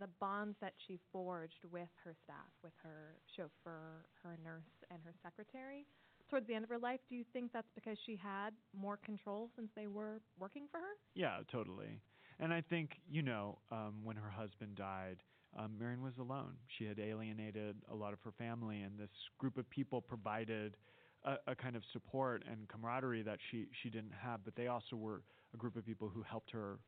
the 0.00 0.08
bonds 0.20 0.56
that 0.60 0.74
she 0.86 0.98
forged 1.12 1.64
with 1.72 1.88
her 2.04 2.14
staff, 2.24 2.52
with 2.62 2.72
her 2.82 3.16
chauffeur, 3.34 4.04
her 4.22 4.36
nurse, 4.44 4.68
and 4.90 4.98
her 5.04 5.14
secretary, 5.22 5.86
towards 6.28 6.46
the 6.46 6.54
end 6.54 6.64
of 6.64 6.70
her 6.70 6.78
life, 6.78 7.00
do 7.08 7.16
you 7.16 7.24
think 7.32 7.52
that's 7.52 7.70
because 7.74 7.96
she 8.06 8.16
had 8.16 8.50
more 8.78 8.96
control 8.96 9.50
since 9.56 9.68
they 9.74 9.86
were 9.86 10.20
working 10.38 10.66
for 10.70 10.78
her? 10.78 10.94
Yeah, 11.14 11.38
totally. 11.50 12.00
And 12.40 12.52
I 12.52 12.60
think, 12.60 12.90
you 13.10 13.22
know, 13.22 13.58
um, 13.72 14.04
when 14.04 14.16
her 14.16 14.30
husband 14.30 14.76
died, 14.76 15.22
um, 15.58 15.76
Marion 15.78 16.02
was 16.02 16.12
alone. 16.18 16.52
She 16.76 16.84
had 16.84 16.98
alienated 16.98 17.76
a 17.90 17.94
lot 17.94 18.12
of 18.12 18.20
her 18.22 18.32
family, 18.32 18.82
and 18.82 18.98
this 18.98 19.10
group 19.38 19.56
of 19.56 19.68
people 19.70 20.00
provided 20.00 20.76
a, 21.24 21.36
a 21.48 21.54
kind 21.54 21.74
of 21.74 21.82
support 21.92 22.44
and 22.50 22.68
camaraderie 22.68 23.22
that 23.22 23.38
she, 23.50 23.66
she 23.82 23.90
didn't 23.90 24.12
have. 24.12 24.40
But 24.44 24.54
they 24.54 24.68
also 24.68 24.96
were 24.96 25.22
a 25.54 25.56
group 25.56 25.76
of 25.76 25.84
people 25.86 26.08
who 26.08 26.22
helped 26.22 26.50
her 26.52 26.78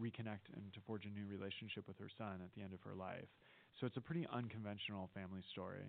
reconnect 0.00 0.52
and 0.54 0.72
to 0.74 0.80
forge 0.86 1.04
a 1.04 1.10
new 1.10 1.26
relationship 1.26 1.86
with 1.86 1.98
her 1.98 2.08
son 2.18 2.40
at 2.42 2.52
the 2.56 2.62
end 2.62 2.72
of 2.72 2.80
her 2.82 2.94
life. 2.94 3.28
So 3.80 3.86
it's 3.86 3.96
a 3.96 4.00
pretty 4.00 4.26
unconventional 4.32 5.10
family 5.14 5.42
story. 5.52 5.84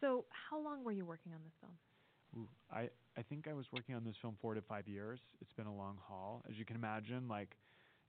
So, 0.00 0.26
how 0.28 0.60
long 0.60 0.84
were 0.84 0.92
you 0.92 1.04
working 1.06 1.32
on 1.32 1.38
this 1.42 1.54
film? 1.60 1.72
Ooh, 2.36 2.48
I, 2.72 2.88
I 3.16 3.22
think 3.22 3.46
I 3.48 3.52
was 3.52 3.66
working 3.72 3.94
on 3.94 4.04
this 4.04 4.16
film 4.20 4.36
four 4.40 4.54
to 4.54 4.62
five 4.62 4.88
years. 4.88 5.20
It's 5.40 5.52
been 5.52 5.66
a 5.66 5.74
long 5.74 5.98
haul. 6.06 6.42
As 6.48 6.56
you 6.56 6.64
can 6.64 6.76
imagine, 6.76 7.28
like, 7.28 7.56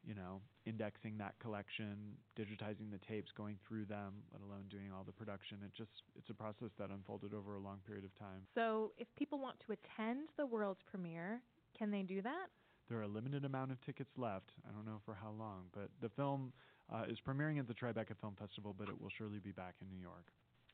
you 0.04 0.14
know, 0.14 0.42
indexing 0.66 1.18
that 1.18 1.34
collection, 1.40 2.14
digitizing 2.38 2.92
the 2.92 3.00
tapes, 3.08 3.32
going 3.36 3.58
through 3.68 3.86
them, 3.86 4.14
let 4.32 4.42
alone 4.42 4.66
doing 4.70 4.92
all 4.96 5.04
the 5.04 5.12
production. 5.12 5.58
It 5.64 5.74
just 5.76 5.90
it's 6.16 6.30
a 6.30 6.34
process 6.34 6.70
that 6.80 6.90
unfolded 6.90 7.34
over 7.34 7.56
a 7.56 7.60
long 7.60 7.80
period 7.86 8.06
of 8.06 8.16
time. 8.18 8.46
So, 8.54 8.92
if 8.98 9.08
people 9.18 9.40
want 9.40 9.58
to 9.66 9.74
attend 9.74 10.30
the 10.38 10.46
world's 10.46 10.82
premiere, 10.90 11.42
can 11.78 11.92
they 11.92 12.04
do 12.04 12.22
that? 12.22 12.48
There 12.88 13.00
are 13.00 13.04
a 13.04 13.08
limited 13.08 13.46
amount 13.46 13.72
of 13.72 13.82
tickets 13.82 14.12
left. 14.16 14.52
I 14.68 14.72
don't 14.72 14.86
know 14.86 15.02
for 15.06 15.16
how 15.16 15.32
long, 15.32 15.66
but 15.74 15.90
the 16.02 16.10
film 16.10 16.54
uh, 16.94 17.04
is 17.10 17.18
premiering 17.28 17.60
at 17.60 17.68
the 17.68 17.74
Tribeca 17.74 18.16
Film 18.22 18.36
Festival, 18.40 18.76
but 18.78 18.90
it 18.90 19.02
will 19.02 19.10
surely 19.18 19.40
be 19.40 19.52
back 19.52 19.74
in 19.82 19.90
New 19.90 20.02
York. 20.02 20.30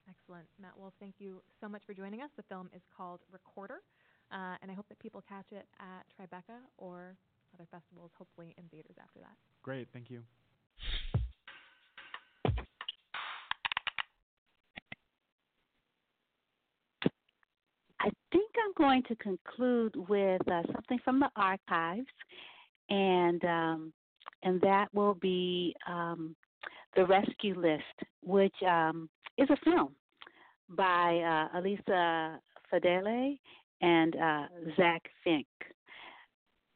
Excellent. 0.09 0.47
Matt 0.61 0.77
Wolf, 0.77 0.93
thank 0.99 1.15
you 1.19 1.41
so 1.59 1.69
much 1.69 1.83
for 1.85 1.93
joining 1.93 2.21
us. 2.21 2.29
The 2.35 2.43
film 2.43 2.69
is 2.75 2.81
called 2.95 3.19
Recorder, 3.31 3.79
uh, 4.31 4.55
and 4.61 4.71
I 4.71 4.73
hope 4.73 4.87
that 4.89 4.99
people 4.99 5.23
catch 5.27 5.45
it 5.51 5.65
at 5.79 6.05
Tribeca 6.17 6.57
or 6.77 7.15
other 7.53 7.67
festivals, 7.71 8.11
hopefully 8.17 8.55
in 8.57 8.63
theaters 8.69 8.95
after 9.01 9.19
that. 9.19 9.35
Great, 9.63 9.87
thank 9.93 10.09
you. 10.09 10.21
I 17.99 18.09
think 18.31 18.49
I'm 18.57 18.73
going 18.75 19.03
to 19.03 19.15
conclude 19.17 19.95
with 20.09 20.41
uh, 20.47 20.63
something 20.73 20.99
from 21.03 21.19
the 21.19 21.29
archives, 21.35 22.07
and 22.89 23.43
um, 23.45 23.93
and 24.43 24.59
that 24.61 24.87
will 24.93 25.13
be 25.13 25.75
um, 25.87 26.35
the 26.95 27.05
Rescue 27.05 27.59
List, 27.59 27.83
which 28.23 28.55
um, 28.67 29.07
is 29.41 29.49
a 29.49 29.57
film 29.63 29.95
by 30.69 31.17
uh, 31.19 31.59
Alyssa 31.59 32.37
Fedele 32.71 33.37
and 33.81 34.15
uh, 34.15 34.45
Zach 34.77 35.01
Fink, 35.23 35.47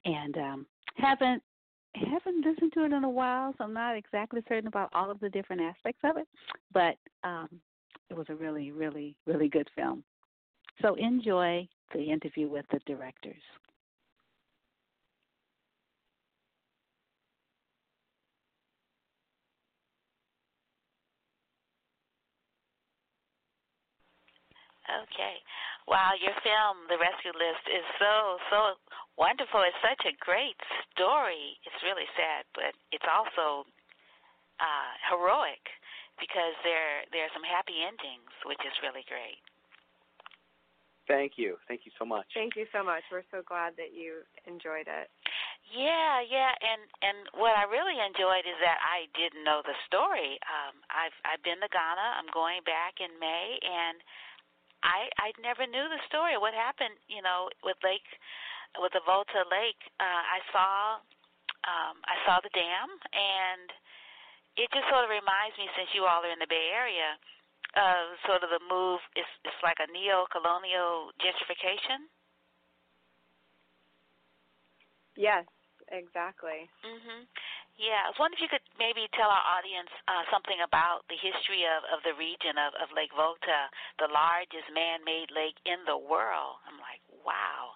and 0.05 0.37
um, 0.37 0.65
haven't 0.95 1.41
haven't 1.95 2.45
listened 2.45 2.73
to 2.73 2.83
it 2.83 2.91
in 2.91 3.03
a 3.03 3.09
while, 3.09 3.53
so 3.57 3.63
I'm 3.63 3.73
not 3.73 3.95
exactly 3.95 4.41
certain 4.49 4.67
about 4.67 4.89
all 4.93 5.09
of 5.09 5.19
the 5.21 5.29
different 5.29 5.61
aspects 5.61 6.01
of 6.03 6.17
it, 6.17 6.27
but 6.73 6.95
um, 7.23 7.47
it 8.09 8.17
was 8.17 8.25
a 8.29 8.35
really, 8.35 8.71
really, 8.71 9.15
really 9.25 9.47
good 9.47 9.69
film. 9.75 10.03
So 10.81 10.95
enjoy 10.95 11.67
the 11.93 12.03
interview 12.03 12.49
with 12.49 12.65
the 12.71 12.79
directors. 12.85 13.41
Okay. 24.85 25.41
Wow, 25.89 26.13
your 26.17 26.33
film, 26.41 26.89
The 26.89 26.97
Rescue 26.97 27.33
List, 27.33 27.65
is 27.69 27.85
so, 28.01 28.37
so 28.49 28.57
wonderful. 29.17 29.61
It's 29.65 29.77
such 29.85 30.01
a 30.05 30.13
great 30.21 30.57
story. 30.93 31.57
It's 31.65 31.81
really 31.85 32.09
sad, 32.17 32.45
but 32.53 32.73
it's 32.89 33.05
also 33.05 33.65
uh, 34.61 34.91
heroic 35.09 35.61
because 36.19 36.55
there 36.63 37.03
there 37.11 37.27
are 37.27 37.33
some 37.35 37.43
happy 37.43 37.83
endings, 37.83 38.31
which 38.47 38.61
is 38.63 38.73
really 38.79 39.03
great. 39.07 39.39
Thank 41.05 41.37
you. 41.37 41.57
Thank 41.69 41.85
you 41.85 41.93
so 42.01 42.05
much. 42.05 42.25
Thank 42.33 42.57
you 42.57 42.65
so 42.73 42.81
much. 42.81 43.05
We're 43.13 43.27
so 43.29 43.45
glad 43.45 43.77
that 43.77 43.93
you 43.93 44.25
enjoyed 44.49 44.89
it. 44.89 45.07
Yeah, 45.69 46.21
yeah, 46.21 46.49
and 46.49 46.81
and 47.01 47.17
what 47.37 47.53
I 47.57 47.69
really 47.69 47.97
enjoyed 47.97 48.45
is 48.45 48.57
that 48.61 48.81
I 48.81 49.05
didn't 49.13 49.45
know 49.45 49.61
the 49.65 49.77
story. 49.85 50.41
Um, 50.49 50.81
I've 50.89 51.17
I've 51.25 51.43
been 51.45 51.61
to 51.61 51.69
Ghana. 51.69 52.07
I'm 52.17 52.29
going 52.33 52.65
back 52.65 52.97
in 53.01 53.13
May, 53.21 53.57
and 53.61 54.01
I 54.85 55.09
I 55.17 55.29
never 55.41 55.65
knew 55.65 55.89
the 55.89 55.99
story. 56.05 56.37
What 56.37 56.53
happened, 56.53 56.95
you 57.09 57.21
know, 57.25 57.49
with 57.65 57.77
Lake, 57.83 58.05
with 58.77 58.93
the 58.93 59.01
Volta 59.05 59.41
Lake? 59.49 59.81
Uh, 59.99 60.23
I 60.37 60.39
saw, 60.53 60.71
um, 61.65 61.95
I 62.05 62.15
saw 62.25 62.37
the 62.45 62.53
dam, 62.53 62.89
and 63.11 63.67
it 64.61 64.69
just 64.71 64.87
sort 64.93 65.03
of 65.03 65.09
reminds 65.09 65.57
me, 65.57 65.67
since 65.75 65.89
you 65.97 66.05
all 66.05 66.21
are 66.23 66.29
in 66.31 66.39
the 66.39 66.47
Bay 66.47 66.69
Area, 66.71 67.17
of 67.75 68.15
sort 68.29 68.43
of 68.45 68.49
the 68.53 68.61
move. 68.69 69.01
It's 69.17 69.29
it's 69.43 69.61
like 69.65 69.81
a 69.81 69.89
neo-colonial 69.91 71.11
gentrification. 71.19 72.07
Yes, 75.15 75.45
exactly. 75.89 76.69
Mhm. 76.83 77.27
Yeah, 77.75 78.07
I 78.07 78.11
was 78.11 78.19
wondering 78.19 78.39
if 78.39 78.47
you 78.47 78.51
could 78.55 78.63
maybe 78.79 79.03
tell 79.19 79.27
our 79.27 79.45
audience 79.59 79.91
uh, 80.07 80.23
something 80.31 80.63
about 80.63 81.03
the 81.11 81.19
history 81.19 81.67
of, 81.67 81.83
of 81.91 81.99
the 82.07 82.15
region 82.15 82.55
of, 82.55 82.71
of 82.79 82.87
Lake 82.95 83.11
Volta, 83.11 83.67
the 83.99 84.07
largest 84.07 84.71
man-made 84.71 85.27
lake 85.35 85.59
in 85.67 85.83
the 85.83 85.99
world. 85.99 86.63
I'm 86.63 86.79
like, 86.79 87.03
wow. 87.27 87.75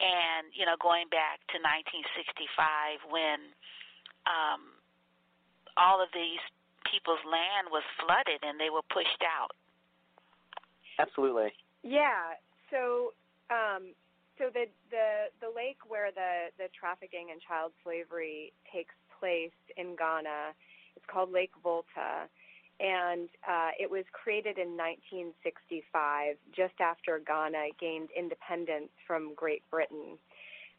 And 0.00 0.48
you 0.56 0.64
know, 0.64 0.80
going 0.80 1.12
back 1.12 1.44
to 1.52 1.60
1965 1.60 3.12
when 3.12 3.52
um, 4.24 4.72
all 5.76 6.00
of 6.00 6.08
these 6.16 6.40
people's 6.88 7.22
land 7.28 7.68
was 7.68 7.84
flooded 8.00 8.40
and 8.40 8.56
they 8.56 8.72
were 8.72 8.84
pushed 8.88 9.20
out. 9.20 9.52
Absolutely. 10.96 11.52
Yeah. 11.84 12.40
So, 12.72 13.12
um, 13.52 13.92
so 14.40 14.48
the 14.48 14.68
the 14.88 15.32
the 15.44 15.50
lake 15.52 15.80
where 15.88 16.08
the 16.08 16.52
the 16.56 16.68
trafficking 16.72 17.28
and 17.32 17.40
child 17.44 17.72
slavery 17.84 18.52
takes 18.72 18.96
place 19.18 19.56
in 19.76 19.96
Ghana 19.96 20.54
It's 20.96 21.06
called 21.06 21.32
Lake 21.32 21.52
Volta, 21.62 22.28
and 22.80 23.28
uh, 23.48 23.70
it 23.78 23.90
was 23.90 24.04
created 24.12 24.58
in 24.58 24.76
1965, 24.76 26.36
just 26.54 26.74
after 26.80 27.20
Ghana 27.26 27.76
gained 27.80 28.08
independence 28.16 28.90
from 29.06 29.34
Great 29.34 29.62
Britain. 29.70 30.18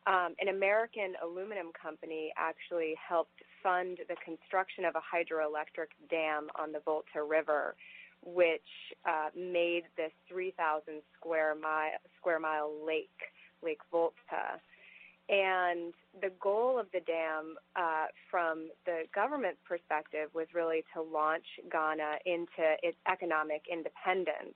Um, 0.07 0.35
an 0.39 0.47
American 0.47 1.15
aluminum 1.21 1.71
company 1.73 2.31
actually 2.37 2.95
helped 2.95 3.41
fund 3.61 3.99
the 4.07 4.15
construction 4.23 4.85
of 4.85 4.95
a 4.95 5.03
hydroelectric 5.03 5.91
dam 6.09 6.47
on 6.55 6.71
the 6.71 6.79
Volta 6.79 7.23
River, 7.27 7.75
which 8.23 8.61
uh, 9.05 9.29
made 9.35 9.83
this 9.97 10.11
3,000 10.29 11.01
square 11.19 11.55
mile 11.55 11.99
square 12.17 12.39
mile 12.39 12.71
lake, 12.85 13.33
Lake 13.61 13.81
Volta. 13.91 14.61
And 15.29 15.93
the 16.21 16.31
goal 16.39 16.79
of 16.79 16.87
the 16.93 17.01
dam, 17.01 17.55
uh, 17.75 18.05
from 18.31 18.69
the 18.85 19.03
government 19.13 19.57
perspective, 19.67 20.29
was 20.33 20.47
really 20.53 20.85
to 20.93 21.01
launch 21.01 21.45
Ghana 21.69 22.19
into 22.25 22.75
its 22.81 22.97
economic 23.11 23.63
independence. 23.69 24.55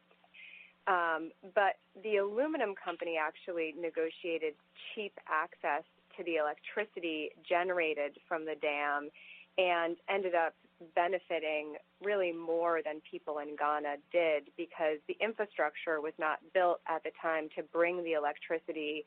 Um, 0.87 1.31
but 1.53 1.75
the 2.03 2.17
aluminum 2.17 2.73
company 2.73 3.17
actually 3.21 3.75
negotiated 3.77 4.55
cheap 4.95 5.13
access 5.27 5.83
to 6.17 6.23
the 6.23 6.37
electricity 6.37 7.31
generated 7.47 8.17
from 8.27 8.45
the 8.45 8.55
dam 8.55 9.09
and 9.57 9.97
ended 10.09 10.35
up 10.35 10.55
benefiting 10.95 11.75
really 12.03 12.31
more 12.31 12.81
than 12.83 13.01
people 13.09 13.39
in 13.39 13.55
Ghana 13.55 13.95
did 14.11 14.49
because 14.57 14.97
the 15.07 15.17
infrastructure 15.21 16.01
was 16.01 16.13
not 16.19 16.39
built 16.53 16.81
at 16.87 17.03
the 17.03 17.11
time 17.21 17.49
to 17.55 17.63
bring 17.63 18.03
the 18.03 18.13
electricity 18.13 19.05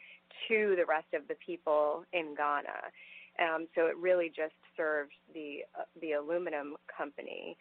to 0.49 0.75
the 0.77 0.85
rest 0.87 1.13
of 1.15 1.27
the 1.29 1.35
people 1.45 2.05
in 2.13 2.35
Ghana. 2.35 2.93
Um, 3.39 3.67
so 3.75 3.87
it 3.87 3.97
really 3.97 4.29
just 4.29 4.55
served 4.77 5.13
the 5.33 5.65
uh, 5.79 5.83
the 6.01 6.13
aluminum 6.13 6.77
company. 6.87 7.57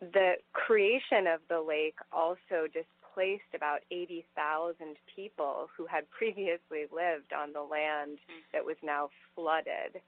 The 0.00 0.34
creation 0.52 1.26
of 1.26 1.40
the 1.48 1.60
lake 1.60 1.96
also 2.12 2.66
displaced 2.72 3.52
about 3.54 3.80
80,000 3.90 4.96
people 5.14 5.68
who 5.76 5.86
had 5.86 6.08
previously 6.10 6.86
lived 6.92 7.32
on 7.36 7.52
the 7.52 7.62
land 7.62 8.18
that 8.52 8.64
was 8.64 8.76
now 8.82 9.10
flooded. 9.34 10.00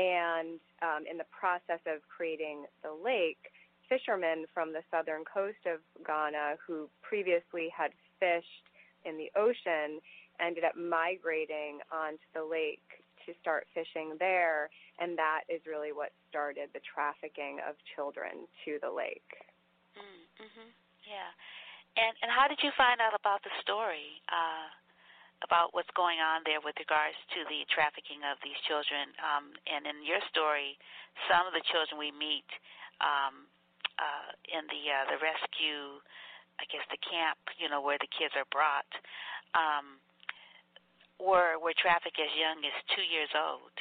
And 0.00 0.56
um, 0.80 1.04
in 1.04 1.18
the 1.18 1.28
process 1.28 1.84
of 1.84 2.00
creating 2.08 2.64
the 2.80 2.96
lake, 2.96 3.52
fishermen 3.84 4.46
from 4.54 4.72
the 4.72 4.80
southern 4.88 5.28
coast 5.28 5.60
of 5.66 5.84
Ghana 6.06 6.56
who 6.64 6.88
previously 7.02 7.68
had 7.68 7.90
fished 8.16 8.64
in 9.04 9.18
the 9.18 9.28
ocean 9.36 10.00
ended 10.40 10.64
up 10.64 10.72
migrating 10.72 11.84
onto 11.92 12.24
the 12.32 12.40
lake 12.40 13.04
to 13.26 13.36
start 13.42 13.68
fishing 13.76 14.16
there, 14.16 14.72
and 14.96 15.18
that 15.18 15.44
is 15.52 15.60
really 15.68 15.92
what 15.92 16.16
started 16.32 16.72
the 16.72 16.80
trafficking 16.80 17.60
of 17.68 17.76
children 17.92 18.48
to 18.64 18.80
the 18.80 18.88
lake. 18.88 19.36
Mm, 19.92 20.24
mhm. 20.40 20.68
Yeah. 21.04 21.28
And 22.00 22.16
and 22.22 22.30
how 22.32 22.48
did 22.48 22.62
you 22.62 22.70
find 22.78 23.00
out 23.04 23.12
about 23.12 23.42
the 23.42 23.52
story? 23.60 24.22
Uh 24.32 24.72
about 25.40 25.72
what's 25.72 25.90
going 25.96 26.20
on 26.20 26.44
there 26.44 26.60
with 26.60 26.76
regards 26.76 27.16
to 27.32 27.44
the 27.48 27.64
trafficking 27.72 28.20
of 28.28 28.36
these 28.44 28.56
children. 28.68 29.12
Um, 29.20 29.56
and 29.64 29.88
in 29.88 30.04
your 30.04 30.20
story, 30.28 30.76
some 31.28 31.48
of 31.48 31.56
the 31.56 31.64
children 31.72 31.96
we 31.96 32.12
meet 32.12 32.48
um, 33.00 33.48
uh, 33.96 34.32
in 34.52 34.64
the 34.68 34.82
uh, 34.88 35.04
the 35.12 35.18
rescue, 35.20 36.00
I 36.60 36.64
guess 36.68 36.84
the 36.88 37.00
camp, 37.00 37.40
you 37.56 37.68
know, 37.68 37.80
where 37.80 38.00
the 38.00 38.08
kids 38.08 38.32
are 38.36 38.48
brought, 38.52 38.88
um, 39.56 40.00
were 41.20 41.60
were 41.60 41.76
trafficked 41.76 42.20
as 42.20 42.32
young 42.36 42.60
as 42.64 42.76
two 42.96 43.04
years 43.04 43.32
old. 43.36 43.74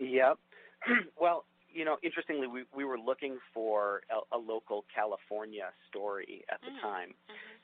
Yep. 0.00 0.36
well, 1.20 1.47
you 1.72 1.84
know, 1.84 1.96
interestingly, 2.02 2.46
we 2.46 2.64
we 2.74 2.84
were 2.84 2.98
looking 2.98 3.38
for 3.52 4.02
a, 4.10 4.36
a 4.36 4.38
local 4.38 4.84
California 4.94 5.70
story 5.88 6.44
at 6.50 6.60
the 6.60 6.70
Mm. 6.70 6.80
time, 6.80 7.14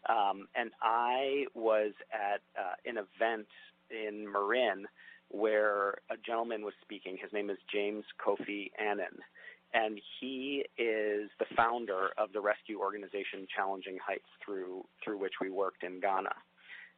um, 0.09 0.49
and 0.55 0.71
I 0.83 1.47
was 1.55 1.93
at 2.13 2.41
uh, 2.59 2.75
an 2.85 2.99
event 2.99 3.49
in 3.91 4.31
Marin 4.31 4.87
where 5.31 5.99
a 6.11 6.17
gentleman 6.25 6.65
was 6.65 6.75
speaking. 6.83 7.17
His 7.17 7.33
name 7.33 7.51
is 7.51 7.59
James 7.73 8.05
Kofi 8.25 8.71
Annan, 8.79 9.19
and 9.73 10.01
he 10.21 10.65
is 10.79 11.31
the 11.39 11.47
founder 11.57 12.11
of 12.19 12.33
the 12.33 12.41
rescue 12.41 12.79
organization 12.81 13.47
Challenging 13.55 13.99
Heights, 14.05 14.29
through 14.45 14.87
through 15.03 15.19
which 15.19 15.35
we 15.41 15.51
worked 15.51 15.83
in 15.83 16.01
Ghana. 16.01 16.35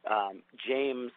Um, 0.09 0.43
James, 0.67 1.11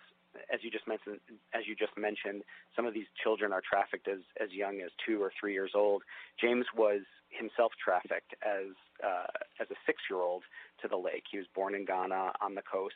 as 0.53 0.61
you 0.63 0.71
just 0.71 0.87
mentioned, 0.87 1.21
as 1.55 1.67
you 1.67 1.75
just 1.75 1.97
mentioned, 1.97 2.43
some 2.77 2.87
of 2.87 2.95
these 2.95 3.07
children 3.23 3.53
are 3.53 3.63
trafficked 3.63 4.09
as 4.09 4.21
as 4.41 4.51
young 4.53 4.81
as 4.81 4.91
two 5.07 5.23
or 5.23 5.33
three 5.39 5.53
years 5.53 5.73
old. 5.75 6.03
James 6.41 6.67
was 6.77 7.03
himself 7.29 7.73
trafficked 7.83 8.35
as 8.43 8.75
uh, 9.05 9.31
as 9.61 9.69
a 9.71 9.79
six 9.87 10.03
year 10.11 10.21
old 10.21 10.43
to 10.83 10.89
the 10.89 10.97
lake. 10.97 11.25
He 11.31 11.39
was 11.39 11.47
born 11.55 11.75
in 11.75 11.85
Ghana 11.85 12.33
on 12.41 12.55
the 12.55 12.63
coast 12.63 12.95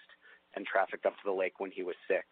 and 0.54 0.66
trafficked 0.66 1.06
up 1.06 1.14
to 1.14 1.24
the 1.24 1.32
lake 1.32 1.58
when 1.58 1.70
he 1.70 1.82
was 1.82 1.96
six, 2.08 2.26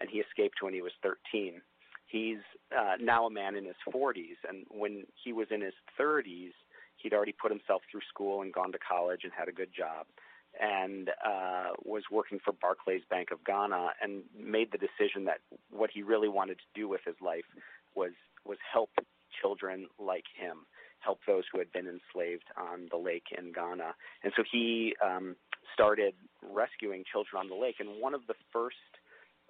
and 0.00 0.08
he 0.10 0.18
escaped 0.18 0.62
when 0.62 0.74
he 0.74 0.82
was 0.82 0.92
13. 1.02 1.60
He's 2.06 2.38
uh, 2.70 2.94
now 3.00 3.26
a 3.26 3.30
man 3.30 3.56
in 3.56 3.64
his 3.64 3.74
40s, 3.92 4.38
and 4.48 4.64
when 4.70 5.04
he 5.22 5.32
was 5.32 5.48
in 5.50 5.60
his 5.60 5.74
30s, 5.98 6.52
he'd 6.96 7.12
already 7.12 7.32
put 7.32 7.50
himself 7.50 7.82
through 7.90 8.02
school 8.08 8.42
and 8.42 8.52
gone 8.52 8.72
to 8.72 8.78
college 8.78 9.22
and 9.24 9.32
had 9.36 9.48
a 9.48 9.52
good 9.52 9.70
job, 9.76 10.06
and 10.60 11.10
uh, 11.24 11.70
was 11.84 12.04
working 12.10 12.38
for 12.44 12.52
Barclays 12.52 13.02
Bank 13.08 13.30
of 13.30 13.44
Ghana, 13.44 13.90
and 14.02 14.22
made 14.38 14.72
the 14.72 14.78
decision 14.78 15.24
that 15.24 15.38
what 15.70 15.90
he 15.92 16.02
really 16.02 16.28
wanted 16.28 16.58
to 16.58 16.80
do 16.80 16.88
with 16.88 17.00
his 17.04 17.16
life 17.20 17.44
was 17.94 18.12
was 18.44 18.58
help 18.72 18.90
children 19.40 19.86
like 19.98 20.24
him, 20.38 20.66
help 21.00 21.20
those 21.26 21.44
who 21.52 21.58
had 21.58 21.72
been 21.72 21.86
enslaved 21.86 22.44
on 22.56 22.88
the 22.90 22.96
lake 22.96 23.26
in 23.36 23.52
Ghana, 23.52 23.94
and 24.22 24.32
so 24.36 24.42
he 24.50 24.94
um, 25.04 25.36
started 25.74 26.14
rescuing 26.42 27.04
children 27.10 27.40
on 27.40 27.48
the 27.48 27.54
lake. 27.54 27.76
And 27.80 28.00
one 28.00 28.14
of 28.14 28.26
the 28.26 28.34
first 28.52 28.76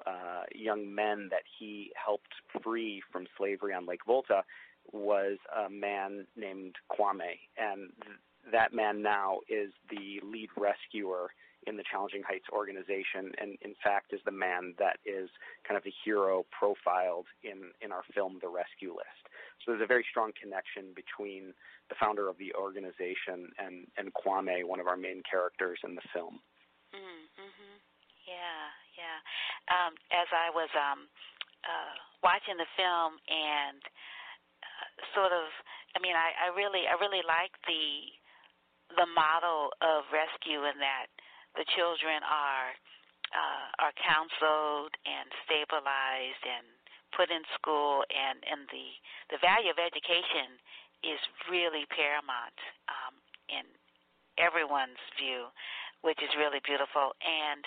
uh, 0.07 0.45
young 0.55 0.95
men 0.95 1.29
that 1.31 1.43
he 1.59 1.93
helped 1.95 2.35
free 2.63 3.03
from 3.13 3.27
slavery 3.37 3.73
on 3.73 3.87
Lake 3.87 4.05
Volta 4.07 4.43
was 4.93 5.39
a 5.67 5.69
man 5.69 6.27
named 6.37 6.77
Kwame, 6.93 7.39
and 7.59 7.91
that 8.53 8.73
man 8.73 9.03
now 9.03 9.39
is 9.49 9.73
the 9.91 10.21
lead 10.25 10.51
rescuer 10.57 11.31
in 11.67 11.77
the 11.77 11.83
Challenging 11.91 12.23
Heights 12.23 12.47
organization, 12.55 13.35
and 13.43 13.59
in 13.61 13.75
fact 13.83 14.15
is 14.15 14.21
the 14.25 14.31
man 14.31 14.75
that 14.79 15.03
is 15.03 15.29
kind 15.67 15.77
of 15.77 15.83
the 15.83 15.93
hero 16.05 16.47
profiled 16.55 17.27
in 17.43 17.75
in 17.83 17.91
our 17.91 18.07
film, 18.15 18.39
The 18.41 18.49
Rescue 18.49 18.95
List. 18.95 19.27
So 19.65 19.73
there's 19.73 19.83
a 19.83 19.91
very 19.91 20.07
strong 20.09 20.31
connection 20.39 20.95
between 20.95 21.51
the 21.91 21.99
founder 21.99 22.29
of 22.31 22.39
the 22.39 22.55
organization 22.55 23.51
and 23.59 23.91
and 23.99 24.15
Kwame, 24.15 24.63
one 24.63 24.79
of 24.79 24.87
our 24.87 24.97
main 24.97 25.23
characters 25.27 25.79
in 25.83 25.99
the 25.99 26.07
film. 26.15 26.39
Mm, 26.95 27.27
mhm. 27.35 27.73
Yeah, 28.27 28.63
yeah. 28.99 29.19
Um, 29.71 29.95
as 30.15 30.27
I 30.31 30.51
was 30.51 30.71
um, 30.75 31.07
uh, 31.67 31.95
watching 32.23 32.59
the 32.59 32.67
film 32.79 33.19
and 33.31 33.83
uh, 34.63 34.87
sort 35.15 35.31
of, 35.31 35.47
I 35.95 36.03
mean, 36.03 36.15
I, 36.19 36.51
I 36.51 36.55
really, 36.55 36.91
I 36.91 36.99
really 36.99 37.23
like 37.23 37.55
the 37.71 38.11
the 38.95 39.09
model 39.11 39.75
of 39.83 40.07
rescue 40.15 40.63
in 40.69 40.79
that 40.79 41.11
the 41.59 41.67
children 41.75 42.23
are 42.23 42.71
are 43.83 43.93
counseled 43.99 44.95
and 45.03 45.27
stabilized 45.43 46.45
and 46.47 46.65
put 47.11 47.27
in 47.29 47.43
school 47.59 48.07
and 48.13 48.39
and 48.47 48.71
the 48.71 48.89
the 49.35 49.39
value 49.43 49.71
of 49.71 49.79
education 49.83 50.59
is 51.05 51.21
really 51.51 51.85
paramount 51.93 52.57
um, 52.89 53.15
in 53.51 53.67
everyone's 54.39 55.01
view, 55.17 55.49
which 56.01 56.21
is 56.23 56.31
really 56.37 56.61
beautiful. 56.65 57.13
And 57.21 57.65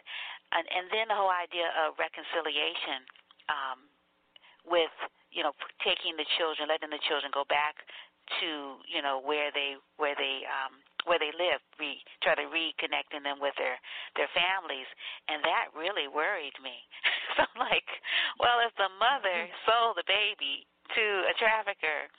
and, 0.49 0.65
and 0.73 0.85
then 0.89 1.13
the 1.13 1.17
whole 1.17 1.33
idea 1.33 1.69
of 1.77 1.97
reconciliation 2.01 3.05
um, 3.49 3.85
with 4.65 4.93
you 5.29 5.45
know 5.45 5.53
taking 5.85 6.17
the 6.17 6.25
children, 6.37 6.69
letting 6.69 6.89
the 6.89 7.01
children 7.05 7.29
go 7.33 7.45
back 7.45 7.85
to 8.41 8.77
you 8.85 9.01
know 9.01 9.21
where 9.21 9.49
they 9.51 9.75
where 9.97 10.13
they 10.13 10.45
um, 10.45 10.79
where 11.07 11.19
they 11.19 11.31
live, 11.33 11.61
re, 11.79 11.97
try 12.21 12.35
to 12.35 12.47
reconnecting 12.51 13.23
them 13.23 13.39
with 13.41 13.55
their 13.57 13.77
their 14.19 14.29
families, 14.35 14.89
and 15.31 15.41
that 15.41 15.73
really 15.73 16.05
worried 16.05 16.55
me. 16.61 16.75
so 17.35 17.45
I'm 17.47 17.59
like, 17.59 17.87
well, 18.37 18.61
if 18.61 18.73
the 18.75 18.91
mother 18.99 19.47
sold 19.65 19.97
the 19.97 20.07
baby 20.07 20.67
to 20.95 21.05
a 21.29 21.33
trafficker, 21.37 22.09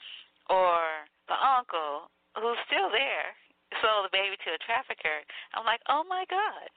or 0.49 1.07
the 1.31 1.37
uncle 1.37 2.09
who's 2.39 2.59
still 2.67 2.91
there 2.91 3.35
sold 3.79 4.07
the 4.07 4.13
baby 4.13 4.35
to 4.43 4.51
a 4.51 4.63
trafficker, 4.67 5.23
I'm 5.55 5.63
like, 5.63 5.81
oh 5.87 6.03
my 6.07 6.27
god, 6.27 6.69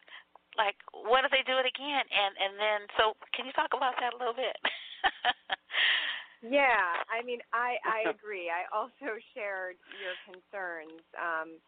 like 0.54 0.78
what 0.92 1.26
if 1.26 1.30
they 1.34 1.42
do 1.46 1.58
it 1.58 1.66
again? 1.66 2.04
And 2.06 2.32
and 2.38 2.54
then 2.60 2.80
so 2.98 3.18
can 3.34 3.46
you 3.46 3.54
talk 3.54 3.74
about 3.74 3.98
that 3.98 4.14
a 4.14 4.18
little 4.18 4.36
bit? 4.36 4.56
yeah, 6.50 7.02
I 7.08 7.24
mean, 7.24 7.40
I 7.52 7.76
I 7.84 8.10
agree. 8.14 8.50
I 8.50 8.68
also 8.74 9.16
shared 9.34 9.76
your 10.00 10.14
concerns. 10.26 11.02
Um, 11.16 11.60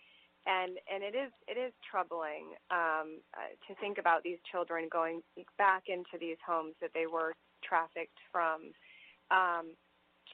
and 0.47 0.79
and 0.87 1.03
it 1.03 1.15
is 1.19 1.33
it 1.49 1.59
is 1.59 1.73
troubling 1.83 2.55
um, 2.71 3.19
uh, 3.35 3.51
to 3.67 3.75
think 3.81 3.99
about 3.99 4.23
these 4.23 4.39
children 4.51 4.89
going 4.91 5.21
back 5.59 5.85
into 5.89 6.19
these 6.19 6.39
homes 6.47 6.75
that 6.81 6.91
they 6.95 7.07
were 7.07 7.35
trafficked 7.63 8.19
from. 8.31 8.71
Um, 9.31 9.75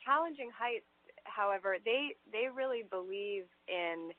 Challenging 0.05 0.51
Heights, 0.53 0.89
however, 1.25 1.77
they 1.85 2.15
they 2.31 2.49
really 2.55 2.85
believe 2.91 3.45
in 3.69 4.13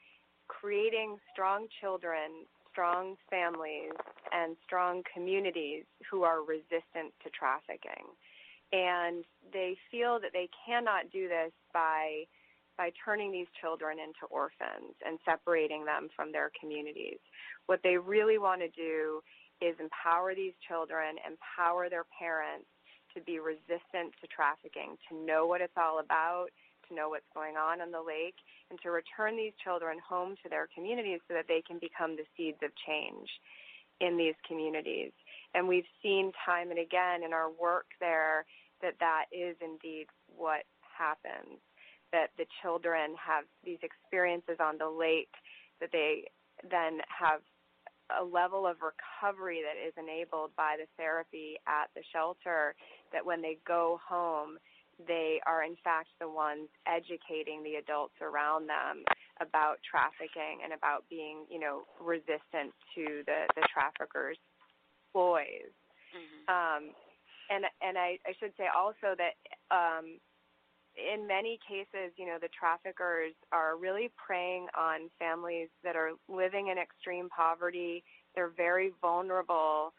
creating 0.48 1.18
strong 1.32 1.68
children, 1.80 2.46
strong 2.72 3.16
families, 3.30 3.94
and 4.32 4.58
strong 4.66 5.04
communities 5.14 5.84
who 6.10 6.24
are 6.24 6.42
resistant 6.42 7.14
to 7.24 7.30
trafficking. 7.38 8.10
And 8.74 9.24
they 9.54 9.78
feel 9.92 10.20
that 10.20 10.34
they 10.34 10.50
cannot 10.66 11.12
do 11.12 11.30
this 11.30 11.52
by 11.74 12.26
by 12.76 12.92
turning 13.06 13.32
these 13.32 13.48
children 13.62 14.00
into 14.00 14.26
orphans 14.32 14.98
and 15.06 15.20
separating 15.24 15.86
them 15.86 16.10
from 16.16 16.32
their 16.32 16.50
communities. 16.60 17.20
What 17.68 17.82
they 17.84 17.98
really 17.98 18.40
want 18.40 18.62
to 18.62 18.70
do 18.70 19.22
is 19.62 19.76
empower 19.80 20.34
these 20.34 20.58
children, 20.68 21.22
empower 21.22 21.88
their 21.88 22.06
parents 22.18 22.66
to 23.14 23.22
be 23.22 23.38
resistant 23.38 24.18
to 24.18 24.26
trafficking, 24.26 24.98
to 25.10 25.16
know 25.16 25.46
what 25.46 25.62
it's 25.62 25.78
all 25.78 26.00
about, 26.00 26.50
to 26.90 26.96
know 26.96 27.10
what's 27.10 27.30
going 27.34 27.56
on 27.56 27.80
on 27.80 27.92
the 27.92 28.02
lake, 28.02 28.42
and 28.70 28.80
to 28.82 28.90
return 28.90 29.38
these 29.38 29.54
children 29.64 30.00
home 30.02 30.36
to 30.44 30.50
their 30.50 30.68
communities 30.74 31.22
so 31.28 31.34
that 31.36 31.46
they 31.48 31.62
can 31.62 31.78
become 31.78 32.18
the 32.18 32.26
seeds 32.36 32.58
of 32.64 32.72
change 32.88 33.30
in 34.02 34.18
these 34.18 34.36
communities. 34.48 35.12
And 35.54 35.68
we've 35.68 35.88
seen 36.02 36.32
time 36.46 36.72
and 36.72 36.80
again 36.80 37.24
in 37.24 37.34
our 37.34 37.52
work 37.52 37.86
there 38.00 38.46
that 38.84 39.00
that 39.00 39.26
is 39.32 39.56
indeed 39.64 40.06
what 40.28 40.64
happens 40.84 41.58
that 42.12 42.30
the 42.38 42.46
children 42.62 43.16
have 43.18 43.46
these 43.66 43.82
experiences 43.82 44.58
on 44.62 44.78
the 44.78 44.88
lake 44.88 45.34
that 45.82 45.90
they 45.92 46.30
then 46.70 47.00
have 47.10 47.42
a 48.20 48.24
level 48.24 48.68
of 48.68 48.78
recovery 48.84 49.62
that 49.66 49.80
is 49.80 49.94
enabled 49.98 50.52
by 50.56 50.76
the 50.78 50.86
therapy 50.98 51.56
at 51.66 51.90
the 51.96 52.04
shelter 52.14 52.76
that 53.12 53.26
when 53.26 53.42
they 53.42 53.58
go 53.66 54.00
home 54.08 54.58
they 55.08 55.42
are 55.48 55.64
in 55.64 55.76
fact 55.84 56.10
the 56.20 56.30
ones 56.30 56.70
educating 56.86 57.64
the 57.64 57.82
adults 57.82 58.14
around 58.22 58.70
them 58.70 59.04
about 59.42 59.82
trafficking 59.82 60.62
and 60.64 60.72
about 60.74 61.04
being 61.10 61.46
you 61.50 61.60
know 61.60 61.82
resistant 62.00 62.70
to 62.94 63.26
the 63.26 63.50
the 63.56 63.66
traffickers 63.74 64.38
ploys 65.12 65.74
mm-hmm. 66.14 66.46
um 66.46 66.94
and 67.50 67.66
and 67.82 67.98
i 67.98 68.18
i 68.26 68.34
should 68.40 68.52
say 68.58 68.66
also 68.76 69.16
that 69.18 69.36
um 69.72 70.20
in 70.96 71.28
many 71.28 71.60
cases, 71.68 72.14
you 72.18 72.26
know, 72.26 72.38
the 72.40 72.50
traffickers 72.50 73.34
are 73.52 73.78
really 73.78 74.12
preying 74.16 74.68
on 74.78 75.10
families 75.18 75.70
that 75.84 75.96
are 75.96 76.12
living 76.30 76.68
in 76.68 76.78
extreme 76.78 77.30
poverty. 77.30 78.04
They're 78.36 78.54
very 78.56 78.92
vulnerable 79.02 79.94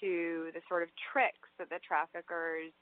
to 0.00 0.50
the 0.52 0.60
sort 0.68 0.82
of 0.82 0.88
tricks 1.12 1.48
that 1.58 1.70
the 1.70 1.78
traffickers, 1.86 2.72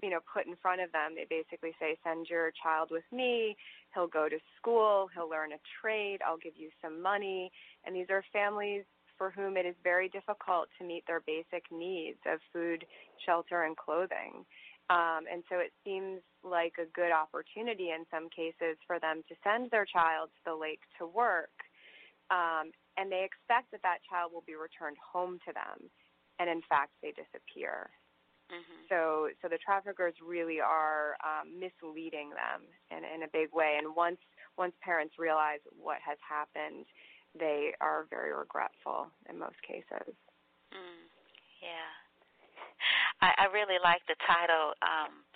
you 0.00 0.10
know, 0.10 0.20
put 0.32 0.46
in 0.46 0.54
front 0.62 0.80
of 0.80 0.92
them. 0.92 1.16
They 1.16 1.26
basically 1.28 1.74
say, 1.80 1.98
send 2.04 2.26
your 2.30 2.52
child 2.62 2.88
with 2.92 3.06
me. 3.10 3.56
He'll 3.94 4.06
go 4.06 4.28
to 4.28 4.38
school. 4.56 5.08
He'll 5.12 5.28
learn 5.28 5.52
a 5.52 5.58
trade. 5.82 6.20
I'll 6.24 6.38
give 6.38 6.54
you 6.56 6.70
some 6.80 7.02
money. 7.02 7.50
And 7.84 7.96
these 7.96 8.10
are 8.10 8.22
families 8.32 8.84
for 9.18 9.30
whom 9.30 9.56
it 9.56 9.66
is 9.66 9.74
very 9.82 10.08
difficult 10.08 10.68
to 10.78 10.86
meet 10.86 11.04
their 11.06 11.20
basic 11.20 11.64
needs 11.70 12.18
of 12.24 12.38
food, 12.52 12.86
shelter, 13.26 13.64
and 13.64 13.76
clothing. 13.76 14.46
Um, 14.88 15.28
and 15.30 15.44
so 15.50 15.58
it 15.58 15.72
seems 15.84 16.22
like 16.42 16.74
a 16.80 16.88
good 16.96 17.12
opportunity 17.12 17.90
in 17.90 18.06
some 18.10 18.30
cases 18.30 18.78
for 18.86 18.98
them 18.98 19.22
to 19.28 19.34
send 19.44 19.70
their 19.70 19.84
child 19.84 20.30
to 20.32 20.52
the 20.52 20.56
lake 20.56 20.80
to 20.98 21.06
work. 21.06 21.52
Um, 22.30 22.72
and 22.96 23.12
they 23.12 23.26
expect 23.26 23.70
that 23.72 23.82
that 23.82 24.00
child 24.08 24.32
will 24.32 24.46
be 24.46 24.56
returned 24.56 24.96
home 24.96 25.38
to 25.44 25.52
them. 25.52 25.90
And 26.40 26.48
in 26.48 26.62
fact, 26.68 26.92
they 27.02 27.12
disappear. 27.12 27.90
Mm-hmm. 28.48 28.88
So, 28.88 29.28
so 29.42 29.48
the 29.48 29.60
traffickers 29.60 30.14
really 30.24 30.60
are 30.60 31.20
um, 31.20 31.52
misleading 31.52 32.32
them 32.32 32.64
in, 32.88 33.04
in 33.04 33.22
a 33.24 33.30
big 33.30 33.52
way. 33.52 33.76
And 33.76 33.94
once 33.94 34.20
once 34.56 34.74
parents 34.82 35.14
realize 35.18 35.62
what 35.78 35.98
has 36.02 36.18
happened, 36.18 36.84
they 37.36 37.72
are 37.80 38.06
very 38.08 38.32
regretful 38.32 39.08
in 39.28 39.38
most 39.38 39.60
cases. 39.66 40.14
Mm, 40.72 41.04
yeah. 41.60 41.92
I, 43.20 43.34
I 43.34 43.52
really 43.52 43.80
like 43.82 44.02
the 44.06 44.16
title. 44.22 44.72
Um, 44.80 45.26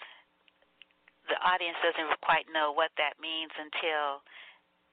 the 1.27 1.39
audience 1.43 1.79
doesn't 1.83 2.19
quite 2.23 2.47
know 2.51 2.71
what 2.75 2.95
that 2.99 3.19
means 3.19 3.51
until, 3.59 4.23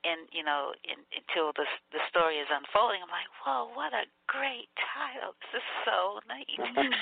in 0.06 0.26
you 0.34 0.42
know, 0.42 0.74
in, 0.86 0.98
until 1.14 1.54
the 1.54 1.66
the 1.94 2.02
story 2.10 2.42
is 2.42 2.50
unfolding. 2.50 3.02
I'm 3.02 3.12
like, 3.12 3.30
whoa, 3.46 3.70
what 3.74 3.94
a 3.94 4.10
great 4.30 4.70
title! 4.78 5.38
This 5.54 5.62
is 5.62 5.68
so 5.86 6.22
neat. 6.30 6.58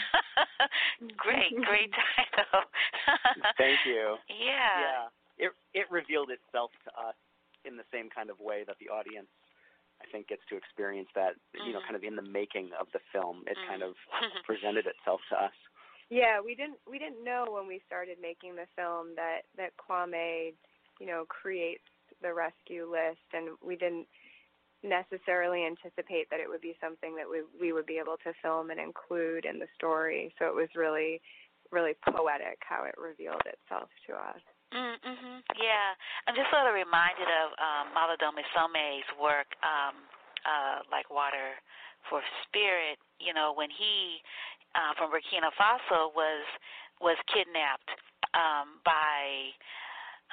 great, 1.24 1.54
great 1.64 1.92
title. 1.94 2.68
Thank 3.62 3.84
you. 3.88 4.20
Yeah. 4.32 4.76
Yeah. 4.80 5.04
It 5.38 5.52
it 5.74 5.88
revealed 5.92 6.32
itself 6.32 6.72
to 6.88 6.92
us 6.96 7.16
in 7.64 7.76
the 7.76 7.88
same 7.92 8.10
kind 8.10 8.32
of 8.32 8.40
way 8.40 8.64
that 8.66 8.80
the 8.80 8.92
audience 8.92 9.30
I 10.02 10.06
think 10.12 10.28
gets 10.28 10.46
to 10.50 10.56
experience 10.58 11.10
that, 11.16 11.36
you 11.54 11.74
know, 11.74 11.80
Mhm. 11.80 11.84
kind 11.84 11.96
of 11.96 12.04
in 12.04 12.16
the 12.16 12.22
making 12.22 12.72
of 12.74 12.92
the 12.92 13.00
film. 13.12 13.44
It 13.48 13.58
kind 13.68 13.84
of 13.84 13.98
Mhm. 13.98 14.12
presented 14.46 14.86
itself 14.88 15.22
to 15.30 15.42
us. 15.42 15.54
Yeah, 16.10 16.40
we 16.40 16.56
didn't 16.56 16.80
we 16.86 17.00
didn't 17.00 17.24
know 17.24 17.46
when 17.50 17.68
we 17.68 17.80
started 17.80 18.20
making 18.20 18.56
the 18.56 18.68
film 18.76 19.16
that 19.16 19.46
that 19.56 19.76
Kwame, 19.78 20.56
you 21.00 21.06
know, 21.06 21.26
creates 21.26 21.84
the 22.22 22.34
rescue 22.34 22.90
list, 22.90 23.26
and 23.34 23.58
we 23.62 23.76
didn't 23.76 24.08
necessarily 24.84 25.66
anticipate 25.66 26.30
that 26.30 26.40
it 26.40 26.48
would 26.48 26.62
be 26.62 26.78
something 26.80 27.16
that 27.16 27.30
we 27.30 27.42
we 27.60 27.74
would 27.74 27.86
be 27.86 27.98
able 27.98 28.18
to 28.18 28.34
film 28.42 28.70
and 28.70 28.80
include 28.80 29.46
in 29.46 29.60
the 29.60 29.68
story. 29.76 30.34
So 30.40 30.48
it 30.48 30.56
was 30.56 30.70
really 30.76 31.22
really 31.72 31.96
poetic 31.96 32.60
how 32.62 32.84
it 32.86 32.96
revealed 32.98 33.44
itself 33.46 33.90
to 34.08 34.16
us. 34.16 34.40
Mm, 34.74 35.00
mhm. 35.00 35.36
Yeah, 35.56 35.96
I'm 36.28 36.36
just 36.36 36.52
sort 36.52 36.68
of 36.68 36.76
reminded 36.76 37.28
of 37.28 37.48
um, 37.56 37.86
Malidoma 37.96 38.44
Somé's 38.52 39.08
work, 39.16 39.48
um, 39.64 39.96
uh, 40.44 40.84
like 40.92 41.08
Water 41.10 41.56
for 42.10 42.20
Spirit. 42.44 43.00
You 43.20 43.34
know, 43.34 43.54
when 43.56 43.72
he 43.72 44.20
uh, 44.76 44.92
from 45.00 45.12
Burkina 45.12 45.56
Faso 45.56 46.12
was 46.12 46.44
was 47.00 47.18
kidnapped 47.32 47.90
um, 48.36 48.84
by. 48.84 49.56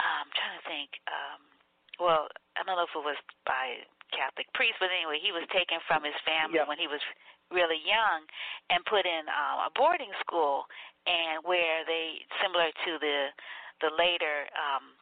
I'm 0.03 0.27
trying 0.35 0.59
to 0.59 0.65
think. 0.67 0.91
Um, 1.07 1.41
well, 2.03 2.27
I 2.59 2.67
don't 2.67 2.75
know 2.75 2.83
if 2.91 2.97
it 2.99 3.07
was 3.07 3.21
by 3.47 3.87
Catholic 4.11 4.51
priest, 4.59 4.83
but 4.83 4.91
anyway, 4.91 5.23
he 5.23 5.31
was 5.31 5.47
taken 5.55 5.79
from 5.87 6.03
his 6.03 6.19
family 6.27 6.59
Yep. 6.59 6.67
when 6.67 6.83
he 6.83 6.91
was 6.91 6.99
really 7.55 7.79
young 7.87 8.27
and 8.75 8.83
put 8.91 9.07
in 9.07 9.31
um, 9.31 9.63
a 9.63 9.71
boarding 9.79 10.11
school, 10.19 10.67
and 11.07 11.39
where 11.47 11.87
they 11.87 12.27
similar 12.43 12.75
to 12.75 12.99
the 12.99 13.31
the 13.81 13.91
later 13.95 14.47
um, 14.55 14.95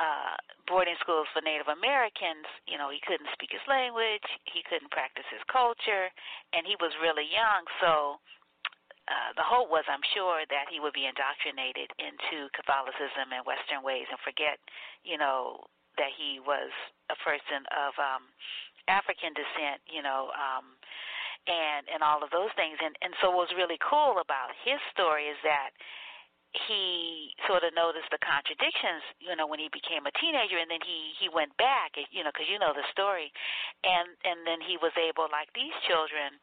uh, 0.00 0.36
boarding 0.64 0.96
schools 1.04 1.28
for 1.36 1.44
Native 1.44 1.68
Americans, 1.68 2.48
you 2.64 2.80
know, 2.80 2.88
he 2.88 3.00
couldn't 3.04 3.28
speak 3.36 3.52
his 3.52 3.64
language, 3.68 4.24
he 4.48 4.64
couldn't 4.64 4.88
practice 4.88 5.28
his 5.28 5.44
culture, 5.52 6.08
and 6.56 6.64
he 6.64 6.76
was 6.80 6.92
really 7.04 7.28
young. 7.28 7.68
So 7.84 8.16
uh, 9.10 9.30
the 9.36 9.44
hope 9.44 9.68
was, 9.68 9.84
I'm 9.90 10.04
sure, 10.16 10.46
that 10.48 10.72
he 10.72 10.80
would 10.80 10.96
be 10.96 11.04
indoctrinated 11.04 11.92
into 12.00 12.48
Catholicism 12.56 13.28
and 13.34 13.44
Western 13.44 13.84
ways 13.84 14.08
and 14.08 14.20
forget, 14.24 14.56
you 15.04 15.20
know, 15.20 15.68
that 16.00 16.14
he 16.16 16.40
was 16.40 16.72
a 17.12 17.16
person 17.20 17.66
of 17.74 17.92
um, 18.00 18.30
African 18.88 19.36
descent, 19.36 19.84
you 19.84 20.00
know. 20.00 20.32
Um, 20.32 20.80
and 21.48 21.88
and 21.88 22.04
all 22.04 22.20
of 22.20 22.28
those 22.30 22.52
things. 22.52 22.76
And 22.84 22.92
and 23.00 23.16
so 23.24 23.32
what 23.32 23.48
was 23.48 23.56
really 23.56 23.80
cool 23.80 24.20
about 24.20 24.52
his 24.60 24.76
story 24.92 25.32
is 25.32 25.40
that 25.40 25.72
he 26.52 27.30
sort 27.46 27.62
of 27.62 27.70
noticed 27.78 28.10
the 28.10 28.18
contradictions, 28.18 29.06
you 29.22 29.34
know, 29.38 29.46
when 29.46 29.62
he 29.62 29.70
became 29.70 30.02
a 30.06 30.14
teenager, 30.18 30.58
and 30.58 30.70
then 30.70 30.82
he 30.82 31.14
he 31.22 31.30
went 31.30 31.54
back, 31.54 31.94
you 32.10 32.26
know, 32.26 32.34
because 32.34 32.50
you 32.50 32.58
know 32.58 32.74
the 32.74 32.86
story, 32.90 33.30
and 33.86 34.10
and 34.26 34.42
then 34.42 34.58
he 34.58 34.74
was 34.82 34.90
able, 34.98 35.30
like 35.30 35.46
these 35.54 35.74
children, 35.86 36.34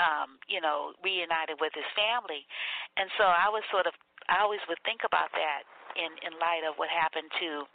um, 0.00 0.40
you 0.48 0.60
know, 0.64 0.96
reunited 1.04 1.60
with 1.60 1.76
his 1.76 1.88
family, 1.92 2.48
and 2.96 3.12
so 3.20 3.28
I 3.28 3.52
was 3.52 3.60
sort 3.68 3.84
of, 3.84 3.92
I 4.32 4.40
always 4.40 4.64
would 4.72 4.80
think 4.88 5.04
about 5.04 5.28
that 5.36 5.68
in 6.00 6.10
in 6.24 6.32
light 6.40 6.64
of 6.64 6.80
what 6.80 6.88
happened 6.88 7.28
to 7.44 7.68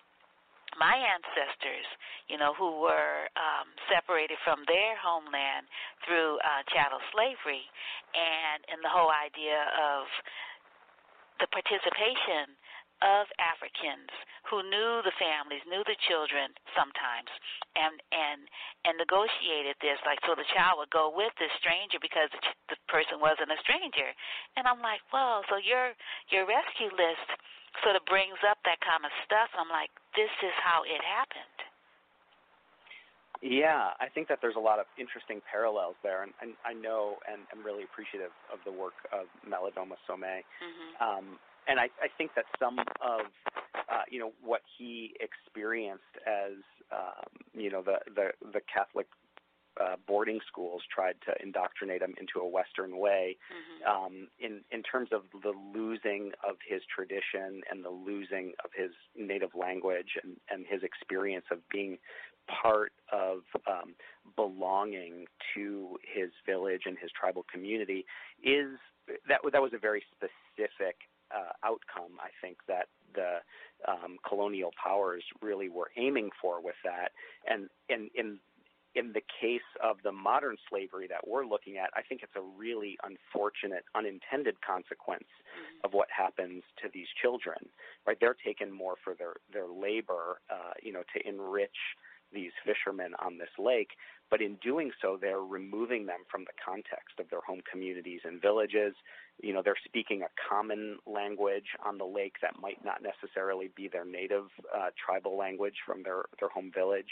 my 0.76 0.98
ancestors, 0.98 1.88
you 2.28 2.38
know, 2.38 2.54
who 2.58 2.82
were 2.84 3.30
um, 3.40 3.70
separated 3.88 4.38
from 4.44 4.66
their 4.68 4.98
homeland 5.00 5.70
through 6.04 6.42
uh, 6.42 6.62
chattel 6.74 7.00
slavery, 7.14 7.70
and 8.18 8.66
and 8.68 8.82
the 8.82 8.90
whole 8.90 9.14
idea 9.14 9.62
of 9.78 10.10
the 11.40 11.50
participation 11.54 12.58
of 13.06 13.30
Africans 13.38 14.10
who 14.50 14.66
knew 14.66 15.06
the 15.06 15.14
families, 15.22 15.62
knew 15.70 15.86
the 15.86 16.00
children 16.10 16.50
sometimes, 16.74 17.30
and 17.78 18.02
and 18.10 18.50
and 18.90 18.98
negotiated 18.98 19.78
this. 19.84 20.02
Like, 20.02 20.18
so 20.26 20.34
the 20.34 20.48
child 20.50 20.82
would 20.82 20.90
go 20.90 21.14
with 21.14 21.30
this 21.38 21.54
stranger 21.62 22.02
because 22.02 22.34
the, 22.34 22.42
the 22.74 22.78
person 22.90 23.22
wasn't 23.22 23.54
a 23.54 23.60
stranger. 23.62 24.10
And 24.58 24.66
I'm 24.66 24.82
like, 24.82 25.04
well, 25.14 25.46
so 25.46 25.62
your 25.62 25.94
your 26.34 26.50
rescue 26.50 26.90
list 26.90 27.30
sort 27.86 27.94
of 27.94 28.04
brings 28.10 28.42
up 28.50 28.58
that 28.66 28.82
kind 28.82 29.06
of 29.06 29.14
stuff. 29.22 29.54
I'm 29.54 29.70
like, 29.70 29.94
this 30.18 30.34
is 30.42 30.56
how 30.58 30.82
it 30.82 31.02
happened. 31.06 31.67
Yeah, 33.42 33.92
I 34.00 34.08
think 34.10 34.28
that 34.30 34.40
there's 34.42 34.56
a 34.56 34.64
lot 34.64 34.80
of 34.80 34.86
interesting 34.98 35.42
parallels 35.50 35.96
there, 36.04 36.24
and, 36.24 36.34
and 36.42 36.54
I 36.66 36.74
know 36.74 37.18
and 37.32 37.42
I'm 37.54 37.64
really 37.64 37.84
appreciative 37.84 38.32
of 38.52 38.60
the 38.66 38.72
work 38.72 38.96
of 39.14 39.28
Malidoma 39.46 39.96
Somé. 40.10 40.42
Mm-hmm. 40.42 41.04
Um, 41.04 41.40
and 41.68 41.80
I, 41.80 41.90
I 42.02 42.08
think 42.18 42.32
that 42.36 42.46
some 42.60 42.80
of 42.80 43.28
uh, 43.92 44.04
you 44.10 44.20
know 44.20 44.32
what 44.44 44.62
he 44.78 45.14
experienced 45.20 46.16
as 46.26 46.58
um, 46.92 47.30
you 47.54 47.70
know 47.70 47.82
the 47.82 48.00
the, 48.16 48.32
the 48.54 48.62
Catholic 48.74 49.08
uh, 49.80 49.96
boarding 50.08 50.40
schools 50.48 50.82
tried 50.94 51.16
to 51.26 51.34
indoctrinate 51.44 52.02
him 52.02 52.16
into 52.20 52.40
a 52.40 52.48
Western 52.48 52.98
way. 52.98 53.38
Mm-hmm. 53.54 54.06
Um, 54.06 54.28
in 54.40 54.62
in 54.72 54.82
terms 54.82 55.10
of 55.12 55.24
the 55.44 55.54
losing 55.74 56.32
of 56.48 56.56
his 56.68 56.82
tradition 56.94 57.62
and 57.70 57.84
the 57.86 57.90
losing 57.90 58.54
of 58.64 58.72
his 58.76 58.92
native 59.16 59.54
language 59.54 60.18
and, 60.24 60.38
and 60.50 60.66
his 60.68 60.82
experience 60.84 61.46
of 61.52 61.60
being 61.70 61.98
part 62.62 62.94
of 63.12 63.40
um, 63.68 63.96
belonging 64.36 65.26
to 65.56 65.98
his 66.04 66.30
village 66.46 66.82
and 66.86 66.98
his 67.00 67.12
tribal 67.20 67.46
community 67.52 68.06
is 68.44 68.78
that 69.28 69.40
that 69.52 69.62
was 69.62 69.72
a 69.74 69.78
very 69.80 70.04
specific 70.16 70.96
uh, 71.32 71.52
outcome. 71.64 72.18
I 72.20 72.30
think 72.42 72.58
that 72.68 72.88
the 73.14 73.40
um, 73.88 74.18
colonial 74.28 74.72
powers 74.82 75.24
really 75.42 75.70
were 75.70 75.92
aiming 75.98 76.30
for 76.42 76.62
with 76.62 76.76
that, 76.84 77.12
and 77.50 77.70
in 77.90 78.10
in 78.16 78.40
in 78.96 79.14
the 79.14 79.22
case 79.40 79.68
of 79.84 79.98
the 80.04 80.12
modern 80.12 80.58
slavery 80.70 81.08
that 81.08 81.28
we're 81.28 81.46
looking 81.46 81.78
at, 81.78 81.92
I 81.96 82.02
think 82.02 82.24
it's 82.24 82.36
a 82.36 82.42
really 82.42 82.98
unfortunate, 83.04 83.84
unintended 83.94 84.56
consequence 84.66 85.30
of 85.84 85.94
what 85.94 86.08
happens 86.10 86.64
to 86.82 86.90
these 86.92 87.08
children. 87.22 87.58
Right, 88.08 88.18
they're 88.20 88.36
taken 88.44 88.72
more 88.72 88.96
for 89.04 89.14
their 89.14 89.36
their 89.54 89.68
labor, 89.68 90.42
uh, 90.50 90.74
you 90.82 90.92
know, 90.94 91.04
to 91.14 91.28
enrich 91.28 91.78
these 92.34 92.52
fishermen 92.66 93.14
on 93.24 93.38
this 93.38 93.50
lake, 93.58 93.92
but 94.30 94.42
in 94.42 94.56
doing 94.56 94.92
so, 95.02 95.18
they're 95.20 95.42
removing 95.42 96.06
them 96.06 96.20
from 96.30 96.42
the 96.42 96.54
context 96.64 97.20
of 97.20 97.30
their 97.30 97.42
home 97.42 97.62
communities 97.70 98.22
and 98.26 98.42
villages. 98.42 98.94
You 99.42 99.54
know, 99.54 99.62
they're 99.64 99.76
speaking 99.86 100.24
a 100.24 100.28
common 100.50 100.98
language 101.06 101.68
on 101.86 101.98
the 101.98 102.06
lake 102.06 102.36
that 102.42 102.60
might 102.62 102.84
not 102.84 103.02
necessarily 103.02 103.70
be 103.76 103.88
their 103.88 104.06
native 104.06 104.46
uh, 104.76 104.90
tribal 105.04 105.38
language 105.38 105.76
from 105.86 106.04
their 106.04 106.24
their 106.40 106.50
home 106.50 106.72
village. 106.74 107.10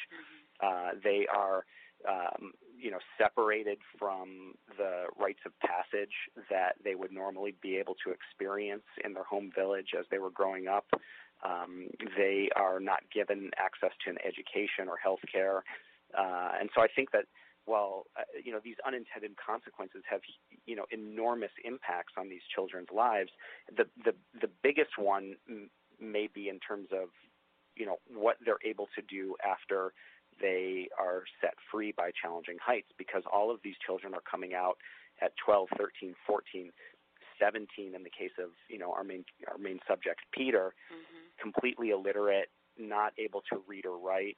Uh, 0.62 0.92
they 1.04 1.26
are, 1.34 1.66
um, 2.08 2.54
you 2.78 2.92
know, 2.92 3.00
separated 3.18 3.78
from 3.98 4.54
the 4.78 5.06
rites 5.20 5.40
of 5.46 5.52
passage 5.60 6.14
that 6.50 6.76
they 6.84 6.96
would 6.96 7.12
normally 7.12 7.56
be 7.62 7.78
able 7.78 7.96
to 8.06 8.12
experience 8.12 8.86
in 9.04 9.14
their 9.14 9.24
home 9.24 9.52
village 9.56 9.90
as 9.98 10.06
they 10.12 10.18
were 10.18 10.30
growing 10.30 10.68
up. 10.68 10.86
Um, 11.44 11.88
they 12.18 12.50
are 12.56 12.80
not 12.80 13.02
given 13.14 13.52
access 13.58 13.92
to 14.06 14.10
an 14.10 14.18
education 14.26 14.88
or 14.88 14.98
health 14.98 15.20
care. 15.32 15.64
Uh, 16.18 16.52
and 16.60 16.70
so 16.74 16.82
I 16.82 16.88
think 16.88 17.12
that 17.12 17.26
while 17.66 18.06
uh, 18.18 18.22
you 18.44 18.52
know 18.52 18.60
these 18.64 18.76
unintended 18.86 19.32
consequences 19.44 20.04
have 20.10 20.22
you 20.66 20.76
know 20.76 20.86
enormous 20.92 21.52
impacts 21.64 22.14
on 22.18 22.30
these 22.30 22.44
children's 22.54 22.90
lives, 22.94 23.32
the 23.76 23.86
the 24.04 24.14
the 24.40 24.50
biggest 24.64 24.98
one 24.98 25.36
m- 25.50 25.70
may 26.00 26.28
be 26.28 26.48
in 26.48 26.60
terms 26.60 26.88
of 26.94 27.10
you 27.76 27.86
know 27.86 27.98
what 28.08 28.38
they're 28.46 28.64
able 28.64 28.88
to 28.96 29.02
do 29.02 29.36
after 29.46 29.94
they 30.42 30.88
are 31.00 31.24
set 31.42 31.54
free 31.72 31.94
by 31.96 32.12
challenging 32.22 32.58
heights 32.64 32.90
because 32.98 33.24
all 33.32 33.52
of 33.52 33.60
these 33.64 33.76
children 33.86 34.14
are 34.14 34.24
coming 34.30 34.54
out 34.54 34.78
at 35.22 35.32
12, 35.46 35.70
13, 35.78 36.14
14, 36.28 36.72
17 37.40 37.96
in 37.96 38.04
the 38.04 38.10
case 38.10 38.36
of 38.42 38.50
you 38.70 38.78
know 38.78 38.92
our 38.92 39.04
main 39.04 39.26
our 39.48 39.58
main 39.58 39.80
subject 39.88 40.22
Peter, 40.32 40.74
mm-hmm. 40.92 41.42
completely 41.42 41.92
illiterate, 41.92 42.50
not 42.78 43.14
able 43.18 43.42
to 43.52 43.62
read 43.68 43.86
or 43.86 43.98
write, 43.98 44.38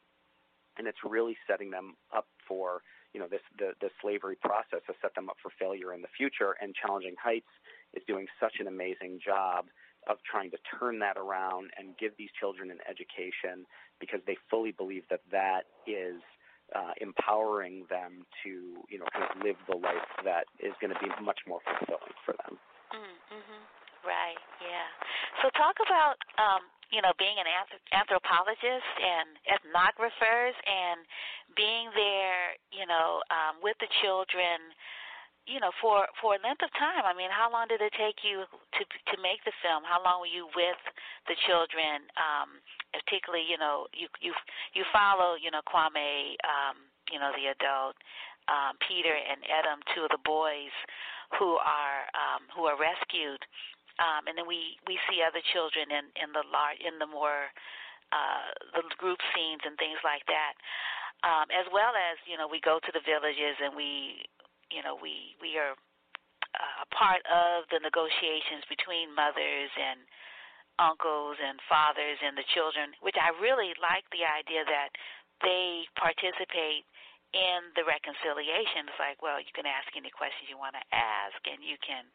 and 0.78 0.88
it's 0.88 1.00
really 1.04 1.38
setting 1.48 1.72
them 1.72 1.96
up 2.16 2.28
for 2.48 2.82
you 3.14 3.20
know 3.20 3.28
this 3.30 3.42
the 3.58 3.72
the 3.82 3.90
slavery 4.02 4.36
process 4.36 4.82
has 4.88 4.96
set 5.02 5.14
them 5.16 5.30
up 5.30 5.38
for 5.42 5.52
failure 5.60 5.94
in 5.94 6.02
the 6.02 6.12
future. 6.16 6.56
And 6.62 6.76
Challenging 6.76 7.16
Heights 7.22 7.52
is 7.94 8.04
doing 8.08 8.28
such 8.40 8.56
an 8.60 8.68
amazing 8.68 9.20
job 9.24 9.66
of 10.08 10.18
trying 10.24 10.52
to 10.52 10.58
turn 10.80 11.00
that 11.00 11.18
around 11.18 11.72
and 11.78 11.98
give 11.98 12.14
these 12.18 12.30
children 12.40 12.72
an 12.72 12.80
education 12.88 13.66
because 14.00 14.22
they 14.26 14.38
fully 14.50 14.72
believe 14.72 15.04
that 15.10 15.22
that 15.32 15.68
is 15.86 16.22
uh, 16.76 16.92
empowering 17.00 17.86
them 17.90 18.26
to 18.44 18.84
you 18.90 19.00
know 19.00 19.06
kind 19.14 19.26
of 19.26 19.44
live 19.44 19.56
the 19.70 19.76
life 19.76 20.08
that 20.24 20.46
is 20.60 20.74
going 20.82 20.94
to 20.94 21.00
be 21.00 21.10
much 21.24 21.40
more 21.48 21.60
fulfilling 21.64 22.16
for 22.26 22.36
them. 22.46 22.58
Mm-hmm. 22.94 23.64
Right. 24.06 24.40
Yeah. 24.64 24.88
So 25.44 25.52
talk 25.60 25.76
about 25.84 26.16
um, 26.40 26.64
you 26.96 27.04
know 27.04 27.12
being 27.20 27.36
an 27.36 27.48
anthropologist 27.92 28.96
and 29.04 29.36
ethnographers 29.44 30.56
and 30.64 31.04
being 31.60 31.92
there, 31.92 32.56
you 32.72 32.88
know, 32.88 33.20
um, 33.28 33.60
with 33.60 33.76
the 33.84 33.92
children, 34.00 34.72
you 35.44 35.60
know, 35.60 35.76
for 35.84 36.08
for 36.24 36.36
a 36.36 36.42
length 36.44 36.64
of 36.64 36.72
time. 36.80 37.04
I 37.04 37.12
mean, 37.12 37.32
how 37.32 37.52
long 37.52 37.68
did 37.68 37.84
it 37.84 37.92
take 38.00 38.24
you 38.24 38.48
to 38.48 38.82
to 38.84 39.16
make 39.20 39.44
the 39.44 39.56
film? 39.60 39.84
How 39.84 40.00
long 40.00 40.24
were 40.24 40.32
you 40.32 40.48
with 40.56 40.80
the 41.28 41.36
children? 41.44 42.08
Um, 42.16 42.64
particularly, 42.96 43.44
you 43.44 43.60
know, 43.60 43.92
you 43.92 44.08
you 44.24 44.32
you 44.72 44.88
follow, 44.96 45.36
you 45.36 45.52
know, 45.52 45.64
Kwame, 45.68 46.40
um, 46.48 46.80
you 47.12 47.20
know, 47.20 47.36
the 47.36 47.52
adult, 47.52 48.00
um, 48.48 48.80
Peter 48.88 49.12
and 49.12 49.44
Adam, 49.52 49.84
two 49.92 50.08
of 50.08 50.12
the 50.16 50.24
boys 50.24 50.72
who 51.36 51.60
are 51.60 52.08
um, 52.16 52.48
who 52.56 52.66
are 52.70 52.80
rescued, 52.80 53.42
um, 54.00 54.28
and 54.28 54.38
then 54.40 54.48
we 54.48 54.80
we 54.88 54.96
see 55.10 55.20
other 55.20 55.44
children 55.52 55.92
in 55.92 56.06
in 56.16 56.32
the 56.32 56.46
large 56.48 56.80
in 56.80 56.96
the 57.00 57.10
more 57.10 57.52
uh, 58.16 58.52
the 58.76 58.84
group 58.96 59.20
scenes 59.36 59.62
and 59.68 59.76
things 59.76 60.00
like 60.08 60.24
that, 60.32 60.56
um, 61.28 61.52
as 61.52 61.68
well 61.76 61.92
as 61.92 62.16
you 62.24 62.40
know 62.40 62.48
we 62.48 62.64
go 62.64 62.80
to 62.80 62.92
the 62.96 63.04
villages 63.04 63.60
and 63.60 63.76
we 63.76 64.24
you 64.72 64.80
know 64.80 64.96
we 64.96 65.36
we 65.44 65.60
are 65.60 65.76
uh, 66.56 66.84
part 66.96 67.22
of 67.28 67.68
the 67.70 67.80
negotiations 67.84 68.64
between 68.72 69.12
mothers 69.14 69.72
and 69.76 70.00
uncles 70.80 71.38
and 71.42 71.58
fathers 71.66 72.18
and 72.22 72.38
the 72.38 72.46
children, 72.54 72.94
which 73.02 73.18
I 73.18 73.34
really 73.42 73.74
like 73.82 74.06
the 74.14 74.26
idea 74.26 74.62
that 74.66 74.94
they 75.42 75.86
participate 75.98 76.86
in 77.36 77.60
the 77.76 77.84
reconciliation, 77.84 78.88
it's 78.88 79.02
like, 79.02 79.20
well, 79.20 79.40
you 79.40 79.52
can 79.52 79.68
ask 79.68 79.92
any 79.96 80.12
questions 80.12 80.48
you 80.48 80.60
want 80.60 80.80
to 80.80 80.86
ask, 80.96 81.40
and 81.44 81.60
you 81.60 81.76
can, 81.84 82.08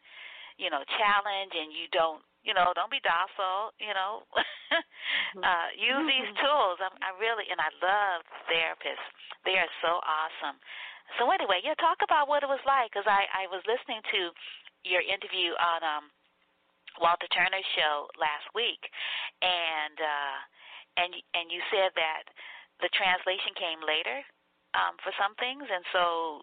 you 0.57 0.73
know, 0.73 0.81
challenge, 0.97 1.53
and 1.53 1.69
you 1.73 1.89
don't, 1.93 2.25
you 2.41 2.57
know, 2.57 2.73
don't 2.73 2.91
be 2.91 3.03
docile, 3.05 3.77
you 3.77 3.93
know. 3.93 4.25
uh, 5.47 5.69
use 5.77 6.05
these 6.09 6.31
tools. 6.41 6.81
I'm, 6.81 6.97
I 7.05 7.13
really, 7.21 7.45
and 7.53 7.61
I 7.61 7.71
love 7.85 8.25
therapists. 8.49 9.07
They 9.45 9.61
are 9.61 9.71
so 9.85 10.01
awesome. 10.01 10.57
So 11.21 11.29
anyway, 11.29 11.61
yeah, 11.61 11.77
talk 11.77 12.01
about 12.01 12.27
what 12.27 12.41
it 12.41 12.49
was 12.49 12.63
like, 12.65 12.89
because 12.89 13.05
I 13.05 13.29
I 13.29 13.45
was 13.53 13.61
listening 13.69 14.01
to 14.17 14.33
your 14.89 15.05
interview 15.05 15.53
on 15.61 15.81
um 15.85 16.05
Walter 17.01 17.29
Turner's 17.33 17.69
show 17.77 18.09
last 18.17 18.49
week, 18.57 18.81
and 19.45 19.97
uh, 20.01 20.39
and 21.05 21.11
and 21.37 21.47
you 21.53 21.61
said 21.69 21.93
that 21.97 22.25
the 22.81 22.89
translation 22.97 23.53
came 23.57 23.81
later 23.85 24.25
um, 24.75 24.97
for 25.05 25.13
some 25.21 25.37
things, 25.37 25.65
and 25.69 25.85
so 25.93 26.41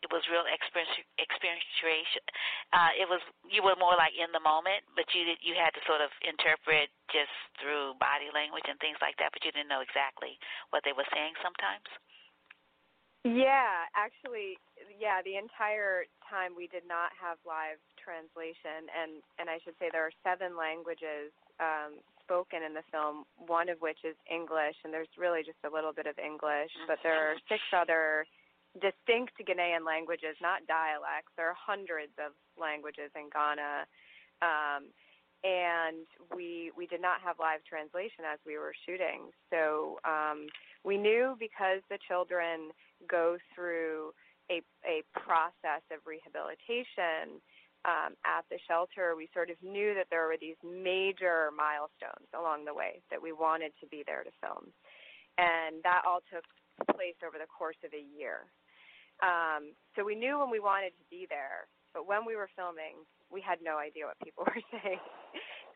it 0.00 0.08
was 0.08 0.24
real 0.32 0.48
experience 0.48 0.96
experientiation. 1.20 2.24
Uh, 2.72 2.92
it 2.96 3.06
was 3.06 3.20
you 3.44 3.60
were 3.60 3.76
more 3.76 3.96
like 4.00 4.16
in 4.16 4.32
the 4.32 4.40
moment, 4.40 4.80
but 4.96 5.04
you 5.12 5.28
did, 5.28 5.38
you 5.44 5.52
had 5.52 5.72
to 5.76 5.82
sort 5.84 6.00
of 6.00 6.08
interpret 6.24 6.88
just 7.12 7.32
through 7.60 7.96
body 8.00 8.32
language 8.32 8.64
and 8.64 8.80
things 8.80 8.96
like 9.04 9.16
that, 9.20 9.32
but 9.32 9.44
you 9.44 9.52
didn't 9.52 9.68
know 9.68 9.84
exactly 9.84 10.40
what 10.72 10.80
they 10.88 10.96
were 10.96 11.06
saying 11.12 11.36
sometimes. 11.44 11.86
Yeah, 13.20 13.84
actually, 13.92 14.56
yeah, 14.96 15.20
the 15.20 15.36
entire 15.36 16.08
time 16.24 16.56
we 16.56 16.64
did 16.72 16.88
not 16.88 17.12
have 17.20 17.36
live 17.44 17.76
translation, 18.00 18.88
and 18.88 19.20
and 19.36 19.52
I 19.52 19.60
should 19.60 19.76
say 19.76 19.92
there 19.92 20.08
are 20.08 20.16
seven 20.24 20.56
languages 20.56 21.28
um, 21.60 22.00
spoken 22.30 22.62
in 22.62 22.74
the 22.78 22.86
film, 22.94 23.26
one 23.34 23.66
of 23.66 23.82
which 23.82 23.98
is 24.06 24.14
English, 24.30 24.78
and 24.86 24.94
there's 24.94 25.10
really 25.18 25.42
just 25.42 25.58
a 25.66 25.74
little 25.74 25.90
bit 25.90 26.06
of 26.06 26.14
English, 26.14 26.70
but 26.86 27.02
there 27.02 27.18
are 27.18 27.34
six 27.50 27.58
other 27.74 28.22
distinct 28.78 29.34
Ghanaian 29.42 29.82
languages, 29.82 30.38
not 30.38 30.62
dialects. 30.70 31.34
There 31.34 31.50
are 31.50 31.58
hundreds 31.58 32.14
of 32.22 32.38
languages 32.54 33.10
in 33.18 33.26
Ghana. 33.34 33.82
Um, 34.46 34.94
and 35.42 36.06
we 36.30 36.70
we 36.76 36.86
did 36.86 37.00
not 37.00 37.18
have 37.24 37.40
live 37.40 37.64
translation 37.66 38.28
as 38.30 38.38
we 38.46 38.58
were 38.58 38.76
shooting. 38.86 39.32
So 39.48 39.98
um, 40.04 40.46
we 40.84 40.98
knew 40.98 41.34
because 41.40 41.80
the 41.88 41.98
children 42.06 42.70
go 43.08 43.38
through 43.54 44.12
a 44.52 44.60
a 44.84 45.02
process 45.16 45.82
of 45.90 46.04
rehabilitation 46.06 47.40
um, 47.84 48.12
at 48.28 48.44
the 48.50 48.60
shelter, 48.68 49.16
we 49.16 49.28
sort 49.32 49.48
of 49.48 49.56
knew 49.62 49.94
that 49.94 50.06
there 50.10 50.26
were 50.28 50.40
these 50.40 50.60
major 50.60 51.48
milestones 51.56 52.28
along 52.36 52.64
the 52.64 52.74
way 52.76 53.00
that 53.10 53.20
we 53.20 53.32
wanted 53.32 53.72
to 53.80 53.86
be 53.88 54.04
there 54.04 54.22
to 54.22 54.32
film, 54.40 54.68
and 55.38 55.80
that 55.84 56.04
all 56.04 56.20
took 56.28 56.44
place 56.92 57.16
over 57.24 57.40
the 57.40 57.48
course 57.48 57.80
of 57.84 57.92
a 57.96 58.04
year. 58.04 58.48
Um, 59.24 59.72
so 59.96 60.04
we 60.04 60.16
knew 60.16 60.38
when 60.40 60.50
we 60.50 60.60
wanted 60.60 60.92
to 60.96 61.04
be 61.08 61.24
there, 61.28 61.68
but 61.92 62.06
when 62.06 62.24
we 62.24 62.36
were 62.36 62.48
filming, 62.56 63.04
we 63.32 63.40
had 63.40 63.60
no 63.64 63.76
idea 63.76 64.04
what 64.04 64.20
people 64.20 64.44
were 64.48 64.64
saying. 64.72 65.00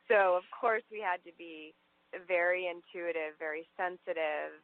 so 0.09 0.37
of 0.37 0.45
course 0.53 0.85
we 0.93 1.01
had 1.01 1.25
to 1.25 1.33
be 1.37 1.73
very 2.29 2.69
intuitive, 2.69 3.37
very 3.41 3.67
sensitive, 3.77 4.61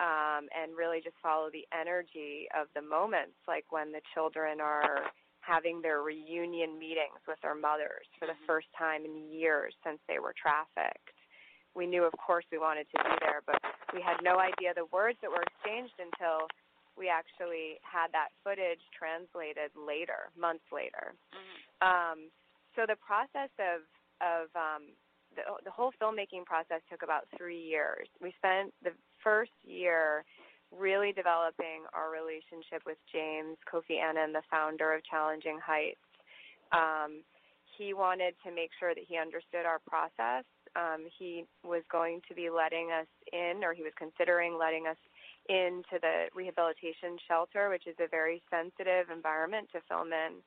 um, 0.00 0.46
and 0.54 0.76
really 0.76 1.00
just 1.02 1.16
follow 1.22 1.50
the 1.50 1.66
energy 1.74 2.46
of 2.54 2.68
the 2.74 2.82
moments, 2.82 3.36
like 3.46 3.66
when 3.70 3.92
the 3.92 4.02
children 4.14 4.60
are 4.60 5.10
having 5.48 5.80
their 5.80 6.04
reunion 6.04 6.76
meetings 6.76 7.24
with 7.24 7.40
their 7.40 7.56
mothers 7.56 8.04
for 8.20 8.28
the 8.28 8.36
first 8.44 8.68
time 8.76 9.08
in 9.08 9.32
years 9.32 9.72
since 9.80 9.96
they 10.04 10.20
were 10.20 10.36
trafficked. 10.36 11.16
We 11.72 11.88
knew, 11.88 12.04
of 12.04 12.12
course, 12.20 12.44
we 12.52 12.58
wanted 12.60 12.84
to 12.92 12.98
be 13.00 13.14
there, 13.24 13.40
but 13.48 13.56
we 13.96 14.04
had 14.04 14.20
no 14.20 14.36
idea 14.36 14.76
the 14.76 14.92
words 14.92 15.16
that 15.24 15.30
were 15.32 15.40
exchanged 15.40 15.96
until 15.96 16.44
we 16.98 17.08
actually 17.08 17.80
had 17.80 18.12
that 18.12 18.34
footage 18.44 18.82
translated 18.92 19.72
later, 19.72 20.28
months 20.36 20.66
later. 20.68 21.16
Mm-hmm. 21.32 21.58
Um, 21.80 22.18
so 22.76 22.84
the 22.84 22.98
process 23.00 23.48
of 23.56 23.86
of 24.18 24.50
um, 24.58 24.90
the 25.38 25.46
the 25.62 25.70
whole 25.70 25.94
filmmaking 26.02 26.44
process 26.44 26.82
took 26.90 27.06
about 27.06 27.30
three 27.38 27.62
years. 27.62 28.10
We 28.20 28.34
spent 28.36 28.74
the 28.82 28.92
first 29.22 29.54
year 29.62 30.26
really 30.76 31.12
developing 31.12 31.88
our 31.94 32.10
relationship 32.12 32.82
with 32.84 32.98
James 33.12 33.56
Kofi 33.64 33.98
Annan, 33.98 34.32
the 34.32 34.42
founder 34.50 34.92
of 34.92 35.04
Challenging 35.04 35.58
Heights. 35.64 36.00
Um, 36.72 37.24
he 37.76 37.94
wanted 37.94 38.34
to 38.44 38.50
make 38.52 38.70
sure 38.78 38.94
that 38.94 39.04
he 39.06 39.16
understood 39.16 39.64
our 39.64 39.78
process. 39.86 40.44
Um, 40.76 41.06
he 41.18 41.46
was 41.64 41.82
going 41.90 42.20
to 42.28 42.34
be 42.34 42.50
letting 42.50 42.90
us 42.90 43.06
in, 43.32 43.64
or 43.64 43.72
he 43.72 43.82
was 43.82 43.94
considering 43.96 44.58
letting 44.58 44.86
us 44.86 44.98
into 45.48 45.96
the 46.02 46.28
rehabilitation 46.34 47.16
shelter, 47.26 47.70
which 47.70 47.86
is 47.86 47.96
a 48.00 48.08
very 48.08 48.42
sensitive 48.50 49.08
environment 49.08 49.68
to 49.72 49.80
film 49.88 50.12
in, 50.12 50.42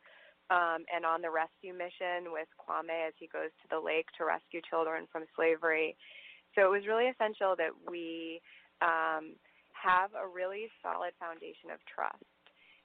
um, 0.51 0.85
and 0.93 1.05
on 1.05 1.21
the 1.23 1.31
rescue 1.31 1.73
mission 1.73 2.29
with 2.29 2.47
Kwame 2.59 3.07
as 3.07 3.13
he 3.17 3.25
goes 3.25 3.49
to 3.63 3.67
the 3.71 3.79
lake 3.79 4.05
to 4.19 4.25
rescue 4.25 4.61
children 4.69 5.07
from 5.11 5.23
slavery. 5.35 5.95
So 6.53 6.67
it 6.67 6.69
was 6.69 6.85
really 6.85 7.07
essential 7.07 7.55
that 7.57 7.71
we 7.89 8.41
um, 8.83 9.39
have 9.81 10.13
a 10.13 10.27
really 10.29 10.69
solid 10.85 11.13
foundation 11.17 11.73
of 11.73 11.81
trust. 11.89 12.21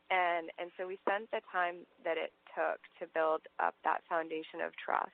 And 0.08 0.50
and 0.58 0.70
so 0.78 0.86
we 0.86 0.96
spent 1.02 1.28
the 1.34 1.42
time 1.50 1.84
that 2.06 2.16
it 2.16 2.32
took 2.54 2.78
to 3.02 3.10
build 3.12 3.42
up 3.58 3.74
that 3.84 4.06
foundation 4.08 4.62
of 4.62 4.72
trust. 4.78 5.12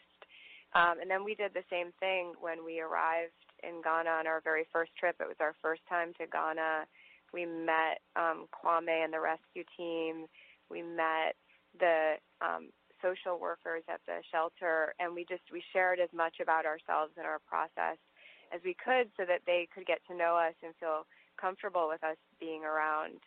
Um, 0.74 1.00
and 1.00 1.10
then 1.10 1.24
we 1.24 1.34
did 1.34 1.52
the 1.52 1.64
same 1.68 1.92
thing 2.00 2.32
when 2.40 2.64
we 2.64 2.80
arrived 2.80 3.36
in 3.62 3.80
Ghana 3.82 4.08
on 4.08 4.26
our 4.26 4.40
very 4.40 4.64
first 4.72 4.92
trip. 4.96 5.16
It 5.20 5.28
was 5.28 5.40
our 5.40 5.54
first 5.60 5.82
time 5.88 6.12
to 6.20 6.26
Ghana. 6.26 6.86
We 7.32 7.46
met 7.46 8.00
um, 8.16 8.48
Kwame 8.52 9.04
and 9.04 9.12
the 9.12 9.20
rescue 9.20 9.64
team. 9.76 10.26
We 10.68 10.82
met 10.82 11.36
the 11.80 12.16
um, 12.40 12.68
social 13.00 13.40
workers 13.40 13.82
at 13.88 14.00
the 14.06 14.20
shelter, 14.30 14.94
and 15.00 15.14
we 15.14 15.24
just 15.24 15.42
we 15.52 15.62
shared 15.72 16.00
as 16.00 16.12
much 16.12 16.36
about 16.40 16.64
ourselves 16.64 17.12
and 17.16 17.26
our 17.26 17.40
process 17.48 17.96
as 18.52 18.60
we 18.64 18.76
could, 18.76 19.08
so 19.16 19.24
that 19.24 19.40
they 19.46 19.68
could 19.72 19.86
get 19.86 20.04
to 20.08 20.16
know 20.16 20.36
us 20.36 20.52
and 20.62 20.76
feel 20.76 21.08
comfortable 21.42 21.88
with 21.88 22.02
us 22.04 22.16
being 22.38 22.62
around. 22.64 23.18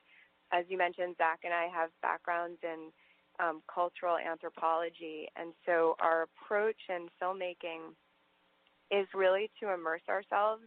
As 0.51 0.63
you 0.69 0.77
mentioned, 0.77 1.15
Zach 1.17 1.39
and 1.43 1.53
I 1.53 1.67
have 1.73 1.89
backgrounds 2.01 2.59
in 2.63 2.91
um, 3.43 3.61
cultural 3.73 4.17
anthropology, 4.17 5.27
and 5.35 5.51
so 5.65 5.95
our 5.99 6.27
approach 6.29 6.79
in 6.87 7.07
filmmaking 7.21 7.91
is 8.91 9.07
really 9.13 9.51
to 9.59 9.73
immerse 9.73 10.07
ourselves 10.07 10.63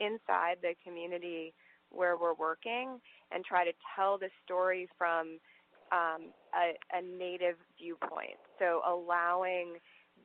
inside 0.00 0.56
the 0.60 0.74
community 0.84 1.54
where 1.90 2.16
we're 2.16 2.34
working 2.34 3.00
and 3.30 3.44
try 3.44 3.64
to 3.64 3.72
tell 3.94 4.18
the 4.18 4.28
story 4.44 4.88
from 4.98 5.38
um, 5.92 6.32
a, 6.54 6.72
a 6.96 7.02
native 7.02 7.56
viewpoint. 7.78 8.40
So 8.58 8.80
allowing 8.86 9.74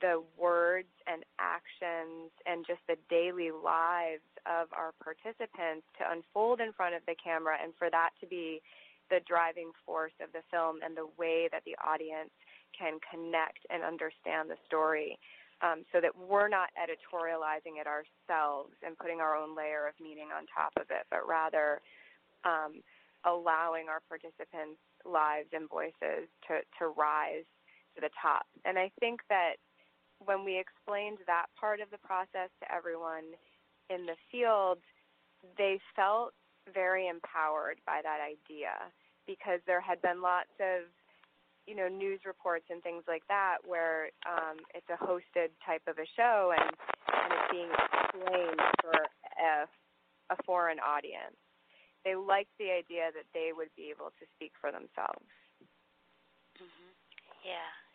the 0.01 0.23
words 0.37 0.91
and 1.07 1.23
actions 1.39 2.31
and 2.45 2.65
just 2.65 2.81
the 2.87 2.97
daily 3.09 3.51
lives 3.51 4.25
of 4.45 4.69
our 4.73 4.93
participants 5.03 5.85
to 5.97 6.03
unfold 6.09 6.59
in 6.61 6.71
front 6.73 6.95
of 6.95 7.01
the 7.07 7.15
camera 7.17 7.57
and 7.61 7.73
for 7.77 7.89
that 7.89 8.11
to 8.21 8.27
be 8.27 8.61
the 9.09 9.19
driving 9.27 9.71
force 9.85 10.15
of 10.21 10.31
the 10.33 10.43
film 10.51 10.79
and 10.83 10.95
the 10.95 11.07
way 11.17 11.47
that 11.51 11.63
the 11.65 11.75
audience 11.79 12.31
can 12.77 12.99
connect 13.09 13.63
and 13.69 13.83
understand 13.83 14.49
the 14.49 14.59
story 14.67 15.17
um, 15.61 15.83
so 15.91 15.99
that 15.99 16.13
we're 16.13 16.51
not 16.51 16.69
editorializing 16.77 17.81
it 17.81 17.87
ourselves 17.87 18.75
and 18.85 18.97
putting 18.97 19.19
our 19.19 19.35
own 19.35 19.55
layer 19.55 19.87
of 19.87 19.95
meaning 19.97 20.29
on 20.29 20.45
top 20.53 20.73
of 20.77 20.85
it, 20.93 21.07
but 21.09 21.25
rather 21.27 21.81
um, 22.45 22.83
allowing 23.25 23.89
our 23.89 24.03
participants' 24.05 24.77
lives 25.01 25.49
and 25.53 25.69
voices 25.69 26.29
to, 26.45 26.61
to 26.77 26.93
rise 26.93 27.47
to 27.95 28.01
the 28.01 28.13
top. 28.21 28.45
And 28.65 28.77
I 28.77 28.91
think 28.99 29.21
that 29.29 29.57
when 30.23 30.43
we 30.43 30.59
explained 30.59 31.19
that 31.27 31.47
part 31.59 31.79
of 31.79 31.89
the 31.91 31.97
process 31.99 32.49
to 32.61 32.65
everyone 32.73 33.35
in 33.89 34.05
the 34.05 34.15
field, 34.31 34.79
they 35.57 35.79
felt 35.95 36.33
very 36.73 37.07
empowered 37.07 37.79
by 37.85 38.01
that 38.03 38.19
idea 38.19 38.75
because 39.25 39.59
there 39.65 39.81
had 39.81 40.01
been 40.01 40.21
lots 40.21 40.51
of 40.59 40.87
you 41.67 41.75
know 41.75 41.87
news 41.87 42.19
reports 42.25 42.65
and 42.69 42.81
things 42.81 43.03
like 43.07 43.23
that 43.27 43.57
where 43.67 44.09
um, 44.27 44.57
it's 44.73 44.87
a 44.89 44.99
hosted 44.99 45.51
type 45.65 45.83
of 45.87 45.97
a 45.99 46.07
show 46.15 46.53
and 46.55 46.71
and 47.11 47.29
it's 47.31 47.51
being 47.51 47.71
explained 47.71 48.61
for 48.81 48.95
a, 48.95 49.67
a 50.31 50.37
foreign 50.45 50.79
audience. 50.79 51.35
They 52.03 52.15
liked 52.15 52.51
the 52.59 52.71
idea 52.71 53.11
that 53.11 53.27
they 53.33 53.51
would 53.55 53.71
be 53.75 53.91
able 53.91 54.15
to 54.19 54.25
speak 54.35 54.53
for 54.59 54.71
themselves. 54.71 55.27
Mhm. 56.55 56.91
Yeah, 57.43 57.51
yeah. 57.51 57.86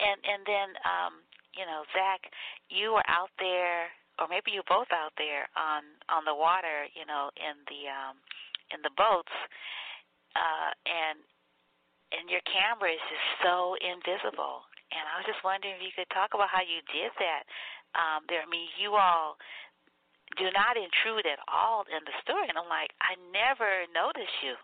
And 0.00 0.18
and 0.24 0.42
then 0.44 0.68
um, 0.84 1.12
you 1.56 1.64
know, 1.64 1.84
Zach, 1.96 2.28
you 2.68 2.92
were 2.92 3.06
out 3.08 3.32
there 3.38 3.88
or 4.18 4.28
maybe 4.28 4.52
you 4.52 4.64
both 4.68 4.88
out 4.92 5.12
there 5.16 5.48
on 5.56 5.84
on 6.08 6.24
the 6.24 6.34
water, 6.34 6.88
you 6.96 7.04
know, 7.04 7.30
in 7.36 7.56
the 7.68 7.88
um 7.88 8.16
in 8.72 8.80
the 8.84 8.92
boats. 8.96 9.32
Uh 10.36 10.72
and 10.84 11.20
and 12.14 12.30
your 12.30 12.44
camera 12.46 12.92
is 12.92 13.02
just 13.10 13.28
so 13.42 13.74
invisible. 13.82 14.64
And 14.94 15.02
I 15.10 15.18
was 15.18 15.26
just 15.26 15.42
wondering 15.42 15.74
if 15.74 15.82
you 15.82 15.92
could 15.92 16.08
talk 16.14 16.32
about 16.32 16.48
how 16.52 16.62
you 16.62 16.78
did 16.94 17.10
that. 17.18 17.42
Um, 17.98 18.22
there, 18.30 18.44
I 18.44 18.48
mean, 18.48 18.70
you 18.78 18.94
all 18.94 19.34
do 20.38 20.46
not 20.54 20.78
intrude 20.78 21.26
at 21.26 21.42
all 21.50 21.82
in 21.90 22.02
the 22.06 22.14
story, 22.22 22.46
and 22.46 22.54
I'm 22.54 22.70
like, 22.70 22.94
I 23.02 23.18
never 23.34 23.88
noticed 23.90 24.38
you. 24.44 24.54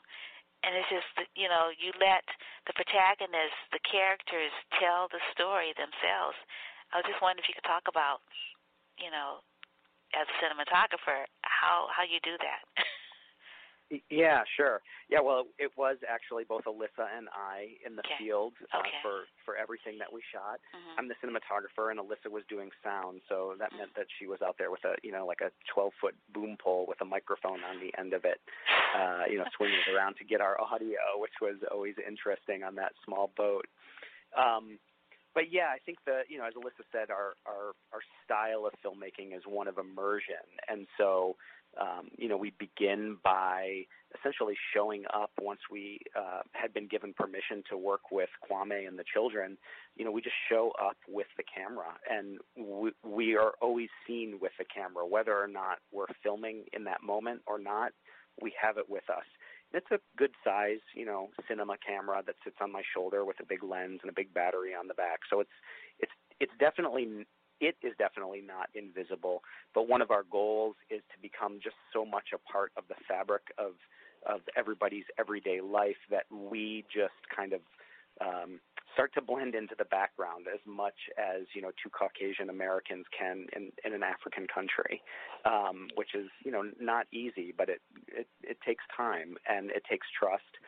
And 0.62 0.78
it's 0.78 0.90
just, 0.90 1.10
you 1.34 1.51
know, 1.51 1.74
you 1.74 1.90
let 1.98 2.22
the 2.70 2.74
protagonists, 2.78 3.59
the 3.74 3.82
characters, 3.82 4.55
tell 4.78 5.10
the 5.10 5.18
story 5.34 5.74
themselves. 5.74 6.39
I 6.94 7.02
was 7.02 7.06
just 7.09 7.18
wondering 7.18 7.43
if 7.43 7.51
you 7.51 7.59
could 7.59 7.66
talk 7.66 7.90
about, 7.90 8.22
you 8.94 9.10
know, 9.10 9.43
as 10.14 10.28
a 10.28 10.36
cinematographer, 10.39 11.26
how 11.43 11.89
how 11.90 12.05
you 12.05 12.20
do 12.22 12.36
that. 12.39 12.62
Yeah, 14.09 14.40
sure. 14.56 14.81
Yeah, 15.10 15.20
well, 15.20 15.44
it 15.59 15.73
was 15.77 15.98
actually 16.09 16.44
both 16.44 16.64
Alyssa 16.64 17.05
and 17.16 17.28
I 17.35 17.77
in 17.85 17.97
the 17.97 18.02
Okay. 18.06 18.16
field 18.24 18.55
uh, 18.73 18.78
Okay. 18.78 18.97
for 19.02 19.24
for 19.44 19.56
everything 19.56 19.98
that 19.98 20.10
we 20.12 20.23
shot. 20.32 20.60
Mhm. 20.73 20.98
I'm 20.98 21.09
the 21.09 21.14
cinematographer, 21.16 21.90
and 21.90 22.01
Alyssa 22.01 22.31
was 22.31 22.44
doing 22.47 22.70
sound, 22.82 23.20
so 23.28 23.55
that 23.59 23.73
meant 23.77 23.93
that 23.94 24.06
she 24.19 24.27
was 24.27 24.40
out 24.40 24.56
there 24.56 24.70
with 24.70 24.85
a 24.85 24.97
you 25.02 25.12
know 25.12 25.27
like 25.27 25.40
a 25.43 25.51
12 25.66 25.93
foot 26.01 26.14
boom 26.32 26.56
pole 26.56 26.86
with 26.86 27.01
a 27.02 27.05
microphone 27.05 27.62
on 27.64 27.81
the 27.81 27.93
end 27.98 28.14
of 28.14 28.24
it, 28.24 28.40
uh, 28.94 29.24
you 29.28 29.36
know, 29.36 29.44
swinging 29.56 29.78
it 29.86 29.90
around 29.93 30.16
to 30.16 30.24
get 30.24 30.40
our 30.40 30.59
audio, 30.60 31.19
which 31.19 31.40
was 31.43 31.56
always 31.70 31.97
interesting 31.98 32.62
on 32.62 32.74
that 32.77 32.94
small 33.05 33.28
boat. 33.36 33.66
Um, 34.36 34.78
but 35.35 35.51
yeah, 35.51 35.69
I 35.73 35.78
think 35.85 35.98
the 36.05 36.23
you 36.28 36.39
know 36.39 36.44
as 36.44 36.55
Alyssa 36.55 36.85
said, 36.93 37.10
our 37.10 37.35
our 37.47 37.73
our 37.93 38.01
style 38.24 38.64
of 38.66 38.73
filmmaking 38.85 39.36
is 39.36 39.43
one 39.47 39.69
of 39.69 39.78
immersion, 39.78 40.44
and 40.69 40.86
so 40.97 41.36
um, 41.81 42.09
you 42.19 42.28
know, 42.28 42.36
we 42.36 42.53
begin 42.59 43.16
by 43.24 43.85
essentially 44.19 44.55
showing 44.74 45.05
up 45.12 45.31
once 45.40 45.61
we 45.70 46.01
uh, 46.16 46.40
had 46.53 46.74
been 46.74 46.86
given 46.86 47.15
permission 47.15 47.62
to 47.70 47.78
work 47.78 48.11
with 48.11 48.28
Kwame 48.44 48.86
and 48.86 48.99
the 48.99 49.05
children. 49.12 49.57
You 49.97 50.05
know, 50.05 50.11
we 50.11 50.20
just 50.20 50.36
show 50.51 50.73
up 50.81 50.97
with 51.09 51.28
the 51.36 51.43
camera, 51.43 51.94
and 52.11 52.39
we, 52.57 52.90
we 53.05 53.36
are 53.36 53.53
always 53.62 53.89
seen 54.07 54.39
with 54.40 54.53
the 54.59 54.65
camera, 54.65 55.07
whether 55.07 55.36
or 55.36 55.49
not 55.49 55.78
we're 55.93 56.07
filming 56.23 56.65
in 56.73 56.85
that 56.85 57.03
moment 57.03 57.40
or 57.47 57.59
not. 57.59 57.93
We 58.40 58.53
have 58.61 58.77
it 58.77 58.89
with 58.89 59.09
us. 59.09 59.24
It's 59.74 59.90
a 59.90 59.99
good 60.19 60.32
size, 60.44 60.81
you 60.94 61.07
know, 61.07 61.31
cinema 61.49 61.77
camera 61.86 62.23
that 62.27 62.36
sits 62.44 62.57
on 62.61 62.70
my 62.70 62.82
shoulder 62.94 63.24
with 63.24 63.40
a 63.40 63.47
big 63.47 63.62
lens 63.62 64.01
and 64.03 64.11
a 64.11 64.15
big 64.15 64.35
battery 64.35 64.74
on 64.74 64.89
the 64.89 64.94
back. 64.94 65.20
So 65.31 65.40
it's 65.40 65.51
it's 65.99 66.12
it's 66.40 66.53
definitely 66.59 67.27
it 67.62 67.76
is 67.82 67.93
definitely 67.97 68.43
not 68.44 68.68
invisible. 68.74 69.43
But 69.72 69.89
one 69.89 70.02
of 70.02 70.10
our 70.10 70.24
goals 70.30 70.74
is 70.90 71.01
to 71.14 71.22
become 71.22 71.60
just 71.62 71.76
so 71.93 72.05
much 72.05 72.34
a 72.34 72.52
part 72.52 72.72
of 72.76 72.84
the 72.89 72.97
fabric 73.09 73.43
of 73.56 73.72
of 74.24 74.40
everybody's 74.56 75.05
everyday 75.18 75.60
life 75.60 75.98
that 76.09 76.26
we 76.30 76.84
just 76.94 77.18
kind 77.34 77.52
of 77.52 77.60
um, 78.20 78.60
start 78.93 79.12
to 79.14 79.20
blend 79.20 79.55
into 79.55 79.74
the 79.76 79.84
background 79.86 80.47
as 80.52 80.60
much 80.66 80.94
as 81.18 81.43
you 81.55 81.62
know 81.62 81.70
two 81.82 81.90
Caucasian 81.90 82.51
Americans 82.51 83.06
can 83.16 83.47
in, 83.56 83.72
in 83.84 83.94
an 83.94 84.02
African 84.02 84.47
country, 84.52 85.02
um, 85.44 85.89
which 85.94 86.14
is 86.14 86.28
you 86.44 86.51
know 86.51 86.62
not 86.80 87.06
easy, 87.12 87.55
but 87.56 87.68
it, 87.68 87.80
it 88.09 88.26
it 88.43 88.59
takes 88.66 88.84
time 88.97 89.36
and 89.48 89.70
it 89.70 89.82
takes 89.89 90.06
trust. 90.18 90.59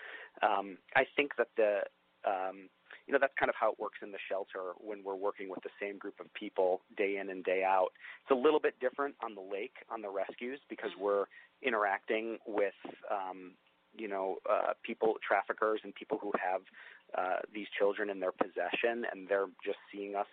Um, 0.42 0.78
I 0.96 1.04
think 1.16 1.32
that 1.38 1.48
the 1.56 1.82
um, 2.26 2.68
you 3.06 3.12
know 3.12 3.18
that's 3.20 3.34
kind 3.38 3.48
of 3.48 3.54
how 3.58 3.72
it 3.72 3.78
works 3.78 3.98
in 4.02 4.12
the 4.12 4.18
shelter 4.28 4.72
when 4.78 5.02
we're 5.04 5.14
working 5.14 5.48
with 5.48 5.62
the 5.62 5.70
same 5.80 5.98
group 5.98 6.14
of 6.20 6.32
people 6.34 6.80
day 6.96 7.18
in 7.20 7.30
and 7.30 7.44
day 7.44 7.62
out. 7.64 7.88
It's 8.22 8.30
a 8.30 8.40
little 8.40 8.60
bit 8.60 8.78
different 8.80 9.14
on 9.22 9.34
the 9.34 9.42
lake 9.42 9.76
on 9.90 10.02
the 10.02 10.10
rescues 10.10 10.60
because 10.68 10.90
we're 10.98 11.26
interacting 11.62 12.38
with 12.46 12.74
um, 13.10 13.52
you 13.96 14.08
know 14.08 14.36
uh, 14.50 14.72
people 14.82 15.14
traffickers 15.26 15.80
and 15.84 15.94
people 15.94 16.18
who 16.20 16.32
have 16.42 16.62
uh, 17.16 17.40
these 17.54 17.66
children 17.78 18.10
in 18.10 18.20
their 18.20 18.32
possession 18.32 19.04
and 19.12 19.28
they're 19.28 19.52
just 19.64 19.78
seeing 19.92 20.14
us 20.14 20.26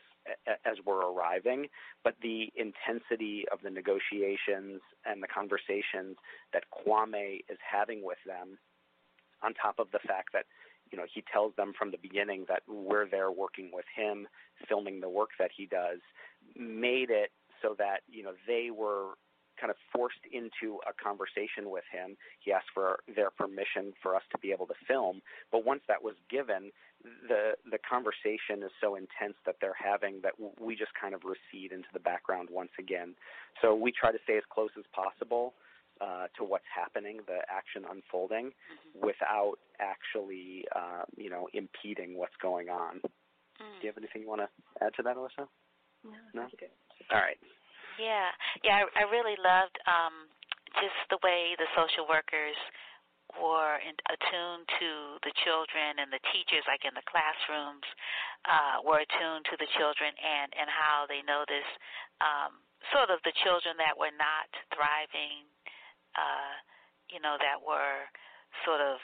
as 0.65 0.77
we're 0.85 1.11
arriving, 1.11 1.67
but 2.03 2.15
the 2.21 2.51
intensity 2.55 3.45
of 3.51 3.59
the 3.63 3.69
negotiations 3.69 4.81
and 5.05 5.21
the 5.21 5.27
conversations 5.27 6.17
that 6.53 6.63
Kwame 6.69 7.39
is 7.49 7.57
having 7.59 8.03
with 8.03 8.19
them, 8.25 8.57
on 9.41 9.53
top 9.55 9.79
of 9.79 9.87
the 9.91 9.99
fact 10.07 10.29
that 10.33 10.45
you 10.91 10.97
know 10.97 11.05
he 11.13 11.23
tells 11.31 11.55
them 11.55 11.73
from 11.77 11.91
the 11.91 11.97
beginning 11.97 12.45
that 12.47 12.63
we're 12.67 13.07
there 13.07 13.31
working 13.31 13.69
with 13.73 13.85
him 13.95 14.27
filming 14.67 14.99
the 14.99 15.09
work 15.09 15.29
that 15.39 15.51
he 15.55 15.65
does 15.65 15.99
made 16.55 17.09
it 17.09 17.31
so 17.61 17.75
that 17.77 18.01
you 18.09 18.23
know 18.23 18.33
they 18.47 18.69
were 18.71 19.13
kind 19.61 19.69
of 19.69 19.77
forced 19.93 20.25
into 20.33 20.79
a 20.89 20.93
conversation 20.97 21.69
with 21.69 21.83
him. 21.91 22.17
He 22.39 22.51
asked 22.51 22.73
for 22.73 22.99
their 23.15 23.29
permission 23.29 23.93
for 24.01 24.15
us 24.15 24.23
to 24.31 24.39
be 24.39 24.51
able 24.51 24.65
to 24.65 24.73
film. 24.87 25.21
But 25.51 25.63
once 25.63 25.81
that 25.87 26.03
was 26.03 26.15
given 26.29 26.71
the 27.27 27.53
the 27.69 27.77
conversation 27.87 28.63
is 28.65 28.71
so 28.81 28.95
intense 28.95 29.37
that 29.45 29.55
they're 29.61 29.77
having 29.77 30.21
that 30.21 30.33
we 30.59 30.75
just 30.75 30.91
kind 30.99 31.13
of 31.13 31.21
recede 31.23 31.71
into 31.71 31.87
the 31.93 31.99
background 31.99 32.49
once 32.51 32.71
again. 32.79 33.15
So 33.61 33.75
we 33.75 33.91
try 33.91 34.11
to 34.11 34.19
stay 34.23 34.37
as 34.37 34.43
close 34.51 34.71
as 34.77 34.85
possible 34.93 35.53
uh, 36.01 36.25
to 36.37 36.43
what's 36.43 36.67
happening, 36.73 37.19
the 37.27 37.39
action 37.45 37.85
unfolding, 37.85 38.49
mm-hmm. 38.49 39.05
without 39.05 39.61
actually, 39.79 40.65
uh, 40.75 41.05
you 41.15 41.29
know, 41.29 41.47
impeding 41.53 42.17
what's 42.17 42.35
going 42.41 42.69
on. 42.69 42.97
Mm. 43.61 43.77
Do 43.77 43.81
you 43.85 43.89
have 43.93 44.01
anything 44.01 44.25
you 44.25 44.29
want 44.29 44.41
to 44.41 44.49
add 44.81 44.93
to 44.97 45.03
that, 45.03 45.15
Alyssa? 45.15 45.45
No. 46.03 46.17
no? 46.33 46.43
Okay. 46.57 46.73
All 47.13 47.21
right. 47.21 47.37
Yeah, 48.01 48.33
yeah. 48.65 48.81
I, 48.81 49.05
I 49.05 49.11
really 49.13 49.37
loved 49.37 49.77
um, 49.85 50.25
just 50.81 50.97
the 51.13 51.21
way 51.21 51.53
the 51.61 51.69
social 51.77 52.09
workers 52.09 52.57
were 53.37 53.79
in, 53.79 53.95
attuned 54.09 54.65
to 54.81 55.21
the 55.23 55.33
children 55.45 56.01
and 56.01 56.09
the 56.11 56.23
teachers, 56.33 56.65
like 56.67 56.83
in 56.83 56.91
the 56.97 57.05
classrooms, 57.05 57.85
uh, 58.49 58.81
were 58.83 59.05
attuned 59.05 59.45
to 59.47 59.55
the 59.61 59.69
children 59.77 60.11
and 60.17 60.49
and 60.57 60.67
how 60.67 61.05
they 61.05 61.21
noticed 61.23 61.75
um, 62.19 62.59
sort 62.89 63.13
of 63.13 63.21
the 63.23 63.35
children 63.45 63.77
that 63.77 63.93
were 63.95 64.13
not 64.17 64.49
thriving 64.73 65.45
uh, 66.15 66.53
you 67.09 67.19
know, 67.19 67.35
that 67.39 67.59
were 67.59 68.07
sort 68.63 68.81
of 68.81 68.99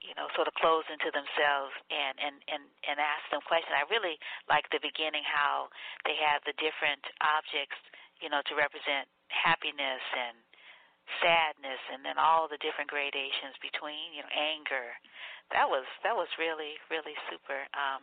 you 0.00 0.16
know, 0.16 0.32
sort 0.32 0.48
of 0.48 0.56
closed 0.56 0.88
into 0.88 1.12
themselves 1.12 1.76
and 1.92 2.16
and 2.16 2.40
and 2.48 2.64
and 2.88 2.96
ask 2.96 3.24
them 3.28 3.44
questions. 3.44 3.76
I 3.76 3.84
really 3.92 4.16
like 4.48 4.64
the 4.72 4.80
beginning 4.80 5.24
how 5.24 5.68
they 6.08 6.16
have 6.24 6.40
the 6.48 6.56
different 6.56 7.04
objects, 7.20 7.76
you 8.18 8.32
know, 8.32 8.40
to 8.48 8.56
represent 8.56 9.06
happiness 9.28 10.00
and 10.16 10.36
sadness, 11.20 11.80
and 11.92 12.00
then 12.00 12.16
all 12.16 12.48
the 12.48 12.60
different 12.64 12.88
gradations 12.88 13.56
between, 13.60 14.16
you 14.16 14.24
know, 14.24 14.32
anger. 14.32 14.96
That 15.52 15.68
was 15.68 15.84
that 16.00 16.16
was 16.16 16.32
really 16.40 16.80
really 16.88 17.16
super. 17.28 17.68
Um, 17.76 18.02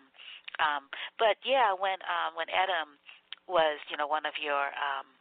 um, 0.61 0.84
but 1.17 1.41
yeah, 1.41 1.73
when 1.73 1.97
um, 2.05 2.38
when 2.38 2.49
Adam 2.53 3.01
was, 3.49 3.81
you 3.89 3.97
know, 3.97 4.05
one 4.05 4.29
of 4.29 4.38
your 4.38 4.69
um, 4.77 5.16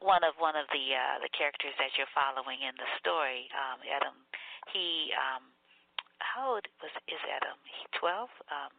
one 0.00 0.22
of 0.24 0.34
one 0.38 0.56
of 0.56 0.66
the 0.74 0.84
uh, 0.94 1.22
the 1.22 1.30
characters 1.36 1.74
that 1.78 1.94
you're 1.94 2.10
following 2.14 2.62
in 2.62 2.74
the 2.76 2.88
story, 2.98 3.46
um, 3.54 3.78
Adam. 3.84 4.16
He 4.72 5.12
um, 5.14 5.44
how 6.18 6.56
old 6.56 6.66
was 6.82 6.94
is 7.06 7.22
Adam? 7.30 7.58
He 7.66 7.82
twelve. 7.98 8.32
Um, 8.50 8.72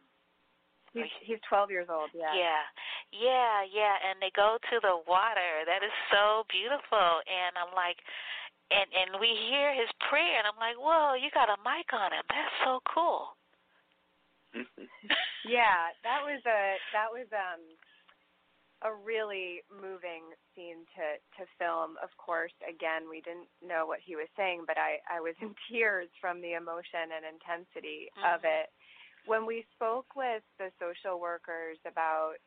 he's 0.92 1.12
he's 1.24 1.42
twelve 1.48 1.70
years 1.70 1.88
old. 1.88 2.10
Yeah. 2.12 2.32
Yeah, 2.34 2.64
yeah, 3.12 3.56
yeah. 3.64 3.96
And 4.06 4.20
they 4.20 4.32
go 4.34 4.58
to 4.58 4.76
the 4.82 5.00
water. 5.06 5.64
That 5.64 5.86
is 5.86 5.94
so 6.10 6.44
beautiful. 6.50 7.22
And 7.24 7.54
I'm 7.56 7.72
like, 7.72 8.00
and 8.70 8.88
and 8.90 9.22
we 9.22 9.30
hear 9.48 9.72
his 9.72 9.90
prayer, 10.10 10.42
and 10.42 10.46
I'm 10.46 10.58
like, 10.58 10.76
whoa, 10.76 11.14
you 11.14 11.30
got 11.30 11.52
a 11.52 11.58
mic 11.62 11.90
on 11.94 12.10
him. 12.12 12.26
That's 12.26 12.56
so 12.66 12.82
cool. 12.90 13.36
yeah, 15.44 15.92
that 16.02 16.24
was 16.24 16.40
a 16.46 16.60
that 16.96 17.08
was 17.12 17.28
um 17.30 17.62
a 18.86 18.94
really 18.94 19.66
moving 19.68 20.30
scene 20.54 20.86
to 20.94 21.18
to 21.36 21.42
film. 21.58 21.98
Of 21.98 22.14
course, 22.16 22.54
again, 22.62 23.10
we 23.10 23.18
didn't 23.26 23.50
know 23.58 23.84
what 23.84 23.98
he 23.98 24.14
was 24.14 24.30
saying, 24.38 24.62
but 24.66 24.78
I 24.78 25.02
I 25.10 25.18
was 25.18 25.34
in 25.42 25.54
tears 25.66 26.08
from 26.22 26.38
the 26.38 26.54
emotion 26.54 27.10
and 27.10 27.26
intensity 27.26 28.08
mm-hmm. 28.14 28.30
of 28.30 28.46
it. 28.46 28.70
When 29.26 29.42
we 29.42 29.66
spoke 29.74 30.14
with 30.14 30.46
the 30.62 30.70
social 30.78 31.18
workers 31.18 31.82
about 31.82 32.38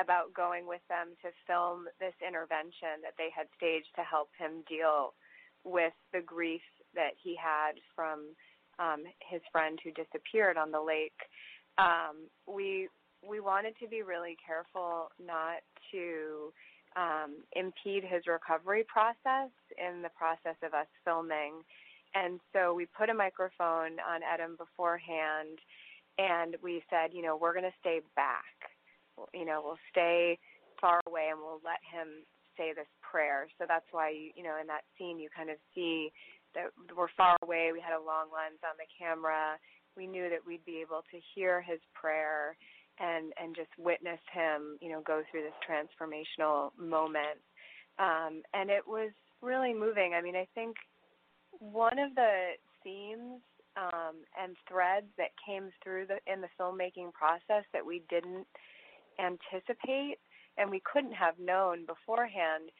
about 0.00 0.34
going 0.34 0.66
with 0.66 0.82
them 0.88 1.14
to 1.22 1.30
film 1.46 1.86
this 2.00 2.16
intervention 2.18 3.04
that 3.04 3.14
they 3.14 3.30
had 3.30 3.46
staged 3.54 3.92
to 3.94 4.02
help 4.02 4.26
him 4.34 4.64
deal 4.66 5.14
with 5.62 5.94
the 6.12 6.20
grief 6.20 6.64
that 6.94 7.14
he 7.22 7.36
had 7.36 7.78
from 7.94 8.34
um, 8.78 9.04
his 9.22 9.40
friend 9.52 9.78
who 9.84 9.92
disappeared 9.92 10.56
on 10.56 10.72
the 10.72 10.80
lake. 10.80 11.14
Um, 11.78 12.26
we 12.46 12.88
we 13.28 13.40
wanted 13.40 13.74
to 13.80 13.88
be 13.88 14.02
really 14.02 14.36
careful 14.44 15.10
not 15.24 15.62
to 15.92 16.52
um, 16.96 17.42
impede 17.56 18.04
his 18.04 18.26
recovery 18.26 18.84
process 18.86 19.50
in 19.78 20.02
the 20.02 20.10
process 20.16 20.56
of 20.62 20.74
us 20.74 20.86
filming. 21.04 21.64
And 22.14 22.38
so 22.52 22.74
we 22.74 22.86
put 22.86 23.10
a 23.10 23.14
microphone 23.14 23.98
on 23.98 24.22
Adam 24.22 24.56
beforehand 24.56 25.58
and 26.18 26.56
we 26.62 26.82
said, 26.88 27.10
you 27.12 27.22
know, 27.22 27.36
we're 27.36 27.52
going 27.52 27.66
to 27.66 27.80
stay 27.80 28.00
back. 28.14 28.54
You 29.32 29.44
know, 29.44 29.62
we'll 29.64 29.82
stay 29.90 30.38
far 30.80 31.00
away 31.06 31.28
and 31.30 31.40
we'll 31.40 31.62
let 31.64 31.82
him 31.82 32.22
say 32.56 32.70
this 32.70 32.86
prayer. 33.02 33.48
So 33.58 33.64
that's 33.66 33.86
why, 33.90 34.10
you, 34.10 34.30
you 34.36 34.42
know, 34.44 34.54
in 34.60 34.66
that 34.68 34.86
scene, 34.96 35.18
you 35.18 35.28
kind 35.34 35.50
of 35.50 35.56
see 35.74 36.12
that 36.54 36.70
we're 36.96 37.10
far 37.16 37.36
away. 37.42 37.70
We 37.72 37.82
had 37.82 37.98
a 37.98 38.02
long 38.02 38.30
lens 38.30 38.62
on 38.62 38.78
the 38.78 38.86
camera. 38.94 39.58
We 39.96 40.06
knew 40.06 40.30
that 40.30 40.46
we'd 40.46 40.64
be 40.64 40.78
able 40.78 41.02
to 41.10 41.18
hear 41.34 41.60
his 41.62 41.78
prayer 41.94 42.54
and 42.98 43.32
and 43.42 43.54
just 43.54 43.70
witness 43.78 44.20
him, 44.32 44.78
you 44.80 44.90
know, 44.90 45.02
go 45.02 45.22
through 45.30 45.42
this 45.42 45.52
transformational 45.68 46.70
moment. 46.78 47.40
Um, 47.98 48.42
and 48.52 48.70
it 48.70 48.86
was 48.86 49.10
really 49.40 49.74
moving. 49.74 50.14
I 50.14 50.22
mean, 50.22 50.36
I 50.36 50.48
think 50.54 50.76
one 51.58 51.98
of 51.98 52.14
the 52.14 52.52
themes 52.82 53.40
um, 53.76 54.16
and 54.40 54.56
threads 54.68 55.06
that 55.18 55.30
came 55.44 55.70
through 55.82 56.06
the 56.06 56.18
in 56.32 56.40
the 56.40 56.48
filmmaking 56.58 57.12
process 57.12 57.64
that 57.72 57.84
we 57.84 58.02
didn't 58.08 58.46
anticipate 59.18 60.18
and 60.58 60.70
we 60.70 60.82
couldn't 60.90 61.12
have 61.12 61.38
known 61.38 61.86
beforehand 61.86 62.70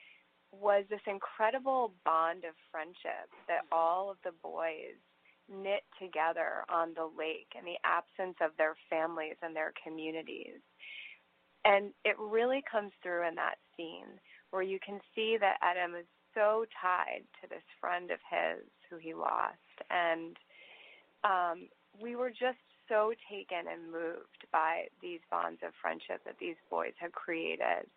was 0.52 0.84
this 0.88 1.00
incredible 1.06 1.92
bond 2.04 2.44
of 2.44 2.54
friendship 2.70 3.26
that 3.48 3.62
all 3.72 4.10
of 4.10 4.16
the 4.24 4.30
boys 4.42 4.98
knit 5.48 5.82
together 6.00 6.64
on 6.68 6.94
the 6.94 7.10
lake 7.16 7.48
in 7.58 7.64
the 7.64 7.78
absence 7.84 8.36
of 8.40 8.50
their 8.56 8.74
families 8.88 9.36
and 9.42 9.54
their 9.54 9.72
communities. 9.82 10.60
And 11.64 11.92
it 12.04 12.18
really 12.18 12.62
comes 12.70 12.92
through 13.02 13.26
in 13.28 13.34
that 13.36 13.56
scene 13.76 14.20
where 14.50 14.62
you 14.62 14.78
can 14.84 15.00
see 15.14 15.36
that 15.40 15.58
Adam 15.62 15.94
is 15.94 16.06
so 16.34 16.64
tied 16.80 17.24
to 17.42 17.48
this 17.48 17.64
friend 17.80 18.10
of 18.10 18.18
his 18.30 18.64
who 18.90 18.96
he 18.96 19.14
lost. 19.14 19.56
And 19.90 20.36
um, 21.24 21.68
we 22.00 22.16
were 22.16 22.30
just 22.30 22.58
so 22.88 23.12
taken 23.30 23.66
and 23.72 23.90
moved 23.90 24.44
by 24.52 24.84
these 25.00 25.20
bonds 25.30 25.60
of 25.66 25.72
friendship 25.80 26.20
that 26.24 26.36
these 26.38 26.56
boys 26.70 26.92
have 27.00 27.12
created. 27.12 27.88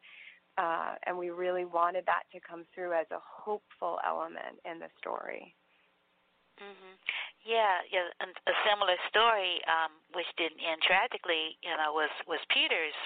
uh, 0.57 0.95
and 1.05 1.17
we 1.17 1.29
really 1.29 1.65
wanted 1.65 2.03
that 2.05 2.23
to 2.31 2.39
come 2.39 2.65
through 2.73 2.93
as 2.93 3.05
a 3.11 3.19
hopeful 3.21 3.99
element 4.05 4.59
in 4.65 4.79
the 4.79 4.89
story. 4.97 5.55
Mhm. 6.59 6.97
Yeah, 7.47 7.79
yeah. 7.87 8.11
And 8.19 8.35
a 8.43 8.55
similar 8.67 8.99
story, 9.07 9.63
um, 9.71 9.95
which 10.11 10.27
didn't 10.35 10.59
end 10.59 10.83
tragically, 10.83 11.55
you 11.63 11.71
know, 11.71 11.95
was 11.95 12.11
was 12.27 12.43
Peter's 12.51 12.99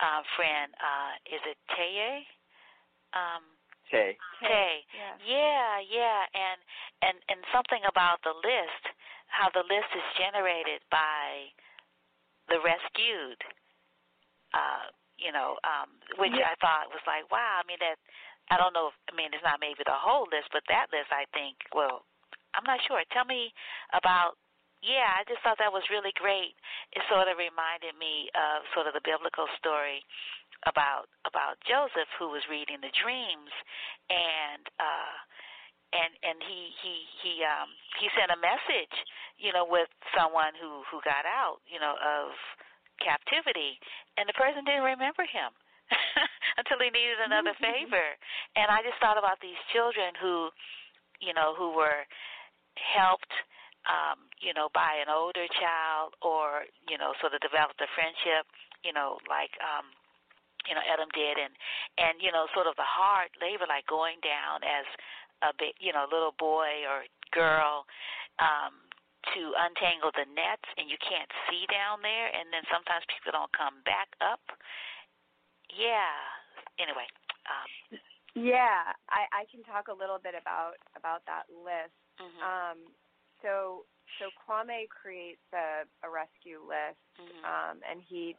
uh, 0.00 0.24
friend. 0.40 0.72
Uh, 0.80 1.12
is 1.28 1.42
it 1.44 1.60
Taye? 1.76 2.24
Um, 3.12 3.44
Tay. 3.92 4.16
Tay. 4.40 4.80
Yeah. 4.96 5.14
Yeah, 5.20 5.72
yeah. 5.84 6.20
And 6.32 6.58
and 7.04 7.16
and 7.28 7.40
something 7.52 7.84
about 7.84 8.24
the 8.24 8.32
list, 8.32 8.82
how 9.28 9.52
the 9.52 9.68
list 9.68 9.92
is 9.92 10.06
generated 10.16 10.80
by 10.88 11.52
the 12.48 12.64
rescued. 12.64 13.38
Uh, 14.56 14.88
you 15.20 15.30
know, 15.30 15.60
um, 15.62 15.92
which 16.16 16.32
Yeah. 16.32 16.48
I 16.50 16.54
thought 16.58 16.88
was 16.88 17.04
like, 17.06 17.28
wow. 17.30 17.60
I 17.60 17.64
mean 17.68 17.78
that. 17.84 18.00
I 18.52 18.60
don't 18.60 18.76
know. 18.76 18.92
If, 18.92 18.96
I 19.08 19.16
mean, 19.16 19.32
it's 19.32 19.40
not 19.40 19.56
maybe 19.56 19.80
the 19.88 19.96
whole 19.96 20.28
list, 20.28 20.52
but 20.52 20.60
that 20.68 20.92
list, 20.92 21.08
I 21.08 21.24
think. 21.32 21.56
Well, 21.72 22.04
I'm 22.54 22.66
not 22.66 22.80
sure. 22.86 23.02
Tell 23.12 23.26
me 23.26 23.52
about. 23.92 24.38
Yeah, 24.84 25.16
I 25.16 25.24
just 25.24 25.40
thought 25.40 25.56
that 25.64 25.72
was 25.72 25.88
really 25.88 26.12
great. 26.12 26.52
It 26.92 27.00
sort 27.08 27.24
of 27.24 27.40
reminded 27.40 27.96
me 27.96 28.28
of 28.36 28.68
sort 28.76 28.84
of 28.84 28.92
the 28.92 29.00
biblical 29.00 29.48
story 29.56 30.04
about 30.68 31.08
about 31.24 31.60
Joseph 31.64 32.08
who 32.20 32.28
was 32.28 32.44
reading 32.52 32.80
the 32.80 32.92
dreams 32.92 33.52
and 34.08 34.64
uh 34.80 35.16
and 35.92 36.12
and 36.24 36.38
he 36.44 36.60
he 36.84 36.94
he 37.24 37.32
um 37.44 37.70
he 38.00 38.08
sent 38.16 38.32
a 38.32 38.40
message, 38.40 38.92
you 39.40 39.52
know, 39.52 39.64
with 39.64 39.88
someone 40.16 40.52
who 40.56 40.84
who 40.92 41.00
got 41.04 41.24
out, 41.28 41.60
you 41.68 41.78
know, 41.80 41.96
of 42.00 42.32
captivity 43.00 43.76
and 44.16 44.28
the 44.28 44.36
person 44.36 44.64
didn't 44.64 44.86
remember 44.86 45.24
him 45.28 45.52
until 46.60 46.80
he 46.80 46.88
needed 46.92 47.20
another 47.24 47.56
favor. 47.60 48.16
And 48.56 48.68
I 48.72 48.80
just 48.84 49.00
thought 49.00 49.20
about 49.20 49.40
these 49.40 49.58
children 49.72 50.12
who 50.20 50.50
you 51.22 51.32
know, 51.32 51.54
who 51.56 51.72
were 51.72 52.04
helped 52.76 53.32
um, 53.84 54.32
you 54.40 54.56
know, 54.56 54.72
by 54.72 54.96
an 54.96 55.12
older 55.12 55.44
child 55.60 56.16
or, 56.24 56.64
you 56.88 56.96
know, 56.96 57.12
sort 57.20 57.36
of 57.36 57.40
developed 57.44 57.80
a 57.84 57.88
friendship, 57.92 58.48
you 58.80 58.92
know, 58.92 59.20
like 59.28 59.52
um 59.60 59.92
you 60.64 60.72
know 60.72 60.80
Adam 60.88 61.08
did. 61.12 61.36
And 61.36 61.52
and 62.00 62.20
you 62.20 62.32
know 62.32 62.48
sort 62.56 62.68
of 62.68 62.76
the 62.80 62.88
hard 62.88 63.32
labor 63.40 63.68
like 63.68 63.84
going 63.84 64.20
down 64.24 64.64
as 64.64 64.88
a 65.44 65.52
you 65.80 65.92
know 65.92 66.08
little 66.08 66.32
boy 66.36 66.88
or 66.88 67.04
girl 67.32 67.84
um 68.40 68.80
to 69.32 69.56
untangle 69.56 70.12
the 70.12 70.28
nets 70.36 70.68
and 70.76 70.88
you 70.88 71.00
can't 71.00 71.32
see 71.48 71.68
down 71.68 72.00
there. 72.00 72.32
And 72.32 72.48
then 72.52 72.64
sometimes 72.72 73.04
people 73.08 73.36
don't 73.36 73.52
come 73.52 73.84
back 73.84 74.12
up. 74.24 74.44
Yeah. 75.68 76.16
Anyway 76.80 77.08
um. 77.48 78.00
Yeah, 78.34 78.90
I, 79.14 79.30
I 79.30 79.42
can 79.46 79.62
talk 79.62 79.86
a 79.86 79.94
little 79.94 80.18
bit 80.18 80.34
about 80.34 80.74
about 80.98 81.22
that 81.30 81.46
list. 81.52 81.94
Mhm, 82.20 82.42
Um, 82.42 82.78
so 83.42 83.86
so 84.18 84.30
Kwame 84.46 84.88
creates 84.88 85.42
a, 85.52 85.84
a 86.06 86.10
rescue 86.10 86.60
list, 86.62 87.00
mhm, 87.18 87.44
um, 87.44 87.82
and 87.88 88.02
he 88.02 88.36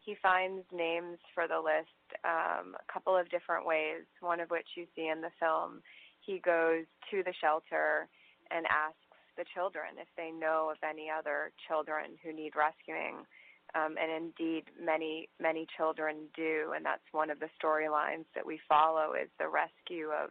he 0.00 0.14
finds 0.16 0.64
names 0.70 1.18
for 1.34 1.48
the 1.48 1.58
list 1.58 1.88
um, 2.24 2.76
a 2.76 2.92
couple 2.92 3.16
of 3.16 3.28
different 3.30 3.64
ways. 3.64 4.04
One 4.20 4.40
of 4.40 4.50
which 4.50 4.68
you 4.76 4.86
see 4.94 5.08
in 5.08 5.20
the 5.20 5.30
film. 5.40 5.82
He 6.20 6.38
goes 6.38 6.86
to 7.10 7.22
the 7.22 7.34
shelter 7.40 8.08
and 8.50 8.66
asks 8.66 8.96
the 9.36 9.44
children 9.52 9.98
if 10.00 10.08
they 10.16 10.30
know 10.30 10.70
of 10.70 10.78
any 10.82 11.10
other 11.10 11.52
children 11.68 12.16
who 12.22 12.32
need 12.32 12.56
rescuing. 12.56 13.26
Um, 13.74 13.96
and 13.98 14.10
indeed, 14.12 14.64
many 14.80 15.28
many 15.40 15.66
children 15.76 16.28
do, 16.36 16.72
and 16.76 16.84
that's 16.84 17.04
one 17.12 17.30
of 17.30 17.40
the 17.40 17.50
storylines 17.60 18.26
that 18.34 18.46
we 18.46 18.60
follow 18.68 19.14
is 19.14 19.28
the 19.38 19.48
rescue 19.48 20.10
of 20.10 20.30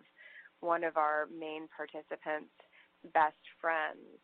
one 0.62 0.84
of 0.86 0.96
our 0.96 1.28
main 1.28 1.68
participants' 1.76 2.56
best 3.14 3.42
friends. 3.60 4.22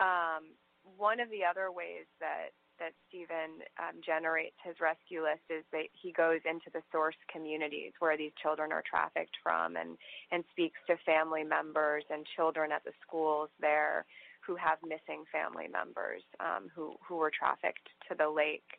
Um, 0.00 0.56
one 0.96 1.20
of 1.20 1.30
the 1.30 1.44
other 1.44 1.72
ways 1.72 2.06
that 2.20 2.54
that 2.78 2.92
Stephen 3.08 3.64
um, 3.80 4.04
generates 4.04 4.56
his 4.62 4.76
rescue 4.80 5.24
list 5.24 5.48
is 5.48 5.64
that 5.72 5.88
he 5.96 6.12
goes 6.12 6.40
into 6.44 6.68
the 6.72 6.84
source 6.92 7.16
communities 7.32 7.92
where 8.00 8.16
these 8.16 8.32
children 8.40 8.70
are 8.70 8.84
trafficked 8.84 9.36
from 9.42 9.76
and 9.76 9.96
and 10.30 10.44
speaks 10.50 10.78
to 10.86 10.96
family 11.04 11.42
members 11.42 12.04
and 12.10 12.26
children 12.36 12.72
at 12.72 12.84
the 12.84 12.92
schools 13.00 13.48
there 13.60 14.04
who 14.44 14.54
have 14.56 14.78
missing 14.84 15.24
family 15.32 15.66
members 15.68 16.22
um, 16.40 16.68
who 16.74 16.94
who 17.00 17.16
were 17.16 17.32
trafficked 17.32 17.88
to 18.08 18.14
the 18.14 18.28
lake. 18.28 18.76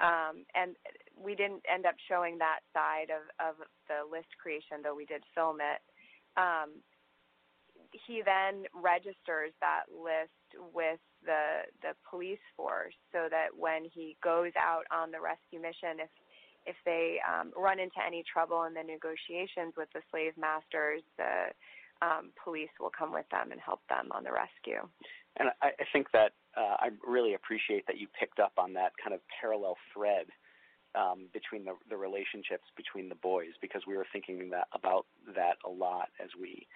Um, 0.00 0.46
and 0.54 0.74
we 1.18 1.34
didn't 1.34 1.62
end 1.68 1.84
up 1.84 1.94
showing 2.08 2.38
that 2.38 2.60
side 2.72 3.12
of, 3.12 3.28
of 3.38 3.54
the 3.88 4.08
list 4.08 4.32
creation, 4.40 4.80
though 4.82 4.96
we 4.96 5.04
did 5.04 5.22
film 5.34 5.58
it. 5.60 5.82
Um, 6.40 6.80
he 7.92 8.22
then 8.24 8.64
registers 8.74 9.52
that 9.60 9.84
list 9.92 10.32
with 10.74 11.00
the 11.24 11.68
the 11.80 11.94
police 12.08 12.42
force 12.56 12.96
so 13.12 13.28
that 13.30 13.48
when 13.56 13.84
he 13.84 14.16
goes 14.22 14.52
out 14.58 14.84
on 14.90 15.10
the 15.10 15.20
rescue 15.20 15.60
mission 15.60 16.00
if 16.00 16.10
if 16.64 16.76
they 16.86 17.18
um, 17.26 17.50
run 17.56 17.80
into 17.80 17.98
any 18.04 18.22
trouble 18.22 18.64
in 18.64 18.74
the 18.74 18.82
negotiations 18.82 19.74
with 19.76 19.88
the 19.94 20.00
slave 20.10 20.32
masters 20.36 21.02
the 21.18 21.50
um, 22.02 22.32
police 22.42 22.72
will 22.80 22.90
come 22.90 23.12
with 23.12 23.28
them 23.30 23.52
and 23.52 23.60
help 23.60 23.80
them 23.88 24.10
on 24.10 24.24
the 24.24 24.32
rescue. 24.32 24.82
And 25.38 25.50
I, 25.62 25.68
I 25.68 25.84
think 25.92 26.10
that 26.12 26.32
uh, 26.56 26.76
I 26.78 26.88
really 27.06 27.34
appreciate 27.34 27.86
that 27.86 27.98
you 27.98 28.08
picked 28.18 28.40
up 28.40 28.52
on 28.58 28.74
that 28.74 28.92
kind 29.02 29.14
of 29.14 29.20
parallel 29.40 29.76
thread 29.94 30.26
um, 30.94 31.28
between 31.32 31.64
the, 31.64 31.72
the 31.88 31.96
relationships 31.96 32.68
between 32.76 33.08
the 33.08 33.14
boys 33.16 33.56
because 33.62 33.82
we 33.86 33.96
were 33.96 34.06
thinking 34.12 34.50
that 34.50 34.68
about 34.74 35.06
that 35.34 35.56
a 35.64 35.70
lot 35.70 36.10
as 36.22 36.28
we 36.38 36.66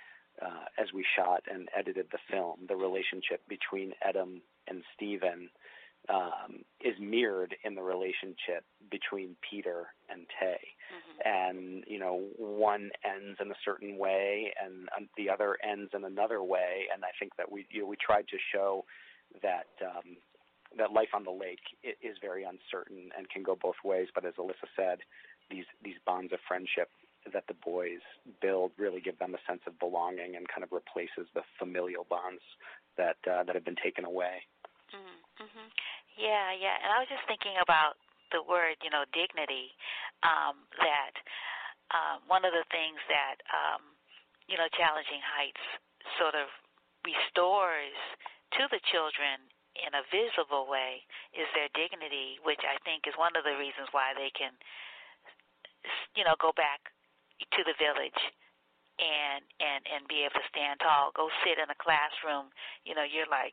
uh, 0.42 0.66
as 0.78 0.92
we 0.92 1.04
shot 1.16 1.42
and 1.52 1.68
edited 1.76 2.06
the 2.12 2.18
film. 2.30 2.60
The 2.68 2.76
relationship 2.76 3.40
between 3.48 3.92
Adam 4.02 4.42
and 4.68 4.82
Stephen 4.94 5.48
um, 6.08 6.64
is 6.80 6.94
mirrored 7.00 7.56
in 7.64 7.74
the 7.74 7.82
relationship 7.82 8.64
between 8.90 9.36
Peter 9.48 9.88
and 10.08 10.26
Tay. 10.38 10.60
And 11.24 11.84
you 11.86 11.98
know 11.98 12.24
one 12.36 12.90
ends 13.04 13.38
in 13.40 13.50
a 13.50 13.54
certain 13.64 13.98
way 13.98 14.52
and 14.62 14.88
um, 14.96 15.08
the 15.16 15.30
other 15.30 15.56
ends 15.68 15.90
in 15.94 16.04
another 16.04 16.42
way. 16.42 16.86
And 16.92 17.04
i 17.04 17.10
think 17.18 17.32
that 17.36 17.50
we 17.50 17.66
you 17.70 17.80
know, 17.80 17.86
we 17.86 17.96
tried 17.96 18.28
to 18.28 18.36
show 18.52 18.84
that 19.42 19.66
um 19.82 20.16
that 20.78 20.92
life 20.92 21.08
on 21.14 21.24
the 21.24 21.30
lake 21.30 21.64
is 21.82 22.16
very 22.20 22.44
uncertain 22.44 23.08
and 23.16 23.28
can 23.30 23.42
go 23.42 23.56
both 23.60 23.76
ways. 23.84 24.08
But 24.14 24.24
as 24.24 24.34
alyssa 24.34 24.68
said 24.76 24.98
these 25.50 25.66
these 25.82 25.96
bonds 26.04 26.32
of 26.32 26.38
friendship 26.46 26.90
that 27.32 27.46
the 27.48 27.58
boys 27.64 28.02
build 28.40 28.72
really 28.78 29.00
give 29.00 29.18
them 29.18 29.34
a 29.34 29.42
sense 29.46 29.62
of 29.66 29.78
belonging 29.78 30.36
and 30.36 30.46
kind 30.48 30.62
of 30.62 30.72
replaces 30.72 31.26
the 31.34 31.42
familial 31.58 32.06
bonds 32.08 32.42
that 32.96 33.16
uh, 33.26 33.44
that 33.44 33.54
have 33.54 33.64
been 33.64 33.78
taken 33.82 34.04
away. 34.04 34.42
Mhm, 34.94 35.18
mhm. 35.42 35.66
yeah 36.16 36.52
yeah. 36.52 36.78
And 36.82 36.92
i 36.92 36.98
was 36.98 37.08
just 37.08 37.26
thinking 37.26 37.58
about 37.60 37.98
the 38.32 38.42
word 38.42 38.76
you 38.82 38.90
know 38.90 39.04
dignity 39.14 39.74
um 40.22 40.66
that 40.78 41.14
um 41.94 42.22
one 42.26 42.44
of 42.44 42.52
the 42.54 42.66
things 42.70 42.98
that 43.10 43.38
um 43.50 43.82
you 44.50 44.58
know 44.58 44.66
challenging 44.74 45.22
heights 45.22 45.62
sort 46.18 46.34
of 46.34 46.50
restores 47.06 47.94
to 48.58 48.66
the 48.70 48.82
children 48.90 49.42
in 49.78 49.92
a 49.94 50.02
visible 50.10 50.66
way 50.66 51.04
is 51.36 51.46
their 51.54 51.70
dignity 51.74 52.40
which 52.42 52.62
i 52.66 52.78
think 52.82 53.06
is 53.06 53.14
one 53.18 53.34
of 53.38 53.44
the 53.46 53.54
reasons 53.58 53.86
why 53.94 54.10
they 54.16 54.30
can 54.34 54.54
you 56.18 56.24
know 56.24 56.34
go 56.40 56.50
back 56.56 56.90
to 57.40 57.60
the 57.64 57.76
village 57.76 58.20
and 58.96 59.44
and 59.60 59.84
and 59.84 60.08
be 60.08 60.24
able 60.24 60.40
to 60.40 60.48
stand 60.48 60.80
tall 60.80 61.12
go 61.12 61.28
sit 61.44 61.60
in 61.60 61.68
a 61.68 61.78
classroom 61.82 62.48
you 62.88 62.96
know 62.96 63.04
you're 63.04 63.28
like 63.28 63.52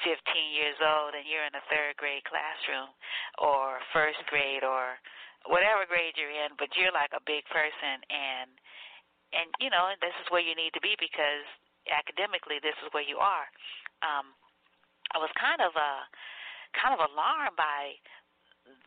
15 0.00 0.16
years 0.48 0.80
old 0.80 1.12
and 1.12 1.28
you're 1.28 1.44
in 1.44 1.52
a 1.52 1.64
third 1.68 1.92
grade 2.00 2.24
classroom 2.24 2.88
or 3.36 3.76
first 3.92 4.20
grade 4.32 4.64
or 4.64 4.96
whatever 5.44 5.84
grade 5.84 6.16
you're 6.16 6.32
in 6.32 6.56
but 6.56 6.72
you're 6.72 6.94
like 6.94 7.12
a 7.12 7.20
big 7.28 7.44
person 7.52 8.00
and 8.08 8.48
and 9.36 9.52
you 9.60 9.68
know 9.68 9.92
this 10.00 10.16
is 10.24 10.26
where 10.32 10.40
you 10.40 10.56
need 10.56 10.72
to 10.72 10.80
be 10.80 10.96
because 10.96 11.44
academically 11.92 12.56
this 12.64 12.76
is 12.80 12.88
where 12.96 13.04
you 13.04 13.20
are 13.20 13.48
um 14.00 14.32
i 15.12 15.20
was 15.20 15.28
kind 15.36 15.60
of 15.60 15.76
uh 15.76 16.08
kind 16.72 16.96
of 16.96 17.04
alarmed 17.04 17.56
by 17.60 17.92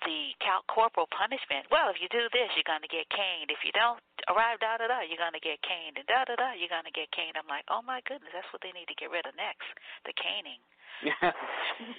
the 0.05 0.31
corporal 0.71 1.07
punishment. 1.11 1.67
Well, 1.71 1.91
if 1.91 1.99
you 1.99 2.07
do 2.07 2.29
this, 2.31 2.47
you're 2.55 2.67
going 2.67 2.83
to 2.83 2.91
get 2.91 3.07
caned. 3.11 3.51
If 3.51 3.61
you 3.65 3.73
don't 3.75 3.99
arrive, 4.31 4.59
da 4.61 4.77
da 4.77 4.87
da, 4.89 5.05
you're 5.05 5.21
going 5.21 5.35
to 5.35 5.43
get 5.43 5.61
caned, 5.61 5.97
and 5.97 6.07
da 6.07 6.25
da 6.25 6.35
da, 6.35 6.57
you're 6.57 6.71
going 6.71 6.87
to 6.87 6.95
get 6.95 7.11
caned. 7.13 7.37
I'm 7.37 7.49
like, 7.49 7.65
oh 7.69 7.81
my 7.85 8.01
goodness, 8.05 8.31
that's 8.33 8.49
what 8.53 8.61
they 8.65 8.73
need 8.73 8.89
to 8.89 8.97
get 8.97 9.13
rid 9.13 9.25
of 9.25 9.35
next, 9.37 9.69
the 10.05 10.13
caning. 10.17 10.61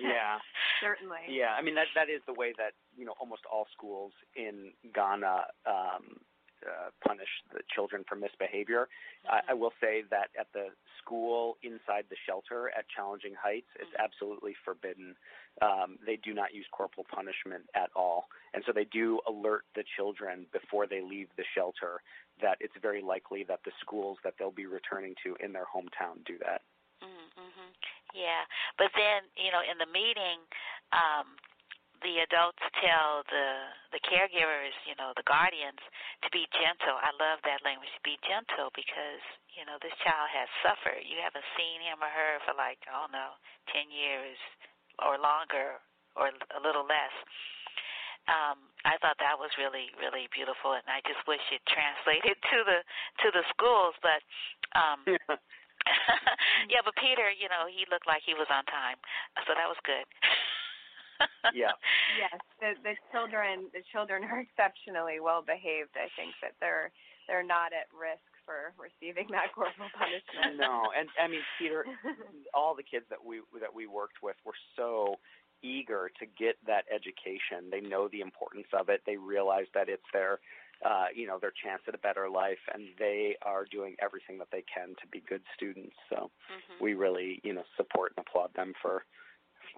yeah 0.00 0.40
certainly 0.80 1.20
Yeah, 1.28 1.52
I 1.52 1.60
mean 1.60 1.74
that 1.76 1.92
that 1.94 2.08
is 2.08 2.24
the 2.24 2.32
way 2.32 2.56
that 2.56 2.72
you 2.96 3.04
know 3.04 3.12
almost 3.20 3.42
all 3.44 3.66
schools 3.76 4.12
in 4.34 4.72
Ghana 4.94 5.52
um, 5.68 6.16
uh, 6.64 6.90
punish 7.06 7.28
the 7.52 7.60
children 7.74 8.04
for 8.08 8.16
misbehavior. 8.16 8.88
I, 9.28 9.52
I 9.52 9.54
will 9.54 9.72
say 9.80 10.02
that 10.10 10.32
at 10.38 10.48
the 10.52 10.72
school 10.98 11.58
inside 11.62 12.08
the 12.08 12.16
shelter 12.26 12.72
at 12.76 12.88
Challenging 12.88 13.34
Heights, 13.36 13.68
it's 13.78 13.92
absolutely 14.00 14.54
forbidden. 14.64 15.14
Um, 15.62 15.96
they 16.04 16.16
do 16.20 16.34
not 16.34 16.52
use 16.52 16.66
corporal 16.70 17.06
punishment 17.08 17.64
at 17.74 17.88
all, 17.96 18.28
and 18.52 18.62
so 18.66 18.72
they 18.72 18.84
do 18.84 19.20
alert 19.26 19.64
the 19.74 19.84
children 19.96 20.44
before 20.52 20.86
they 20.86 21.00
leave 21.00 21.28
the 21.36 21.44
shelter 21.56 22.04
that 22.40 22.60
it's 22.60 22.76
very 22.82 23.00
likely 23.00 23.44
that 23.48 23.60
the 23.64 23.72
schools 23.80 24.18
that 24.24 24.34
they'll 24.38 24.52
be 24.52 24.66
returning 24.68 25.14
to 25.24 25.32
in 25.40 25.52
their 25.52 25.64
hometown 25.64 26.20
do 26.28 26.36
that. 26.44 26.60
Mm-hmm. 27.00 27.72
Yeah, 28.12 28.44
but 28.76 28.92
then 28.92 29.24
you 29.36 29.48
know, 29.48 29.64
in 29.64 29.80
the 29.80 29.88
meeting, 29.88 30.44
um, 30.92 31.40
the 32.04 32.20
adults 32.24 32.60
tell 32.80 33.24
the 33.32 33.48
the 33.96 34.02
caregivers, 34.04 34.76
you 34.84 34.96
know, 35.00 35.16
the 35.16 35.24
guardians, 35.24 35.80
to 36.24 36.28
be 36.32 36.44
gentle. 36.52 37.00
I 37.00 37.12
love 37.16 37.40
that 37.48 37.64
language. 37.64 37.88
To 37.96 38.04
be 38.04 38.20
gentle 38.24 38.68
because 38.76 39.24
you 39.56 39.64
know 39.64 39.80
this 39.80 39.96
child 40.04 40.28
has 40.32 40.48
suffered. 40.60 41.00
You 41.04 41.20
haven't 41.20 41.44
seen 41.56 41.80
him 41.80 42.00
or 42.04 42.12
her 42.12 42.44
for 42.44 42.52
like 42.56 42.80
I 42.88 42.92
don't 42.92 43.12
know, 43.12 43.36
ten 43.72 43.88
years 43.88 44.36
or 45.00 45.20
longer, 45.20 45.80
or 46.16 46.32
a 46.32 46.60
little 46.60 46.84
less. 46.84 47.14
Um, 48.26 48.58
I 48.82 48.98
thought 48.98 49.18
that 49.22 49.38
was 49.38 49.54
really 49.54 49.94
really 50.02 50.26
beautiful, 50.34 50.74
and 50.74 50.86
I 50.90 50.98
just 51.06 51.22
wish 51.30 51.42
it 51.54 51.62
translated 51.70 52.34
to 52.52 52.58
the 52.66 52.78
to 53.22 53.28
the 53.30 53.44
schools. 53.54 53.94
But 54.02 54.20
um, 54.74 55.06
yeah, 56.72 56.82
but 56.82 56.96
Peter, 56.98 57.30
you 57.30 57.46
know, 57.46 57.70
he 57.70 57.86
looked 57.86 58.10
like 58.10 58.26
he 58.26 58.34
was 58.34 58.50
on 58.50 58.66
time, 58.66 58.98
so 59.46 59.54
that 59.54 59.70
was 59.70 59.78
good. 59.86 60.06
yeah. 61.54 61.72
Yes, 62.18 62.38
the 62.60 62.74
the 62.82 62.94
children 63.14 63.70
the 63.72 63.84
children 63.94 64.24
are 64.26 64.42
exceptionally 64.42 65.22
well 65.22 65.40
behaved. 65.40 65.94
I 65.96 66.10
think 66.18 66.34
that 66.42 66.58
they're 66.60 66.90
they're 67.28 67.46
not 67.46 67.72
at 67.72 67.88
risk 67.94 68.26
for 68.46 68.72
receiving 68.78 69.26
that 69.34 69.52
corporal 69.52 69.90
punishment. 69.92 70.56
No, 70.56 70.88
and 70.96 71.10
I 71.18 71.28
mean 71.28 71.42
Peter, 71.58 71.84
all 72.54 72.74
the 72.74 72.86
kids 72.86 73.04
that 73.10 73.20
we 73.20 73.42
that 73.60 73.74
we 73.74 73.86
worked 73.86 74.22
with 74.22 74.36
were 74.46 74.56
so 74.76 75.18
eager 75.62 76.10
to 76.20 76.24
get 76.38 76.56
that 76.66 76.84
education. 76.88 77.68
They 77.70 77.80
know 77.80 78.08
the 78.08 78.20
importance 78.20 78.70
of 78.72 78.88
it. 78.88 79.02
They 79.04 79.16
realize 79.16 79.66
that 79.74 79.88
it's 79.88 80.06
their 80.12 80.38
uh, 80.84 81.06
you 81.14 81.26
know, 81.26 81.38
their 81.40 81.52
chance 81.64 81.80
at 81.88 81.94
a 81.94 81.98
better 81.98 82.28
life, 82.28 82.60
and 82.72 82.88
they 82.98 83.36
are 83.42 83.64
doing 83.70 83.96
everything 84.00 84.38
that 84.38 84.48
they 84.52 84.62
can 84.72 84.88
to 85.00 85.06
be 85.10 85.22
good 85.28 85.42
students. 85.54 85.96
So 86.10 86.30
mm-hmm. 86.52 86.84
we 86.84 86.94
really, 86.94 87.40
you 87.44 87.54
know, 87.54 87.64
support 87.76 88.12
and 88.16 88.26
applaud 88.26 88.50
them 88.54 88.74
for, 88.82 89.04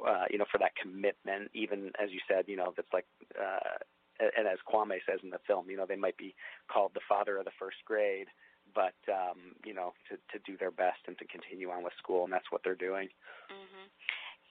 uh, 0.06 0.24
you 0.30 0.38
know, 0.38 0.44
for 0.50 0.58
that 0.58 0.74
commitment. 0.80 1.50
Even 1.54 1.92
as 2.02 2.10
you 2.10 2.18
said, 2.26 2.46
you 2.48 2.56
know, 2.56 2.72
that's 2.74 2.92
like, 2.92 3.06
uh, 3.38 3.78
and 4.18 4.48
as 4.48 4.58
Kwame 4.66 4.98
says 5.06 5.20
in 5.22 5.30
the 5.30 5.38
film, 5.46 5.70
you 5.70 5.76
know, 5.76 5.86
they 5.86 5.96
might 5.96 6.16
be 6.16 6.34
called 6.72 6.90
the 6.94 7.06
father 7.08 7.38
of 7.38 7.44
the 7.44 7.54
first 7.58 7.78
grade, 7.86 8.26
but 8.78 8.94
um, 9.10 9.58
you 9.66 9.74
know, 9.74 9.90
to 10.06 10.14
to 10.30 10.38
do 10.46 10.54
their 10.54 10.70
best 10.70 11.02
and 11.10 11.18
to 11.18 11.26
continue 11.26 11.74
on 11.74 11.82
with 11.82 11.98
school, 11.98 12.22
and 12.22 12.30
that's 12.30 12.54
what 12.54 12.62
they're 12.62 12.78
doing. 12.78 13.10
Mhm. 13.50 13.90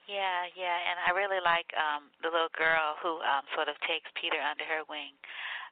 Yeah, 0.04 0.44
yeah, 0.52 0.76
and 0.92 1.00
I 1.00 1.16
really 1.16 1.40
like 1.40 1.72
um 1.72 2.12
the 2.20 2.28
little 2.28 2.52
girl 2.52 3.00
who 3.00 3.24
um 3.24 3.48
sort 3.56 3.72
of 3.72 3.80
takes 3.88 4.12
Peter 4.20 4.36
under 4.36 4.68
her 4.68 4.84
wing. 4.84 5.16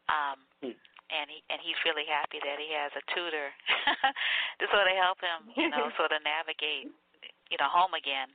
Um 0.09 0.41
hmm. 0.65 0.77
and 1.12 1.28
he 1.28 1.45
and 1.53 1.61
he's 1.61 1.77
really 1.85 2.09
happy 2.09 2.41
that 2.41 2.57
he 2.57 2.73
has 2.73 2.97
a 2.97 3.05
tutor 3.12 3.53
to 4.61 4.65
sort 4.73 4.89
of 4.89 4.97
help 4.97 5.20
him, 5.20 5.53
you 5.53 5.69
know, 5.69 5.93
sort 6.01 6.16
of 6.16 6.24
navigate, 6.24 6.89
you 7.53 7.61
know, 7.61 7.69
home 7.69 7.93
again. 7.93 8.33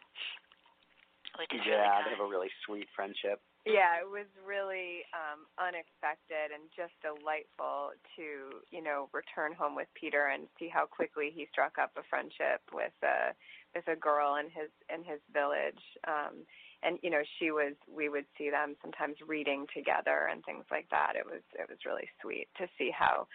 Which 1.41 1.49
is 1.49 1.65
yeah, 1.65 1.81
really 1.81 1.89
nice. 1.89 2.05
they 2.05 2.13
have 2.13 2.25
a 2.27 2.29
really 2.29 2.51
sweet 2.69 2.89
friendship. 2.93 3.41
Yeah, 3.65 4.01
it 4.01 4.09
was 4.09 4.25
really 4.41 5.05
um 5.13 5.45
unexpected 5.61 6.49
and 6.49 6.65
just 6.73 6.97
delightful 7.05 7.93
to, 8.17 8.57
you 8.73 8.81
know, 8.81 9.05
return 9.13 9.53
home 9.53 9.75
with 9.75 9.87
Peter 9.93 10.33
and 10.33 10.49
see 10.57 10.67
how 10.67 10.85
quickly 10.89 11.29
he 11.29 11.45
struck 11.51 11.77
up 11.77 11.91
a 11.95 12.01
friendship 12.09 12.61
with 12.73 12.95
a 13.05 13.37
with 13.75 13.85
a 13.87 13.95
girl 13.95 14.35
in 14.41 14.49
his 14.49 14.73
in 14.89 15.03
his 15.05 15.21
village. 15.31 15.77
Um 16.09 16.41
and 16.81 16.97
you 17.05 17.11
know, 17.13 17.21
she 17.37 17.51
was 17.51 17.77
we 17.85 18.09
would 18.09 18.25
see 18.35 18.49
them 18.49 18.75
sometimes 18.81 19.17
reading 19.27 19.67
together 19.77 20.25
and 20.31 20.43
things 20.43 20.65
like 20.71 20.89
that. 20.89 21.13
It 21.13 21.25
was 21.29 21.45
it 21.53 21.69
was 21.69 21.77
really 21.85 22.09
sweet 22.19 22.49
to 22.57 22.65
see 22.81 22.89
how 22.89 23.27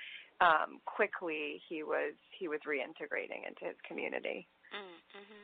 um 0.43 0.83
quickly 0.91 1.63
he 1.71 1.85
was 1.85 2.19
he 2.35 2.49
was 2.49 2.59
reintegrating 2.67 3.47
into 3.47 3.63
his 3.63 3.79
community. 3.87 4.49
Mm, 4.75 5.23
mhm. 5.23 5.43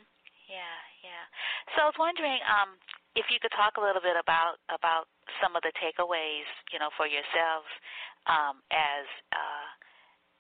Yeah, 0.50 0.78
yeah. 1.02 1.24
So 1.74 1.82
I 1.82 1.86
was 1.88 1.98
wondering 1.98 2.40
um 2.48 2.78
if 3.14 3.28
you 3.28 3.36
could 3.40 3.52
talk 3.52 3.76
a 3.76 3.82
little 3.84 4.00
bit 4.00 4.16
about 4.16 4.56
about 4.72 5.08
some 5.40 5.56
of 5.56 5.62
the 5.62 5.72
takeaways, 5.76 6.48
you 6.72 6.80
know, 6.80 6.88
for 6.96 7.04
yourselves 7.04 7.68
um, 8.26 8.64
as 8.72 9.04
uh, 9.32 9.68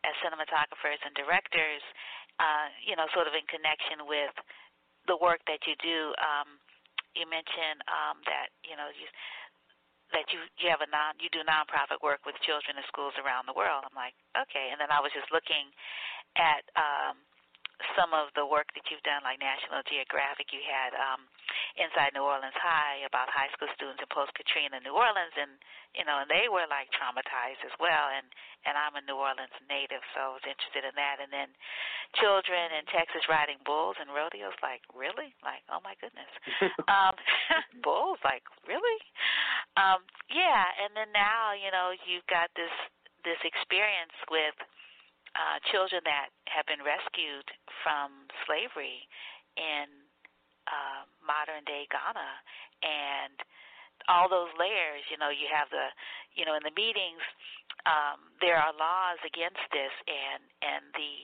as 0.08 0.14
cinematographers 0.24 0.98
and 1.04 1.12
directors, 1.14 1.82
uh, 2.40 2.68
you 2.82 2.96
know, 2.96 3.06
sort 3.12 3.28
of 3.28 3.34
in 3.36 3.44
connection 3.46 4.08
with 4.08 4.34
the 5.06 5.16
work 5.20 5.42
that 5.46 5.62
you 5.68 5.76
do. 5.82 6.14
Um, 6.18 6.58
you 7.12 7.28
mentioned 7.28 7.84
um, 7.92 8.24
that 8.24 8.48
you 8.64 8.72
know 8.72 8.88
you 8.96 9.06
that 10.16 10.26
you 10.32 10.40
you 10.56 10.72
have 10.72 10.80
a 10.80 10.88
non 10.88 11.20
you 11.20 11.28
do 11.28 11.44
nonprofit 11.44 12.00
work 12.00 12.24
with 12.24 12.36
children 12.40 12.80
in 12.80 12.84
schools 12.88 13.12
around 13.20 13.44
the 13.44 13.56
world. 13.56 13.84
I'm 13.84 13.96
like, 13.96 14.16
okay, 14.32 14.72
and 14.72 14.80
then 14.80 14.88
I 14.88 15.04
was 15.04 15.12
just 15.12 15.28
looking 15.28 15.68
at 16.40 16.64
um, 16.80 17.20
some 17.98 18.14
of 18.14 18.30
the 18.34 18.46
work 18.46 18.70
that 18.74 18.86
you've 18.88 19.04
done, 19.04 19.22
like 19.26 19.42
National 19.42 19.82
Geographic. 19.86 20.50
You 20.54 20.62
had 20.62 20.94
um, 20.96 21.26
Inside 21.76 22.14
New 22.14 22.24
Orleans 22.24 22.56
High 22.56 23.04
about 23.06 23.32
high 23.32 23.50
school 23.54 23.70
students 23.74 24.00
in 24.00 24.08
post 24.10 24.32
Katrina 24.38 24.78
New 24.80 24.94
Orleans, 24.94 25.34
and 25.36 25.56
you 25.92 26.04
know, 26.06 26.22
and 26.24 26.28
they 26.30 26.48
were 26.48 26.66
like 26.68 26.88
traumatized 26.94 27.62
as 27.64 27.74
well. 27.82 28.12
And 28.12 28.26
and 28.64 28.78
I'm 28.78 28.94
a 28.94 29.02
New 29.02 29.18
Orleans 29.18 29.54
native, 29.66 30.02
so 30.14 30.34
I 30.34 30.36
was 30.38 30.46
interested 30.46 30.86
in 30.86 30.94
that. 30.94 31.18
And 31.18 31.30
then 31.30 31.50
children 32.18 32.72
in 32.78 32.86
Texas 32.90 33.26
riding 33.26 33.58
bulls 33.66 33.98
and 33.98 34.10
rodeos, 34.14 34.56
like 34.62 34.84
really, 34.92 35.34
like 35.42 35.62
oh 35.68 35.82
my 35.82 35.98
goodness, 35.98 36.30
um, 36.90 37.14
bulls, 37.86 38.22
like 38.22 38.46
really, 38.64 38.98
um, 39.78 40.02
yeah. 40.30 40.66
And 40.82 40.94
then 40.94 41.10
now, 41.10 41.52
you 41.54 41.70
know, 41.74 41.92
you've 42.06 42.26
got 42.30 42.52
this 42.54 42.72
this 43.22 43.38
experience 43.46 44.14
with 44.30 44.54
uh, 45.34 45.58
children 45.72 46.02
that 46.04 46.28
have 46.48 46.66
been 46.68 46.84
rescued 46.84 47.46
from 47.82 48.28
slavery 48.44 49.08
in 49.56 49.88
uh, 50.68 51.08
modern 51.24 51.64
day 51.66 51.88
Ghana, 51.90 52.30
and 52.84 53.36
all 54.10 54.28
those 54.28 54.50
layers. 54.58 55.02
You 55.10 55.18
know, 55.18 55.30
you 55.30 55.48
have 55.50 55.70
the, 55.70 55.90
you 56.34 56.44
know, 56.44 56.54
in 56.54 56.64
the 56.64 56.74
meetings, 56.74 57.22
um, 57.86 58.30
there 58.38 58.58
are 58.58 58.70
laws 58.74 59.18
against 59.26 59.62
this, 59.74 59.92
and 60.06 60.42
and 60.62 60.84
the 60.94 61.14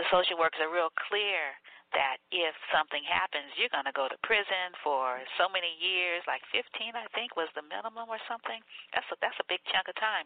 the 0.00 0.04
social 0.08 0.40
workers 0.40 0.64
are 0.64 0.72
real 0.72 0.92
clear 1.10 1.52
that 1.92 2.16
if 2.32 2.56
something 2.72 3.04
happens, 3.04 3.52
you're 3.60 3.68
going 3.68 3.84
to 3.84 3.92
go 3.92 4.08
to 4.08 4.16
prison 4.24 4.72
for 4.80 5.20
so 5.36 5.44
many 5.52 5.76
years, 5.76 6.24
like 6.24 6.40
15, 6.48 6.96
I 6.96 7.04
think, 7.12 7.36
was 7.36 7.52
the 7.52 7.60
minimum 7.60 8.08
or 8.08 8.16
something. 8.24 8.64
That's 8.96 9.04
a, 9.12 9.20
that's 9.20 9.36
a 9.36 9.44
big 9.44 9.60
chunk 9.68 9.92
of 9.92 9.96
time, 10.00 10.24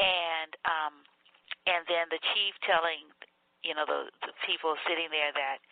and 0.00 0.50
um, 0.64 1.04
and 1.64 1.84
then 1.88 2.08
the 2.12 2.20
chief 2.32 2.52
telling, 2.64 3.08
you 3.64 3.72
know, 3.72 3.88
the, 3.88 4.12
the 4.24 4.34
people 4.44 4.76
sitting 4.84 5.08
there 5.08 5.32
that 5.32 5.64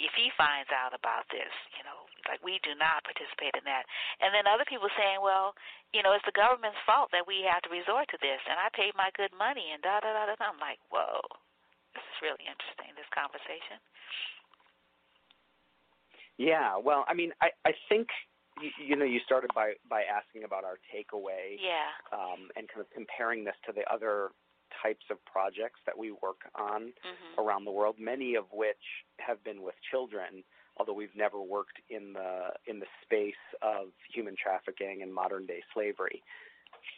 if 0.00 0.10
he 0.16 0.32
finds 0.34 0.72
out 0.72 0.96
about 0.96 1.28
this, 1.28 1.52
you 1.76 1.84
know, 1.84 2.08
like 2.26 2.40
we 2.40 2.58
do 2.64 2.72
not 2.74 3.04
participate 3.04 3.52
in 3.54 3.64
that. 3.68 3.84
And 4.24 4.32
then 4.32 4.48
other 4.48 4.64
people 4.64 4.88
saying, 4.96 5.20
well, 5.20 5.52
you 5.92 6.00
know, 6.00 6.16
it's 6.16 6.24
the 6.24 6.34
government's 6.34 6.80
fault 6.88 7.12
that 7.12 7.28
we 7.28 7.44
have 7.44 7.60
to 7.68 7.70
resort 7.70 8.08
to 8.10 8.18
this, 8.18 8.40
and 8.48 8.56
I 8.56 8.72
paid 8.72 8.96
my 8.96 9.12
good 9.14 9.32
money, 9.36 9.70
and 9.74 9.80
da 9.82 10.00
da 10.00 10.10
da 10.10 10.30
da. 10.30 10.36
I'm 10.40 10.60
like, 10.62 10.80
whoa, 10.88 11.20
this 11.92 12.04
is 12.04 12.18
really 12.24 12.46
interesting. 12.48 12.94
This 12.96 13.08
conversation. 13.12 13.78
Yeah, 16.40 16.80
well, 16.80 17.04
I 17.04 17.12
mean, 17.12 17.36
I 17.44 17.52
I 17.68 17.76
think 17.92 18.08
you, 18.62 18.70
you 18.80 18.94
know 18.96 19.04
you 19.04 19.20
started 19.26 19.50
by 19.52 19.76
by 19.90 20.08
asking 20.08 20.44
about 20.44 20.64
our 20.64 20.80
takeaway. 20.88 21.60
Yeah. 21.60 21.92
Um, 22.14 22.48
and 22.56 22.70
kind 22.70 22.80
of 22.80 22.88
comparing 22.94 23.44
this 23.44 23.58
to 23.66 23.72
the 23.76 23.84
other 23.92 24.32
types 24.82 25.04
of 25.10 25.18
projects 25.24 25.80
that 25.86 25.96
we 25.96 26.10
work 26.10 26.40
on 26.54 26.92
mm-hmm. 26.92 27.40
around 27.40 27.64
the 27.64 27.70
world, 27.70 27.96
many 27.98 28.34
of 28.34 28.44
which 28.52 29.04
have 29.18 29.42
been 29.44 29.62
with 29.62 29.74
children, 29.90 30.42
although 30.76 30.92
we've 30.92 31.16
never 31.16 31.40
worked 31.40 31.78
in 31.88 32.12
the 32.12 32.50
in 32.66 32.80
the 32.80 32.86
space 33.02 33.34
of 33.62 33.88
human 34.12 34.34
trafficking 34.40 35.00
and 35.02 35.12
modern 35.12 35.46
day 35.46 35.62
slavery. 35.74 36.22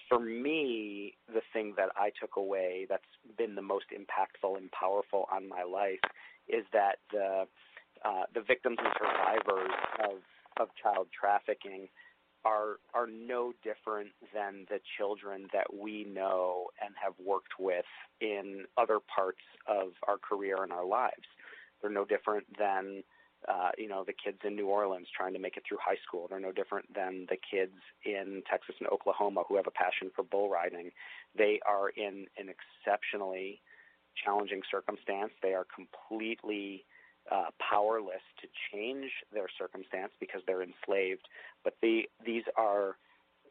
For 0.08 0.18
me, 0.18 1.14
the 1.26 1.40
thing 1.52 1.74
that 1.76 1.88
I 1.96 2.10
took 2.20 2.36
away 2.36 2.86
that's 2.88 3.02
been 3.36 3.54
the 3.54 3.62
most 3.62 3.86
impactful 3.90 4.56
and 4.56 4.70
powerful 4.70 5.26
on 5.32 5.48
my 5.48 5.62
life 5.62 6.04
is 6.48 6.64
that 6.72 6.96
the 7.10 7.46
uh, 8.04 8.24
the 8.34 8.42
victims 8.42 8.78
and 8.78 8.92
survivors 8.98 9.72
of 10.04 10.18
of 10.60 10.68
child 10.82 11.08
trafficking 11.18 11.88
are 12.44 12.76
are 12.94 13.06
no 13.06 13.52
different 13.62 14.10
than 14.34 14.66
the 14.68 14.80
children 14.96 15.48
that 15.52 15.72
we 15.74 16.04
know 16.04 16.66
and 16.84 16.94
have 17.02 17.14
worked 17.24 17.54
with 17.58 17.84
in 18.20 18.64
other 18.76 18.98
parts 19.14 19.42
of 19.66 19.92
our 20.08 20.18
career 20.18 20.62
and 20.62 20.72
our 20.72 20.86
lives. 20.86 21.26
They're 21.80 21.90
no 21.90 22.04
different 22.04 22.46
than 22.58 23.02
uh, 23.48 23.70
you 23.76 23.88
know, 23.88 24.04
the 24.04 24.12
kids 24.12 24.38
in 24.44 24.54
New 24.54 24.68
Orleans 24.68 25.08
trying 25.16 25.32
to 25.32 25.38
make 25.38 25.56
it 25.56 25.64
through 25.68 25.78
high 25.84 25.96
school. 26.06 26.26
They're 26.28 26.38
no 26.38 26.52
different 26.52 26.92
than 26.94 27.26
the 27.28 27.36
kids 27.36 27.74
in 28.04 28.42
Texas 28.48 28.76
and 28.78 28.88
Oklahoma 28.88 29.42
who 29.48 29.56
have 29.56 29.66
a 29.66 29.72
passion 29.72 30.10
for 30.14 30.22
bull 30.22 30.48
riding. 30.48 30.90
They 31.36 31.60
are 31.66 31.88
in 31.88 32.26
an 32.38 32.48
exceptionally 32.48 33.60
challenging 34.24 34.62
circumstance. 34.70 35.32
They 35.42 35.54
are 35.54 35.66
completely 35.74 36.84
uh, 37.30 37.50
powerless 37.58 38.22
to 38.40 38.48
change 38.72 39.10
their 39.32 39.46
circumstance 39.58 40.12
because 40.20 40.42
they're 40.46 40.62
enslaved. 40.62 41.28
But 41.64 41.76
the, 41.82 42.02
these 42.24 42.44
are 42.56 42.96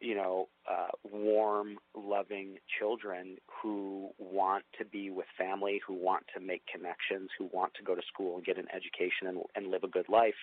you 0.02 0.16
know, 0.16 0.50
uh, 0.70 0.88
warm, 1.04 1.78
loving 1.96 2.58
children 2.80 3.38
who 3.62 4.10
want 4.18 4.66
to 4.80 4.84
be 4.84 5.12
with 5.12 5.28
family, 5.38 5.80
who 5.86 5.94
want 5.94 6.26
to 6.34 6.42
make 6.42 6.64
connections, 6.66 7.30
who 7.38 7.48
want 7.54 7.72
to 7.76 7.84
go 7.84 7.94
to 7.94 8.02
school 8.12 8.36
and 8.36 8.44
get 8.44 8.58
an 8.58 8.66
education 8.74 9.28
and, 9.28 9.44
and 9.56 9.68
live 9.70 9.84
a 9.84 9.88
good 9.88 10.10
life, 10.10 10.34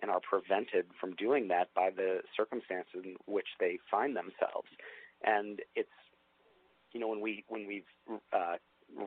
and 0.00 0.10
are 0.10 0.20
prevented 0.20 0.86
from 1.00 1.14
doing 1.16 1.48
that 1.48 1.68
by 1.74 1.90
the 1.90 2.20
circumstances 2.36 3.02
in 3.04 3.16
which 3.26 3.48
they 3.58 3.78
find 3.90 4.16
themselves. 4.16 4.68
And 5.24 5.60
it's, 5.74 5.88
you 6.92 7.00
know, 7.00 7.08
when 7.08 7.20
we 7.20 7.44
when 7.48 7.66
we've 7.66 7.90
uh, 8.32 8.56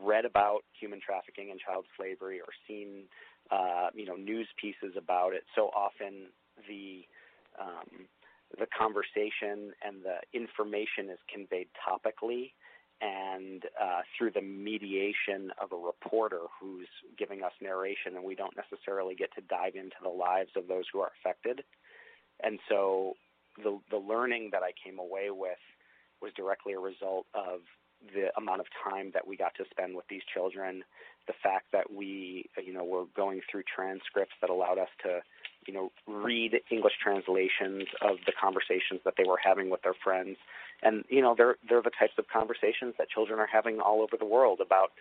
read 0.04 0.26
about 0.26 0.60
human 0.78 1.00
trafficking 1.00 1.50
and 1.50 1.60
child 1.60 1.86
slavery 1.98 2.40
or 2.40 2.52
seen, 2.68 3.06
uh, 3.54 3.90
you 3.94 4.06
know, 4.06 4.16
news 4.16 4.48
pieces 4.60 4.96
about 4.98 5.34
it, 5.34 5.44
so 5.56 5.70
often 5.76 6.28
the 6.68 7.06
um, 7.62 8.08
the 8.60 8.66
conversation 8.78 9.74
and 9.86 10.04
the 10.04 10.18
information 10.34 11.10
is 11.12 11.20
conveyed 11.32 11.68
topically 11.78 12.52
and 13.02 13.64
uh, 13.82 14.02
through 14.18 14.32
the 14.32 14.42
mediation 14.42 15.52
of 15.62 15.72
a 15.72 15.76
reporter 15.76 16.42
who's 16.60 16.88
giving 17.18 17.44
us 17.44 17.52
narration, 17.62 18.16
and 18.16 18.24
we 18.24 18.36
don't 18.36 18.56
necessarily 18.56 19.14
get 19.16 19.34
to 19.36 19.42
dive 19.42 19.76
into 19.76 19.98
the 20.02 20.10
lives 20.10 20.52
of 20.56 20.68
those 20.68 20.86
who 20.92 21.00
are 21.00 21.12
affected. 21.20 21.64
And 22.44 22.60
so, 22.70 23.14
the 23.58 23.80
the 23.92 23.98
learning 23.98 24.50
that 24.52 24.64
I 24.64 24.72
came 24.84 24.98
away 25.00 25.30
with 25.30 25.62
was 26.22 26.32
directly 26.36 26.74
a 26.74 26.80
result 26.80 27.28
of 27.36 27.60
the 28.14 28.36
amount 28.38 28.62
of 28.62 28.68
time 28.84 29.12
that 29.14 29.28
we 29.28 29.38
got 29.38 29.56
to 29.56 29.66
spend 29.72 29.96
with 29.96 30.08
these 30.10 30.22
children, 30.34 30.84
the 31.28 31.34
fact 31.42 31.68
that 31.72 31.92
we, 31.92 32.50
you 32.64 32.74
know, 32.74 32.84
were 32.84 33.06
going 33.16 33.42
through 33.50 33.64
transcripts 33.64 34.34
that 34.42 34.50
allowed 34.50 34.78
us 34.78 34.90
to 35.04 35.22
you 35.68 35.74
know, 35.74 35.92
read 36.08 36.60
English 36.70 36.94
translations 37.02 37.88
of 38.02 38.18
the 38.26 38.34
conversations 38.40 39.02
that 39.06 39.14
they 39.18 39.24
were 39.24 39.40
having 39.42 39.70
with 39.70 39.82
their 39.82 39.94
friends. 40.04 40.38
And, 40.82 41.06
you 41.10 41.22
know, 41.22 41.36
they're 41.38 41.56
they're 41.68 41.82
the 41.82 41.92
types 41.98 42.14
of 42.18 42.28
conversations 42.28 42.96
that 42.98 43.10
children 43.10 43.40
are 43.40 43.48
having 43.48 43.80
all 43.80 44.02
over 44.02 44.18
the 44.18 44.26
world 44.26 44.60
about 44.60 44.92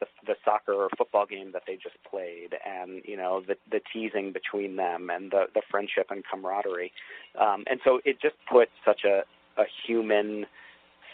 the, 0.00 0.06
the 0.26 0.34
soccer 0.44 0.72
or 0.72 0.88
football 0.96 1.26
game 1.26 1.52
that 1.52 1.62
they 1.66 1.74
just 1.74 1.96
played, 2.10 2.54
and 2.66 3.02
you 3.04 3.16
know 3.16 3.42
the 3.46 3.56
the 3.70 3.80
teasing 3.92 4.32
between 4.32 4.76
them, 4.76 5.10
and 5.10 5.30
the 5.30 5.44
the 5.54 5.62
friendship 5.70 6.06
and 6.10 6.24
camaraderie, 6.30 6.92
um, 7.38 7.64
and 7.70 7.80
so 7.84 8.00
it 8.04 8.20
just 8.20 8.36
put 8.50 8.68
such 8.84 9.04
a 9.04 9.24
a 9.60 9.64
human 9.86 10.46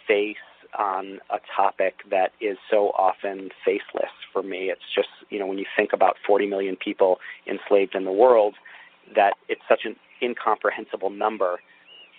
face 0.06 0.36
on 0.78 1.20
a 1.30 1.38
topic 1.54 1.94
that 2.10 2.32
is 2.40 2.56
so 2.70 2.90
often 2.90 3.50
faceless 3.64 4.10
for 4.32 4.42
me. 4.42 4.70
It's 4.70 4.94
just 4.94 5.08
you 5.30 5.38
know 5.38 5.46
when 5.46 5.58
you 5.58 5.66
think 5.76 5.92
about 5.92 6.16
40 6.26 6.46
million 6.46 6.76
people 6.76 7.18
enslaved 7.46 7.94
in 7.94 8.04
the 8.04 8.12
world, 8.12 8.54
that 9.14 9.34
it's 9.48 9.62
such 9.68 9.80
an 9.84 9.96
incomprehensible 10.22 11.10
number 11.10 11.60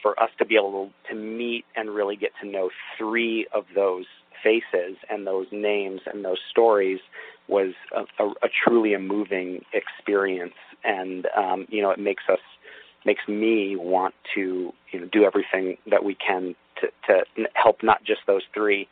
for 0.02 0.20
us 0.22 0.30
to 0.38 0.46
be 0.46 0.56
able 0.56 0.92
to 1.10 1.16
meet 1.16 1.66
and 1.76 1.90
really 1.90 2.16
get 2.16 2.32
to 2.42 2.48
know 2.48 2.70
three 2.98 3.48
of 3.54 3.66
those 3.76 4.06
faces 4.44 4.98
and 5.10 5.26
those 5.26 5.48
names 5.52 6.02
and 6.06 6.24
those 6.24 6.38
stories 6.50 7.00
was 7.48 7.74
a, 7.96 8.24
a, 8.24 8.30
a 8.44 8.50
truly 8.64 8.94
a 8.94 9.00
moving 9.00 9.64
experience 9.74 10.54
and 10.84 11.28
um, 11.36 11.66
you 11.70 11.82
know 11.82 11.90
it 11.90 12.00
makes 12.00 12.24
us 12.32 12.40
makes 13.06 13.28
me 13.28 13.76
want 13.76 14.14
to 14.36 14.72
you 14.92 15.00
know 15.00 15.08
do 15.12 15.24
everything 15.24 15.78
that 15.90 16.04
we 16.04 16.16
can 16.16 16.56
to, 16.82 16.88
to 17.08 17.46
help 17.54 17.84
not 17.84 18.04
just 18.04 18.22
those 18.28 18.44
three 18.54 18.88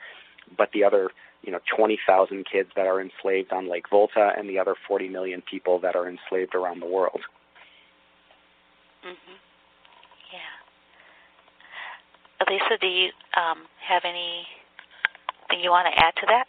but 0.58 0.70
the 0.74 0.84
other 0.84 1.10
you 1.44 1.52
know 1.52 1.60
20,000 1.76 2.46
kids 2.52 2.70
that 2.76 2.88
are 2.88 3.02
enslaved 3.02 3.52
on 3.52 3.70
Lake 3.70 3.86
Volta 3.90 4.32
and 4.38 4.50
the 4.50 4.60
other 4.60 4.76
40 4.88 5.10
million 5.10 5.42
people 5.50 5.80
that 5.80 5.96
are 5.96 6.08
enslaved 6.10 6.56
around 6.56 6.82
the 6.82 6.88
world. 6.88 7.22
Mhm. 9.04 9.38
Yeah. 10.32 10.40
Alyssa, 12.42 12.80
do 12.80 12.88
you 12.88 13.12
um, 13.38 13.68
have 13.80 14.04
anything 14.04 14.46
you 15.62 15.70
want 15.70 15.88
to 15.88 16.00
add 16.00 16.16
to 16.18 16.26
that? 16.28 16.46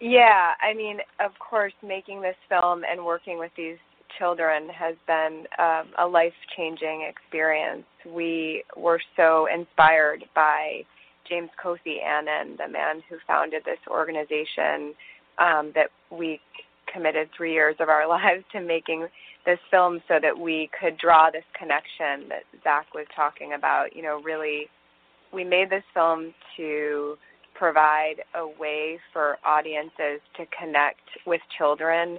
Yeah, 0.00 0.54
I 0.60 0.72
mean, 0.74 1.00
of 1.20 1.38
course, 1.38 1.74
making 1.82 2.22
this 2.22 2.36
film 2.48 2.84
and 2.90 3.04
working 3.04 3.38
with 3.38 3.52
these 3.56 3.76
children 4.18 4.68
has 4.68 4.96
been 5.06 5.44
um, 5.58 5.88
a 5.98 6.06
life 6.06 6.32
changing 6.56 7.08
experience. 7.08 7.84
We 8.06 8.64
were 8.76 9.00
so 9.16 9.46
inspired 9.52 10.24
by 10.34 10.82
James 11.28 11.50
Kofi 11.62 12.02
Annan, 12.04 12.56
the 12.56 12.68
man 12.68 13.02
who 13.08 13.16
founded 13.26 13.62
this 13.64 13.78
organization, 13.88 14.94
um, 15.38 15.72
that 15.74 15.90
we 16.10 16.40
committed 16.92 17.28
three 17.36 17.52
years 17.52 17.76
of 17.80 17.88
our 17.88 18.08
lives 18.08 18.44
to 18.52 18.60
making 18.60 19.06
this 19.46 19.58
film 19.70 20.00
so 20.08 20.18
that 20.20 20.38
we 20.38 20.68
could 20.78 20.98
draw 20.98 21.30
this 21.30 21.44
connection 21.58 22.28
that 22.28 22.42
Zach 22.62 22.92
was 22.94 23.06
talking 23.14 23.54
about. 23.54 23.94
You 23.96 24.02
know, 24.02 24.20
really, 24.22 24.66
we 25.32 25.44
made 25.44 25.70
this 25.70 25.84
film 25.94 26.34
to 26.56 27.16
provide 27.54 28.16
a 28.34 28.46
way 28.46 28.98
for 29.12 29.38
audiences 29.44 30.20
to 30.36 30.44
connect 30.58 31.00
with 31.26 31.40
children 31.58 32.18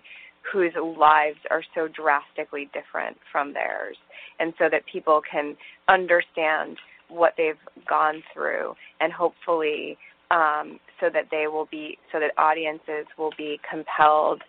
whose 0.52 0.74
lives 0.98 1.38
are 1.50 1.64
so 1.76 1.88
drastically 1.88 2.70
different 2.74 3.18
from 3.32 3.54
theirs, 3.54 3.98
and 4.40 4.54
so 4.58 4.70
that 4.70 4.82
people 4.92 5.22
can 5.30 5.56
understand 5.88 6.78
what 7.10 7.34
they've 7.38 7.60
gone 7.88 8.24
through 8.34 8.74
and 9.02 9.12
hopefully 9.12 9.98
um, 10.32 10.80
so 11.00 11.10
that 11.14 11.26
they 11.30 11.48
will 11.48 11.68
be 11.70 11.98
so 12.12 12.20
that 12.20 12.32
audiences 12.38 13.06
will 13.18 13.34
be 13.38 13.60
compelled 13.70 14.42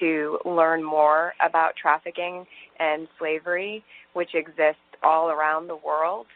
to 0.00 0.38
learn 0.44 0.82
more 0.82 1.32
about 1.46 1.72
trafficking 1.80 2.44
and 2.78 3.08
slavery, 3.18 3.82
which 4.12 4.34
exists 4.34 4.80
all 5.02 5.30
around 5.30 5.68
the 5.68 5.76
world, 5.76 6.26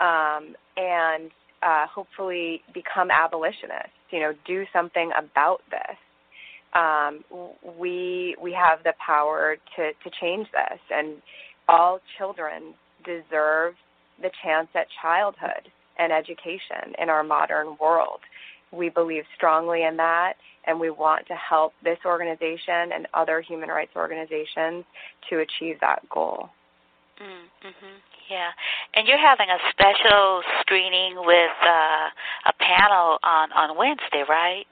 um, 0.00 0.54
and 0.76 1.30
uh, 1.62 1.86
hopefully 1.92 2.62
become 2.72 3.10
abolitionists. 3.10 3.90
You 4.10 4.20
know, 4.20 4.32
do 4.46 4.64
something 4.72 5.10
about 5.18 5.60
this. 5.70 5.96
Um, 6.74 7.24
we 7.78 8.36
we 8.40 8.52
have 8.52 8.82
the 8.84 8.92
power 9.04 9.56
to 9.76 9.92
to 9.92 10.16
change 10.20 10.46
this, 10.52 10.80
and 10.90 11.22
all 11.68 12.00
children 12.18 12.74
deserve 13.04 13.74
the 14.20 14.30
chance 14.42 14.68
at 14.74 14.86
childhood 15.02 15.70
and 15.98 16.12
education 16.12 16.94
in 16.98 17.08
our 17.08 17.22
modern 17.22 17.76
world. 17.80 18.20
We 18.72 18.88
believe 18.88 19.24
strongly 19.36 19.84
in 19.84 19.96
that, 19.96 20.34
and 20.66 20.78
we 20.78 20.90
want 20.90 21.26
to 21.28 21.34
help 21.34 21.72
this 21.82 21.98
organization 22.04 22.92
and 22.92 23.06
other 23.14 23.40
human 23.40 23.68
rights 23.68 23.92
organizations 23.96 24.84
to 25.30 25.38
achieve 25.38 25.76
that 25.80 26.06
goal. 26.08 26.50
Mm-hmm. 27.20 27.96
Yeah, 28.28 28.50
and 28.94 29.06
you're 29.06 29.22
having 29.22 29.46
a 29.48 29.58
special 29.70 30.42
screening 30.60 31.14
with 31.16 31.56
uh, 31.62 32.08
a 32.46 32.52
panel 32.58 33.18
on 33.22 33.52
on 33.52 33.76
Wednesday, 33.78 34.24
right? 34.28 34.66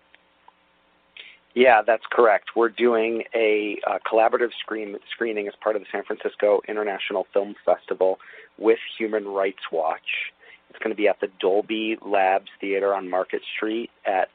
Yeah, 1.55 1.83
that's 1.87 2.03
correct. 2.11 2.51
We're 2.57 2.69
doing 2.69 3.23
a, 3.35 3.77
collaborative 4.11 4.51
screen, 4.61 4.97
screening 5.13 5.47
as 5.47 5.55
part 5.63 5.77
of 5.77 5.83
the 5.83 5.87
San 5.93 6.03
Francisco 6.05 6.61
International 6.69 7.27
Film 7.33 7.55
Festival 7.65 8.19
with 8.59 8.79
Human 8.99 9.27
Rights 9.27 9.63
Watch. 9.71 10.33
It's 10.71 10.79
going 10.81 10.91
to 10.91 10.97
be 10.97 11.07
at 11.07 11.21
the 11.21 11.29
Dolby 11.41 11.97
Labs 12.05 12.49
Theater 12.61 12.93
on 12.93 13.09
Market 13.09 13.43
Street 13.57 13.91
at 14.05 14.29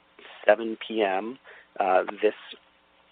7 0.47 0.77
p.m. 0.87 1.37
Uh, 1.79 2.03
this 2.21 2.33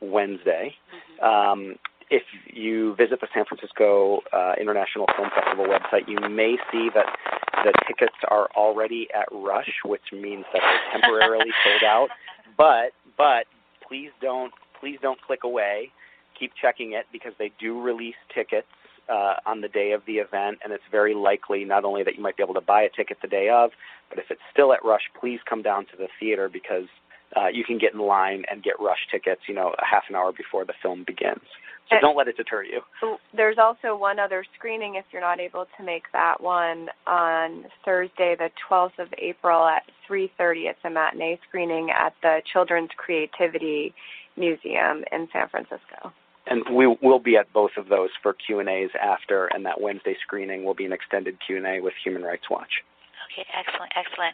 Wednesday. 0.02 0.74
Mm-hmm. 1.20 1.26
Um, 1.26 1.76
if 2.10 2.24
you 2.54 2.96
visit 2.96 3.20
the 3.20 3.28
San 3.34 3.44
Francisco 3.44 4.22
uh, 4.32 4.54
International 4.60 5.08
Film 5.18 5.30
Festival 5.36 5.66
website, 5.66 6.08
you 6.08 6.18
may 6.30 6.56
see 6.72 6.90
that 6.96 7.06
the 7.66 7.74
tickets 7.86 8.16
are 8.30 8.48
already 8.56 9.08
at 9.14 9.28
rush, 9.32 9.72
which 9.84 10.14
means 10.14 10.46
that 10.54 10.62
they're 10.62 11.02
temporarily 11.02 11.52
sold 11.64 11.84
out. 11.84 12.08
But 12.58 12.94
but 13.18 13.46
please 13.88 14.12
don't 14.22 14.54
please 14.80 15.00
don't 15.02 15.22
click 15.22 15.44
away. 15.44 15.92
Keep 16.40 16.54
checking 16.60 16.94
it 16.94 17.06
because 17.12 17.34
they 17.40 17.52
do 17.60 17.82
release 17.82 18.16
tickets 18.34 18.68
uh, 19.10 19.36
on 19.46 19.62
the 19.62 19.68
day 19.68 19.92
of 19.92 20.02
the 20.06 20.18
event, 20.18 20.60
and 20.64 20.72
it's 20.72 20.84
very 20.92 21.16
likely 21.16 21.64
not 21.66 21.84
only 21.86 22.04
that 22.04 22.16
you 22.16 22.22
might 22.22 22.38
be 22.38 22.44
able 22.44 22.54
to 22.54 22.62
buy 22.62 22.82
a 22.82 22.90
ticket 22.90 23.18
the 23.22 23.28
day 23.28 23.50
of, 23.50 23.72
but 24.10 24.20
if 24.20 24.26
it's 24.30 24.42
still 24.52 24.74
at 24.74 24.84
rush, 24.84 25.10
please 25.20 25.40
come 25.50 25.62
down 25.62 25.86
to 25.86 25.98
the 25.98 26.08
theater 26.20 26.50
because 26.50 26.88
uh, 27.36 27.48
you 27.48 27.64
can 27.64 27.78
get 27.78 27.94
in 27.94 28.00
line 28.00 28.44
and 28.52 28.64
get 28.64 28.80
rush 28.80 29.08
tickets, 29.12 29.42
you 29.48 29.56
know, 29.56 29.74
a 29.80 29.86
half 29.86 30.04
an 30.10 30.16
hour 30.16 30.32
before 30.32 30.66
the 30.66 30.74
film 30.82 31.04
begins. 31.06 31.42
So 31.90 31.96
And- 31.96 32.02
don't 32.02 32.18
let 32.18 32.28
it 32.28 32.36
deter 32.36 32.64
you. 32.64 32.84
There's 33.34 33.58
also 33.58 33.96
one 33.96 34.20
other 34.20 34.44
screening 34.56 34.96
if 34.96 35.06
you're 35.12 35.22
not 35.22 35.40
able 35.40 35.66
to 35.78 35.84
make 35.84 36.12
that 36.12 36.42
one 36.42 36.90
on 37.06 37.70
Thursday, 37.86 38.36
the 38.36 38.52
12th 38.68 39.00
of 39.00 39.14
April 39.18 39.66
at 39.66 39.90
3:30. 40.06 40.68
It's 40.68 40.84
a 40.84 40.90
matinee 40.90 41.40
screening 41.48 41.92
at 41.92 42.14
the 42.22 42.42
Children's 42.46 42.92
Creativity 42.98 43.94
Museum 44.36 45.04
in 45.12 45.30
San 45.32 45.48
Francisco. 45.50 46.14
and 46.50 46.64
we 46.70 46.88
will 46.88 47.20
be 47.20 47.36
at 47.36 47.52
both 47.52 47.76
of 47.76 47.90
those 47.90 48.10
for 48.24 48.34
Q 48.34 48.60
and 48.60 48.70
A's 48.70 48.90
after, 48.96 49.48
and 49.48 49.66
that 49.66 49.82
Wednesday 49.82 50.16
screening 50.22 50.64
will 50.64 50.74
be 50.74 50.86
an 50.86 50.94
extended 50.94 51.38
Q 51.46 51.58
and 51.58 51.68
A 51.68 51.82
with 51.82 51.94
Human 52.06 52.24
Rights 52.24 52.50
Watch. 52.50 52.84
Okay, 53.30 53.46
excellent, 53.54 53.92
excellent. 53.98 54.34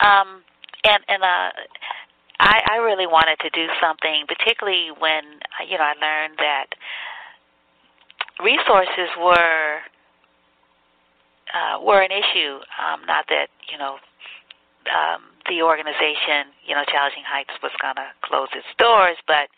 Um, 0.00 0.42
and 0.84 1.04
and 1.08 1.22
uh, 1.22 1.50
I 2.40 2.62
I 2.72 2.76
really 2.76 3.06
wanted 3.06 3.38
to 3.44 3.50
do 3.50 3.68
something, 3.80 4.24
particularly 4.26 4.88
when 4.98 5.44
you 5.68 5.76
know 5.76 5.84
I 5.84 5.94
learned 6.00 6.38
that 6.38 6.66
resources 8.42 9.12
were 9.20 9.84
uh, 11.52 11.80
were 11.84 12.00
an 12.00 12.10
issue. 12.10 12.58
Um, 12.80 13.04
not 13.06 13.26
that 13.28 13.48
you 13.70 13.76
know 13.76 14.00
um, 14.88 15.28
the 15.48 15.62
organization, 15.62 16.48
you 16.64 16.74
know, 16.74 16.84
Challenging 16.88 17.26
Heights 17.26 17.52
was 17.62 17.72
going 17.82 17.96
to 17.96 18.08
close 18.24 18.48
its 18.56 18.68
doors, 18.78 19.18
but 19.26 19.52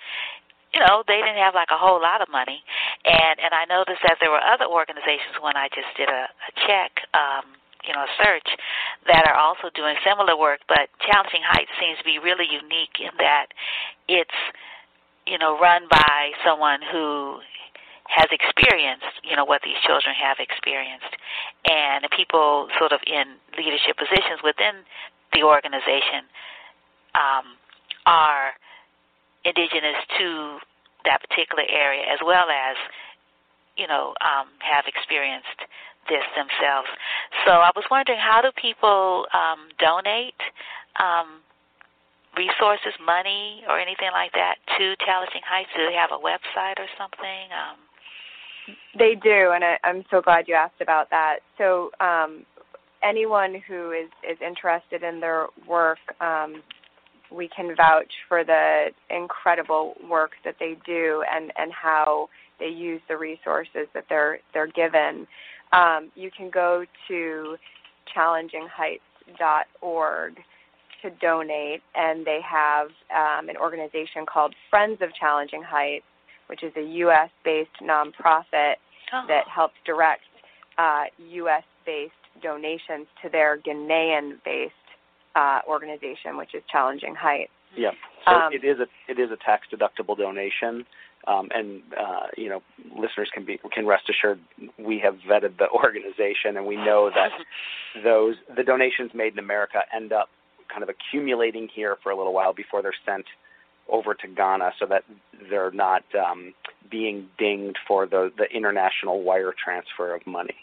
you 0.74 0.80
know 0.80 1.04
they 1.06 1.22
didn't 1.22 1.38
have 1.38 1.54
like 1.54 1.70
a 1.70 1.78
whole 1.78 2.02
lot 2.02 2.20
of 2.20 2.28
money, 2.28 2.64
and 3.04 3.38
and 3.38 3.54
I 3.54 3.64
noticed 3.70 4.02
that 4.02 4.18
there 4.20 4.30
were 4.30 4.42
other 4.42 4.66
organizations 4.66 5.38
when 5.40 5.56
I 5.56 5.68
just 5.70 5.90
did 5.96 6.10
a, 6.10 6.26
a 6.26 6.50
check. 6.66 7.06
Um, 7.14 7.61
you 7.86 7.92
know, 7.92 8.06
search 8.22 8.46
that 9.06 9.26
are 9.26 9.34
also 9.34 9.70
doing 9.74 9.96
similar 10.06 10.36
work, 10.38 10.60
but 10.68 10.88
Challenging 11.02 11.42
Heights 11.42 11.70
seems 11.80 11.98
to 11.98 12.04
be 12.04 12.18
really 12.18 12.46
unique 12.46 13.02
in 13.02 13.10
that 13.18 13.50
it's, 14.08 14.38
you 15.26 15.38
know, 15.38 15.58
run 15.58 15.86
by 15.90 16.30
someone 16.44 16.80
who 16.90 17.38
has 18.08 18.28
experienced, 18.30 19.24
you 19.24 19.36
know, 19.36 19.44
what 19.44 19.62
these 19.64 19.78
children 19.86 20.14
have 20.14 20.36
experienced. 20.38 21.10
And 21.64 22.04
people 22.14 22.68
sort 22.78 22.92
of 22.92 23.00
in 23.06 23.40
leadership 23.56 23.96
positions 23.96 24.44
within 24.44 24.84
the 25.32 25.42
organization 25.42 26.28
um, 27.14 27.56
are 28.06 28.52
indigenous 29.44 29.98
to 30.18 30.58
that 31.04 31.18
particular 31.24 31.64
area 31.66 32.04
as 32.06 32.20
well 32.24 32.46
as, 32.50 32.76
you 33.76 33.86
know, 33.88 34.14
um, 34.20 34.46
have 34.60 34.84
experienced 34.86 35.66
this 36.08 36.24
themselves. 36.34 36.88
So 37.46 37.52
I 37.52 37.70
was 37.74 37.84
wondering, 37.90 38.18
how 38.18 38.40
do 38.42 38.50
people 38.60 39.26
um, 39.34 39.68
donate 39.78 40.38
um, 40.98 41.40
resources, 42.36 42.94
money, 43.04 43.62
or 43.68 43.78
anything 43.78 44.10
like 44.12 44.32
that 44.32 44.56
to 44.78 44.96
Challenging 45.04 45.42
Heights? 45.46 45.70
Do 45.76 45.86
they 45.86 45.94
have 45.94 46.10
a 46.10 46.20
website 46.20 46.78
or 46.78 46.88
something? 46.98 47.46
Um, 47.52 47.78
they 48.98 49.14
do, 49.14 49.52
and 49.54 49.64
I, 49.64 49.78
I'm 49.84 50.04
so 50.10 50.20
glad 50.20 50.46
you 50.48 50.54
asked 50.54 50.80
about 50.80 51.10
that. 51.10 51.38
So 51.58 51.90
um, 52.00 52.46
anyone 53.02 53.62
who 53.66 53.92
is 53.92 54.10
is 54.28 54.38
interested 54.44 55.02
in 55.02 55.20
their 55.20 55.46
work. 55.66 55.98
Um, 56.20 56.62
we 57.34 57.48
can 57.48 57.74
vouch 57.74 58.12
for 58.28 58.44
the 58.44 58.88
incredible 59.10 59.94
work 60.08 60.32
that 60.44 60.56
they 60.60 60.76
do 60.84 61.24
and, 61.34 61.52
and 61.56 61.72
how 61.72 62.28
they 62.60 62.68
use 62.68 63.00
the 63.08 63.16
resources 63.16 63.88
that 63.94 64.04
they're 64.08 64.38
they're 64.52 64.68
given 64.68 65.26
um, 65.72 66.10
you 66.14 66.30
can 66.36 66.50
go 66.50 66.84
to 67.08 67.56
challengingheights.org 68.16 70.36
to 71.02 71.10
donate, 71.20 71.82
and 71.94 72.24
they 72.24 72.38
have 72.48 72.86
um, 73.10 73.48
an 73.48 73.56
organization 73.56 74.24
called 74.32 74.54
Friends 74.70 74.98
of 75.02 75.08
Challenging 75.18 75.62
Heights, 75.62 76.04
which 76.46 76.62
is 76.62 76.72
a 76.76 76.82
U.S. 76.82 77.28
based 77.44 77.70
nonprofit 77.82 78.74
oh. 79.12 79.24
that 79.28 79.44
helps 79.52 79.74
direct 79.84 80.22
uh, 80.78 81.04
U.S. 81.18 81.64
based 81.84 82.12
donations 82.42 83.06
to 83.22 83.28
their 83.30 83.58
Ghanaian 83.58 84.38
based 84.44 84.72
uh, 85.34 85.60
organization, 85.68 86.36
which 86.36 86.54
is 86.54 86.62
Challenging 86.70 87.14
Heights. 87.14 87.50
Yeah, 87.76 87.90
so 88.26 88.32
Um, 88.32 88.52
it 88.52 88.64
is 88.64 88.78
a 88.80 88.86
it 89.10 89.18
is 89.18 89.30
a 89.30 89.36
tax 89.36 89.66
deductible 89.72 90.16
donation, 90.16 90.84
um, 91.26 91.48
and 91.54 91.82
uh, 91.98 92.26
you 92.36 92.48
know 92.48 92.62
listeners 92.96 93.30
can 93.32 93.44
be 93.44 93.58
can 93.72 93.86
rest 93.86 94.04
assured 94.08 94.40
we 94.78 94.98
have 94.98 95.16
vetted 95.28 95.58
the 95.58 95.68
organization 95.74 96.56
and 96.56 96.66
we 96.66 96.76
know 96.76 97.10
that 97.14 97.30
those 98.04 98.36
the 98.56 98.62
donations 98.62 99.10
made 99.14 99.32
in 99.32 99.38
America 99.38 99.80
end 99.94 100.12
up 100.12 100.28
kind 100.68 100.82
of 100.82 100.88
accumulating 100.88 101.68
here 101.74 101.96
for 102.02 102.10
a 102.10 102.16
little 102.16 102.32
while 102.32 102.52
before 102.52 102.82
they're 102.82 102.94
sent 103.04 103.26
over 103.88 104.14
to 104.14 104.28
Ghana 104.28 104.72
so 104.78 104.86
that 104.86 105.04
they're 105.50 105.72
not 105.72 106.02
um, 106.14 106.54
being 106.90 107.28
dinged 107.38 107.78
for 107.86 108.06
the 108.06 108.32
the 108.36 108.44
international 108.54 109.22
wire 109.22 109.52
transfer 109.52 110.14
of 110.14 110.26
money. 110.26 110.56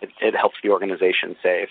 It, 0.00 0.10
it 0.20 0.36
helps 0.36 0.56
the 0.62 0.70
organization 0.70 1.36
save. 1.42 1.68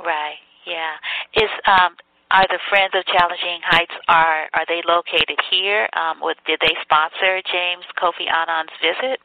Right. 0.00 0.40
Yeah. 0.66 0.94
Is 1.34 1.50
um 1.66 1.96
are 2.34 2.46
the 2.50 2.58
Friends 2.68 2.90
of 2.98 3.06
Challenging 3.06 3.60
Heights 3.62 3.94
are 4.08 4.50
are 4.54 4.66
they 4.66 4.82
located 4.86 5.38
here? 5.50 5.88
Um, 5.94 6.18
with, 6.20 6.36
did 6.46 6.58
they 6.60 6.74
sponsor 6.82 7.40
James 7.46 7.86
Kofi 7.96 8.26
Annan's 8.26 8.74
visit? 8.82 9.20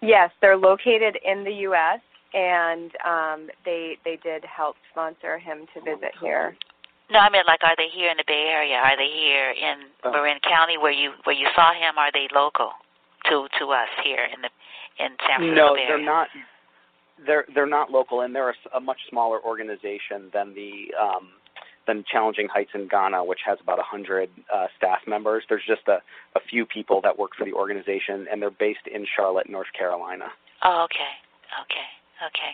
Yes, 0.00 0.30
they're 0.40 0.56
located 0.56 1.16
in 1.24 1.44
the 1.44 1.52
U.S. 1.68 2.00
and 2.32 2.90
um, 3.04 3.48
they 3.64 3.96
they 4.04 4.16
did 4.22 4.44
help 4.44 4.76
sponsor 4.90 5.38
him 5.38 5.66
to 5.74 5.80
visit 5.80 6.12
here. 6.20 6.56
No, 7.10 7.18
I 7.20 7.28
mean 7.28 7.42
like 7.46 7.60
are 7.62 7.76
they 7.76 7.88
here 7.92 8.10
in 8.10 8.16
the 8.16 8.24
Bay 8.26 8.48
Area? 8.48 8.76
Are 8.76 8.96
they 8.96 9.12
here 9.12 9.50
in 9.52 9.92
Oh. 10.04 10.12
Marin 10.12 10.40
County 10.40 10.78
where 10.78 10.92
you 10.92 11.12
where 11.24 11.36
you 11.36 11.48
saw 11.54 11.72
him? 11.72 11.98
Are 11.98 12.10
they 12.12 12.28
local 12.34 12.72
to 13.28 13.48
to 13.60 13.64
us 13.72 13.88
here 14.02 14.24
in 14.32 14.40
the 14.40 14.48
in 14.96 15.12
San 15.28 15.40
Francisco 15.40 15.66
No, 15.68 15.74
Bay 15.74 15.84
they're 15.88 16.04
not. 16.04 16.28
They're 17.26 17.44
they're 17.54 17.66
not 17.66 17.90
local, 17.90 18.20
and 18.20 18.34
they're 18.34 18.50
a, 18.50 18.54
a 18.76 18.80
much 18.80 18.98
smaller 19.08 19.40
organization 19.42 20.30
than 20.32 20.54
the 20.54 20.92
um, 21.00 21.28
than 21.86 22.04
Challenging 22.10 22.48
Heights 22.48 22.70
in 22.74 22.88
Ghana, 22.88 23.24
which 23.24 23.40
has 23.46 23.58
about 23.62 23.78
a 23.78 23.82
hundred 23.82 24.30
uh, 24.52 24.66
staff 24.76 25.00
members. 25.06 25.44
There's 25.48 25.66
just 25.66 25.86
a, 25.88 25.98
a 26.34 26.40
few 26.50 26.66
people 26.66 27.00
that 27.02 27.18
work 27.18 27.32
for 27.36 27.44
the 27.44 27.52
organization, 27.52 28.26
and 28.30 28.40
they're 28.40 28.50
based 28.50 28.86
in 28.92 29.06
Charlotte, 29.16 29.48
North 29.48 29.72
Carolina. 29.78 30.26
Oh, 30.62 30.84
okay, 30.84 31.12
okay, 31.62 31.88
okay. 32.30 32.52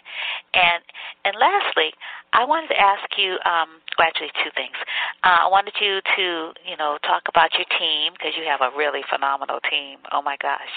And 0.54 0.82
and 1.24 1.34
lastly, 1.38 1.92
I 2.32 2.44
wanted 2.44 2.68
to 2.68 2.78
ask 2.80 3.04
you, 3.18 3.38
um, 3.44 3.82
well, 3.98 4.06
actually, 4.06 4.30
two 4.42 4.50
things. 4.54 4.76
Uh, 5.22 5.46
I 5.46 5.48
wanted 5.48 5.74
you 5.80 6.00
to, 6.16 6.26
you 6.64 6.76
know, 6.76 6.98
talk 7.02 7.26
about 7.28 7.50
your 7.54 7.66
team 7.78 8.12
because 8.14 8.32
you 8.38 8.44
have 8.46 8.60
a 8.60 8.70
really 8.76 9.02
phenomenal 9.10 9.60
team. 9.68 9.98
Oh 10.12 10.22
my 10.22 10.36
gosh, 10.40 10.72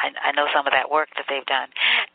I, 0.00 0.10
I 0.28 0.32
know 0.32 0.46
some 0.54 0.66
of 0.66 0.72
that 0.72 0.90
work 0.90 1.08
that 1.16 1.26
they've 1.28 1.46
done. 1.46 1.68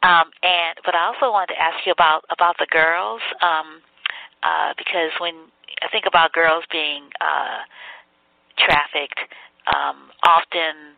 Um, 0.04 0.32
and 0.44 0.78
but 0.86 0.96
I 0.96 1.06
also 1.06 1.32
wanted 1.32 1.54
to 1.56 1.62
ask 1.62 1.86
you 1.86 1.92
about 1.92 2.26
about 2.30 2.58
the 2.60 2.68
girls, 2.70 3.22
um, 3.42 3.82
uh, 4.44 4.74
because 4.78 5.12
when 5.20 5.50
I 5.82 5.88
think 5.90 6.06
about 6.08 6.34
girls 6.34 6.64
being 6.72 7.10
uh, 7.22 7.66
trafficked, 8.58 9.20
um, 9.70 10.10
often 10.24 10.98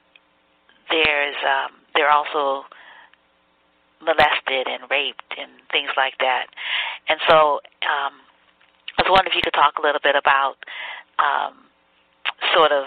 there's 0.89 1.35
um, 1.43 1.71
they're 1.95 2.11
also 2.11 2.65
molested 4.03 4.67
and 4.67 4.89
raped 4.91 5.33
and 5.39 5.51
things 5.71 5.89
like 5.97 6.19
that. 6.19 6.47
And 7.09 7.19
so 7.27 7.59
um, 7.87 8.13
I 8.97 9.03
was 9.03 9.09
wondering 9.09 9.31
if 9.31 9.35
you 9.35 9.41
could 9.43 9.57
talk 9.57 9.79
a 9.79 9.81
little 9.81 10.01
bit 10.03 10.15
about 10.15 10.55
um, 11.19 11.67
sort 12.53 12.71
of 12.71 12.85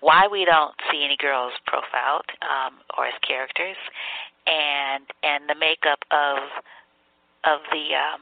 why 0.00 0.28
we 0.28 0.44
don't 0.44 0.74
see 0.92 1.02
any 1.04 1.16
girls 1.16 1.52
profiled 1.66 2.28
um, 2.44 2.76
or 2.96 3.06
as 3.06 3.14
characters, 3.26 3.80
and 4.46 5.08
and 5.24 5.48
the 5.48 5.56
makeup 5.56 6.04
of 6.12 6.44
of 7.48 7.64
the 7.72 7.96
um, 7.96 8.20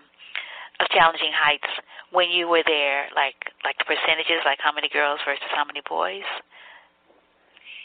of 0.81 0.86
challenging 0.94 1.35
heights 1.35 1.69
when 2.12 2.31
you 2.31 2.47
were 2.47 2.62
there, 2.65 3.11
like 3.16 3.51
like 3.65 3.77
the 3.78 3.85
percentages, 3.85 4.43
like 4.44 4.59
how 4.62 4.73
many 4.73 4.89
girls 4.89 5.19
versus 5.27 5.51
how 5.55 5.65
many 5.65 5.82
boys. 5.89 6.27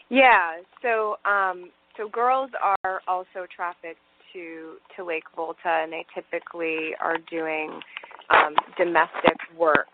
Yeah, 0.10 0.62
so 0.82 1.18
um, 1.26 1.72
so 1.98 2.08
girls 2.08 2.52
are 2.62 3.02
also 3.08 3.50
trafficked 3.54 4.00
to 4.34 4.76
to 4.96 5.06
Lake 5.06 5.24
Volta, 5.36 5.58
and 5.66 5.92
they 5.92 6.06
typically 6.14 6.92
are 7.00 7.18
doing 7.30 7.80
um, 8.30 8.56
domestic 8.78 9.38
work. 9.58 9.88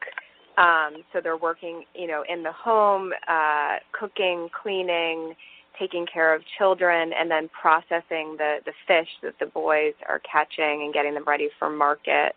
Um, 0.58 1.04
so 1.12 1.20
they're 1.22 1.38
working, 1.38 1.84
you 1.96 2.08
know, 2.08 2.24
in 2.30 2.44
the 2.44 2.52
home, 2.52 3.12
uh, 3.28 3.78
cooking, 3.92 4.50
cleaning, 4.62 5.34
taking 5.80 6.06
care 6.06 6.36
of 6.36 6.44
children, 6.58 7.12
and 7.20 7.30
then 7.30 7.50
processing 7.50 8.36
the 8.38 8.58
the 8.66 8.74
fish 8.88 9.08
that 9.24 9.34
the 9.40 9.48
boys 9.48 9.94
are 10.08 10.20
catching 10.20 10.84
and 10.84 10.94
getting 10.94 11.14
them 11.14 11.24
ready 11.26 11.50
for 11.58 11.70
market. 11.70 12.34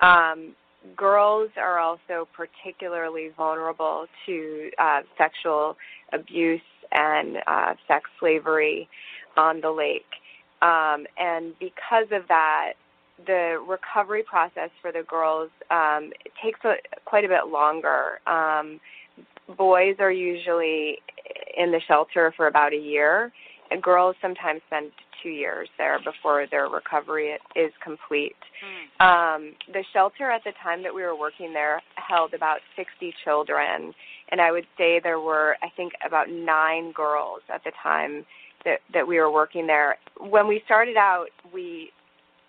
Um, 0.00 0.54
girls 0.96 1.50
are 1.56 1.78
also 1.78 2.28
particularly 2.34 3.30
vulnerable 3.36 4.06
to 4.26 4.70
uh, 4.78 5.00
sexual 5.18 5.76
abuse 6.12 6.60
and 6.92 7.36
uh, 7.46 7.74
sex 7.86 8.08
slavery 8.18 8.88
on 9.36 9.60
the 9.60 9.70
lake. 9.70 10.06
Um, 10.62 11.06
and 11.18 11.54
because 11.58 12.06
of 12.12 12.28
that, 12.28 12.72
the 13.26 13.62
recovery 13.66 14.22
process 14.22 14.70
for 14.80 14.92
the 14.92 15.02
girls 15.08 15.50
um, 15.70 16.10
takes 16.42 16.60
a, 16.64 16.74
quite 17.04 17.24
a 17.24 17.28
bit 17.28 17.48
longer. 17.50 18.20
Um, 18.26 18.80
boys 19.56 19.96
are 19.98 20.12
usually 20.12 20.98
in 21.56 21.70
the 21.70 21.80
shelter 21.86 22.32
for 22.36 22.46
about 22.46 22.72
a 22.72 22.76
year, 22.76 23.32
and 23.70 23.82
girls 23.82 24.16
sometimes 24.20 24.60
spend 24.66 24.90
two 25.22 25.28
years 25.28 25.68
there 25.78 25.98
before 26.04 26.46
their 26.50 26.68
recovery 26.68 27.36
is 27.54 27.72
complete. 27.82 28.36
Um, 29.00 29.54
the 29.72 29.84
shelter 29.92 30.30
at 30.30 30.42
the 30.44 30.52
time 30.62 30.82
that 30.82 30.94
we 30.94 31.02
were 31.02 31.18
working 31.18 31.52
there 31.52 31.82
held 31.96 32.34
about 32.34 32.58
60 32.76 33.12
children, 33.24 33.92
and 34.30 34.40
I 34.40 34.50
would 34.50 34.66
say 34.78 35.00
there 35.02 35.20
were 35.20 35.56
I 35.62 35.68
think 35.76 35.92
about 36.06 36.30
nine 36.30 36.92
girls 36.92 37.40
at 37.52 37.62
the 37.64 37.72
time 37.82 38.24
that 38.64 38.80
that 38.92 39.06
we 39.06 39.18
were 39.18 39.32
working 39.32 39.66
there. 39.66 39.96
When 40.18 40.46
we 40.46 40.62
started 40.64 40.96
out, 40.96 41.26
we 41.52 41.90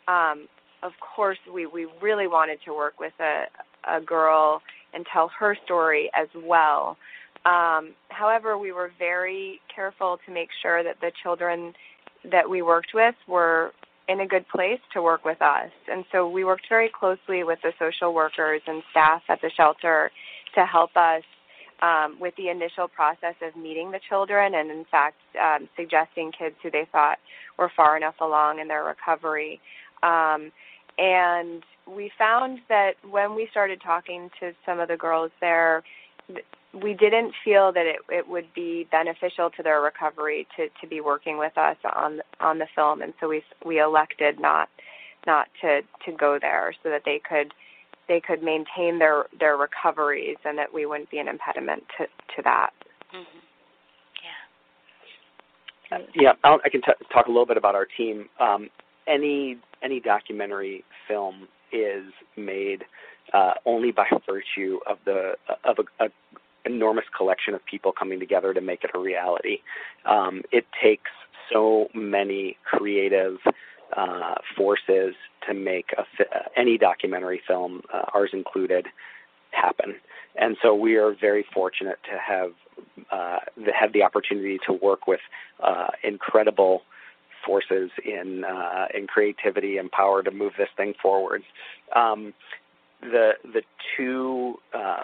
um, 0.07 0.47
of 0.83 0.91
course 1.15 1.37
we 1.53 1.65
we 1.65 1.87
really 2.01 2.27
wanted 2.27 2.59
to 2.65 2.73
work 2.73 2.99
with 2.99 3.13
a 3.19 3.45
a 3.89 4.01
girl 4.01 4.61
and 4.93 5.05
tell 5.11 5.29
her 5.39 5.57
story 5.65 6.11
as 6.15 6.27
well. 6.35 6.97
Um, 7.45 7.95
however, 8.09 8.57
we 8.57 8.71
were 8.71 8.91
very 8.99 9.59
careful 9.73 10.19
to 10.25 10.33
make 10.33 10.49
sure 10.61 10.83
that 10.83 10.97
the 11.01 11.11
children 11.23 11.73
that 12.29 12.47
we 12.47 12.61
worked 12.61 12.91
with 12.93 13.15
were 13.27 13.71
in 14.07 14.19
a 14.19 14.27
good 14.27 14.47
place 14.49 14.79
to 14.93 15.01
work 15.01 15.25
with 15.25 15.41
us. 15.41 15.71
And 15.89 16.03
so 16.11 16.29
we 16.29 16.43
worked 16.43 16.65
very 16.69 16.89
closely 16.89 17.43
with 17.43 17.59
the 17.63 17.71
social 17.79 18.13
workers 18.13 18.61
and 18.67 18.83
staff 18.91 19.23
at 19.29 19.41
the 19.41 19.49
shelter 19.55 20.11
to 20.55 20.65
help 20.65 20.91
us 20.95 21.23
um, 21.81 22.17
with 22.19 22.35
the 22.35 22.49
initial 22.49 22.87
process 22.87 23.35
of 23.41 23.55
meeting 23.55 23.91
the 23.91 23.99
children 24.07 24.55
and, 24.55 24.69
in 24.69 24.85
fact, 24.89 25.17
um, 25.41 25.67
suggesting 25.75 26.31
kids 26.37 26.55
who 26.61 26.69
they 26.69 26.87
thought 26.91 27.17
were 27.57 27.71
far 27.75 27.97
enough 27.97 28.15
along 28.21 28.59
in 28.59 28.67
their 28.67 28.83
recovery. 28.83 29.59
Um, 30.03 30.51
and 30.97 31.63
we 31.87 32.11
found 32.17 32.59
that 32.69 32.93
when 33.09 33.35
we 33.35 33.47
started 33.51 33.81
talking 33.81 34.29
to 34.39 34.53
some 34.65 34.79
of 34.79 34.87
the 34.87 34.97
girls 34.97 35.31
there, 35.39 35.83
we 36.73 36.93
didn't 36.93 37.33
feel 37.43 37.71
that 37.73 37.85
it, 37.85 37.97
it 38.09 38.27
would 38.27 38.53
be 38.53 38.87
beneficial 38.91 39.49
to 39.49 39.63
their 39.63 39.81
recovery 39.81 40.47
to, 40.55 40.67
to 40.79 40.87
be 40.87 41.01
working 41.01 41.37
with 41.37 41.57
us 41.57 41.75
on 41.95 42.21
on 42.39 42.59
the 42.59 42.67
film, 42.75 43.01
and 43.01 43.13
so 43.19 43.27
we 43.27 43.43
we 43.65 43.81
elected 43.81 44.39
not 44.39 44.69
not 45.27 45.47
to 45.61 45.81
to 46.05 46.11
go 46.17 46.37
there 46.39 46.73
so 46.81 46.89
that 46.89 47.01
they 47.03 47.19
could 47.27 47.53
they 48.11 48.19
could 48.19 48.43
maintain 48.43 48.99
their 48.99 49.23
their 49.39 49.55
recoveries 49.55 50.35
and 50.43 50.57
that 50.57 50.73
we 50.73 50.85
wouldn't 50.85 51.09
be 51.09 51.19
an 51.19 51.29
impediment 51.29 51.81
to 51.97 52.05
to 52.35 52.41
that. 52.43 52.71
Mm-hmm. 53.15 53.39
Yeah. 55.91 55.97
Yeah, 56.13 56.33
I'll, 56.43 56.59
I 56.65 56.69
can 56.69 56.81
t- 56.81 57.05
talk 57.13 57.27
a 57.27 57.29
little 57.29 57.45
bit 57.45 57.55
about 57.55 57.73
our 57.73 57.87
team. 57.97 58.27
Um, 58.37 58.69
any 59.07 59.57
any 59.81 60.01
documentary 60.01 60.83
film 61.07 61.47
is 61.71 62.03
made 62.35 62.83
uh, 63.33 63.53
only 63.65 63.91
by 63.91 64.07
virtue 64.25 64.79
of 64.85 64.97
the 65.05 65.35
of 65.63 65.77
a, 65.79 66.05
a 66.05 66.09
enormous 66.65 67.05
collection 67.15 67.53
of 67.53 67.65
people 67.65 67.93
coming 67.97 68.19
together 68.19 68.53
to 68.53 68.59
make 68.59 68.83
it 68.83 68.91
a 68.93 68.99
reality. 68.99 69.59
Um, 70.05 70.41
it 70.51 70.65
takes 70.83 71.09
so 71.51 71.87
many 71.93 72.57
creative 72.65 73.37
uh, 73.95 74.35
forces 74.55 75.15
to 75.47 75.53
make 75.53 75.93
a 75.97 76.03
fi- 76.17 76.49
any 76.55 76.77
documentary 76.77 77.41
film, 77.47 77.81
uh, 77.93 78.03
ours 78.13 78.31
included, 78.33 78.87
happen. 79.51 79.95
And 80.35 80.57
so 80.61 80.73
we 80.73 80.95
are 80.95 81.13
very 81.19 81.45
fortunate 81.53 81.99
to 82.05 82.17
have 82.17 82.51
uh, 83.11 83.39
have 83.77 83.93
the 83.93 84.03
opportunity 84.03 84.59
to 84.65 84.73
work 84.73 85.07
with 85.07 85.19
uh, 85.61 85.87
incredible 86.03 86.83
forces 87.45 87.91
in 88.05 88.43
uh, 88.45 88.87
in 88.93 89.07
creativity 89.07 89.77
and 89.77 89.91
power 89.91 90.23
to 90.23 90.31
move 90.31 90.53
this 90.57 90.69
thing 90.77 90.93
forward. 91.01 91.43
Um, 91.95 92.33
the 93.01 93.31
the 93.43 93.63
two 93.97 94.55
uh, 94.73 95.03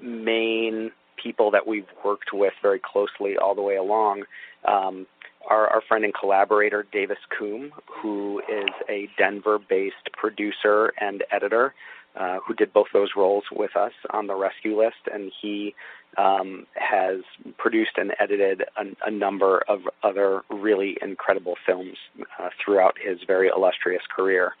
main 0.00 0.92
people 1.22 1.50
that 1.50 1.66
we've 1.66 1.86
worked 2.04 2.32
with 2.32 2.52
very 2.62 2.80
closely 2.80 3.36
all 3.36 3.54
the 3.54 3.62
way 3.62 3.76
along 3.76 4.24
um, 4.66 5.06
are 5.48 5.68
our 5.68 5.82
friend 5.88 6.04
and 6.04 6.14
collaborator 6.14 6.86
Davis 6.92 7.18
Coombe, 7.36 7.72
who 7.86 8.40
is 8.48 8.70
a 8.88 9.08
Denver-based 9.18 10.12
producer 10.12 10.92
and 11.00 11.24
editor 11.30 11.74
uh, 12.18 12.38
who 12.46 12.54
did 12.54 12.72
both 12.72 12.88
those 12.92 13.10
roles 13.16 13.44
with 13.50 13.74
us 13.76 13.92
on 14.10 14.26
the 14.26 14.34
rescue 14.34 14.78
list, 14.78 15.08
and 15.12 15.32
he 15.40 15.74
um, 16.18 16.66
has 16.74 17.20
produced 17.56 17.92
and 17.96 18.12
edited 18.20 18.62
a, 18.76 19.08
a, 19.08 19.10
number 19.10 19.62
of 19.66 19.80
other 20.02 20.42
really 20.50 20.98
incredible 21.00 21.54
films 21.64 21.96
uh, 22.38 22.50
throughout 22.62 22.96
his 23.02 23.18
very 23.26 23.48
illustrious 23.48 24.02
career. 24.14 24.52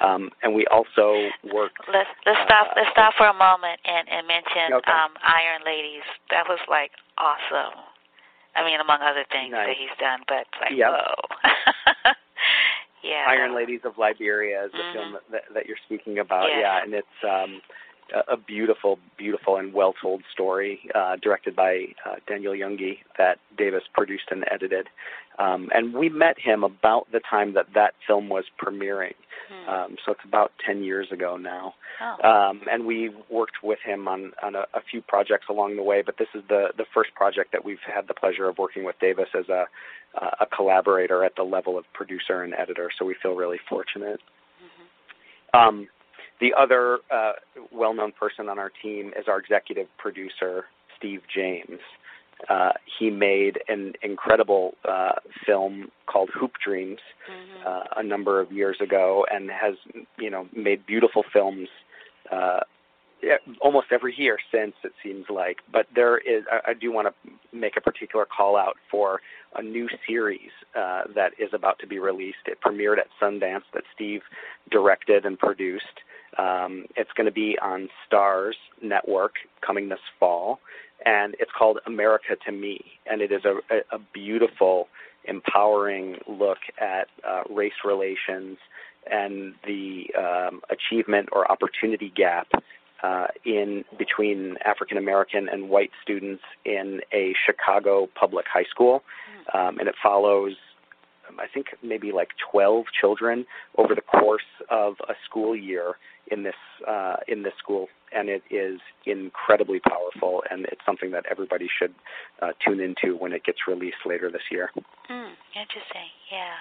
Um, 0.00 0.30
and 0.44 0.54
we 0.54 0.64
also 0.70 1.26
work. 1.52 1.72
Let's 1.92 2.08
let's 2.24 2.38
uh, 2.38 2.44
stop 2.44 2.66
let's 2.76 2.90
stop 2.92 3.14
for 3.18 3.26
a 3.26 3.34
moment 3.34 3.80
and 3.84 4.08
and 4.08 4.26
mention 4.28 4.78
okay. 4.78 4.92
um, 4.92 5.10
Iron 5.26 5.62
Ladies. 5.66 6.06
That 6.30 6.44
was 6.48 6.60
like 6.70 6.92
awesome. 7.18 7.91
I 8.54 8.64
mean, 8.64 8.80
among 8.80 9.00
other 9.00 9.24
things 9.32 9.52
nice. 9.52 9.68
that 9.68 9.76
he's 9.76 9.96
done, 9.98 10.20
but 10.28 10.46
like 10.60 10.76
yep. 10.76 10.92
whoa. 10.92 11.14
yeah. 13.02 13.24
Iron 13.28 13.54
Ladies 13.54 13.80
of 13.84 13.96
Liberia 13.96 14.66
is 14.66 14.72
the 14.72 14.78
mm-hmm. 14.78 14.92
film 14.92 15.10
that, 15.32 15.42
that 15.54 15.66
you're 15.66 15.80
speaking 15.86 16.18
about. 16.18 16.48
Yes. 16.48 16.60
Yeah, 16.60 16.82
and 16.82 16.92
it's 16.94 17.18
um, 17.24 17.60
a 18.28 18.36
beautiful, 18.36 18.98
beautiful 19.16 19.56
and 19.56 19.72
well 19.72 19.94
told 20.00 20.22
story 20.32 20.80
uh, 20.94 21.16
directed 21.16 21.56
by 21.56 21.86
uh, 22.04 22.16
Daniel 22.26 22.52
Junge 22.52 22.98
that 23.18 23.38
Davis 23.56 23.82
produced 23.92 24.24
and 24.30 24.44
edited. 24.50 24.88
Um, 25.38 25.70
and 25.74 25.94
we 25.94 26.08
met 26.08 26.38
him 26.38 26.62
about 26.62 27.10
the 27.10 27.20
time 27.20 27.54
that 27.54 27.66
that 27.74 27.94
film 28.06 28.28
was 28.28 28.44
premiering. 28.62 29.14
Hmm. 29.48 29.68
Um, 29.68 29.96
so 30.04 30.12
it's 30.12 30.24
about 30.24 30.52
10 30.64 30.82
years 30.82 31.10
ago 31.10 31.36
now. 31.36 31.74
Oh. 32.00 32.28
Um, 32.28 32.62
and 32.70 32.86
we 32.86 33.10
worked 33.30 33.62
with 33.62 33.78
him 33.84 34.08
on, 34.08 34.32
on 34.42 34.54
a, 34.54 34.66
a 34.74 34.80
few 34.90 35.00
projects 35.00 35.46
along 35.48 35.76
the 35.76 35.82
way, 35.82 36.02
but 36.04 36.16
this 36.18 36.28
is 36.34 36.42
the, 36.48 36.68
the 36.76 36.84
first 36.92 37.14
project 37.14 37.52
that 37.52 37.64
we've 37.64 37.78
had 37.86 38.08
the 38.08 38.14
pleasure 38.14 38.48
of 38.48 38.58
working 38.58 38.84
with 38.84 38.98
Davis 39.00 39.28
as 39.38 39.48
a, 39.48 39.64
uh, 40.20 40.30
a 40.40 40.46
collaborator 40.46 41.24
at 41.24 41.36
the 41.36 41.42
level 41.42 41.78
of 41.78 41.84
producer 41.94 42.42
and 42.42 42.54
editor. 42.54 42.90
So 42.98 43.04
we 43.04 43.14
feel 43.22 43.34
really 43.34 43.60
fortunate. 43.68 44.20
Mm-hmm. 45.54 45.68
The 46.42 46.52
other 46.58 46.98
uh, 47.08 47.34
well 47.70 47.94
known 47.94 48.10
person 48.10 48.48
on 48.48 48.58
our 48.58 48.72
team 48.82 49.12
is 49.16 49.26
our 49.28 49.38
executive 49.38 49.86
producer, 49.96 50.64
Steve 50.98 51.20
James. 51.32 51.78
Uh, 52.50 52.72
he 52.98 53.10
made 53.10 53.60
an 53.68 53.92
incredible 54.02 54.74
uh, 54.84 55.12
film 55.46 55.92
called 56.06 56.30
Hoop 56.34 56.54
Dreams 56.64 56.98
mm-hmm. 57.30 57.68
uh, 57.68 58.00
a 58.00 58.02
number 58.02 58.40
of 58.40 58.50
years 58.50 58.76
ago, 58.82 59.24
and 59.30 59.50
has 59.50 59.74
you 60.18 60.30
know 60.30 60.48
made 60.52 60.84
beautiful 60.84 61.22
films 61.32 61.68
uh, 62.32 62.58
almost 63.60 63.86
every 63.92 64.12
year 64.18 64.36
since 64.50 64.74
it 64.82 64.92
seems 65.00 65.26
like. 65.30 65.58
But 65.72 65.86
there 65.94 66.18
is, 66.18 66.42
I, 66.50 66.72
I 66.72 66.74
do 66.74 66.90
want 66.90 67.06
to 67.06 67.56
make 67.56 67.76
a 67.76 67.80
particular 67.80 68.26
call 68.26 68.56
out 68.56 68.74
for 68.90 69.20
a 69.54 69.62
new 69.62 69.88
series 70.08 70.50
uh, 70.76 71.02
that 71.14 71.34
is 71.38 71.50
about 71.52 71.78
to 71.78 71.86
be 71.86 72.00
released. 72.00 72.46
It 72.46 72.58
premiered 72.60 72.98
at 72.98 73.06
Sundance 73.20 73.62
that 73.74 73.84
Steve 73.94 74.22
directed 74.72 75.24
and 75.24 75.38
produced. 75.38 76.00
Um, 76.38 76.86
it's 76.96 77.10
going 77.14 77.26
to 77.26 77.32
be 77.32 77.58
on 77.60 77.88
Starz 78.06 78.54
Network 78.80 79.34
coming 79.60 79.88
this 79.88 79.98
fall, 80.18 80.60
and 81.04 81.34
it's 81.38 81.50
called 81.56 81.78
America 81.86 82.36
to 82.46 82.52
Me, 82.52 82.80
and 83.10 83.20
it 83.20 83.32
is 83.32 83.42
a, 83.44 83.60
a, 83.94 83.98
beautiful, 84.14 84.88
empowering 85.24 86.16
look 86.26 86.58
at 86.80 87.08
uh, 87.28 87.42
race 87.50 87.72
relations 87.84 88.56
and 89.10 89.54
the 89.66 90.06
um, 90.18 90.62
achievement 90.70 91.28
or 91.32 91.50
opportunity 91.50 92.12
gap 92.14 92.48
uh, 93.02 93.26
in 93.44 93.84
between 93.98 94.56
African 94.64 94.96
American 94.96 95.48
and 95.48 95.68
white 95.68 95.90
students 96.02 96.42
in 96.64 97.00
a 97.12 97.34
Chicago 97.44 98.08
public 98.18 98.46
high 98.52 98.66
school, 98.70 99.02
um, 99.52 99.78
and 99.78 99.88
it 99.88 99.94
follows. 100.02 100.54
I 101.38 101.46
think 101.46 101.68
maybe 101.82 102.12
like 102.12 102.28
12 102.50 102.84
children 103.00 103.46
over 103.78 103.94
the 103.94 104.02
course 104.02 104.42
of 104.68 104.96
a 105.08 105.14
school 105.24 105.56
year 105.56 105.94
in 106.30 106.42
this 106.42 106.54
uh, 106.88 107.16
in 107.28 107.42
this 107.42 107.52
school, 107.58 107.88
and 108.14 108.28
it 108.28 108.42
is 108.50 108.80
incredibly 109.06 109.80
powerful, 109.80 110.42
and 110.50 110.64
it's 110.66 110.80
something 110.86 111.10
that 111.10 111.24
everybody 111.30 111.68
should 111.78 111.94
uh, 112.40 112.52
tune 112.64 112.80
into 112.80 113.16
when 113.16 113.32
it 113.32 113.44
gets 113.44 113.58
released 113.66 114.04
later 114.06 114.30
this 114.30 114.42
year. 114.50 114.70
Mm, 115.10 115.32
interesting. 115.54 116.08
Yeah. 116.30 116.54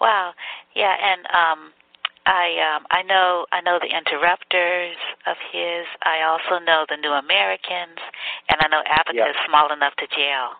Wow. 0.00 0.32
Yeah, 0.74 0.94
and 0.94 1.26
um, 1.26 1.72
I 2.26 2.76
um, 2.76 2.86
I 2.90 3.02
know 3.02 3.46
I 3.52 3.60
know 3.60 3.78
the 3.80 3.90
Interrupters 3.90 4.96
of 5.26 5.36
his. 5.52 5.86
I 6.02 6.22
also 6.22 6.62
know 6.64 6.86
the 6.88 6.96
New 6.96 7.12
Americans, 7.12 7.98
and 8.48 8.58
I 8.60 8.68
know 8.68 8.82
Abacus 8.86 9.16
Yep. 9.16 9.48
Small 9.48 9.72
Enough 9.72 9.94
to 9.96 10.06
Jail. 10.14 10.56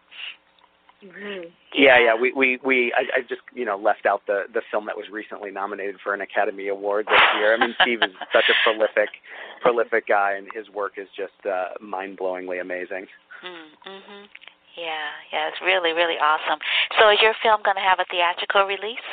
Mm-hmm. 1.05 1.49
Yeah, 1.73 1.99
yeah. 1.99 2.15
We 2.15 2.33
we 2.33 2.59
we 2.65 2.93
I, 2.93 3.19
I 3.19 3.21
just 3.23 3.41
you 3.55 3.65
know 3.65 3.77
left 3.77 4.05
out 4.05 4.23
the 4.27 4.45
the 4.53 4.61
film 4.71 4.85
that 4.87 4.97
was 4.97 5.07
recently 5.11 5.51
nominated 5.51 5.97
for 6.03 6.13
an 6.13 6.21
Academy 6.21 6.69
Award 6.69 7.07
this 7.07 7.21
year. 7.39 7.55
I 7.55 7.59
mean, 7.59 7.75
Steve 7.81 8.03
is 8.03 8.13
such 8.33 8.45
a 8.51 8.57
prolific 8.65 9.09
prolific 9.63 10.07
guy, 10.07 10.35
and 10.37 10.47
his 10.53 10.69
work 10.69 10.99
is 10.99 11.09
just 11.17 11.41
uh, 11.47 11.73
mind 11.81 12.19
blowingly 12.19 12.61
amazing. 12.61 13.07
Mm, 13.41 13.71
mhm. 13.89 14.25
Yeah, 14.77 15.09
yeah. 15.33 15.49
It's 15.49 15.61
really 15.65 15.93
really 15.93 16.19
awesome. 16.21 16.59
So 16.99 17.09
is 17.09 17.19
your 17.23 17.35
film 17.43 17.63
going 17.65 17.77
to 17.77 17.83
have 17.83 17.99
a 17.99 18.05
theatrical 18.11 18.65
release? 18.67 19.09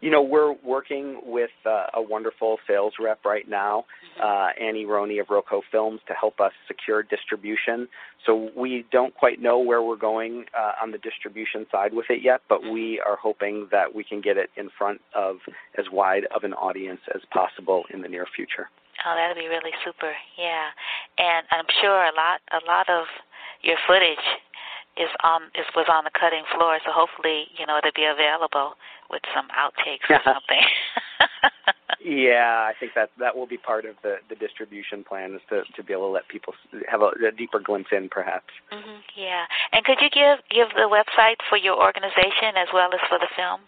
You 0.00 0.10
know, 0.10 0.22
we're 0.22 0.54
working 0.64 1.20
with 1.24 1.50
uh, 1.64 1.86
a 1.94 2.02
wonderful 2.02 2.58
sales 2.68 2.94
rep 3.00 3.24
right 3.24 3.48
now, 3.48 3.86
uh, 4.22 4.48
Annie 4.60 4.84
Roney 4.84 5.18
of 5.18 5.28
Roco 5.28 5.62
Films, 5.72 6.00
to 6.08 6.14
help 6.14 6.40
us 6.40 6.52
secure 6.68 7.02
distribution. 7.02 7.88
So 8.26 8.50
we 8.56 8.84
don't 8.92 9.14
quite 9.14 9.40
know 9.40 9.58
where 9.58 9.82
we're 9.82 9.96
going 9.96 10.44
uh, 10.56 10.72
on 10.82 10.90
the 10.90 10.98
distribution 10.98 11.66
side 11.72 11.94
with 11.94 12.06
it 12.10 12.22
yet, 12.22 12.42
but 12.48 12.62
we 12.62 13.00
are 13.06 13.16
hoping 13.16 13.68
that 13.70 13.94
we 13.94 14.04
can 14.04 14.20
get 14.20 14.36
it 14.36 14.50
in 14.56 14.68
front 14.76 15.00
of 15.14 15.36
as 15.78 15.86
wide 15.90 16.24
of 16.34 16.44
an 16.44 16.52
audience 16.54 17.00
as 17.14 17.22
possible 17.32 17.84
in 17.92 18.02
the 18.02 18.08
near 18.08 18.26
future. 18.34 18.68
Oh, 19.04 19.14
that'd 19.14 19.36
be 19.36 19.48
really 19.48 19.72
super. 19.84 20.12
Yeah, 20.38 20.68
and 21.18 21.46
I'm 21.50 21.68
sure 21.80 22.04
a 22.04 22.14
lot 22.16 22.40
a 22.52 22.64
lot 22.66 22.88
of 22.88 23.04
your 23.62 23.76
footage 23.86 24.24
is 24.96 25.12
on 25.22 25.52
is 25.52 25.68
was 25.76 25.86
on 25.92 26.04
the 26.04 26.14
cutting 26.16 26.44
floor. 26.56 26.80
So 26.84 26.92
hopefully, 26.92 27.52
you 27.58 27.66
know, 27.66 27.76
it'll 27.76 27.94
be 27.94 28.08
available 28.08 28.74
with 29.10 29.22
some 29.34 29.48
outtakes 29.54 30.08
or 30.10 30.20
something. 30.24 30.64
yeah, 32.04 32.68
I 32.68 32.72
think 32.78 32.92
that 32.94 33.10
that 33.18 33.34
will 33.36 33.46
be 33.46 33.56
part 33.58 33.84
of 33.84 33.96
the 34.02 34.16
the 34.28 34.34
distribution 34.36 35.04
plan 35.04 35.34
is 35.34 35.40
to 35.50 35.62
to 35.74 35.82
be 35.82 35.92
able 35.92 36.08
to 36.08 36.12
let 36.12 36.28
people 36.28 36.54
have 36.88 37.02
a, 37.02 37.10
a 37.26 37.32
deeper 37.36 37.58
glimpse 37.60 37.90
in, 37.92 38.08
perhaps. 38.08 38.48
hmm 38.70 39.00
Yeah, 39.16 39.44
and 39.72 39.84
could 39.84 39.98
you 40.00 40.08
give 40.10 40.38
give 40.50 40.68
the 40.74 40.88
website 40.88 41.36
for 41.48 41.56
your 41.58 41.76
organization 41.80 42.56
as 42.56 42.68
well 42.72 42.92
as 42.92 43.00
for 43.08 43.18
the 43.18 43.28
film? 43.36 43.60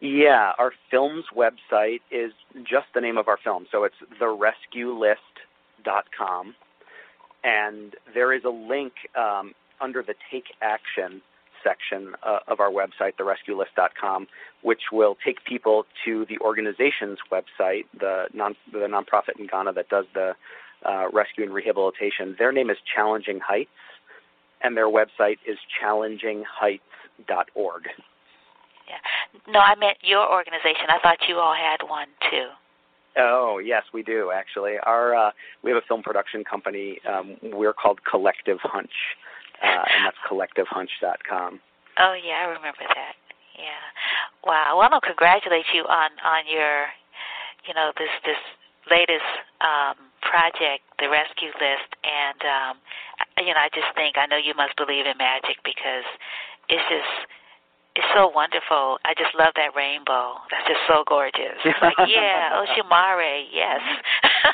Yeah, 0.00 0.52
our 0.58 0.72
film's 0.90 1.24
website 1.36 2.00
is 2.12 2.32
just 2.62 2.86
the 2.94 3.00
name 3.00 3.18
of 3.18 3.26
our 3.26 3.36
film, 3.42 3.66
so 3.72 3.82
it's 3.82 3.96
therescuelist.com, 4.20 6.54
and 7.42 7.96
there 8.14 8.32
is 8.32 8.44
a 8.44 8.50
link 8.50 8.92
um, 9.16 9.54
under 9.80 10.04
the 10.04 10.14
Take 10.30 10.54
Action 10.62 11.20
section 11.62 12.14
uh, 12.22 12.38
of 12.48 12.60
our 12.60 12.70
website, 12.70 13.12
therescuelist.com, 13.18 14.26
which 14.62 14.80
will 14.92 15.16
take 15.24 15.44
people 15.44 15.84
to 16.04 16.26
the 16.28 16.38
organization's 16.40 17.18
website, 17.32 17.84
the 17.98 18.26
non 18.34 18.54
the 18.72 18.80
nonprofit 18.80 19.38
in 19.38 19.46
Ghana 19.46 19.72
that 19.74 19.88
does 19.88 20.04
the 20.14 20.34
uh, 20.86 21.08
rescue 21.12 21.44
and 21.44 21.52
rehabilitation. 21.52 22.34
Their 22.38 22.52
name 22.52 22.70
is 22.70 22.76
Challenging 22.94 23.40
Heights, 23.40 23.70
and 24.62 24.76
their 24.76 24.88
website 24.88 25.38
is 25.46 25.58
challengingheights.org. 25.82 27.82
Yeah. 28.88 29.52
No, 29.52 29.60
I 29.60 29.74
meant 29.74 29.98
your 30.02 30.30
organization. 30.30 30.86
I 30.88 30.98
thought 31.02 31.18
you 31.28 31.36
all 31.36 31.54
had 31.54 31.82
one 31.88 32.08
too. 32.30 32.46
Oh 33.18 33.60
yes, 33.62 33.82
we 33.92 34.02
do 34.02 34.30
actually. 34.34 34.74
Our 34.84 35.14
uh, 35.14 35.30
we 35.62 35.70
have 35.70 35.82
a 35.82 35.86
film 35.86 36.02
production 36.02 36.44
company. 36.44 36.98
Um, 37.08 37.36
we're 37.42 37.72
called 37.72 38.00
Collective 38.08 38.58
Hunch, 38.62 38.92
uh, 39.62 39.84
and 39.86 40.06
that's 40.06 40.20
collectivehunch.com. 40.26 41.60
Oh 41.98 42.14
yeah, 42.14 42.42
I 42.42 42.46
remember 42.46 42.86
that. 42.86 43.14
Yeah. 43.58 43.86
Wow. 44.46 44.78
Well, 44.78 44.86
I 44.86 44.90
want 44.90 45.02
to 45.02 45.06
congratulate 45.06 45.66
you 45.74 45.82
on 45.82 46.10
on 46.22 46.46
your, 46.46 46.86
you 47.66 47.74
know, 47.74 47.90
this 47.98 48.12
this 48.22 48.38
latest 48.86 49.26
um, 49.60 49.98
project, 50.22 50.86
the 51.02 51.10
Rescue 51.10 51.52
List, 51.58 51.90
and 52.06 52.40
um, 52.46 52.74
you 53.42 53.52
know, 53.52 53.60
I 53.60 53.68
just 53.74 53.90
think 53.98 54.16
I 54.16 54.26
know 54.26 54.38
you 54.38 54.54
must 54.54 54.78
believe 54.78 55.06
in 55.06 55.18
magic 55.18 55.58
because 55.66 56.06
it's 56.70 56.86
just 56.86 57.14
it's 57.98 58.06
so 58.14 58.30
wonderful. 58.30 59.02
I 59.02 59.10
just 59.18 59.34
love 59.34 59.58
that 59.58 59.74
rainbow. 59.74 60.38
That's 60.54 60.70
just 60.70 60.86
so 60.86 61.02
gorgeous. 61.02 61.58
Like, 61.82 61.98
yeah, 62.06 62.54
Oshumare, 62.54 63.42
yes. 63.50 63.82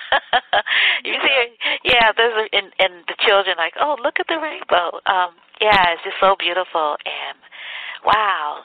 you 1.05 1.15
see, 1.23 1.39
yeah, 1.85 2.13
those 2.17 2.33
are, 2.35 2.49
and 2.53 2.73
and 2.79 3.05
the 3.07 3.17
children 3.27 3.57
like, 3.59 3.75
oh, 3.81 3.97
look 4.03 4.21
at 4.21 4.27
the 4.29 4.39
rainbow. 4.39 5.01
Um, 5.07 5.35
yeah, 5.61 5.95
it's 5.95 6.03
just 6.03 6.17
so 6.21 6.37
beautiful, 6.39 6.97
and 7.05 7.39
wow, 8.05 8.63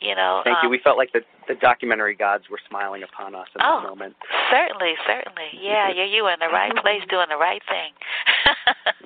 you 0.00 0.14
know. 0.14 0.42
Thank 0.44 0.58
um, 0.58 0.64
you. 0.64 0.70
We 0.70 0.80
felt 0.82 0.98
like 0.98 1.12
the 1.12 1.22
the 1.48 1.54
documentary 1.56 2.14
gods 2.14 2.44
were 2.50 2.60
smiling 2.68 3.02
upon 3.02 3.34
us 3.34 3.48
in 3.56 3.62
oh, 3.64 3.80
that 3.82 3.88
moment. 3.88 4.14
Certainly, 4.52 4.94
certainly. 5.08 5.48
Yeah, 5.56 5.88
yeah, 5.96 6.04
you 6.04 6.24
were 6.24 6.32
in 6.32 6.40
the 6.40 6.52
right 6.52 6.74
place 6.76 7.02
doing 7.08 7.28
the 7.28 7.40
right 7.40 7.62
thing. 7.68 7.92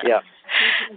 yeah. 0.05 0.21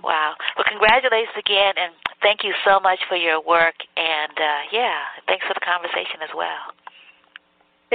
Wow. 0.03 0.35
Well, 0.57 0.67
congratulations 0.67 1.37
again, 1.37 1.77
and 1.77 1.93
thank 2.21 2.43
you 2.43 2.51
so 2.65 2.79
much 2.79 2.99
for 3.07 3.15
your 3.15 3.39
work. 3.39 3.75
And 3.95 4.35
uh, 4.35 4.61
yeah, 4.73 5.15
thanks 5.27 5.45
for 5.47 5.53
the 5.53 5.63
conversation 5.63 6.19
as 6.25 6.33
well. 6.35 6.75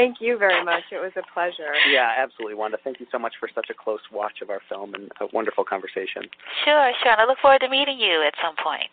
Thank 0.00 0.16
you 0.20 0.38
very 0.38 0.64
much. 0.64 0.84
It 0.90 0.96
was 0.96 1.12
a 1.16 1.22
pleasure. 1.34 1.76
Yeah, 1.92 2.08
absolutely, 2.16 2.54
Wanda. 2.54 2.78
Thank 2.82 3.00
you 3.00 3.06
so 3.12 3.18
much 3.18 3.34
for 3.38 3.50
such 3.54 3.68
a 3.68 3.74
close 3.74 4.00
watch 4.10 4.40
of 4.40 4.48
our 4.48 4.60
film 4.68 4.94
and 4.94 5.12
a 5.20 5.26
wonderful 5.32 5.62
conversation. 5.62 6.24
Sure, 6.64 6.92
sure. 7.02 7.12
And 7.12 7.20
I 7.20 7.26
look 7.26 7.36
forward 7.42 7.60
to 7.60 7.68
meeting 7.68 7.98
you 8.00 8.24
at 8.24 8.32
some 8.40 8.56
point. 8.56 8.88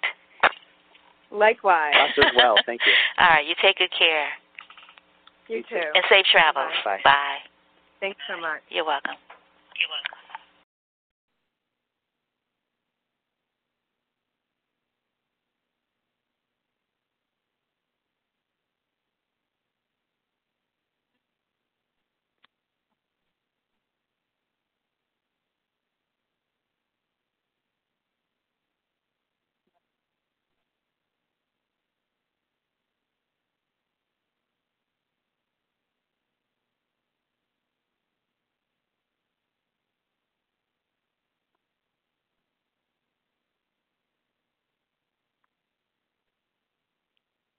Likewise. 1.32 1.96
Us 1.96 2.26
as 2.26 2.32
well. 2.36 2.56
Thank 2.66 2.82
you. 2.86 2.92
All 3.20 3.30
right. 3.30 3.48
You 3.48 3.56
take 3.62 3.78
good 3.78 3.92
care. 3.98 4.28
You 5.48 5.64
too. 5.64 5.80
And 5.96 6.04
safe 6.10 6.26
travels. 6.28 6.76
Bye. 6.84 7.00
Bye. 7.04 7.40
Thanks 8.00 8.20
so 8.28 8.40
much. 8.40 8.60
You're 8.68 8.86
welcome. 8.86 9.16
You're 9.80 9.88
welcome. 9.88 10.27